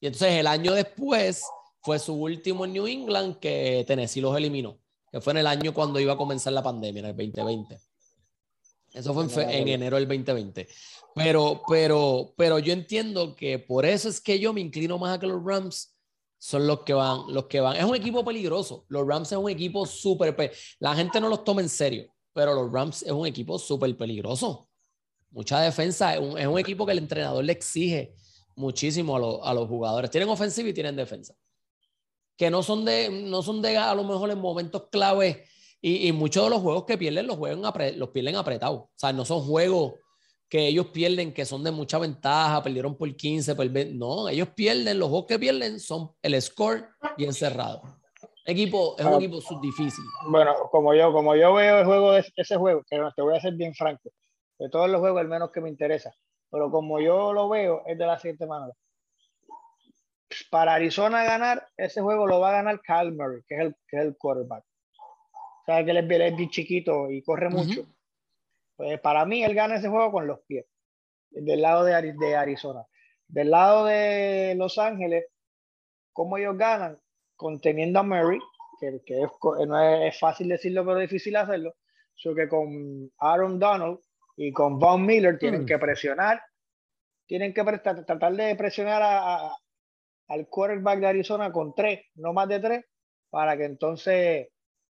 Y 0.00 0.06
entonces 0.06 0.32
el 0.32 0.46
año 0.46 0.72
después 0.72 1.44
fue 1.80 1.98
su 1.98 2.14
último 2.14 2.64
en 2.64 2.72
New 2.74 2.86
England 2.86 3.38
que 3.38 3.84
Tennessee 3.86 4.20
los 4.20 4.36
eliminó. 4.36 4.78
Que 5.10 5.20
fue 5.20 5.32
en 5.32 5.38
el 5.38 5.46
año 5.46 5.74
cuando 5.74 6.00
iba 6.00 6.12
a 6.12 6.16
comenzar 6.16 6.52
la 6.52 6.62
pandemia, 6.62 7.00
en 7.00 7.06
el 7.06 7.16
2020. 7.16 7.78
Eso 8.92 9.14
fue 9.14 9.44
en, 9.44 9.50
en 9.50 9.68
enero 9.68 9.96
del 9.96 10.06
2020. 10.06 10.68
Pero, 11.14 11.62
pero, 11.68 12.32
pero 12.36 12.58
yo 12.58 12.72
entiendo 12.72 13.34
que 13.36 13.58
por 13.58 13.84
eso 13.84 14.08
es 14.08 14.20
que 14.20 14.38
yo 14.38 14.52
me 14.52 14.60
inclino 14.60 14.98
más 14.98 15.16
a 15.16 15.20
que 15.20 15.26
los 15.26 15.42
Rams 15.44 15.94
son 16.38 16.66
los 16.66 16.80
que 16.80 16.92
van, 16.92 17.24
los 17.28 17.46
que 17.46 17.60
van. 17.60 17.76
Es 17.76 17.84
un 17.84 17.94
equipo 17.94 18.24
peligroso. 18.24 18.84
Los 18.88 19.06
Rams 19.06 19.30
es 19.30 19.38
un 19.38 19.50
equipo 19.50 19.86
súper, 19.86 20.52
la 20.80 20.94
gente 20.94 21.20
no 21.20 21.28
los 21.28 21.44
toma 21.44 21.60
en 21.60 21.68
serio, 21.68 22.12
pero 22.32 22.54
los 22.54 22.72
Rams 22.72 23.02
es 23.02 23.12
un 23.12 23.26
equipo 23.26 23.58
súper 23.58 23.96
peligroso. 23.96 24.68
Mucha 25.30 25.60
defensa, 25.60 26.14
es 26.14 26.46
un, 26.46 26.58
equipo 26.58 26.84
que 26.84 26.92
el 26.92 26.98
entrenador 26.98 27.44
le 27.44 27.52
exige 27.52 28.14
muchísimo 28.54 29.16
a, 29.16 29.50
a 29.50 29.54
los 29.54 29.68
jugadores. 29.68 30.10
Tienen 30.10 30.28
ofensiva 30.28 30.68
y 30.68 30.74
tienen 30.74 30.96
defensa. 30.96 31.34
Que 32.36 32.50
no 32.50 32.62
son 32.62 32.84
de, 32.84 33.08
no 33.08 33.42
son 33.42 33.62
de 33.62 33.76
a 33.76 33.94
lo 33.94 34.04
mejor 34.04 34.30
en 34.30 34.38
momentos 34.38 34.88
clave 34.90 35.44
y, 35.80 36.08
y 36.08 36.12
muchos 36.12 36.44
de 36.44 36.50
los 36.50 36.60
juegos 36.60 36.84
que 36.84 36.98
pierden 36.98 37.26
los, 37.26 37.36
juegan 37.36 37.62
los 37.96 38.08
pierden 38.08 38.36
apretados. 38.36 38.80
O 38.80 38.90
sea, 38.96 39.12
no 39.12 39.24
son 39.24 39.42
juegos 39.42 39.94
que 40.52 40.66
ellos 40.66 40.88
pierden, 40.88 41.32
que 41.32 41.46
son 41.46 41.64
de 41.64 41.70
mucha 41.70 41.98
ventaja, 41.98 42.62
perdieron 42.62 42.94
por 42.94 43.16
15, 43.16 43.54
por 43.54 43.66
20. 43.66 43.94
No, 43.94 44.28
ellos 44.28 44.48
pierden, 44.48 44.98
los 44.98 45.08
juegos 45.08 45.26
que 45.26 45.38
pierden 45.38 45.80
son 45.80 46.10
el 46.20 46.42
score 46.42 46.90
y 47.16 47.24
encerrado. 47.24 47.80
Equipo, 48.44 48.94
es 48.98 49.06
un 49.06 49.14
ah, 49.14 49.16
equipo 49.16 49.38
difícil. 49.62 50.04
Bueno, 50.28 50.54
como 50.70 50.92
yo, 50.92 51.10
como 51.10 51.34
yo 51.36 51.54
veo 51.54 51.78
el 51.78 51.86
juego 51.86 52.12
de 52.12 52.30
ese 52.36 52.56
juego, 52.58 52.82
que 52.82 53.00
te 53.16 53.22
voy 53.22 53.34
a 53.34 53.40
ser 53.40 53.54
bien 53.54 53.74
franco, 53.74 54.10
de 54.58 54.68
todos 54.68 54.90
los 54.90 55.00
juegos 55.00 55.22
el 55.22 55.28
menos 55.28 55.50
que 55.52 55.62
me 55.62 55.70
interesa, 55.70 56.14
pero 56.50 56.70
como 56.70 57.00
yo 57.00 57.32
lo 57.32 57.48
veo, 57.48 57.82
es 57.86 57.96
de 57.96 58.04
la 58.04 58.18
siguiente 58.18 58.46
manera. 58.46 58.74
Para 60.50 60.74
Arizona 60.74 61.24
ganar, 61.24 61.66
ese 61.78 62.02
juego 62.02 62.26
lo 62.26 62.40
va 62.40 62.50
a 62.50 62.62
ganar 62.62 62.82
Calmer, 62.82 63.42
que 63.48 63.54
es 63.54 63.60
el, 63.62 63.76
que 63.88 63.96
es 63.96 64.02
el 64.02 64.18
quarterback. 64.18 64.62
O 64.62 65.64
sea, 65.64 65.82
que 65.82 65.92
él 65.92 65.96
es 65.96 66.36
bien 66.36 66.50
chiquito 66.50 67.10
y 67.10 67.22
corre 67.22 67.48
mucho. 67.48 67.86
Pues 68.82 68.98
para 68.98 69.24
mí 69.24 69.44
él 69.44 69.54
gana 69.54 69.76
ese 69.76 69.88
juego 69.88 70.10
con 70.10 70.26
los 70.26 70.40
pies, 70.40 70.66
del 71.30 71.62
lado 71.62 71.84
de, 71.84 72.14
de 72.14 72.34
Arizona. 72.34 72.84
Del 73.28 73.52
lado 73.52 73.84
de 73.84 74.56
Los 74.56 74.76
Ángeles, 74.76 75.26
¿cómo 76.12 76.36
ellos 76.36 76.58
ganan? 76.58 76.98
Conteniendo 77.36 78.00
a 78.00 78.02
Murray, 78.02 78.40
que, 78.80 79.00
que 79.06 79.22
es, 79.22 79.28
no 79.68 79.80
es, 79.80 80.18
fácil 80.18 80.48
decirlo, 80.48 80.84
pero 80.84 80.98
difícil 80.98 81.36
hacerlo. 81.36 81.76
So 82.16 82.34
que 82.34 82.48
con 82.48 83.08
Aaron 83.18 83.60
Donald 83.60 84.00
y 84.36 84.50
con 84.50 84.80
Von 84.80 85.06
Miller 85.06 85.38
tienen 85.38 85.62
mm. 85.62 85.66
que 85.66 85.78
presionar, 85.78 86.42
tienen 87.26 87.54
que 87.54 87.62
tratar 87.62 88.32
de 88.32 88.56
presionar 88.56 89.00
a, 89.00 89.56
al 90.26 90.48
quarterback 90.48 90.98
de 90.98 91.06
Arizona 91.06 91.52
con 91.52 91.72
tres, 91.72 92.00
no 92.16 92.32
más 92.32 92.48
de 92.48 92.58
tres, 92.58 92.84
para 93.30 93.56
que 93.56 93.64
entonces 93.64 94.48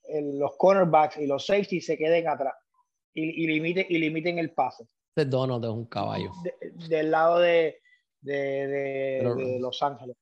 los 0.06 0.58
cornerbacks 0.58 1.16
y 1.16 1.26
los 1.26 1.46
safeties 1.46 1.86
se 1.86 1.96
queden 1.96 2.28
atrás 2.28 2.52
y, 3.14 3.44
y, 3.44 3.46
limiten, 3.46 3.86
y 3.88 3.98
limiten 3.98 4.38
el 4.38 4.52
pase. 4.52 4.86
Este 5.16 5.28
Donald 5.28 5.64
es 5.64 5.70
un 5.70 5.86
caballo. 5.86 6.30
del 6.88 7.10
lado 7.10 7.40
de, 7.40 7.80
de, 8.20 9.58
Los 9.60 9.82
Ángeles. 9.82 10.16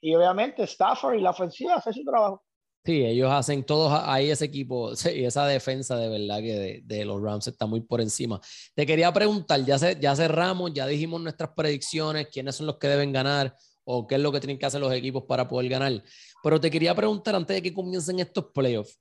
Y 0.00 0.14
obviamente 0.14 0.62
Stafford 0.62 1.16
y 1.16 1.20
la 1.20 1.30
ofensiva 1.30 1.74
hace 1.74 1.92
su 1.92 2.04
trabajo. 2.04 2.42
Sí, 2.84 3.04
ellos 3.04 3.30
hacen 3.30 3.64
todos 3.64 3.92
ahí 3.92 4.30
ese 4.30 4.46
equipo 4.46 4.92
y 4.92 5.24
esa 5.24 5.46
defensa 5.46 5.96
de 5.96 6.08
verdad 6.08 6.38
que 6.38 6.82
de, 6.82 7.04
los 7.04 7.20
Rams 7.20 7.48
está 7.48 7.66
muy 7.66 7.80
por 7.80 8.00
encima. 8.00 8.40
Te 8.74 8.86
quería 8.86 9.12
preguntar, 9.12 9.62
ya, 9.64 9.76
ya 9.76 10.16
cerramos, 10.16 10.72
ya 10.72 10.86
dijimos 10.86 11.20
nuestras 11.20 11.50
predicciones, 11.54 12.28
quiénes 12.28 12.56
son 12.56 12.66
los 12.66 12.78
que 12.78 12.88
deben 12.88 13.12
ganar 13.12 13.54
o 13.84 14.06
qué 14.06 14.14
es 14.14 14.20
lo 14.20 14.32
que 14.32 14.40
tienen 14.40 14.58
que 14.58 14.64
hacer 14.64 14.80
los 14.80 14.92
equipos 14.94 15.24
para 15.24 15.46
poder 15.46 15.68
ganar. 15.68 16.02
Pero 16.42 16.60
te 16.60 16.70
quería 16.70 16.94
preguntar 16.94 17.34
antes 17.34 17.56
de 17.56 17.62
que 17.62 17.74
comiencen 17.74 18.20
estos 18.20 18.46
playoffs, 18.54 18.98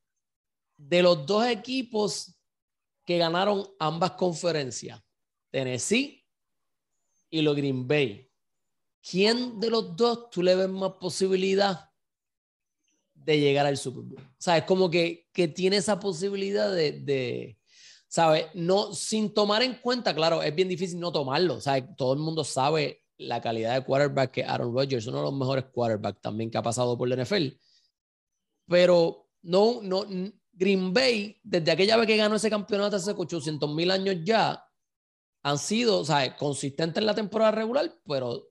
de 0.75 1.01
los 1.01 1.25
dos 1.25 1.45
equipos 1.45 2.36
que 3.07 3.17
ganaron 3.17 3.65
ambas 3.79 4.11
conferencias, 4.11 5.01
Tennessee 5.49 6.27
y 7.29 7.41
los 7.41 7.55
Green 7.55 7.87
Bay, 7.87 8.29
¿quién 9.01 9.61
de 9.61 9.69
los 9.69 9.95
dos 9.95 10.29
tú 10.29 10.43
le 10.43 10.53
ves 10.53 10.67
más 10.67 10.91
posibilidad 10.99 11.89
de 13.13 13.39
llegar 13.39 13.65
al 13.65 13.77
Super 13.77 14.03
Bowl? 14.03 14.19
O 14.19 14.35
sea, 14.37 14.65
como 14.65 14.91
que, 14.91 15.29
que 15.31 15.47
tiene 15.47 15.77
esa 15.77 16.01
posibilidad 16.01 16.69
de, 16.69 16.99
de 16.99 17.57
¿sabes? 18.09 18.47
No, 18.53 18.93
sin 18.93 19.33
tomar 19.33 19.63
en 19.63 19.75
cuenta, 19.75 20.13
claro, 20.13 20.43
es 20.43 20.53
bien 20.53 20.67
difícil 20.67 20.99
no 20.99 21.13
tomarlo. 21.13 21.61
Sea, 21.61 21.95
todo 21.95 22.11
el 22.11 22.19
mundo 22.19 22.43
sabe 22.43 23.05
la 23.17 23.39
calidad 23.39 23.73
de 23.73 23.85
quarterback 23.85 24.31
que 24.31 24.43
Aaron 24.43 24.73
Rodgers, 24.73 25.07
uno 25.07 25.19
de 25.19 25.23
los 25.23 25.33
mejores 25.33 25.63
quarterbacks 25.71 26.19
también 26.19 26.51
que 26.51 26.57
ha 26.57 26.61
pasado 26.61 26.97
por 26.97 27.07
la 27.07 27.23
NFL. 27.23 27.55
Pero 28.67 29.29
no, 29.43 29.79
no, 29.81 30.05
Green 30.57 30.91
Bay, 30.91 31.39
desde 31.43 31.71
aquella 31.71 31.97
vez 31.97 32.07
que 32.07 32.17
ganó 32.17 32.35
ese 32.35 32.49
campeonato 32.49 32.95
hace 32.95 33.11
800 33.11 33.73
mil 33.73 33.91
años 33.91 34.15
ya, 34.23 34.63
han 35.43 35.57
sido, 35.57 35.99
o 35.99 36.05
sea, 36.05 36.35
consistentes 36.35 36.99
en 36.99 37.05
la 37.05 37.15
temporada 37.15 37.51
regular, 37.51 37.93
pero 38.05 38.49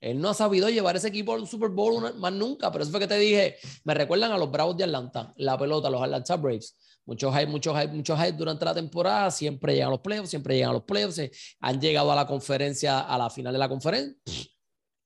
él 0.00 0.20
no 0.20 0.28
ha 0.28 0.34
sabido 0.34 0.68
llevar 0.68 0.96
ese 0.96 1.08
equipo 1.08 1.34
al 1.34 1.46
Super 1.46 1.70
Bowl 1.70 2.14
más 2.16 2.32
nunca. 2.32 2.70
Pero 2.70 2.84
eso 2.84 2.90
fue 2.92 3.00
que 3.00 3.08
te 3.08 3.18
dije, 3.18 3.56
me 3.84 3.94
recuerdan 3.94 4.30
a 4.30 4.38
los 4.38 4.50
Bravos 4.50 4.76
de 4.76 4.84
Atlanta, 4.84 5.34
la 5.36 5.58
pelota, 5.58 5.90
los 5.90 6.00
Atlanta 6.00 6.36
Braves. 6.36 6.76
Muchos 7.04 7.34
hype, 7.34 7.46
muchos 7.46 7.76
hype, 7.76 7.92
muchos 7.92 8.18
hype 8.18 8.36
durante 8.36 8.64
la 8.64 8.74
temporada, 8.74 9.30
siempre 9.30 9.72
llegan 9.72 9.88
a 9.88 9.92
los 9.92 10.00
playoffs, 10.00 10.30
siempre 10.30 10.54
llegan 10.54 10.70
a 10.70 10.74
los 10.74 10.84
playoffs, 10.84 11.56
han 11.58 11.80
llegado 11.80 12.12
a 12.12 12.14
la 12.14 12.26
conferencia, 12.26 13.00
a 13.00 13.18
la 13.18 13.30
final 13.30 13.52
de 13.52 13.58
la 13.58 13.68
conferencia, 13.68 14.16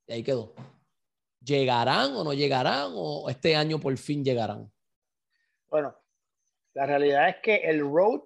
y 0.09 0.13
ahí 0.13 0.23
quedó. 0.23 0.55
¿Llegarán 1.41 2.15
o 2.17 2.25
no 2.25 2.35
llegarán 2.35 2.93
o 2.95 3.31
este 3.31 3.57
año 3.57 3.81
por 3.81 3.97
fin 3.97 4.25
llegarán? 4.25 4.71
Bueno, 5.71 5.95
la 6.75 6.87
realidad 6.87 7.29
es 7.29 7.37
que 7.43 7.57
el 7.57 7.81
road 7.81 8.21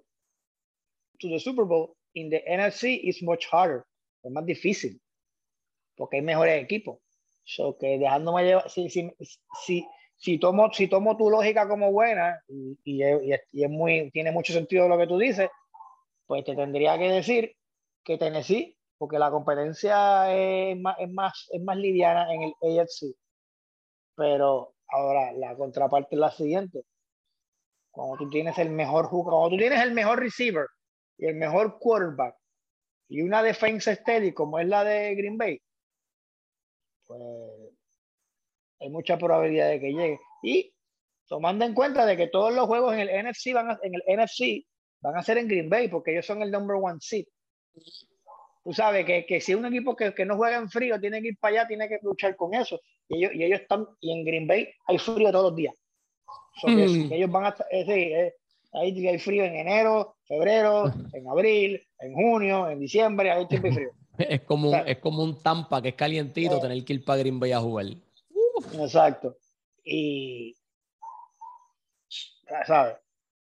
to 1.19 1.29
the 1.29 1.39
Super 1.39 1.65
Bowl 1.65 1.95
in 2.13 2.29
the 2.29 2.43
NFC 2.47 2.99
is 3.03 3.21
much 3.21 3.45
harder, 3.51 3.83
es 4.23 4.31
más 4.31 4.45
difícil, 4.45 4.99
porque 5.95 6.17
hay 6.17 6.21
mejores 6.21 6.63
equipos. 6.63 6.99
So 7.43 7.77
que 7.77 7.97
dejándome 7.97 8.43
llevar, 8.43 8.69
si, 8.69 8.89
si, 8.89 9.09
si, 9.63 9.87
si, 10.17 10.37
tomo, 10.37 10.71
si 10.73 10.87
tomo 10.87 11.15
tu 11.15 11.29
lógica 11.29 11.67
como 11.67 11.91
buena 11.91 12.41
y, 12.47 12.77
y, 12.83 13.03
y, 13.03 13.63
es 13.63 13.69
muy, 13.69 14.11
tiene 14.11 14.31
mucho 14.31 14.51
sentido 14.51 14.89
lo 14.89 14.97
que 14.97 15.07
tú 15.07 15.17
dices, 15.17 15.49
pues 16.25 16.43
te 16.43 16.55
tendría 16.55 16.97
que 16.97 17.09
decir 17.09 17.55
que 18.03 18.17
Tennessee, 18.17 18.77
porque 18.97 19.19
la 19.19 19.31
competencia 19.31 20.33
es 20.35 20.77
más, 20.77 20.97
es 20.99 21.09
más, 21.09 21.47
es 21.51 21.61
más 21.61 21.77
liviana 21.77 22.33
en 22.33 22.43
el 22.43 22.79
AFC. 22.79 23.15
Pero 24.15 24.73
ahora 24.89 25.31
la 25.33 25.55
contraparte 25.55 26.15
es 26.15 26.19
la 26.19 26.31
siguiente. 26.31 26.83
Cuando 27.97 28.15
tú 28.15 28.29
tienes 28.29 28.55
el 28.59 28.69
mejor 28.69 29.09
cuando 29.09 29.49
tú 29.49 29.57
tienes 29.57 29.81
el 29.81 29.91
mejor 29.91 30.19
receiver 30.19 30.67
y 31.17 31.25
el 31.25 31.33
mejor 31.33 31.79
quarterback 31.79 32.35
y 33.09 33.23
una 33.23 33.41
defensa 33.41 33.95
steady 33.95 34.33
como 34.33 34.59
es 34.59 34.67
la 34.67 34.83
de 34.83 35.15
Green 35.15 35.35
Bay, 35.35 35.59
pues 37.07 37.19
hay 38.79 38.89
mucha 38.91 39.17
probabilidad 39.17 39.69
de 39.69 39.79
que 39.79 39.93
llegue. 39.93 40.19
Y 40.43 40.71
tomando 41.25 41.65
en 41.65 41.73
cuenta 41.73 42.05
de 42.05 42.15
que 42.15 42.27
todos 42.27 42.53
los 42.53 42.67
juegos 42.67 42.93
en 42.93 42.99
el 42.99 43.25
NFC 43.25 43.51
van 43.55 43.71
a, 43.71 43.79
en 43.81 43.95
el 43.95 44.03
NFC 44.05 44.63
van 45.01 45.17
a 45.17 45.23
ser 45.23 45.39
en 45.39 45.47
Green 45.47 45.67
Bay 45.67 45.87
porque 45.87 46.11
ellos 46.11 46.27
son 46.27 46.43
el 46.43 46.51
number 46.51 46.77
one 46.79 46.99
seed. 47.01 47.25
Tú 48.63 48.73
sabes 48.73 49.07
que, 49.07 49.25
que 49.25 49.41
si 49.41 49.55
un 49.55 49.65
equipo 49.65 49.95
que, 49.95 50.13
que, 50.13 50.23
no 50.23 50.37
juega 50.37 50.57
en 50.57 50.69
frío 50.69 50.99
tiene 50.99 51.19
que 51.19 51.29
ir 51.29 51.37
para 51.39 51.61
allá, 51.61 51.67
tiene 51.67 51.89
que 51.89 51.97
luchar 52.03 52.35
con 52.35 52.53
eso. 52.53 52.79
Y 53.09 53.17
ellos, 53.17 53.31
y 53.33 53.43
ellos 53.43 53.61
están, 53.61 53.87
y 54.01 54.11
en 54.11 54.23
Green 54.23 54.45
Bay 54.45 54.69
hay 54.85 54.99
frío 54.99 55.31
todos 55.31 55.45
los 55.45 55.55
días. 55.55 55.73
Mm. 56.63 57.13
ellos 57.13 57.31
van 57.31 57.45
a, 57.45 57.55
eh, 57.71 58.33
Ahí 58.73 59.07
hay 59.07 59.19
frío 59.19 59.43
en 59.43 59.55
enero, 59.55 60.17
febrero, 60.27 60.85
en 61.13 61.27
abril, 61.27 61.81
en 61.99 62.13
junio, 62.13 62.69
en 62.69 62.79
diciembre, 62.79 63.31
hay 63.31 63.47
tiempo 63.47 63.71
frío. 63.71 63.89
Es 64.17 64.41
como, 64.41 64.75
es 64.75 64.97
como 64.97 65.23
un 65.23 65.43
Tampa 65.43 65.79
que 65.79 65.89
es 65.89 65.93
calientito, 65.93 66.57
eh. 66.57 66.59
tener 66.59 66.83
que 66.83 66.93
ir 66.93 67.05
para 67.05 67.19
Green 67.19 67.39
Bay 67.39 67.51
a 67.51 67.59
jugar. 67.59 67.85
Exacto. 68.73 69.37
Y, 69.85 70.55
¿sabes? 72.65 72.95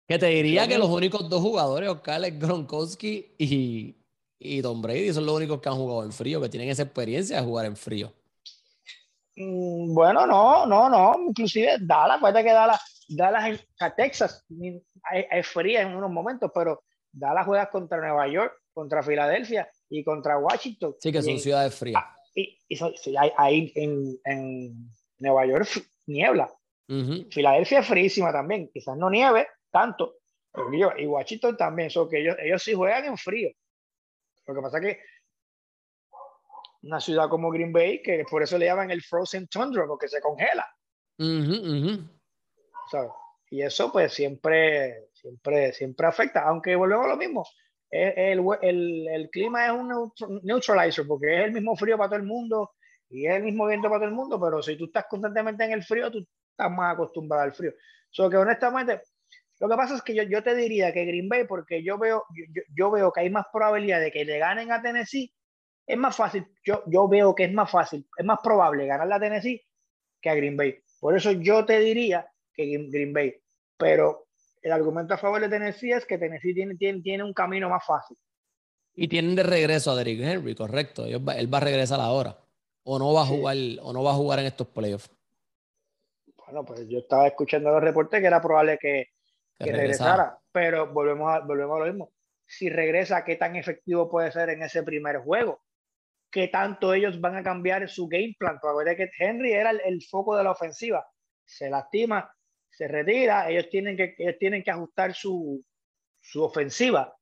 Que 0.08 0.18
te 0.18 0.26
diría 0.26 0.68
que 0.68 0.80
los 0.80 0.90
únicos 0.90 1.30
dos 1.30 1.42
jugadores, 1.42 1.90
Oscar, 1.90 2.26
es 2.26 2.40
Gronkowski 2.40 3.36
y, 3.38 3.96
y 4.40 4.62
Tom 4.64 4.82
Brady, 4.82 5.14
son 5.14 5.28
los 5.28 5.36
únicos 5.36 5.62
que 5.62 5.70
han 5.70 5.76
jugado 5.76 6.06
en 6.06 6.12
frío, 6.12 6.42
que 6.42 6.50
tienen 6.50 6.70
esa 6.70 6.82
experiencia 6.82 7.38
de 7.38 7.46
jugar 7.46 7.68
en 7.68 7.78
frío. 7.78 8.12
Mm, 9.36 9.94
bueno, 9.94 10.26
no, 10.26 10.66
no, 10.66 10.90
no. 10.90 11.16
Inclusive 11.28 11.78
Dallas, 11.82 12.20
puede 12.20 12.44
que 12.44 12.52
Dallas, 12.52 13.06
Dallas 13.08 13.66
a 13.80 13.96
Texas 13.96 14.46
es 15.12 15.48
fría 15.48 15.82
en 15.82 15.96
unos 15.96 16.12
momentos, 16.12 16.52
pero 16.54 16.84
Dallas 17.12 17.46
juega 17.46 17.70
contra 17.70 17.98
Nueva 17.98 18.28
York, 18.28 18.54
contra 18.74 19.04
Filadelfia 19.04 19.70
y 19.90 20.04
contra 20.04 20.38
Washington. 20.38 20.96
Sí, 21.00 21.12
que 21.12 21.22
son 21.22 21.40
ciudades 21.40 21.76
frías. 21.76 22.04
Ah, 22.04 22.16
y, 22.36 22.58
ahí 23.38 23.72
en, 23.76 24.18
en, 24.26 24.90
Nueva 25.20 25.46
York 25.46 25.68
niebla. 26.08 26.52
Filadelfia 27.32 27.80
es 27.80 27.88
frísima 27.88 28.32
también, 28.32 28.70
quizás 28.72 28.96
no 28.98 29.10
nieve 29.10 29.48
tanto, 29.72 30.18
y 30.98 31.06
Washington 31.08 31.58
también, 31.58 31.90
so 31.90 32.08
que 32.08 32.20
ellos, 32.20 32.36
ellos 32.40 32.62
sí 32.62 32.74
juegan 32.74 33.06
en 33.06 33.18
frío. 33.18 33.50
Lo 34.46 34.54
que 34.54 34.62
pasa 34.62 34.78
es 34.78 34.84
que 34.84 35.00
una 36.84 37.00
ciudad 37.00 37.30
como 37.30 37.50
Green 37.50 37.72
Bay, 37.72 38.02
que 38.02 38.26
por 38.30 38.44
eso 38.44 38.58
le 38.58 38.66
llaman 38.66 38.92
el 38.92 39.02
Frozen 39.02 39.48
Tundra, 39.48 39.86
porque 39.88 40.08
se 40.08 40.22
congela. 40.22 40.68
Y 43.50 43.62
eso 43.62 43.92
pues 43.92 44.14
siempre, 44.14 45.10
siempre, 45.14 45.74
siempre 45.74 46.08
afecta, 46.08 46.44
aunque 46.48 46.76
volvemos 46.76 47.06
a 47.06 47.10
lo 47.10 47.18
mismo. 47.18 47.46
El, 47.90 48.44
el, 48.62 49.08
el, 49.08 49.30
clima 49.30 49.68
es 49.68 49.72
un 49.72 50.12
neutralizer 50.42 51.06
porque 51.06 51.36
es 51.36 51.46
el 51.46 51.52
mismo 51.52 51.76
frío 51.76 51.96
para 51.96 52.10
todo 52.10 52.20
el 52.20 52.26
mundo 52.26 52.72
y 53.08 53.28
es 53.28 53.36
el 53.36 53.44
mismo 53.44 53.68
viento 53.68 53.88
para 53.88 54.00
todo 54.00 54.10
el 54.10 54.16
mundo, 54.16 54.42
pero 54.42 54.64
si 54.64 54.76
tú 54.76 54.86
estás 54.86 55.06
constantemente 55.08 55.64
en 55.64 55.74
el 55.74 55.84
frío, 55.84 56.10
tú 56.10 56.26
estás 56.50 56.72
más 56.72 56.96
acostumbrado 56.96 57.44
al 57.44 57.54
frío. 57.54 57.72
So 58.10 58.28
que 58.28 58.38
honestamente, 58.38 59.02
lo 59.60 59.70
que 59.70 59.76
pasa 59.76 59.96
es 59.96 60.02
que 60.02 60.16
yo, 60.16 60.24
yo 60.24 60.42
te 60.42 60.56
diría 60.56 60.92
que 60.92 61.06
Green 61.06 61.30
Bay, 61.30 61.46
porque 61.46 61.84
yo 61.84 62.00
veo, 62.00 62.26
yo, 62.36 62.64
yo, 62.76 62.90
veo 62.90 63.12
que 63.12 63.22
hay 63.22 63.30
más 63.30 63.46
probabilidad 63.54 64.02
de 64.02 64.12
que 64.12 64.26
le 64.26 64.40
ganen 64.40 64.72
a 64.72 64.82
Tennessee, 64.82 65.32
es 65.86 65.98
más 65.98 66.16
fácil, 66.16 66.46
yo, 66.64 66.84
yo 66.88 67.08
veo 67.08 67.36
que 67.36 67.46
es 67.46 67.54
más 67.54 67.70
fácil, 67.70 68.08
es 68.18 68.26
más 68.26 68.40
probable 68.42 68.86
ganar 68.86 69.12
a 69.12 69.20
Tennessee 69.20 69.62
que 70.22 70.30
a 70.30 70.36
Green 70.36 70.56
Bay. 70.56 70.80
Por 71.00 71.18
eso 71.18 71.32
yo 71.32 71.66
te 71.66 71.80
diría 71.80 72.26
que 72.54 72.66
Green 72.90 73.14
Bay. 73.14 73.36
Pero 73.78 74.28
el 74.62 74.72
argumento 74.72 75.14
a 75.14 75.18
favor 75.18 75.42
de 75.42 75.50
Tennessee 75.50 75.92
es 75.92 76.06
que 76.06 76.18
Tennessee 76.18 76.54
tiene, 76.54 76.76
tiene, 76.76 77.02
tiene 77.02 77.24
un 77.24 77.34
camino 77.34 77.70
más 77.70 77.86
fácil. 77.86 78.18
Y 78.96 79.08
tienen 79.08 79.36
de 79.36 79.44
regreso 79.44 79.92
a 79.92 79.96
Derrick 79.96 80.22
Henry, 80.22 80.56
correcto. 80.56 81.06
Él 81.06 81.20
va, 81.28 81.58
a 81.58 81.62
regresar 81.62 82.00
ahora. 82.00 82.38
O 82.84 83.00
no 83.00 83.12
va 83.12 83.24
a 83.24 83.26
jugar, 83.26 83.58
o 83.82 83.92
no 83.92 84.04
va 84.04 84.12
a 84.12 84.16
jugar 84.16 84.40
en 84.40 84.46
estos 84.46 84.68
playoffs. 84.68 85.10
Bueno, 86.46 86.64
pues 86.64 86.88
yo 86.88 87.00
estaba 87.00 87.28
escuchando 87.28 87.72
los 87.72 87.82
reportes 87.82 88.22
que 88.22 88.28
era 88.28 88.42
probable 88.42 88.78
que, 88.78 89.08
que, 89.58 89.72
regresara. 89.72 90.38
Pero 90.52 90.94
volvemos 90.94 91.34
a, 91.34 91.40
volvemos 91.40 91.76
a 91.76 91.80
lo 91.80 91.86
mismo. 91.86 92.12
Si 92.46 92.70
regresa, 92.70 93.24
¿qué 93.26 93.36
tan 93.36 93.56
efectivo 93.56 94.10
puede 94.10 94.32
ser 94.32 94.50
en 94.50 94.62
ese 94.62 94.84
primer 94.84 95.18
juego? 95.18 95.62
¿Qué 96.34 96.48
tanto 96.48 96.96
ellos 96.96 97.22
van 97.22 97.36
a 97.36 97.44
cambiar 97.44 97.88
su 97.88 98.08
game 98.08 98.36
plan? 98.40 98.58
Porque 98.60 98.96
que 98.96 99.12
Henry 99.20 99.54
era 99.54 99.70
el, 99.70 99.82
el 99.86 100.02
foco 100.02 100.36
de 100.36 100.44
la 100.44 100.50
ofensiva. 100.50 101.06
Se 101.46 101.70
lastima, 101.70 102.28
se 102.72 102.88
retira, 102.88 103.48
ellos 103.52 103.70
tienen 103.70 103.96
que, 103.96 104.16
ellos 104.18 104.38
tienen 104.40 104.64
que 104.64 104.72
ajustar 104.72 105.14
su, 105.14 105.64
su 106.20 106.44
ofensiva. 106.44 107.16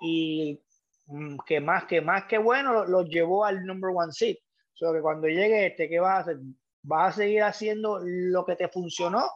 Y 0.00 0.62
mm, 1.06 1.38
que 1.44 1.60
más 1.60 1.86
que 1.86 2.00
más 2.00 2.26
que 2.26 2.38
bueno, 2.38 2.84
los 2.84 3.08
llevó 3.08 3.44
al 3.44 3.66
number 3.66 3.90
one 3.92 4.12
seat. 4.12 4.36
O 4.36 4.76
sea, 4.76 4.92
que 4.92 5.00
cuando 5.00 5.26
llegue 5.26 5.66
este, 5.66 5.88
¿qué 5.88 5.98
vas 5.98 6.18
a 6.18 6.20
hacer? 6.20 6.36
¿Vas 6.84 7.14
a 7.14 7.16
seguir 7.16 7.42
haciendo 7.42 7.98
lo 8.04 8.44
que 8.44 8.54
te 8.54 8.68
funcionó? 8.68 9.28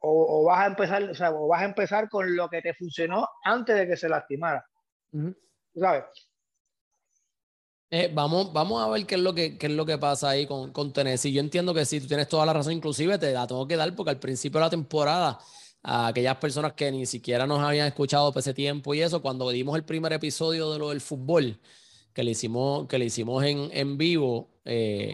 O, 0.00 0.44
vas 0.44 0.60
a 0.60 0.66
empezar, 0.66 1.02
o, 1.02 1.14
sea, 1.14 1.32
o 1.32 1.48
vas 1.48 1.62
a 1.62 1.64
empezar 1.64 2.10
con 2.10 2.36
lo 2.36 2.48
que 2.50 2.60
te 2.60 2.74
funcionó 2.74 3.26
antes 3.42 3.74
de 3.74 3.86
que 3.86 3.96
se 3.96 4.08
lastimara. 4.08 4.64
¿Sabes? 5.74 6.27
Eh, 7.90 8.10
vamos, 8.14 8.52
vamos 8.52 8.82
a 8.82 8.88
ver 8.88 9.06
qué 9.06 9.14
es 9.14 9.20
lo 9.22 9.34
que, 9.34 9.56
es 9.58 9.70
lo 9.70 9.86
que 9.86 9.96
pasa 9.96 10.30
ahí 10.30 10.46
con, 10.46 10.72
con 10.72 10.92
Tennessee. 10.92 11.32
Yo 11.32 11.40
entiendo 11.40 11.72
que 11.72 11.86
sí, 11.86 12.00
tú 12.00 12.06
tienes 12.06 12.28
toda 12.28 12.44
la 12.44 12.52
razón, 12.52 12.74
inclusive 12.74 13.18
te 13.18 13.32
la 13.32 13.46
tengo 13.46 13.66
que 13.66 13.76
dar 13.76 13.94
porque 13.96 14.10
al 14.10 14.18
principio 14.18 14.60
de 14.60 14.66
la 14.66 14.70
temporada, 14.70 15.38
a 15.82 16.08
aquellas 16.08 16.36
personas 16.36 16.74
que 16.74 16.90
ni 16.92 17.06
siquiera 17.06 17.46
nos 17.46 17.60
habían 17.60 17.86
escuchado 17.86 18.30
por 18.32 18.40
ese 18.40 18.52
tiempo 18.52 18.92
y 18.94 19.00
eso, 19.00 19.22
cuando 19.22 19.48
dimos 19.50 19.76
el 19.76 19.84
primer 19.84 20.12
episodio 20.12 20.70
de 20.72 20.78
lo 20.78 20.90
del 20.90 21.00
fútbol, 21.00 21.58
que 22.12 22.22
le 22.24 22.32
hicimos, 22.32 22.86
que 22.88 22.98
le 22.98 23.06
hicimos 23.06 23.42
en, 23.44 23.70
en 23.72 23.96
vivo, 23.96 24.50
eh, 24.64 25.12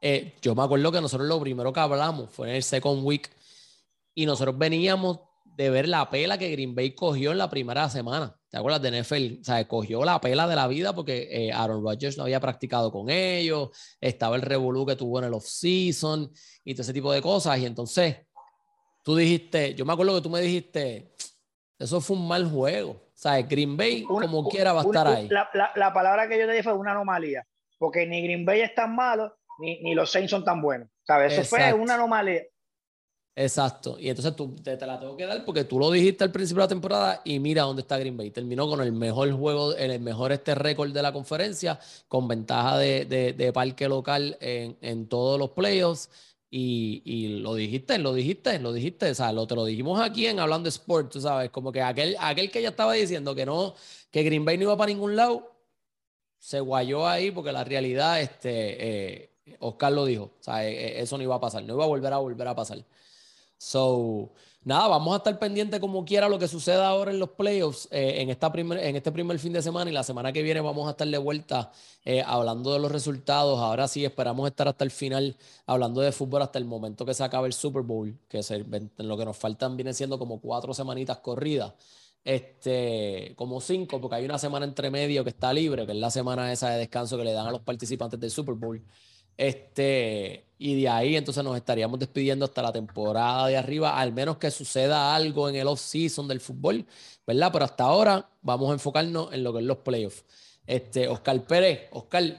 eh, 0.00 0.34
yo 0.40 0.54
me 0.54 0.62
acuerdo 0.62 0.92
que 0.92 1.00
nosotros 1.00 1.28
lo 1.28 1.40
primero 1.40 1.72
que 1.72 1.80
hablamos 1.80 2.30
fue 2.30 2.48
en 2.50 2.56
el 2.56 2.62
second 2.62 3.04
week 3.04 3.30
y 4.14 4.26
nosotros 4.26 4.56
veníamos 4.58 5.20
de 5.56 5.70
ver 5.70 5.88
la 5.88 6.08
pela 6.08 6.38
que 6.38 6.50
Green 6.50 6.74
Bay 6.74 6.94
cogió 6.94 7.32
en 7.32 7.38
la 7.38 7.50
primera 7.50 7.88
semana. 7.88 8.34
¿Te 8.48 8.58
acuerdas 8.58 8.82
de 8.82 9.02
NFL? 9.02 9.40
O 9.40 9.44
sea, 9.44 9.66
cogió 9.66 10.04
la 10.04 10.20
pela 10.20 10.46
de 10.46 10.56
la 10.56 10.66
vida 10.66 10.94
porque 10.94 11.28
eh, 11.30 11.52
Aaron 11.52 11.82
Rodgers 11.82 12.16
no 12.16 12.24
había 12.24 12.40
practicado 12.40 12.90
con 12.90 13.10
ellos, 13.10 13.70
estaba 14.00 14.36
el 14.36 14.42
revolú 14.42 14.86
que 14.86 14.96
tuvo 14.96 15.18
en 15.18 15.26
el 15.26 15.34
off-season 15.34 16.30
y 16.64 16.74
todo 16.74 16.82
ese 16.82 16.92
tipo 16.92 17.12
de 17.12 17.22
cosas. 17.22 17.58
Y 17.58 17.66
entonces, 17.66 18.16
tú 19.02 19.16
dijiste, 19.16 19.74
yo 19.74 19.84
me 19.84 19.92
acuerdo 19.92 20.14
que 20.16 20.22
tú 20.22 20.30
me 20.30 20.40
dijiste, 20.40 21.14
eso 21.78 22.00
fue 22.00 22.16
un 22.16 22.28
mal 22.28 22.48
juego. 22.50 22.90
O 22.92 23.10
sea, 23.22 23.40
Green 23.42 23.76
Bay, 23.76 24.02
como 24.04 24.48
quiera, 24.48 24.72
va 24.72 24.82
a 24.82 24.84
estar 24.84 25.06
ahí. 25.06 25.28
La, 25.28 25.92
palabra 25.92 26.28
que 26.28 26.38
yo 26.38 26.46
te 26.46 26.52
dije 26.52 26.64
fue 26.64 26.72
una 26.74 26.92
anomalía, 26.92 27.46
porque 27.78 28.06
ni 28.06 28.22
Green 28.22 28.44
Bay 28.44 28.62
es 28.62 28.74
tan 28.74 28.94
malo, 28.94 29.36
ni, 29.60 29.80
ni 29.82 29.94
los 29.94 30.10
Saints 30.10 30.30
son 30.30 30.44
tan 30.44 30.60
buenos. 30.60 30.88
¿Sabes? 31.04 31.32
Eso 31.32 31.44
fue 31.44 31.72
una 31.72 31.94
anomalía. 31.94 32.42
Exacto. 33.34 33.96
Y 33.98 34.10
entonces 34.10 34.36
tú 34.36 34.54
te, 34.56 34.76
la 34.86 35.00
tengo 35.00 35.16
que 35.16 35.24
dar 35.24 35.42
porque 35.44 35.64
tú 35.64 35.78
lo 35.78 35.90
dijiste 35.90 36.22
al 36.24 36.30
principio 36.30 36.60
de 36.60 36.64
la 36.64 36.68
temporada 36.68 37.22
y 37.24 37.38
mira 37.38 37.62
dónde 37.62 37.80
está 37.80 37.98
Green 37.98 38.16
Bay. 38.16 38.30
Terminó 38.30 38.68
con 38.68 38.80
el 38.82 38.92
mejor 38.92 39.30
juego, 39.32 39.74
el 39.74 40.00
mejor 40.00 40.32
este 40.32 40.54
récord 40.54 40.92
de 40.92 41.02
la 41.02 41.12
conferencia, 41.12 41.80
con 42.08 42.28
ventaja 42.28 42.76
de, 42.78 43.06
de, 43.06 43.52
parque 43.52 43.88
local 43.88 44.36
en, 44.40 44.76
en, 44.82 45.06
todos 45.08 45.38
los 45.38 45.50
playoffs. 45.50 46.10
Y, 46.50 47.00
y, 47.06 47.40
lo 47.40 47.54
dijiste, 47.54 47.98
lo 47.98 48.12
dijiste, 48.12 48.58
lo 48.58 48.72
dijiste. 48.74 49.10
O 49.10 49.14
sea, 49.14 49.32
lo, 49.32 49.46
te 49.46 49.54
lo 49.54 49.64
dijimos 49.64 49.98
aquí 50.00 50.26
en 50.26 50.38
Hablando 50.38 50.68
Sport, 50.68 51.10
tú 51.12 51.20
sabes, 51.20 51.48
como 51.50 51.72
que 51.72 51.80
aquel, 51.80 52.16
aquel 52.20 52.50
que 52.50 52.60
ya 52.60 52.68
estaba 52.68 52.92
diciendo 52.92 53.34
que 53.34 53.46
no, 53.46 53.74
que 54.10 54.22
Green 54.24 54.44
Bay 54.44 54.58
no 54.58 54.64
iba 54.64 54.76
para 54.76 54.90
ningún 54.92 55.16
lado, 55.16 55.50
se 56.38 56.60
guayó 56.60 57.06
ahí 57.06 57.30
porque 57.30 57.52
la 57.52 57.64
realidad, 57.64 58.20
este, 58.20 59.22
eh, 59.22 59.30
Oscar 59.60 59.92
lo 59.92 60.04
dijo. 60.04 60.24
O 60.38 60.42
sea, 60.42 60.66
e, 60.68 60.98
e, 60.98 61.02
eso 61.02 61.16
no 61.16 61.22
iba 61.24 61.36
a 61.36 61.40
pasar, 61.40 61.64
no 61.64 61.74
iba 61.74 61.84
a 61.84 61.86
volver 61.86 62.12
a 62.12 62.18
volver 62.18 62.48
a 62.48 62.54
pasar. 62.54 62.84
So, 63.64 64.32
nada, 64.64 64.88
vamos 64.88 65.14
a 65.14 65.18
estar 65.18 65.38
pendientes 65.38 65.78
como 65.78 66.04
quiera 66.04 66.28
lo 66.28 66.36
que 66.36 66.48
suceda 66.48 66.88
ahora 66.88 67.12
en 67.12 67.20
los 67.20 67.30
playoffs 67.30 67.86
eh, 67.92 68.20
en, 68.20 68.28
esta 68.28 68.50
primer, 68.50 68.80
en 68.80 68.96
este 68.96 69.12
primer 69.12 69.38
fin 69.38 69.52
de 69.52 69.62
semana 69.62 69.88
y 69.88 69.94
la 69.94 70.02
semana 70.02 70.32
que 70.32 70.42
viene 70.42 70.60
vamos 70.60 70.88
a 70.88 70.90
estar 70.90 71.06
de 71.06 71.16
vuelta 71.16 71.70
eh, 72.04 72.24
hablando 72.26 72.72
de 72.72 72.80
los 72.80 72.90
resultados. 72.90 73.60
Ahora 73.60 73.86
sí, 73.86 74.04
esperamos 74.04 74.48
estar 74.48 74.66
hasta 74.66 74.82
el 74.82 74.90
final 74.90 75.36
hablando 75.64 76.00
de 76.00 76.10
fútbol 76.10 76.42
hasta 76.42 76.58
el 76.58 76.64
momento 76.64 77.06
que 77.06 77.14
se 77.14 77.22
acabe 77.22 77.46
el 77.46 77.52
Super 77.52 77.82
Bowl, 77.82 78.18
que 78.28 78.40
es 78.40 78.50
en 78.50 78.90
lo 78.98 79.16
que 79.16 79.24
nos 79.24 79.36
faltan 79.36 79.76
viene 79.76 79.94
siendo 79.94 80.18
como 80.18 80.40
cuatro 80.40 80.74
semanitas 80.74 81.18
corridas. 81.18 81.72
Este, 82.24 83.34
como 83.36 83.60
cinco, 83.60 84.00
porque 84.00 84.16
hay 84.16 84.24
una 84.24 84.38
semana 84.38 84.66
entre 84.66 84.90
medio 84.90 85.22
que 85.22 85.30
está 85.30 85.52
libre, 85.52 85.86
que 85.86 85.92
es 85.92 85.98
la 85.98 86.10
semana 86.10 86.52
esa 86.52 86.70
de 86.70 86.78
descanso 86.78 87.16
que 87.16 87.24
le 87.24 87.32
dan 87.32 87.46
a 87.46 87.52
los 87.52 87.60
participantes 87.60 88.18
del 88.18 88.32
Super 88.32 88.56
Bowl. 88.56 88.82
Este, 89.36 90.44
y 90.58 90.80
de 90.80 90.88
ahí 90.88 91.16
entonces 91.16 91.42
nos 91.42 91.56
estaríamos 91.56 91.98
despidiendo 91.98 92.44
hasta 92.44 92.62
la 92.62 92.72
temporada 92.72 93.48
de 93.48 93.56
arriba, 93.56 93.98
al 93.98 94.12
menos 94.12 94.36
que 94.36 94.50
suceda 94.50 95.14
algo 95.14 95.48
en 95.48 95.56
el 95.56 95.66
off-season 95.66 96.28
del 96.28 96.40
fútbol, 96.40 96.86
¿verdad? 97.26 97.50
Pero 97.52 97.64
hasta 97.64 97.84
ahora 97.84 98.28
vamos 98.42 98.70
a 98.70 98.74
enfocarnos 98.74 99.32
en 99.32 99.42
lo 99.42 99.52
que 99.52 99.60
es 99.60 99.64
los 99.64 99.78
playoffs. 99.78 100.24
Este, 100.66 101.08
Oscar 101.08 101.42
Pérez, 101.42 101.88
Oscar, 101.90 102.38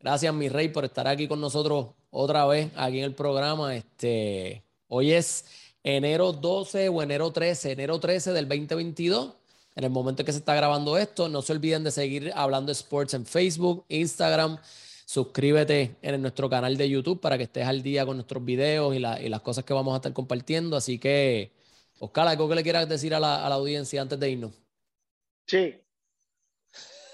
gracias 0.00 0.34
mi 0.34 0.48
rey 0.48 0.68
por 0.68 0.84
estar 0.84 1.06
aquí 1.06 1.28
con 1.28 1.40
nosotros 1.40 1.88
otra 2.10 2.46
vez 2.46 2.70
aquí 2.76 2.98
en 2.98 3.04
el 3.04 3.14
programa. 3.14 3.74
Este, 3.74 4.64
hoy 4.88 5.12
es 5.12 5.44
enero 5.82 6.32
12 6.32 6.88
o 6.88 7.02
enero 7.02 7.30
13, 7.30 7.72
enero 7.72 8.00
13 8.00 8.32
del 8.32 8.48
2022. 8.48 9.34
En 9.76 9.84
el 9.84 9.90
momento 9.90 10.22
en 10.22 10.26
que 10.26 10.32
se 10.32 10.38
está 10.38 10.54
grabando 10.54 10.98
esto, 10.98 11.28
no 11.28 11.42
se 11.42 11.52
olviden 11.52 11.84
de 11.84 11.90
seguir 11.90 12.32
hablando 12.34 12.70
de 12.70 12.72
sports 12.72 13.14
en 13.14 13.24
Facebook, 13.24 13.84
Instagram, 13.88 14.58
Suscríbete 15.10 15.96
en 16.02 16.22
nuestro 16.22 16.48
canal 16.48 16.76
de 16.76 16.88
YouTube 16.88 17.20
para 17.20 17.36
que 17.36 17.42
estés 17.42 17.66
al 17.66 17.82
día 17.82 18.06
con 18.06 18.16
nuestros 18.16 18.44
videos 18.44 18.94
y, 18.94 19.00
las 19.00 19.40
cosas 19.40 19.64
que 19.64 19.74
vamos 19.74 19.92
a 19.92 19.96
estar 19.96 20.12
compartiendo. 20.12 20.76
Así 20.76 21.00
que, 21.00 21.50
Oscar, 21.98 22.28
¿algo 22.28 22.48
que 22.48 22.54
le 22.54 22.62
quieras 22.62 22.88
decir 22.88 23.12
a 23.12 23.18
la, 23.18 23.44
audiencia 23.48 24.00
antes 24.02 24.20
de 24.20 24.30
irnos? 24.30 24.52
Sí, 25.48 25.82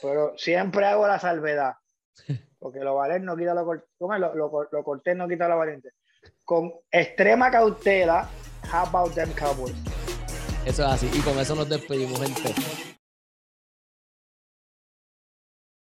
pero 0.03 0.35
siempre 0.37 0.85
hago 0.85 1.09
la 1.09 1.19
salvedad, 1.19 1.77
porque 2.59 2.81
lo 2.81 2.97
valiente 2.97 3.25
no 3.25 3.35
quita 3.35 3.55
lo, 3.55 3.65
lo, 3.65 4.69
lo, 4.71 4.85
cortés 4.85 5.17
no 5.17 5.27
quita 5.27 5.49
lo 5.49 5.57
valiente. 5.57 5.93
Con 6.45 6.75
extrema 6.91 7.51
cautela, 7.51 8.29
how 8.71 8.87
about 8.87 9.15
them 9.15 9.33
Cowboys? 9.33 9.75
Eso 10.67 10.83
es 10.83 10.93
así, 10.93 11.11
y 11.15 11.21
con 11.21 11.39
eso 11.39 11.55
nos 11.55 11.67
despedimos, 11.67 12.21
gente. 12.21 12.86